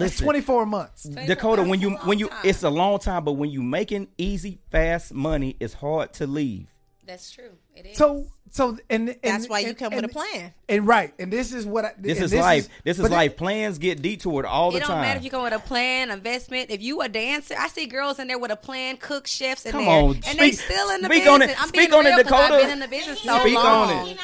[0.00, 1.02] but That's 24 months.
[1.04, 4.58] Dakota, when you when you long it's a long time, but when you making easy,
[4.70, 6.66] fast money, it's hard to leave.
[7.06, 7.50] That's true.
[7.74, 7.96] It is.
[7.96, 10.52] So, so, and, and That's why you and- come with a plan.
[10.68, 12.68] And right, and this is what I, This and is life.
[12.84, 13.36] this is but life.
[13.36, 14.84] Plans get detoured all the time.
[14.84, 15.02] it don't time.
[15.02, 16.70] matter if you come with a plan, investment.
[16.70, 19.72] If you a dancer, I see girls in there with a plan, cook, chefs in
[19.72, 21.28] Come there, on, and they speak- still in the speak business.
[21.34, 21.62] on it.
[21.62, 22.54] I'm Speak being on it, Dakota.
[22.54, 24.08] I've been in the business so Speak on long.
[24.08, 24.18] it.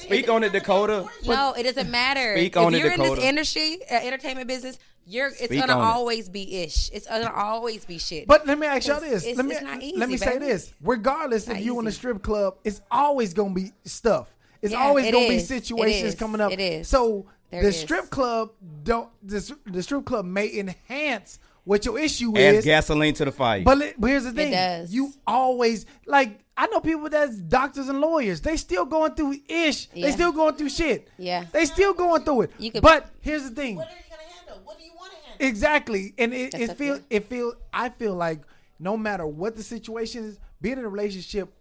[0.00, 1.08] He not the real- Speak on it, Dakota.
[1.26, 2.36] No, it doesn't matter.
[2.36, 5.72] Speak if on it, you're in this industry, uh, entertainment business, you're it's Speak gonna
[5.74, 5.90] on it.
[5.94, 6.90] always be ish.
[6.92, 8.26] It's gonna always be shit.
[8.26, 9.22] But let me ask y'all this.
[9.24, 10.72] it's- let me it's not easy, let me say this.
[10.82, 14.28] Regardless if Not you in a strip club, it's always gonna be stuff.
[14.60, 15.44] It's Yeah, always it gonna be is.
[15.44, 16.52] It situations coming up.
[16.52, 16.88] It is.
[16.88, 17.80] So There the is.
[17.80, 18.50] strip club
[18.84, 22.64] don't the, the strip club may enhance what your issue Adds is.
[22.64, 23.62] gasoline to the fire.
[23.62, 24.92] But, but here's the thing: does.
[24.92, 26.40] you always like.
[26.60, 28.40] I know people that's doctors and lawyers.
[28.40, 29.86] They still going through ish.
[29.86, 31.08] They still going through shit.
[31.16, 31.44] Yeah.
[31.52, 32.50] They still going through it.
[32.58, 34.60] You could- but here's the thing: What are you gonna handle?
[34.64, 35.46] What do you want to handle?
[35.46, 37.04] Exactly, and it, That's it a feel fair.
[37.10, 38.40] it feel I feel like
[38.80, 41.52] no matter what the situation is, being in a relationship,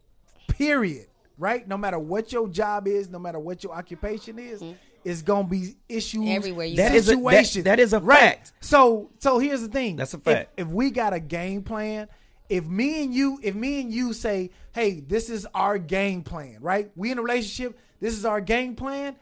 [0.47, 1.07] period,
[1.37, 1.67] right?
[1.67, 4.63] No matter what your job is, no matter what your occupation is,
[5.03, 6.31] it's gonna be issues Mm-hmm.
[6.31, 6.97] Everywhere you That go.
[6.97, 7.63] a- that- situations.
[7.65, 8.19] that is a right.
[8.19, 8.53] fact.
[8.61, 9.95] So so here's the thing.
[9.95, 10.53] That's a If- fact.
[10.57, 12.07] If, we got a game plan,
[12.49, 16.57] if me and you, if me and you say, hey, this is our game plan,
[16.61, 16.91] right?
[16.95, 17.77] We in a relationship.
[17.99, 19.15] This is our game plan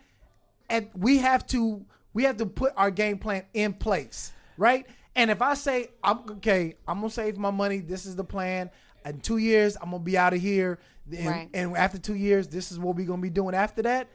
[0.70, 4.86] and we have to we have to put our game plan in place, right?
[5.16, 7.80] And if I say I'm okay, I'm gonna save my money.
[7.80, 8.70] This is the plan.
[9.06, 10.80] In two years, I'm gonna be out of here.
[11.16, 11.50] And, Right.
[11.54, 14.08] and after two years, this is what we're gonna be doing after that.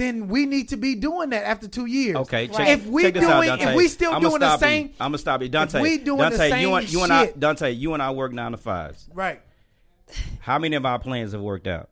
[0.00, 2.16] Then we need to be doing that after two years.
[2.16, 2.68] Okay, check, Right.
[2.70, 3.64] If we check this doing, out, Dante.
[3.72, 4.66] if we still I'ma doing the stop you.
[4.66, 5.80] same, I'm gonna stop you, Dante.
[5.82, 8.10] we doing the Dante, you same and you and I, shit- Dante, you and I
[8.12, 9.06] work nine to fives.
[9.12, 9.42] right?
[10.40, 11.90] How many of our plans have worked out?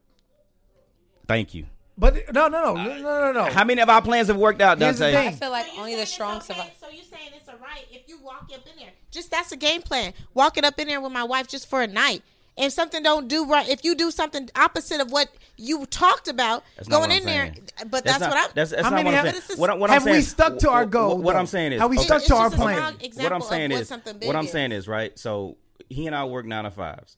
[1.27, 1.67] Thank you.
[1.99, 3.45] But no, no, no, no, no, no, no.
[3.45, 5.15] How many of our plans have worked out, Dante?
[5.15, 6.47] I feel like So only the saying it's strong okay?
[6.47, 6.71] survive.
[6.81, 8.93] So you're saying it's all right if you walk up in there?
[9.11, 10.15] Just that's a game plan.
[10.33, 12.23] Walking up in there with my wife just for a night.
[12.59, 16.65] If something don't do right, if you do something opposite of what you talked about,
[16.77, 17.53] That's going in I'm there,
[17.89, 18.51] but that's, not, what I'm.
[18.55, 19.43] That's, that's How not many what I'm saying.
[19.49, 21.73] This What, what have I'm saying, we stuck to our goal, What, what I'm saying
[21.73, 22.77] is, Have we okay, stuck It's to our just a plan?
[23.17, 24.51] what I'm of saying what is, something big what I'm is.
[24.53, 25.17] saying is, right?
[25.19, 25.57] So
[25.89, 27.17] he and I work nine to fives.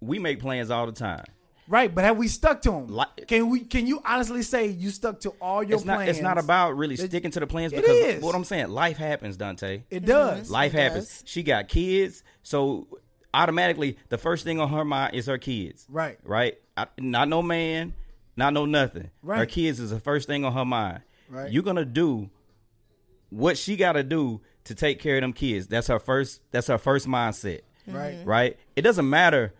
[0.00, 1.24] We make plans all the time.
[1.68, 2.88] Right, but have we stuck to them?
[2.88, 3.60] Like- can we?
[3.60, 5.96] Can you honestly say you stuck to all your It's not.
[5.98, 6.10] plans?
[6.10, 8.22] It's not about really It- sticking to the plans because is.
[8.22, 9.84] what I'm saying, life happens, Dante.
[9.88, 10.44] It does.
[10.44, 10.52] Mm-hmm.
[10.52, 11.06] Life It happens.
[11.06, 11.22] does.
[11.26, 12.88] She got kids, so
[13.32, 15.86] automatically the first thing on her mind is her kids.
[15.88, 16.18] Right.
[16.24, 16.58] Right.
[16.76, 17.94] I, not no man,
[18.36, 19.10] not no nothing.
[19.22, 19.38] Right.
[19.38, 21.02] Her kids is the first thing on her mind.
[21.28, 21.50] Right.
[21.50, 22.30] You're gonna do
[23.30, 25.68] what she got to do to take care of them kids.
[25.68, 26.40] That's her first.
[26.50, 27.60] That's her first mindset.
[27.86, 28.14] Right.
[28.14, 28.28] Mm-hmm.
[28.28, 28.58] Right.
[28.76, 29.54] It doesn't matter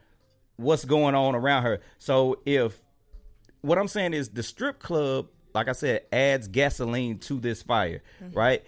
[0.57, 1.81] what's going on around her.
[1.99, 2.79] So if
[3.63, 8.03] what I'm saying is the strip club, like I said, adds gasoline to this fire,
[8.23, 8.37] mm-hmm.
[8.37, 8.65] right?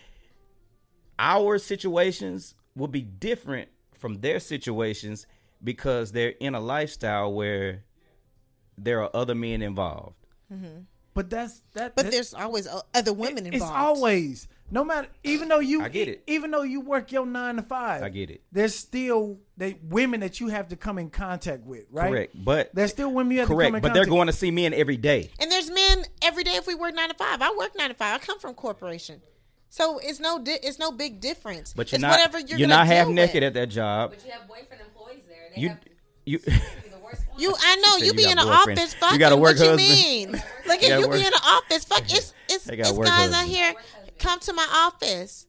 [1.18, 3.68] Our situations will be different
[4.02, 5.26] from their situations
[5.62, 7.84] because they're in a lifestyle where
[8.76, 10.16] there are other men involved.
[10.52, 10.80] Mm-hmm.
[11.14, 11.94] But that's that.
[11.94, 13.72] But that- there's always other women It's involved.
[13.72, 15.08] It's always no matter.
[15.22, 16.24] Even though you, I get it.
[16.26, 18.42] Even though you work your nine to five, I get it.
[18.50, 22.10] There's still they women that you have to come in contact with, right?
[22.10, 22.44] Correct.
[22.44, 24.50] But There's still women you have to come correct, in but they're going to see
[24.50, 25.30] men every day.
[25.38, 27.40] And there's men every day if we work nine to five.
[27.40, 28.20] I work nine to five.
[28.20, 29.20] I come from corporation,
[29.72, 31.72] so it's no di- it's no big difference.
[31.74, 33.44] But you're it's not whatever you're, you're not half naked with.
[33.44, 34.10] at that job.
[34.10, 35.38] But you have boyfriend employees there.
[35.56, 35.78] They You have
[36.26, 37.40] you the worst one.
[37.40, 38.78] You, I know said you you be in the boyfriend.
[38.78, 38.92] office.
[38.94, 40.32] You Fucking, got a work what you mean?
[40.66, 41.84] Look You at got you be in the office.
[41.84, 43.74] Fuck, it's it's, it's work guys out here.
[44.18, 45.46] Come to my office.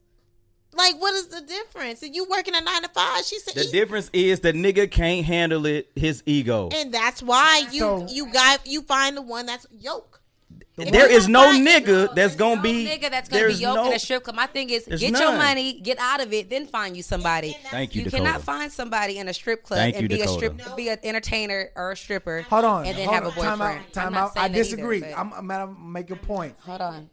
[0.75, 2.01] Like, what is the difference?
[2.01, 3.23] And you working a nine to five?
[3.25, 5.91] She said, the "Eat." difference is the nigga can't handle it.
[5.95, 6.69] His ego.
[6.73, 10.21] and that's why you So- you got you find the one that's yoke.
[10.75, 12.87] There you is no find- nigga that's gonna no be.
[12.87, 14.35] nigga that's gonna be there's yoked no- in a strip club.
[14.35, 15.21] My thing is, get none.
[15.21, 17.55] your money, get out of it, then find you somebody.
[17.69, 18.23] Thank you, You Dakota.
[18.23, 20.55] cannot find somebody in a strip club Thank and you, be a Dakota.
[20.57, 22.41] strip, be an entertainer or a stripper.
[22.49, 23.45] Hold on, and then hold have a boyfriend.
[23.45, 23.75] Time out.
[23.77, 24.31] I'm Time out.
[24.31, 25.03] I saying that either, disagree.
[25.13, 26.55] I'm, I'm gonna make a point.
[26.65, 27.09] hold on,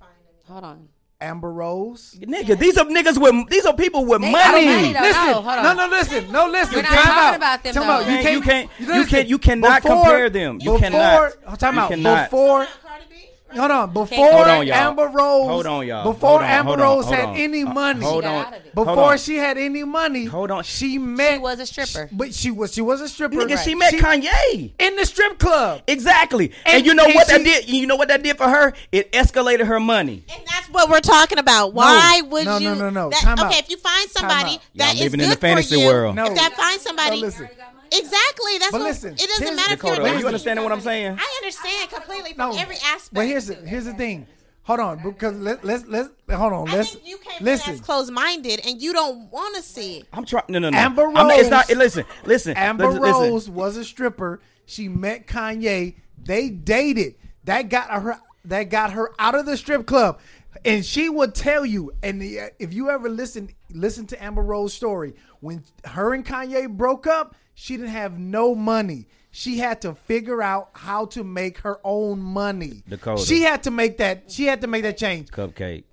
[0.49, 0.89] hold on.
[1.23, 2.17] Amber Rose.
[2.19, 4.65] Nigga, these are niggas with these are people with They money.
[4.65, 4.95] money.
[4.95, 5.63] Listen, No, hold on.
[5.65, 6.77] no, no, listen, no, listen.
[6.77, 7.37] We're not time talking out.
[7.37, 7.93] about them, Time though.
[7.93, 8.01] out.
[8.07, 10.55] You Man, can't, you can't- you can't- you cannot compare them.
[10.63, 11.59] You before, cannot.
[11.59, 11.91] Time You out.
[11.91, 12.31] cannot.
[12.31, 13.17] Before, Cardi B?
[13.53, 13.93] Hold on.
[13.93, 14.69] Before Hold on.
[14.69, 16.13] Amber Rose, Hold on, y'all.
[16.13, 17.37] Before Hold on, Amber hold on, Rose had on.
[17.37, 18.35] any Uh, money, Hold on.
[18.35, 18.47] out.
[18.53, 19.19] Hold before on.
[19.19, 20.63] she had any money, Hold on.
[20.63, 21.33] she met.
[21.35, 22.09] She was a stripper.
[22.13, 23.37] but she was she was a stripper.
[23.37, 24.73] Nigga, she met Kanye.
[24.79, 25.83] in the strip club.
[25.87, 26.53] Exactly.
[26.65, 27.69] And, And- you know and what that did?
[27.69, 28.73] You know what that did for her?
[28.93, 30.25] It escalated her money.
[30.33, 31.75] And that's what we're talking about.
[31.75, 32.69] Why would no, you?
[32.71, 33.11] no, no, no.
[33.11, 33.55] that- Time okay, out.
[33.59, 34.61] if you find somebody out.
[34.77, 36.17] that Y'all is living good in the fantasy for you, world.
[36.17, 36.27] No.
[36.27, 37.49] if that finds somebody, No, listen.
[37.93, 38.59] Exactly.
[38.59, 38.89] That's But what.
[38.89, 39.93] listen, it doesn't here's- matter if you're.
[39.95, 41.17] Dakota, a are you understanding what I'm saying?
[41.19, 43.15] I understand completely No, every aspect.
[43.15, 44.27] But here's the, here's the thing.
[44.65, 46.69] Hold on, because let, let's let's hold on.
[46.69, 47.71] I Let's think you came listen.
[47.71, 50.07] in as closed-minded, and you don't want to see it.
[50.13, 50.45] I'm trying.
[50.49, 50.79] No, no, no.
[50.79, 51.69] Amber I'm not, it's not.
[51.71, 52.57] Listen, listen.
[52.57, 53.21] Amber listen, listen.
[53.23, 54.41] Rose was a stripper.
[54.67, 55.97] She met Kanye.
[56.23, 57.15] They dated.
[57.45, 58.19] That got her.
[58.45, 60.21] That got her out of the strip club.
[60.65, 61.93] And she would tell you.
[62.03, 65.15] And the, if you ever listen, listen to Amber Rose's story.
[65.41, 69.07] When her and Kanye broke up, she didn't have no money.
[69.33, 72.83] she had to figure out how to make her own money.
[72.89, 73.23] Dakota.
[73.23, 74.25] She had to make that.
[74.33, 75.29] She had to make that change.
[75.29, 75.85] Cupcake.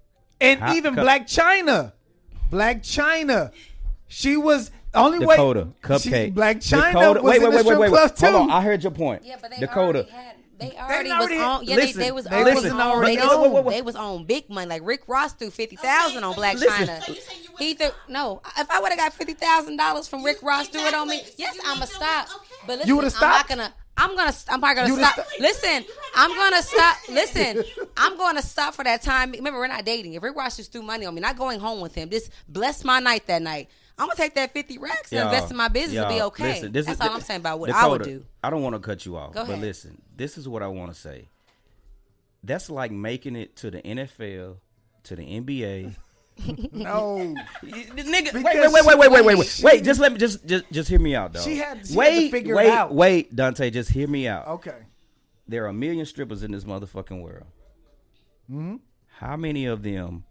[0.42, 1.92] And How- even Cup- Blac Chyna,
[2.50, 3.52] Blac Chyna,
[4.08, 5.60] she was only way Dakota.
[5.66, 5.72] way.
[5.84, 6.26] Cupcake.
[6.26, 7.22] she- Blac Chyna Dakota.
[7.22, 7.98] was wait, in wait, the wait, strip wait, wait.
[7.98, 8.26] club too.
[8.26, 8.50] Hold on.
[8.52, 9.22] I heard your point.
[9.26, 10.00] Yeah, but they Dakota.
[10.00, 10.36] already had.
[10.60, 11.66] They already, already- was on.
[11.66, 12.82] Yeah, listen, they, they was they already listen, on.
[12.82, 13.52] already They, on.
[13.52, 14.68] was, they was on big money.
[14.68, 16.88] Like Rick Ross threw fifty thousand on so Black Listen.
[16.88, 17.02] China.
[17.02, 17.22] So you you
[17.60, 18.42] He wouldn't- threw no.
[18.58, 21.08] If I would have got fifty thousand dollars from Rick You- Ross threw it on
[21.08, 21.46] me, exactly.
[21.46, 22.26] So yes, I'ma stop.
[22.30, 22.46] okay.
[22.66, 23.50] But listen, You would've I'm not stopped?
[23.50, 23.74] gonna.
[24.00, 24.34] I'm gonna.
[24.50, 25.26] I'm probably gonna would've stop.
[25.28, 26.98] sto- Listen, I'm gonna stop.
[27.10, 27.64] Listen,
[27.98, 29.32] I'm gonna stop for that time.
[29.32, 30.14] Remember, we're not dating.
[30.14, 32.10] If Rick Ross just threw money on me, not going home with him.
[32.10, 33.70] Just bless my night that night.
[34.00, 36.54] I'm gonna take that fifty racks and Y'all, invest in my business and be okay.
[36.54, 38.24] listen, this That's is- all I'm saying about what I would do.
[38.44, 39.62] I don't want to cut you off, Go but ahead.
[39.62, 41.30] listen, this is what I want to say.
[42.44, 44.58] That's like making it to the NFL,
[45.04, 45.96] to the NBA.
[46.72, 49.62] no, Nigga, wait, wait, wait, wait, wait, wait, wait, wait.
[49.64, 51.42] Wait, just let me just just just hear me out, though.
[51.42, 52.94] She had- she had to wait, figure it wait, out.
[52.94, 54.48] wait, Dante, just hear me out.
[54.48, 54.76] okay.
[55.48, 57.46] There are a million strippers in this motherfucking world.
[58.52, 58.76] Mm-hmm.
[59.20, 60.26] How many of them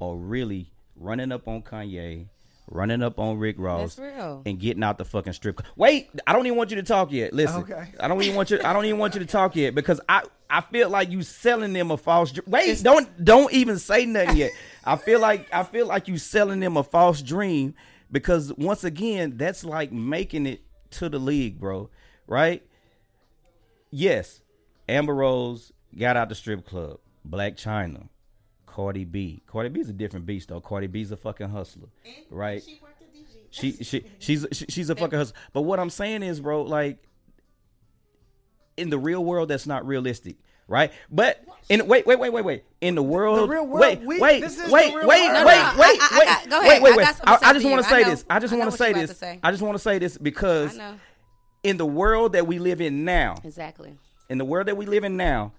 [0.00, 2.26] are really running up on Kanye,
[2.70, 4.42] running up on Rick Ross, That's real.
[4.46, 5.56] and getting out the fucking strip?
[5.56, 5.72] club?
[5.76, 7.32] Wait, I don't even want you to talk yet.
[7.32, 7.92] Listen, Okay.
[7.98, 8.60] I don't even want you.
[8.64, 11.72] I don't even want you to talk yet because I I feel like you selling
[11.72, 12.32] them a false.
[12.32, 14.50] Dr- Wait, don't don't even say nothing yet.
[14.84, 17.74] I feel like I feel like you selling them a false dream
[18.10, 21.90] because once again that's like making it to the league, bro.
[22.26, 22.62] Right?
[23.90, 24.40] Yes,
[24.88, 26.98] Amber Rose got out the strip club.
[27.28, 28.08] Blac Chyna,
[28.78, 29.42] Cardi B.
[29.48, 30.60] Cardi B is a different beast though.
[30.60, 31.88] Cardi B's a fucking hustler,
[32.30, 32.62] right?
[32.62, 33.24] She worked at DG.
[33.50, 35.36] She she she's she, she's a fucking hustler.
[35.52, 37.02] But what I'm saying is, bro, like
[38.76, 40.36] in the real world, that's not realistic,
[40.68, 40.92] right?
[41.10, 44.42] But in wait wait wait wait wait in the world, real world, wait we- wait
[44.42, 45.08] this is wait wait world.
[45.08, 47.04] No, no, wait I- wait I- I wait wait wait I wait.
[47.04, 48.24] got something I, to say I to just want to say this.
[48.30, 49.22] I just want to say this.
[49.42, 50.78] I just want to say this because
[51.64, 53.96] in the world that we live in now, exactly.
[54.30, 55.52] in the world that we live in now,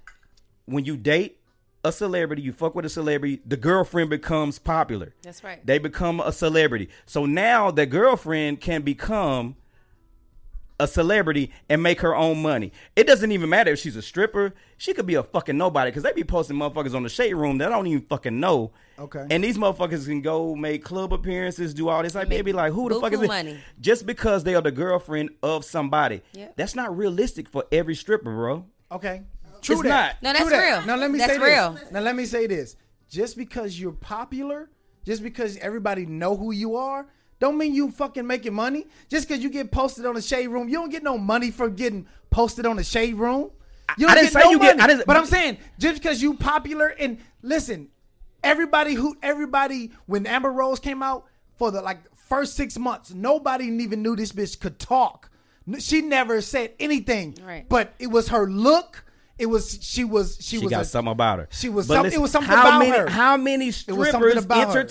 [0.68, 1.39] when you date
[1.84, 5.14] a celebrity, you fuck with a celebrity, the girlfriend becomes popular.
[5.22, 5.66] That's right.
[5.66, 6.90] They become a celebrity.
[7.06, 9.56] So now the girlfriend can become
[10.82, 12.72] a celebrity and make her own money.
[12.96, 14.54] It doesn't even matter if she's a stripper.
[14.78, 17.58] She could be a fucking nobody because they be posting motherfuckers on the shade room
[17.58, 18.72] that I don't even fucking know.
[18.98, 19.26] Okay.
[19.30, 22.16] And these motherfuckers can go make club appearances, do all this.
[22.16, 23.28] Like, Make they be like, who the fuck is buku it?
[23.28, 23.60] money.
[23.80, 26.22] Just because they are the girlfriend of somebody.
[26.34, 26.56] Yep.
[26.56, 28.66] That's not realistic for every stripper, bro.
[28.92, 29.24] Okay.
[29.62, 30.22] True It's that.
[30.22, 30.24] not.
[30.24, 30.78] No, that's True that.
[30.80, 30.86] real.
[30.88, 31.74] Now let me That's say real.
[31.74, 31.92] this.
[31.92, 32.76] Now let me say this.
[33.10, 34.70] Just because you're popular,
[35.06, 37.08] just because everybody know who you are,
[37.40, 38.86] don't mean you fucking making money.
[39.10, 41.74] Just because you get posted on the shade room, you don't get no money from
[41.76, 43.50] getting posted on the shade room.
[43.98, 46.36] You I don't didn't say you get- I didn't- But I'm saying just because you
[46.36, 47.90] popular and listen,
[48.44, 53.66] everybody who everybody when Amber Rose came out for the like first six months, nobody
[53.66, 55.30] even knew this bitch could talk.
[55.80, 57.36] She never said anything.
[57.44, 57.68] Right.
[57.68, 59.04] But it was her look.
[59.40, 61.48] It was she was she, She was got a- something about her.
[61.52, 63.08] She was But some, listen, it was something how about many, her.
[63.10, 64.84] How many something strippers, about her.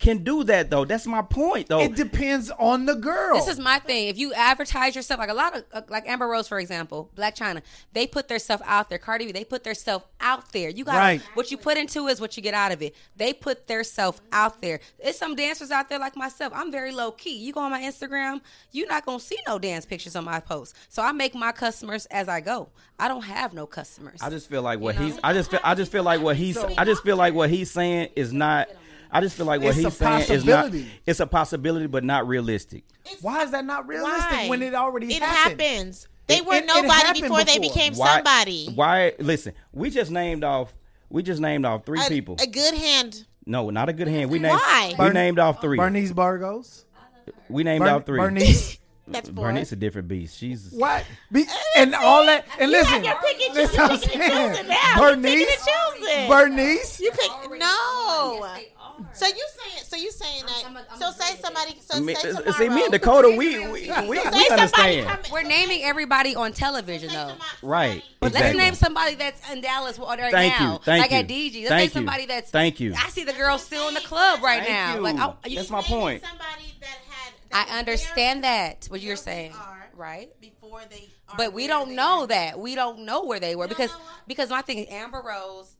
[0.00, 0.84] Entertainers can do that though?
[0.84, 1.80] That's my point though.
[1.80, 3.34] it depends on the girl.
[3.36, 4.08] This is my thing.
[4.08, 7.36] If you advertise yourself, like a lot of, uh, like Amber Rose, for example, Blac
[7.36, 7.62] Chyna,
[7.92, 8.98] they put their stuff out there.
[8.98, 10.68] Cardi B, they put their stuff out there.
[10.70, 11.20] You got Right.
[11.34, 12.94] what you put into is what you get out of it.
[13.16, 14.80] They put their self out there.
[14.98, 16.52] It's some dancers out there like myself.
[16.54, 17.36] I'm very low key.
[17.36, 18.40] You go on my Instagram,
[18.72, 20.76] you're not gonna see no dance pictures on my post.
[20.88, 22.68] So I make my customers as I go.
[23.00, 24.20] I don't have no customers.
[24.22, 25.06] I just feel like what You know?
[25.06, 25.18] he's.
[25.22, 25.60] I just feel.
[25.62, 26.56] I just feel like what he's.
[26.56, 28.68] I just feel like what he's saying is not.
[29.10, 30.72] I just feel like what It's a he's saying is not.
[31.06, 32.84] It's a possibility, but not realistic.
[33.22, 34.48] Why is that not realistic Why?
[34.48, 35.60] when it already it happened?
[35.62, 36.08] happens.
[36.26, 38.16] They It- were it- it nobody happened before they became Why?
[38.16, 38.68] somebody.
[38.74, 39.12] Why?
[39.18, 40.74] Listen, we just named off.
[41.08, 42.36] We just named off three A, people.
[42.38, 43.24] a good hand.
[43.46, 44.30] no, not a good hand.
[44.30, 44.58] We named.
[44.60, 44.88] Why?
[44.90, 45.78] We Burn- named off three.
[45.78, 46.84] Bernice Burgos.
[47.48, 48.18] we named Bern- off three.
[48.20, 48.78] Bernice.
[49.10, 49.46] That's four.
[49.46, 50.36] Bernice a different beast.
[50.36, 50.68] She's.
[50.70, 51.02] What?
[51.32, 51.46] Be,
[51.76, 52.44] and all that.
[52.60, 52.92] And You listen.
[52.92, 54.50] have your pick and listen choose- what I'm picking and saying.
[54.50, 54.96] choosing now.
[54.98, 55.32] You're Bernice.
[55.32, 56.28] picking and choosing.
[56.28, 57.00] Bernice.
[57.00, 58.48] You pick no.
[59.00, 59.30] Yes, they are.
[59.30, 59.84] So you saying?
[59.86, 60.62] So you saying that?
[60.66, 61.80] I'm- I'm- I'm so say agreeing somebody.
[61.80, 62.74] So Me- say uh, see, tomorrow.
[62.74, 65.06] me and Dakota, we we, we, we understand.
[65.06, 67.28] come- We're naming everybody on television say though.
[67.28, 68.02] somebody- Right.
[68.20, 70.72] Let's name somebody that's in Dallas right Thank now.
[70.74, 71.54] you, thank like you, at DG.
[71.60, 72.50] Let's thank name somebody that's.
[72.50, 72.94] thank you.
[72.96, 74.94] I see the girl still in the club right Thank now.
[74.96, 75.00] you.
[75.00, 76.22] Like I, you- That's my point.
[76.22, 77.32] Somebody that had.
[77.50, 79.54] that I understand that what you're saying,
[79.94, 80.28] right?
[80.40, 81.08] Before they.
[81.36, 82.58] But we don't know that.
[82.58, 83.90] We don't know where they were because
[84.26, 85.74] because my thing is Amber Rose,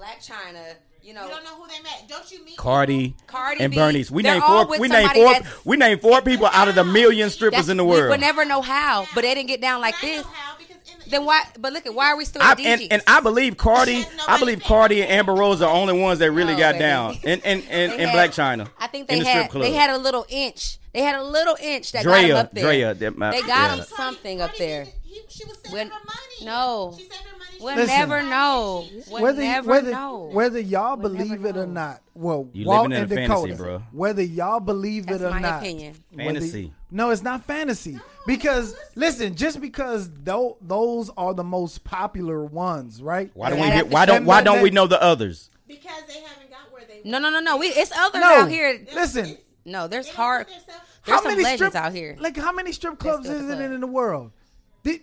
[0.00, 0.74] Blac Chyna.
[1.02, 2.04] You know, You don't know who they met.
[2.08, 4.10] Don't you meet Cardi, Cardi and B, Bernice.
[4.10, 4.66] We they're named four.
[4.78, 5.34] We named four.
[5.64, 8.10] We named four people out of the million strippers in the We world.
[8.10, 10.26] would never know how, but they didn't get down like this.
[10.26, 11.42] how, because in the- Then why?
[11.58, 14.38] But look at why are we still I, at and, and I believe Cardi, I
[14.38, 16.82] believe paid Cardi and Amber Rose are the only ones that really No, got baby.
[16.82, 18.68] down in in, in, They in had- Blac Chyna.
[18.78, 19.62] I think in they the had strip club.
[19.64, 20.78] they had a little inch.
[20.92, 22.64] They had a little inch that got Drea, him up there.
[22.64, 23.76] Drea, that- my- they got yeah.
[23.76, 24.84] him something up Cardi there.
[24.84, 26.44] didn't- he- she was saving When- her money.
[26.44, 26.94] no.
[26.98, 27.39] She saved her money.
[27.60, 27.96] She We'll Listen.
[27.98, 28.86] never know.
[29.10, 30.30] We'll whether never whether know.
[30.32, 32.00] whether y'all We'll believe it or not.
[32.14, 33.82] Well, You Walt living in and a fantasy, Dakota, bro.
[33.92, 35.62] Whether y'all believe That's it or my not.
[35.62, 35.94] opinion.
[36.12, 36.72] whether- Fantasy.
[36.90, 37.98] no, it's not fantasy.
[38.26, 43.30] because listen, just because tho- those are the most popular ones, right?
[43.34, 45.50] Why don't we that's get, why don't why don't we know the others?
[45.68, 47.00] because they haven't got where they.
[47.08, 47.56] No, no, no, no.
[47.58, 48.80] We it's others No, out here.
[48.94, 49.36] listen.
[49.64, 50.46] No, there's hard.
[50.48, 52.16] put themselves- There's some legends out here.
[52.18, 54.32] Like how many strip clubs is the it in the world?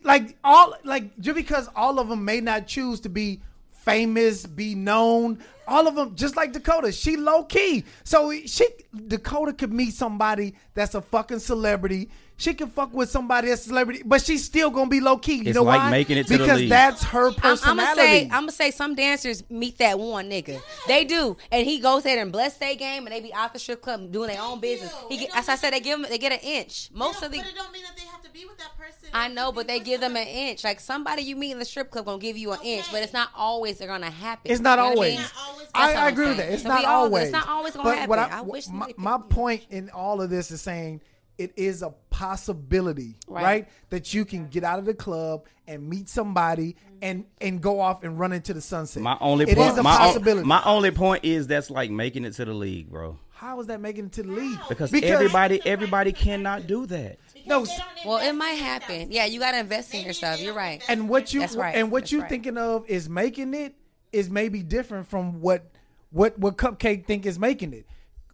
[0.03, 3.41] Like all like just because all of them may not choose to be
[3.71, 7.85] famous, be known, all of them just like Dakota, she low key.
[8.03, 8.65] So she
[9.07, 12.09] Dakota could meet somebody that's a fucking celebrity.
[12.39, 15.37] She can fuck with somebody that's a celebrity, but she's still gonna be low key.
[15.37, 15.89] You It's know like why?
[15.89, 16.69] making it to the because league.
[16.69, 17.71] that's her I'm, personality.
[17.71, 20.61] I'm gonna say I'm gonna say some dancers meet that one nigga.
[20.87, 23.59] They do, and he goes there and bless their game, and they be out the
[23.59, 24.93] strip club doing their own business.
[25.09, 26.91] He get, as I said, they give them they get an inch.
[26.93, 28.77] Most don't- of the But it don't mean that they have to be with that
[28.77, 29.09] person.
[29.13, 30.63] I know, but they give them an inch.
[30.63, 33.13] Like somebody you meet in the strip club gonna give you an inch, but it's
[33.13, 34.51] not always they're gonna happen.
[34.51, 35.13] It's not You know what I always.
[35.13, 35.21] mean?
[35.21, 36.51] Not always I, I I'm agree with that.
[36.51, 37.23] It's So not we always.
[37.23, 38.35] it's not always gonna but What happen.
[38.35, 41.01] I, I wish my, my point in all of this is saying
[41.37, 43.43] it is a possibility, right.
[43.43, 43.67] Right.
[43.89, 48.03] that you can get out of the club and meet somebody and and go off
[48.03, 49.03] and run into the sunset.
[49.03, 52.25] My only It point, is a my, o- my only point is that's like making
[52.25, 53.17] it to the league, bro.
[53.29, 54.57] How is that making it to the league?
[54.67, 57.17] Because, everybody everybody cannot do that.
[57.33, 59.11] Because No, they s- don't Well, it might happen.
[59.11, 60.41] Yeah, you gotta invest in yourself.
[60.41, 60.81] You're right.
[60.89, 61.75] and what you That's right.
[61.75, 62.29] and what That's you right.
[62.29, 63.75] thinking of is making it
[64.11, 65.69] is maybe different from what
[66.09, 67.85] what what Cupcake think is making it.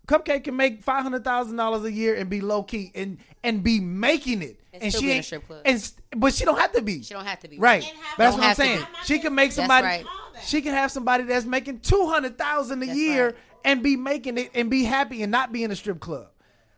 [0.07, 3.63] Cupcake can make five hundred thousand dollars a year and be low key and and
[3.63, 5.61] be making it, And and, still she be in a ain't strip club.
[5.65, 7.01] and but she don't have to be.
[7.03, 7.83] She don't have to be right.
[7.83, 8.85] And That's what I'm saying.
[9.05, 9.87] She can make somebody.
[9.87, 10.05] right.
[10.43, 13.35] She can have somebody that's making two hundred thousand a That's year right.
[13.63, 16.27] and be making it and be happy and not be in a strip club.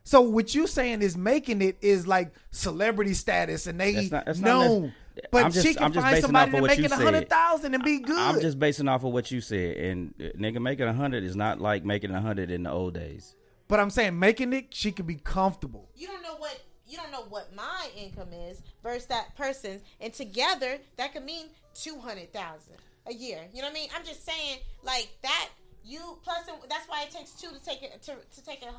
[0.04, 4.26] So what you saying is making it is like celebrity status and they That's not-
[4.28, 4.94] that's not known.
[5.16, 6.77] Nec- but I'm just- she can I'm just find basing somebody off to what make
[6.80, 7.03] you it a said.
[7.03, 8.18] hundred thousand and be good.
[8.19, 11.35] I'm just basing off of what you said, and uh, nigga making a hundred is
[11.35, 13.35] not like making a hundred in the old days.
[13.68, 15.90] but I'm saying making it, she can be comfortable.
[15.95, 20.14] You don't know what you don't know what my income is versus that person's, and
[20.14, 22.76] together that could mean two hundred thousand
[23.08, 23.40] a year.
[23.53, 23.90] You know what I mean?
[23.95, 25.50] I'm just saying like that.
[25.88, 28.74] You plus that's why it takes two to take it to, to take a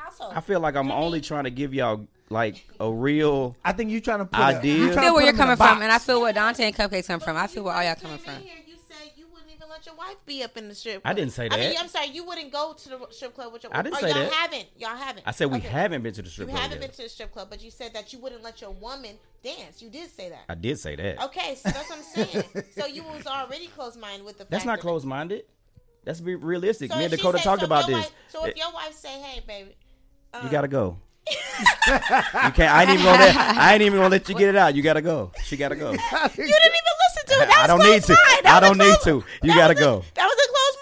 [0.00, 0.32] household.
[0.36, 1.24] I feel like I'm You know what I only mean?
[1.24, 3.56] trying to give y'all like a real.
[3.64, 4.74] I think you're trying to put Idea.
[4.74, 6.64] A, you I I trying feel where you're coming from, and I feel where Dante
[6.64, 7.36] and Cupcakes come from.
[7.36, 8.34] I feel where all y'all You coming from.
[8.34, 11.02] in Here, you said you wouldn't even let your wife be up in the strip.
[11.04, 11.80] I didn't say I mean, that.
[11.82, 13.76] I'm sorry, you wouldn't go to the strip club with your.
[13.76, 14.32] I didn't or say y'all that.
[14.32, 14.66] haven't.
[14.78, 15.22] Y'all haven't.
[15.26, 15.68] I said we Okay.
[15.68, 16.88] haven't been to the strip You club haven't yet.
[16.90, 19.80] been to the strip club, but you said that you wouldn't let your woman dance.
[19.82, 20.44] You did say that.
[20.48, 21.22] I did say that.
[21.24, 22.44] Okay, so that's what I'm saying.
[22.78, 24.44] so you was already close minded with the.
[24.44, 25.44] That's fact not that- close minded.
[26.04, 26.90] Let's be realistic.
[26.90, 27.94] So Me and Dakota say- talked so about this.
[27.94, 29.76] Wife, so if your wife say, "Hey, baby,"
[30.42, 30.88] you gotta go.
[30.90, 31.00] Um,
[31.30, 31.36] you
[32.52, 32.60] can't.
[32.60, 33.36] I ain't even gonna let.
[33.36, 34.74] I ain't even gonna let you get it out.
[34.74, 35.30] You gotta go.
[35.44, 35.92] She gotta go.
[35.92, 37.48] you didn't even listen to it.
[37.48, 38.16] That I don't need to.
[38.44, 39.24] I don't need to.
[39.42, 40.04] You gotta was a- go.
[40.14, 40.76] That was a close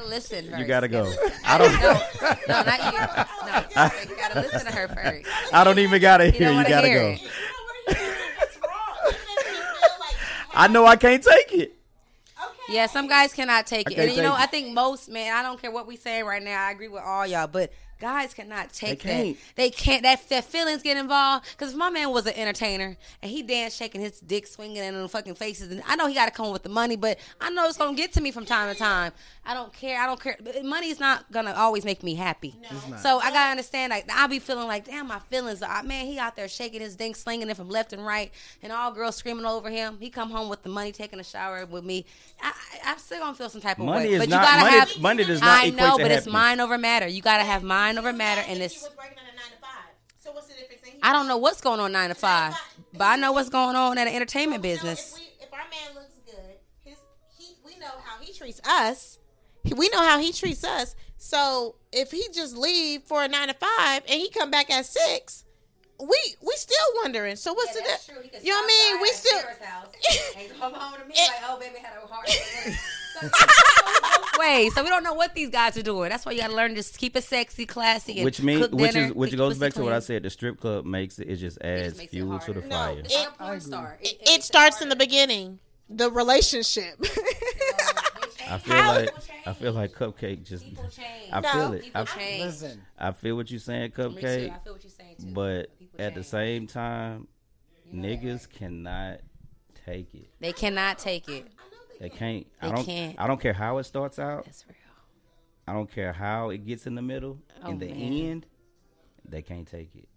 [0.00, 0.08] mind.
[0.10, 0.46] listen.
[0.48, 0.58] First.
[0.58, 1.12] You gotta go.
[1.44, 1.72] I don't.
[1.72, 2.00] No,
[2.48, 2.98] no, not you.
[3.76, 5.28] No, you gotta listen to her first.
[5.52, 6.48] I don't even gotta You hear.
[6.48, 7.08] don't You gotta hear go.
[7.10, 7.20] it.
[7.22, 8.38] You don't wanna hear it.
[8.38, 9.04] What's wrong?
[9.04, 11.74] You make me feel like you I know I can't take it.
[12.38, 12.72] Okay.
[12.74, 13.98] Yeah, some guys cannot take it.
[13.98, 16.42] And you know, take I think most man, I don't care what we say right
[16.42, 16.66] now.
[16.66, 19.36] I agree with all y'all, but guys cannot take can't.
[19.38, 19.42] that.
[19.56, 20.02] They can't.
[20.02, 21.46] That that feelings get involved.
[21.52, 24.94] Because if my man was an entertainer and he danced, shaking his dick, swinging in
[24.94, 27.48] the fucking faces, and I know he got to come with the money, but I
[27.50, 29.12] know it's gonna get to me from time to time.
[29.46, 30.00] I don't care.
[30.00, 30.36] I don't care.
[30.62, 32.54] Money's not gonna always make me happy.
[32.62, 32.96] No.
[32.98, 33.90] So I gotta understand.
[33.90, 35.62] Like I'll be feeling like, damn, my feelings.
[35.62, 38.30] Are, man, he out there shaking his dick, slinging it from left and right,
[38.62, 39.96] and all girls screaming over him.
[40.00, 42.04] He come home with the money, taking a shower with me.
[42.42, 42.48] I,
[42.84, 44.14] I, I'm still gonna feel some type of Money way.
[44.14, 45.00] is but not- you gotta money- have.
[45.00, 46.26] money does not I know, but it's happiness.
[46.32, 47.06] mind over matter.
[47.06, 48.82] You gotta have mind over matter, and it's.
[48.82, 49.90] was working at a nine to five.
[50.18, 50.82] So what's the difference?
[50.84, 52.54] And he- I don't know what's going on nine to five,
[52.92, 55.14] but I know what's going on at an entertainment business.
[55.14, 56.96] If, we, if our man looks good, his
[57.38, 59.18] he we know how he treats us.
[59.76, 60.96] We know how he treats us.
[61.18, 64.86] So if he just leave for a nine to five and he come back at
[64.86, 65.41] six,
[66.02, 67.36] we we still wondering.
[67.36, 69.02] So what's the di- You know what I mean?
[69.02, 69.38] We still
[70.38, 72.28] and come home to me like, oh, baby, had a heart.
[74.38, 76.08] Way, so we don't know what these guys are doing.
[76.08, 78.62] That's why you got to learn to just keep it sexy, classy, and Which means,
[78.62, 80.22] cook which dinner, is, which goes pussy back to what I said.
[80.22, 81.28] The strip club makes it.
[81.28, 82.68] It just adds makes it fuel to the harder.
[82.68, 82.98] No, fire.
[82.98, 83.98] it- It's like a porn star.
[84.00, 85.58] It, it, it starts in the beginning.
[85.90, 86.94] The relationship.
[88.48, 89.10] I feel How- like
[89.46, 90.64] I feel like Cupcake just.
[90.64, 91.30] People change.
[91.32, 91.48] I No.
[91.52, 91.84] feel it.
[91.94, 92.42] I, change.
[92.44, 94.50] Listen, I feel what you're saying, Cupcake.
[94.50, 95.26] I feel what you're saying too.
[95.32, 97.28] But People at the same time,
[97.94, 99.20] niggas cannot
[99.86, 100.28] take it.
[100.40, 101.46] They cannot take it.
[102.00, 102.46] They can't.
[102.60, 102.84] They I don't.
[102.84, 103.14] can't.
[103.18, 104.44] I don't care how it starts out.
[104.44, 104.76] That's real.
[105.66, 107.38] I don't care how it gets in the middle.
[107.62, 108.12] Oh, in the man.
[108.12, 108.46] end,
[109.28, 110.08] they can't take it.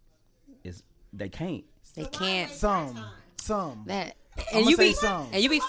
[0.64, 0.82] It's
[1.14, 1.64] they can't.
[1.96, 2.50] They can't.
[2.50, 3.00] Some,
[3.40, 3.84] some.
[3.86, 4.16] That I'ma
[4.54, 5.28] and you be some.
[5.32, 5.62] and you be.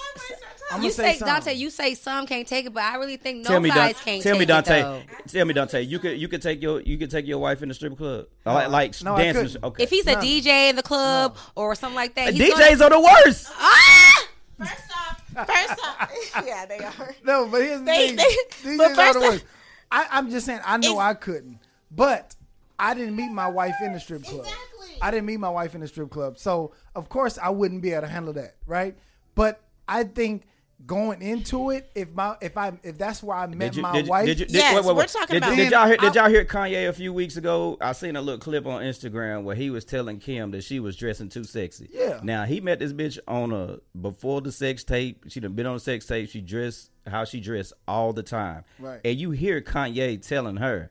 [0.72, 1.24] I'm You say, say.
[1.24, 3.94] Dante, you say some can't take it, but I really think no tell me, guys
[3.94, 4.80] Don- can't tell take me, Dante.
[4.80, 5.02] it though.
[5.28, 5.82] Tell me, Dante.
[5.82, 8.26] You could you could take your you could take your wife in the strip club,
[8.44, 9.62] like like no, dancing.
[9.62, 9.84] Okay.
[9.84, 10.18] If he's a No.
[10.20, 13.48] DJ in the club or something like that, he's DJs gonna, are the worst.
[13.54, 14.26] ah!
[14.58, 17.14] First off, first off, yeah, they are.
[17.22, 18.16] No, but here's the They- thing.
[18.16, 19.44] they- These but are first the I- worst.
[19.92, 20.60] I, I'm just saying.
[20.64, 21.60] I know I couldn't,
[21.92, 22.34] but
[22.76, 24.40] I didn't meet my wife in the strip club.
[24.40, 24.62] Exactly.
[25.02, 27.92] I didn't meet my wife in the strip club, so of course I wouldn't be
[27.92, 28.96] able to handle that, right?
[29.34, 30.44] But I think
[30.84, 34.04] going into it, if my if I if that's where I met you, my did,
[34.06, 35.08] you- wife, did you, did, Yes, wait, wait, we're wait.
[35.08, 35.96] talking did, about- Did y'all hear?
[35.96, 37.78] Did y'all hear Kanye a few weeks ago?
[37.80, 40.96] I seen a little clip on Instagram where he was telling Kim that she was
[40.96, 41.88] dressing too sexy.
[41.92, 42.20] Yeah.
[42.22, 45.24] Now he met this bitch on a before the sex tape.
[45.28, 46.28] She done been on the sex tape.
[46.28, 48.64] She dressed how she dressed all the time.
[48.78, 49.00] Right.
[49.04, 50.90] And you hear Kanye telling her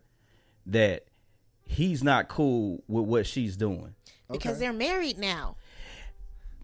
[0.68, 1.06] that
[1.66, 3.96] he's not cool with what she's doing.
[4.32, 5.56] Because they're married now.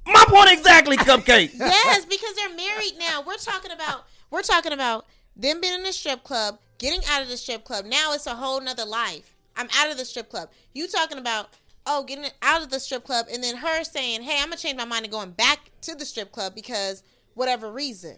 [0.05, 1.51] My point exactly, Cupcake.
[1.59, 3.23] yes, because they're married now.
[3.25, 5.05] We're talking about we're talking about
[5.35, 7.85] them being in the strip club, getting out of the strip club.
[7.85, 9.35] Now it's a whole nother life.
[9.55, 10.49] I'm out of the strip club.
[10.73, 11.49] You talking about
[11.85, 14.77] oh getting out of the strip club and then her saying, Hey, I'm gonna change
[14.77, 17.03] my mind and going back to the strip club because
[17.35, 18.17] whatever reason.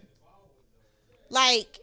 [1.29, 1.79] Like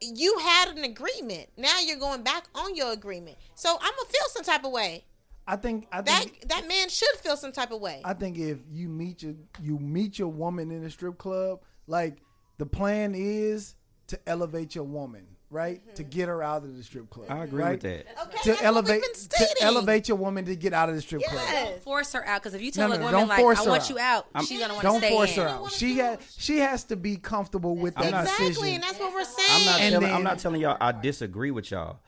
[0.00, 1.48] you had an agreement.
[1.56, 3.36] Now you're going back on your agreement.
[3.54, 5.04] So I'm gonna feel some type of way.
[5.46, 8.02] I think I That that man should feel some type of way.
[8.04, 12.18] I think if you meet your you meet your woman in a strip club, like
[12.58, 13.74] the plan is
[14.08, 15.82] to elevate your woman, right?
[15.96, 16.10] To mm-hmm.
[16.10, 17.26] get her out of the strip club.
[17.30, 17.70] I agree right?
[17.72, 18.06] with that.
[18.24, 21.40] Okay, To elevate to elevate your woman to get out of the strip club.
[21.50, 23.68] Don't force her out because if you tell No, a woman like I her want
[23.68, 23.90] out.
[23.90, 25.08] you out, I'm- she's gonna want to stay.
[25.08, 25.42] Don't force in.
[25.42, 25.72] her out.
[25.72, 28.74] She has she has to be comfortable with that I'm not- Exactly, decision.
[28.74, 29.48] and that's what we're saying.
[29.50, 30.00] I'm not telling.
[30.00, 30.76] then- I'm not telling y'all.
[30.80, 32.00] I disagree with y'all.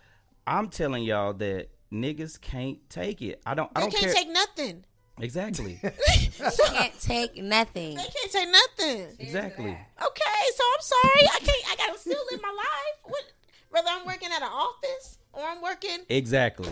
[0.46, 3.40] I'm telling y'all that niggas can't take it.
[3.46, 3.70] I don't.
[3.74, 4.14] I you don't can't care.
[4.14, 4.84] take nothing.
[5.20, 5.80] Exactly.
[6.68, 7.96] can't take nothing.
[7.96, 9.06] They can't take nothing.
[9.18, 9.70] exactly.
[9.70, 11.28] Okay, so I'm sorry.
[11.34, 11.72] I can't.
[11.72, 12.98] I gotta still live my life.
[13.04, 13.22] What,
[13.70, 15.98] whether I'm working at an office or I'm working.
[16.08, 16.70] Exactly.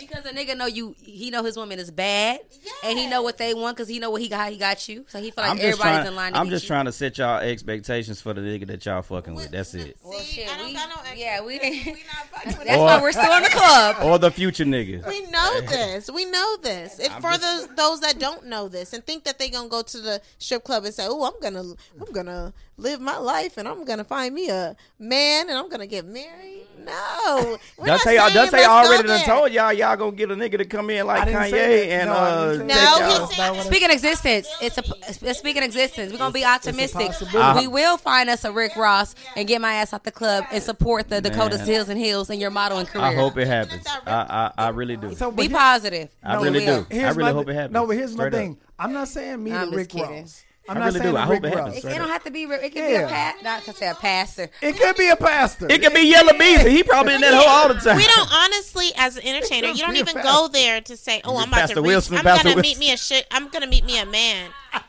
[0.00, 2.40] Because a nigga know you, he know his woman is bad,
[2.84, 4.50] and he know what they want because he know what he got.
[4.52, 6.06] He got you, so he feel like I'm just everybody's trying.
[6.06, 6.32] in line.
[6.32, 6.68] To I'm just you.
[6.68, 9.50] trying to set y'all expectations for the nigga that y'all fucking with.
[9.50, 9.96] That's it.
[10.04, 11.12] Well, shit, I don't we- got no.
[11.16, 11.86] yeah, we- expectations.
[11.96, 13.96] we not fucking with That's Or- why we're still in the club.
[14.02, 15.06] Or the future niggas.
[15.08, 16.10] We know this.
[16.10, 16.98] We know this.
[17.00, 19.68] If I'm for just- those those that don't know this and think that they gonna
[19.68, 23.56] go to the strip club and say, "Oh, I'm gonna I'm gonna live my life
[23.56, 28.00] and I'm gonna find me a man and I'm gonna get married." No, We're not
[28.02, 30.64] Dante, saying Dante let's go already done told y'all y'all gonna get a nigga to
[30.64, 32.52] come in like Kanye and No, uh.
[32.52, 36.12] didn't say take No, he said- not what I- Speaking existence, it's a speaking existence.
[36.12, 37.06] We're gonna be optimistic.
[37.08, 37.66] possibility.
[37.66, 40.62] We will find us a Rick Ross and get my ass out the club and
[40.62, 41.66] support the Dakota Man.
[41.66, 43.04] Hills and Hills in your modeling career.
[43.04, 43.84] I hope it happens.
[44.06, 45.14] I I, I really do.
[45.14, 46.08] So, Be here- positive.
[46.22, 46.66] I No, really do.
[46.66, 46.86] will.
[46.90, 47.72] I here's really my hope thi- it happens.
[47.74, 48.38] No, but here's my Straight up.
[48.40, 48.58] thing.
[48.78, 50.20] I'm not saying me I'm to just Rick kidding.
[50.22, 50.44] Ross.
[50.70, 51.16] I'm I not really saying do.
[51.18, 51.76] I hope it happens.
[51.78, 52.46] It, it don't have to be.
[52.46, 52.62] Rick.
[52.62, 53.00] It can be Yeah.
[53.06, 53.42] a pat.
[53.42, 54.48] Not to say a pastor.
[54.62, 55.66] It could be a pastor.
[55.68, 56.70] It could be Yella Beezy.
[56.70, 57.96] He probably in that hole all the time.
[57.96, 60.30] We don't honestly, as an entertainer, you don't Be even pastor.
[60.30, 61.88] go there to say, "Oh, I'm about Pastor to reach.
[61.88, 62.70] Wilson, I'm Pastor gonna Wilson.
[62.70, 63.26] meet me a shit.
[63.30, 64.50] I'm gonna meet me a man."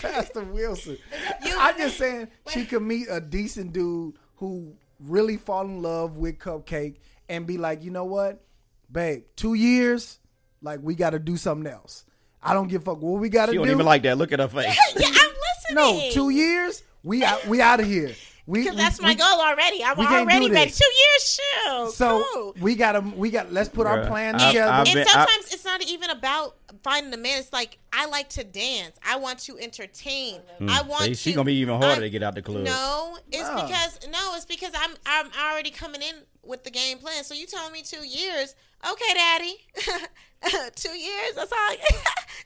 [0.00, 0.98] Pastor Wilson.
[1.58, 6.38] I'm just saying she could meet a decent dude who really fall in love with
[6.38, 6.96] Cupcake
[7.28, 8.44] and be like, you know what,
[8.90, 10.18] babe, two years,
[10.62, 12.04] like we got to do something else.
[12.42, 13.58] I don't give a fuck what we got to do.
[13.58, 13.64] She do.
[13.66, 14.16] don't even like that.
[14.18, 14.76] Look at her face.
[14.96, 15.74] Yeah, I'm listening.
[15.74, 18.14] no, two years, we out, we out of here.
[18.46, 19.84] We, Because we- that's my we- goal already.
[19.84, 20.70] I'm we already do ready.
[20.70, 21.90] Two years, chill.
[21.90, 22.54] So cool.
[22.60, 23.52] we gotta, we got.
[23.52, 24.72] Let's put our Bruh, plan I- together.
[24.72, 27.38] I've and been- I- sometimes it's not even about finding a man.
[27.40, 28.96] It's like I like to dance.
[29.06, 30.40] I want to entertain.
[30.58, 30.70] Hmm.
[30.70, 31.02] I want.
[31.02, 31.14] See, to.
[31.14, 32.62] she gonna be even harder I- to get out the club.
[32.64, 33.54] No, it's No.
[33.66, 37.24] because no, it's because I'm I'm already coming in with the game plan.
[37.24, 38.54] So you telling me two years?
[38.90, 39.56] Okay, daddy.
[40.74, 41.32] two years.
[41.36, 41.58] That's all.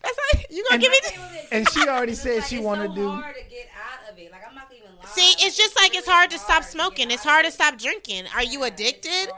[0.03, 0.41] that's all.
[0.51, 1.41] You gonna And- give me?
[1.53, 3.09] and she already said It's she so wanted to do.
[3.11, 4.31] hard to get out of it.
[4.33, 5.09] Like I'm not even lying.
[5.09, 7.11] See, it's just like it's hard to stop smoking.
[7.11, 8.25] It's hard to stop drinking.
[8.35, 9.29] Are you addicted?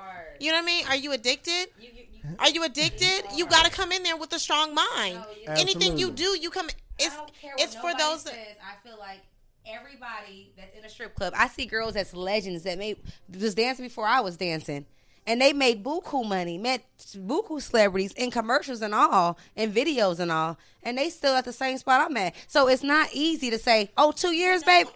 [0.41, 0.87] You know what I mean?
[0.89, 1.69] Are you addicted?
[1.79, 3.23] You, you, you, Are you addicted?
[3.35, 5.19] You got to come in there with a strong mind.
[5.47, 6.69] Anything you do, you come.
[6.99, 8.23] It's I don't care what it's for those.
[8.23, 8.35] Says.
[8.63, 9.21] I feel like
[9.67, 11.33] everybody that's in a strip club.
[11.37, 12.99] I see girls that's legends that made
[13.41, 14.87] was dancing before I was dancing,
[15.27, 16.83] and they made buku money, met
[17.17, 21.53] buku celebrities in commercials and all, and videos and all, and they still at the
[21.53, 22.35] same spot I'm at.
[22.49, 24.91] So it's not easy to say, "Oh, two years, baby,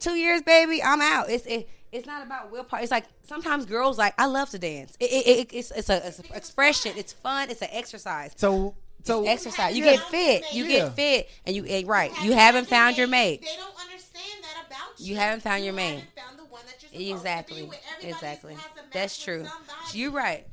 [0.00, 2.80] two years, baby, I'm out." It's it, it's not about willpower.
[2.80, 4.96] It's like sometimes girls like I love to dance.
[5.00, 6.92] It, it, it, it's it's a, it's a expression.
[6.96, 7.50] It's fun.
[7.50, 8.32] It's an exercise.
[8.36, 8.74] So,
[9.04, 9.76] So exercise.
[9.78, 9.92] You Yeah.
[9.96, 10.44] get fit.
[10.52, 10.78] You Yeah.
[10.86, 12.10] get fit, and you eh, right.
[12.22, 13.40] You haven't found your mate.
[13.42, 15.14] They don't understand that about you.
[15.14, 16.00] You haven't found your mate.
[16.00, 17.62] haven't found the one that you're supposed to be Exactly.
[17.64, 17.80] with.
[17.98, 18.54] Everybody Exactly.
[18.54, 19.44] has a match That's with true.
[19.44, 19.98] somebody.
[19.98, 20.46] You're right.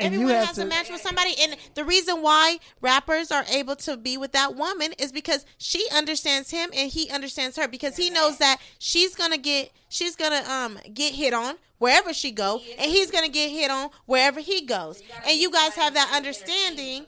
[0.00, 3.32] and you Everyone have has to a match with somebody, and the reason why rappers
[3.32, 7.56] are able to be with that woman is because she understands him and he understands
[7.56, 12.14] her because he knows that she's gonna get she's gonna um get hit on wherever
[12.14, 15.94] she go, and he's gonna get hit on wherever he goes, and you guys have
[15.94, 17.04] that understanding.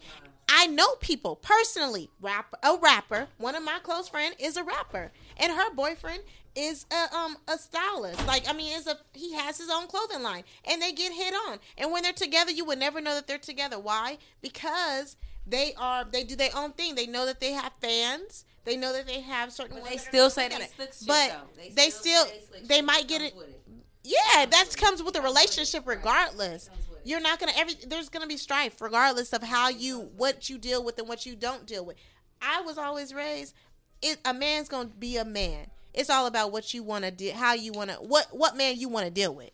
[0.53, 2.11] I know people personally.
[2.21, 3.29] Rap a rapper.
[3.39, 6.25] One of my close friend is a rapper, and her boyfriend
[6.57, 8.27] is a um a stylist.
[8.27, 11.35] Like I mean, is a he has his own clothing line, and they get hit
[11.49, 11.59] on.
[11.79, 13.79] And when they're together, you would never know that they're together.
[13.79, 14.19] Why?
[14.43, 16.95] Because they are they do their own thing.
[16.95, 18.45] They know that they have fans.
[18.65, 19.79] They know that they have certain.
[19.81, 21.49] But they still say that, shit, But.
[21.57, 23.35] They they still still they might get it.
[23.37, 23.57] it.
[24.03, 26.71] Yeah, that comes with a relationship regardless.
[27.05, 30.85] You're not gonna every there's gonna be strife regardless of how you what you deal
[30.85, 31.97] with and what you don't deal with.
[32.43, 33.55] I was always raised
[34.03, 35.67] it a man's gonna be a man.
[35.93, 39.11] It's all about what you wanna do how you wanna what what man you wanna
[39.11, 39.51] deal with.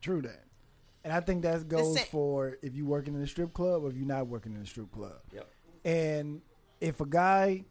[0.00, 0.44] True that.
[1.04, 3.90] And I think that goes sa- for if you're working in a strip club or
[3.90, 5.20] if you're not working in a strip club.
[5.32, 5.48] Yep.
[5.84, 6.42] And
[6.80, 7.64] if a guy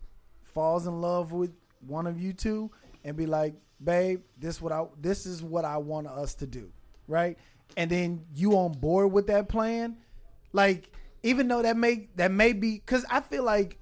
[0.43, 1.53] falls in love with
[1.85, 2.71] one of you two
[3.03, 6.71] and be like, "Babe, this what I this is what I want us to do,"
[7.07, 7.37] right?
[7.75, 9.97] And then you on board with that plan,
[10.53, 10.91] like
[11.23, 13.77] even though that may that may be because I feel like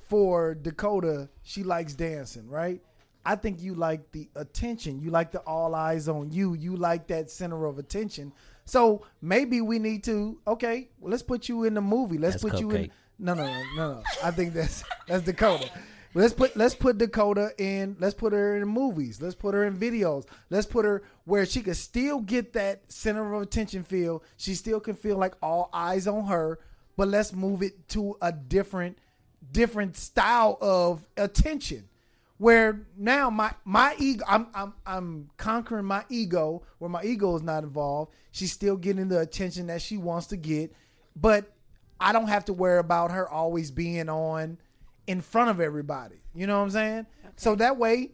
[0.00, 2.82] for Dakota she likes dancing, right?
[3.24, 5.00] I think you like the attention.
[5.00, 6.54] You like the all eyes on you.
[6.54, 8.32] You like that center of attention.
[8.64, 12.18] So maybe we need to okay, well, let's put you in the movie.
[12.18, 12.90] Let's That's put you in.
[13.18, 14.02] No, no, no, no, no.
[14.24, 15.68] I think that's that's Dakota.
[16.14, 17.96] Let's put let's put Dakota in.
[18.00, 19.20] Let's put her in movies.
[19.20, 20.24] Let's put her in videos.
[20.48, 24.24] Let's put her where she could still get that center of attention feel.
[24.36, 26.58] She still can feel like all eyes on her.
[26.96, 28.98] But let's move it to a different
[29.52, 31.89] different style of attention
[32.40, 37.42] where now my my ego I'm I'm I'm conquering my ego where my ego is
[37.42, 38.14] not involved.
[38.32, 40.72] She's still getting the attention that she wants to get,
[41.14, 41.52] but
[42.00, 44.56] I don't have to worry about her always being on
[45.06, 46.16] in front of everybody.
[46.34, 47.06] You know what I'm saying?
[47.36, 48.12] So that way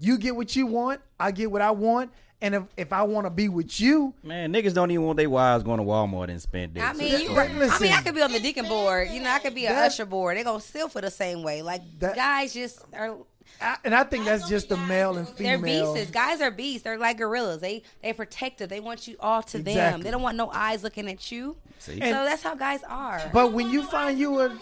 [0.00, 2.10] you get what you want, I get what I want,
[2.40, 5.30] and if if I want to be with you, Man, niggas don't even want their
[5.30, 6.82] wives going to Walmart and spend days.
[6.82, 7.92] I mean, you, Right, I mean.
[7.92, 9.08] I could be on the deacon board.
[9.12, 10.36] You know, I could be an usher board.
[10.36, 11.62] They're gonna still for the same way.
[11.62, 13.16] Like That- guys, just are
[13.60, 15.60] I, and I think that's just the male and female.
[15.60, 16.10] they're beasts.
[16.10, 16.82] Guys are beasts.
[16.82, 17.60] They're like gorillas.
[17.60, 18.68] They they protective.
[18.68, 20.02] They want you all to them.
[20.02, 21.56] They don't want no eyes looking at you.
[21.78, 21.98] See?
[21.98, 23.22] so that's how guys are.
[23.32, 24.56] But when you find you a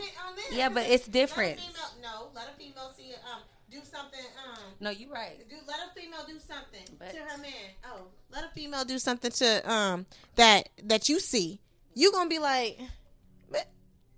[0.53, 1.59] Yeah, but it's different.
[1.59, 5.49] Let a female, no, let a female see um do something um no, you're right.
[5.49, 7.53] do let a female do something But- to her man.
[7.87, 11.61] Oh, let a female do something to um that that you see.
[11.95, 12.79] You gonna be like,
[13.51, 13.69] but-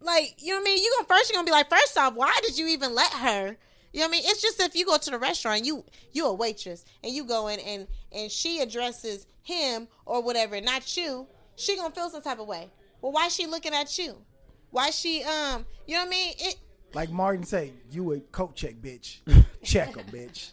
[0.00, 0.82] like you know what I mean?
[0.82, 3.56] You gonna first you're gonna be like, first off, why did you even let her?
[3.92, 4.22] You know what I mean?
[4.26, 7.48] It's just if you go to the restaurant, you you a waitress and you go
[7.48, 11.26] in and and she addresses him or whatever, not you.
[11.56, 12.70] She gonna feel some type of way.
[13.00, 14.16] Well, why she looking at you?
[14.70, 15.66] Why she um?
[15.86, 16.32] You know what I mean?
[16.38, 16.56] It
[16.94, 19.18] like Martin say, you a coat check bitch.
[19.62, 20.52] check 'em, bitch.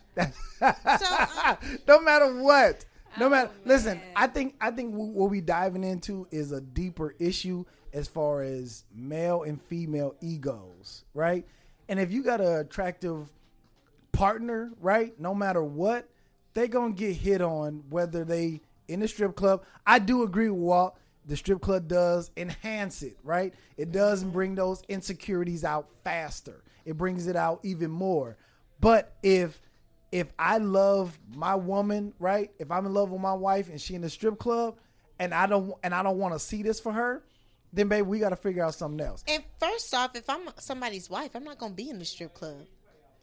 [0.61, 2.85] um, no matter what.
[3.19, 3.49] No Oh, matter.
[3.65, 8.41] Listen, I think I think what we diving into is a deeper issue as far
[8.43, 11.45] as male and female egos, right?
[11.89, 13.27] And if you got an attractive
[14.13, 15.19] partner, right?
[15.19, 16.07] No matter what,
[16.53, 19.63] they gonna get hit on whether they in the strip club.
[19.85, 20.95] I do agree with Walt.
[21.25, 23.53] The strip club does enhance it, right?
[23.77, 26.63] It does bring those insecurities out faster.
[26.85, 28.37] It brings it out even more.
[28.79, 29.61] But if
[30.11, 32.51] if I love my woman, right?
[32.57, 34.77] If I'm in love with my wife and she in the strip club,
[35.19, 37.23] and I don't and I don't want to see this for her,
[37.73, 39.23] then baby, we got to figure out something else.
[39.27, 42.65] And first off, if I'm somebody's wife, I'm not gonna be in the strip club.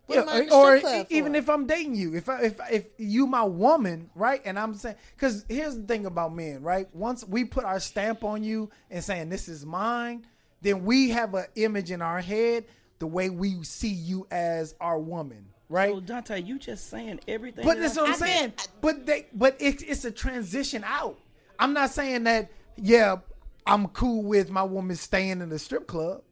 [0.07, 2.61] What Yeah, am I in the or even if I'm dating you, if I, if
[2.71, 4.41] if you my woman, right?
[4.45, 6.89] And I'm saying, because here's the thing about men, right?
[6.95, 10.25] Once we put our stamp on you and saying this is mine,
[10.63, 12.65] then we have an image in our head
[13.01, 15.93] the way we see you as our woman, right?
[15.93, 17.65] So Dante, you just saying everything.
[17.65, 18.27] But that that's I what I'm said.
[18.27, 18.53] saying.
[18.81, 21.19] But they, but it's it's a transition out.
[21.59, 22.51] I'm not saying that.
[22.77, 23.17] Yeah,
[23.67, 26.23] I'm cool with my woman staying in the strip club.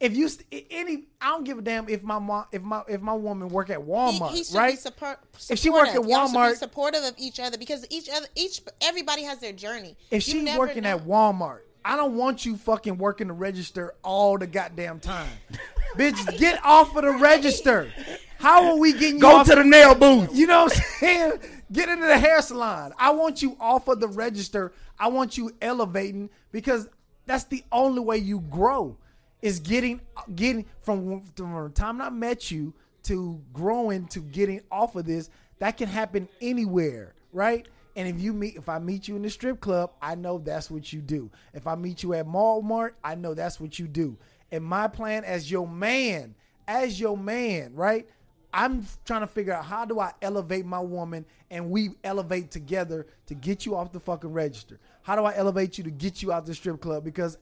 [0.00, 3.00] If you st- any, I don't give a damn if my mom, if my if
[3.00, 4.72] my woman work at Walmart, he, should right?
[4.72, 6.10] be support, If she work at supportive.
[6.10, 9.96] Y'all be Walmart- supportive of each other because each other, each everybody has their journey.
[10.10, 10.96] if You she's working know.
[10.96, 15.30] at Walmart, I don't want you fucking working the register all the goddamn time.
[15.96, 17.92] Bitch, get off of the register.
[18.38, 20.30] How are we getting you Go off to the nail booth.
[20.34, 21.32] You know what I'm saying?
[21.70, 22.92] Get into the hair salon.
[22.98, 24.72] I want you off of the register.
[25.02, 26.88] I want you elevating because
[27.26, 28.96] that's the only way you grow.
[29.42, 30.00] is getting
[30.36, 32.72] getting from, from the time I met you
[33.02, 35.28] to growing to getting off of this.
[35.58, 37.66] That can happen anywhere, right?
[37.96, 40.70] And if you meet, if I meet you in the strip club, I know that's
[40.70, 41.32] what you do.
[41.52, 44.16] If I meet you at Walmart, I know that's what you do.
[44.52, 46.36] And my plan as your man,
[46.68, 48.08] as your man, right?
[48.52, 53.06] I'm trying to figure out how do I elevate my woman and we elevate together
[53.26, 54.78] to get you off the fucking register.
[55.02, 57.04] How do I elevate you to get you out the strip club?
[57.04, 57.38] Because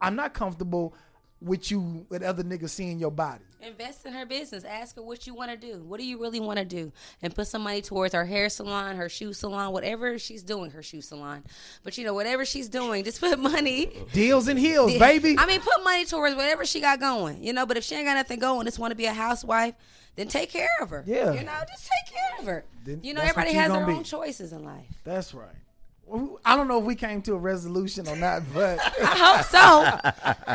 [0.00, 0.94] I'm not comfortable
[1.40, 3.44] with you with other niggas seeing your body.
[3.60, 4.62] Invest in her business.
[4.64, 5.82] Ask her what you want to do.
[5.82, 6.92] What do you really want to do?
[7.22, 10.82] And put some money towards her hair salon, her shoe salon, whatever she's doing, her
[10.82, 11.42] shoe salon.
[11.82, 13.90] But you know, whatever she's doing, just put money.
[14.12, 15.36] Deals and heels, baby.
[15.38, 17.42] I mean, put money towards whatever she got going.
[17.42, 19.74] You know, but if she ain't got nothing going, just want to be a housewife,
[20.14, 21.02] then take care of her.
[21.06, 21.32] Yeah.
[21.32, 22.64] You know, just take care of her.
[22.84, 23.92] Then you know, everybody has their be.
[23.92, 24.86] own choices in life.
[25.04, 25.48] That's right.
[26.08, 29.44] Well, I don't know if we came to a resolution or not, but I hope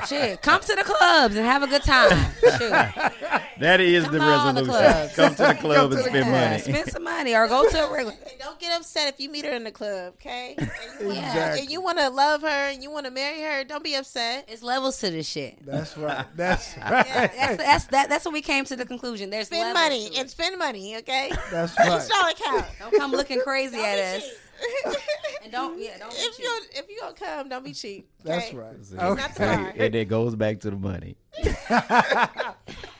[0.01, 0.05] so.
[0.07, 2.09] Shit, come to the clubs and have a good time.
[2.57, 2.71] Shoot.
[3.59, 5.09] That is Come the on, the resolution.
[5.15, 6.59] Come to the club to and the spend Yeah, money.
[6.61, 8.13] spend some money or go to a regular.
[8.33, 10.55] And don't get upset if you meet her in the club, okay?
[10.57, 13.63] And you wanna- And you want to love her and you want to marry her.
[13.63, 14.45] Don't be upset.
[14.47, 15.63] It's levels to this shit.
[15.65, 16.25] that's right.
[16.35, 17.05] That's right.
[17.05, 19.29] That's that's that, that's when we came to the conclusion.
[19.29, 20.19] There's Spend money to it.
[20.19, 21.31] and spend money, okay?
[21.51, 22.09] That's Each right.
[22.09, 22.65] dollar count.
[22.79, 24.23] Don't come looking crazy Don't at be us.
[24.23, 24.33] cheap.
[25.43, 28.07] And don't yeah, don't if you if you gonna come, don't be cheap.
[28.23, 28.75] That's right.
[28.93, 29.85] Not Okay.
[29.85, 31.15] and it goes back to the money.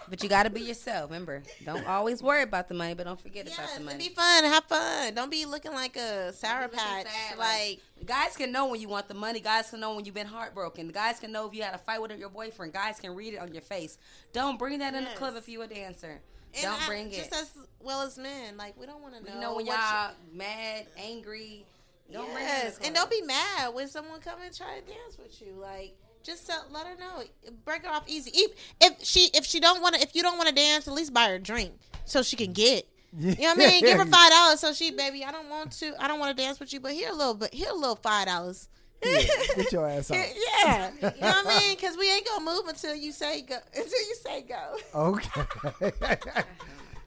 [0.10, 1.10] But you got to be yourself.
[1.10, 3.98] Remember, don't always worry about the money, but don't forget about Yes, the and money.
[4.10, 5.16] be fun, have fun.
[5.16, 7.08] Don't be looking like a sour Looking patch.
[7.08, 9.40] sad, Like guys can know when you want the money.
[9.40, 10.90] Guys can know when you've been heartbroken.
[10.90, 12.74] Guys can know if you had a fight with your boyfriend.
[12.74, 13.98] Guys can read it on your face.
[14.34, 16.20] Don't bring that in the club if you a dancer.
[16.54, 17.14] And Don't I- bring it.
[17.16, 18.58] just as well as men.
[18.58, 19.34] Like we don't want to know.
[19.34, 21.66] you know when y'all mad, angry.
[22.12, 24.80] Don't bring it in yes, the and don't be mad when someone come and try
[24.80, 25.54] to dance with you.
[25.60, 27.24] Like just tell, let her know.
[27.66, 28.32] Break it off easy.
[28.34, 28.52] If,
[28.82, 31.14] if she if she don't want to if you don't want to dance, at least
[31.14, 31.74] buy her a drink
[32.06, 32.88] so she can get.
[33.18, 33.84] You know what I mean?
[33.84, 35.24] Give her five dollars so she, baby.
[35.24, 35.94] I don't want to.
[36.00, 37.96] I don't want to dance with you, but here a little, but here a little
[37.96, 38.70] five dollars.
[39.06, 39.20] Yeah,
[39.56, 40.18] get your ass out.
[40.18, 41.76] Yeah, you know what I mean?
[41.76, 43.56] Because we ain't gonna move until you say go.
[43.76, 44.78] Until you say go.
[44.96, 45.92] Okay.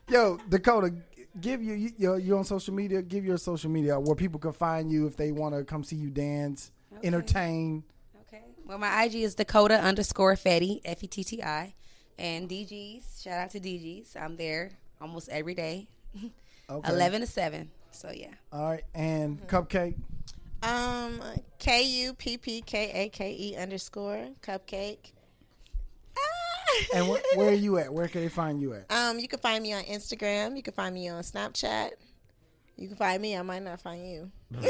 [0.09, 0.93] Yo, Dakota,
[1.41, 3.01] give you you you you on social media.
[3.01, 5.95] Give your social media where people can find you if they want to come see
[5.97, 7.07] you dance, Okay.
[7.07, 7.83] entertain.
[8.27, 8.41] Okay.
[8.65, 11.73] Well, my IG is Dakota underscore Fetty, F E T T I.
[12.19, 14.15] And DG's, shout out to DG's.
[14.15, 15.87] I'm there almost every day,
[16.67, 16.89] Okay.
[16.91, 17.69] 11 to 7.
[17.91, 18.33] So, yeah.
[18.51, 19.93] All right, and Cupcake.
[20.63, 21.21] Um,
[21.59, 25.11] K U P P K A K E underscore cupcake.
[26.17, 26.21] Ah.
[26.95, 27.93] And wh- where are you at?
[27.93, 28.91] Where can they find you at?
[28.91, 30.55] Um, you can find me on Instagram.
[30.57, 31.91] You can find me on Snapchat.
[32.75, 33.35] You can find me.
[33.37, 34.31] I might not find you.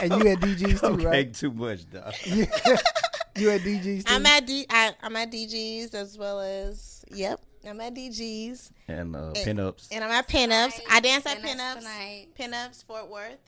[0.00, 1.32] And you at DG's too, Okay, right?
[1.32, 2.12] too much, dog.
[2.24, 2.38] You,
[3.36, 4.12] you at DG's too.
[4.12, 4.66] I'm at D.
[4.68, 7.40] I, I'm at DG's as well as yep.
[7.64, 9.86] I'm at DG's And uh, pinups.
[9.92, 10.80] and I'm at Pinups.
[10.90, 11.78] I dance at Pinups Pinups.
[11.78, 12.26] tonight.
[12.36, 13.38] Pinups Fort Worth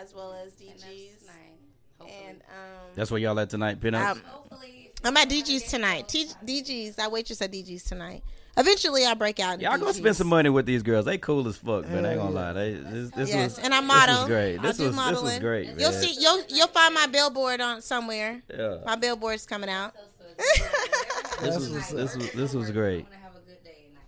[0.00, 1.28] as well as DG's.
[2.00, 4.10] And um, That's where y'all at tonight, pinups.
[4.12, 4.22] um,
[5.04, 6.08] I'm at DG's tonight.
[6.08, 6.98] T- DG's.
[6.98, 8.22] I waitress at DG's tonight.
[8.56, 9.60] Eventually, I break out.
[9.60, 11.04] Y'all gonna spend some money with these girls.
[11.06, 12.04] They cool as fuck, man.
[12.06, 12.52] I ain't gonna lie.
[12.52, 14.14] They, this this Yes, was and I model.
[14.16, 14.20] This model.
[14.22, 14.62] was great.
[14.62, 15.40] This do was this was modeling.
[15.40, 15.78] great.
[15.78, 16.14] You'll see.
[16.20, 18.42] You'll you'll find my billboard on somewhere.
[18.54, 18.78] Yeah.
[18.86, 19.94] My billboard's coming out.
[21.40, 23.04] This was this was this was great.
[23.06, 24.04] I'm going to have a good day tonight.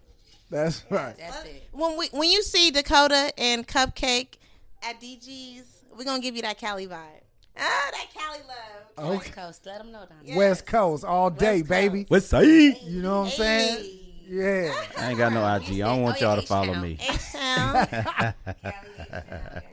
[0.50, 1.16] That's right.
[1.18, 1.68] That's it.
[1.72, 4.34] when we when you see Dakota and Cupcake
[4.82, 7.22] at DG's, we're gonna give you that Cali vibe.
[7.58, 9.06] Ah, that Cali love.
[9.06, 9.16] Okay.
[9.18, 9.66] West Coast.
[9.66, 10.32] Let them know down there.
[10.32, 10.36] Yeah.
[10.36, 11.68] West Coast all day, Coast.
[11.70, 12.04] baby.
[12.08, 12.44] What's up?
[12.44, 13.78] You know what I'm saying?
[13.84, 14.00] Hey.
[14.28, 14.74] Yeah.
[14.98, 15.80] I ain't got no IG.
[15.80, 16.82] I don't want Oh, yeah, y'all to H follow Town.
[16.82, 16.98] me.
[17.00, 18.34] H Town.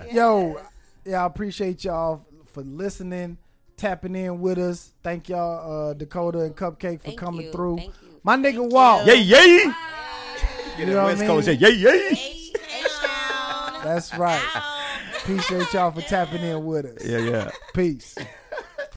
[0.12, 0.62] Yo,
[1.06, 3.38] yeah, I appreciate y'all for listening,
[3.78, 4.92] tapping in with us.
[5.04, 7.52] Thank y'all, uh, Dakota and Cupcake, for Thank coming you.
[7.52, 7.78] through.
[7.78, 8.20] Thank you.
[8.24, 9.06] My nigga Walt.
[9.08, 9.38] Yay, yay!
[9.48, 9.74] You
[10.78, 11.48] Get know West I Coast.
[11.48, 11.60] mean?
[11.60, 12.08] Yay, yay!
[12.12, 12.54] H
[13.04, 13.82] Town.
[13.84, 14.80] That's right.
[15.24, 17.06] Appreciate y'all for tapping in with us.
[17.06, 17.50] Yeah, yeah.
[17.74, 18.18] Peace.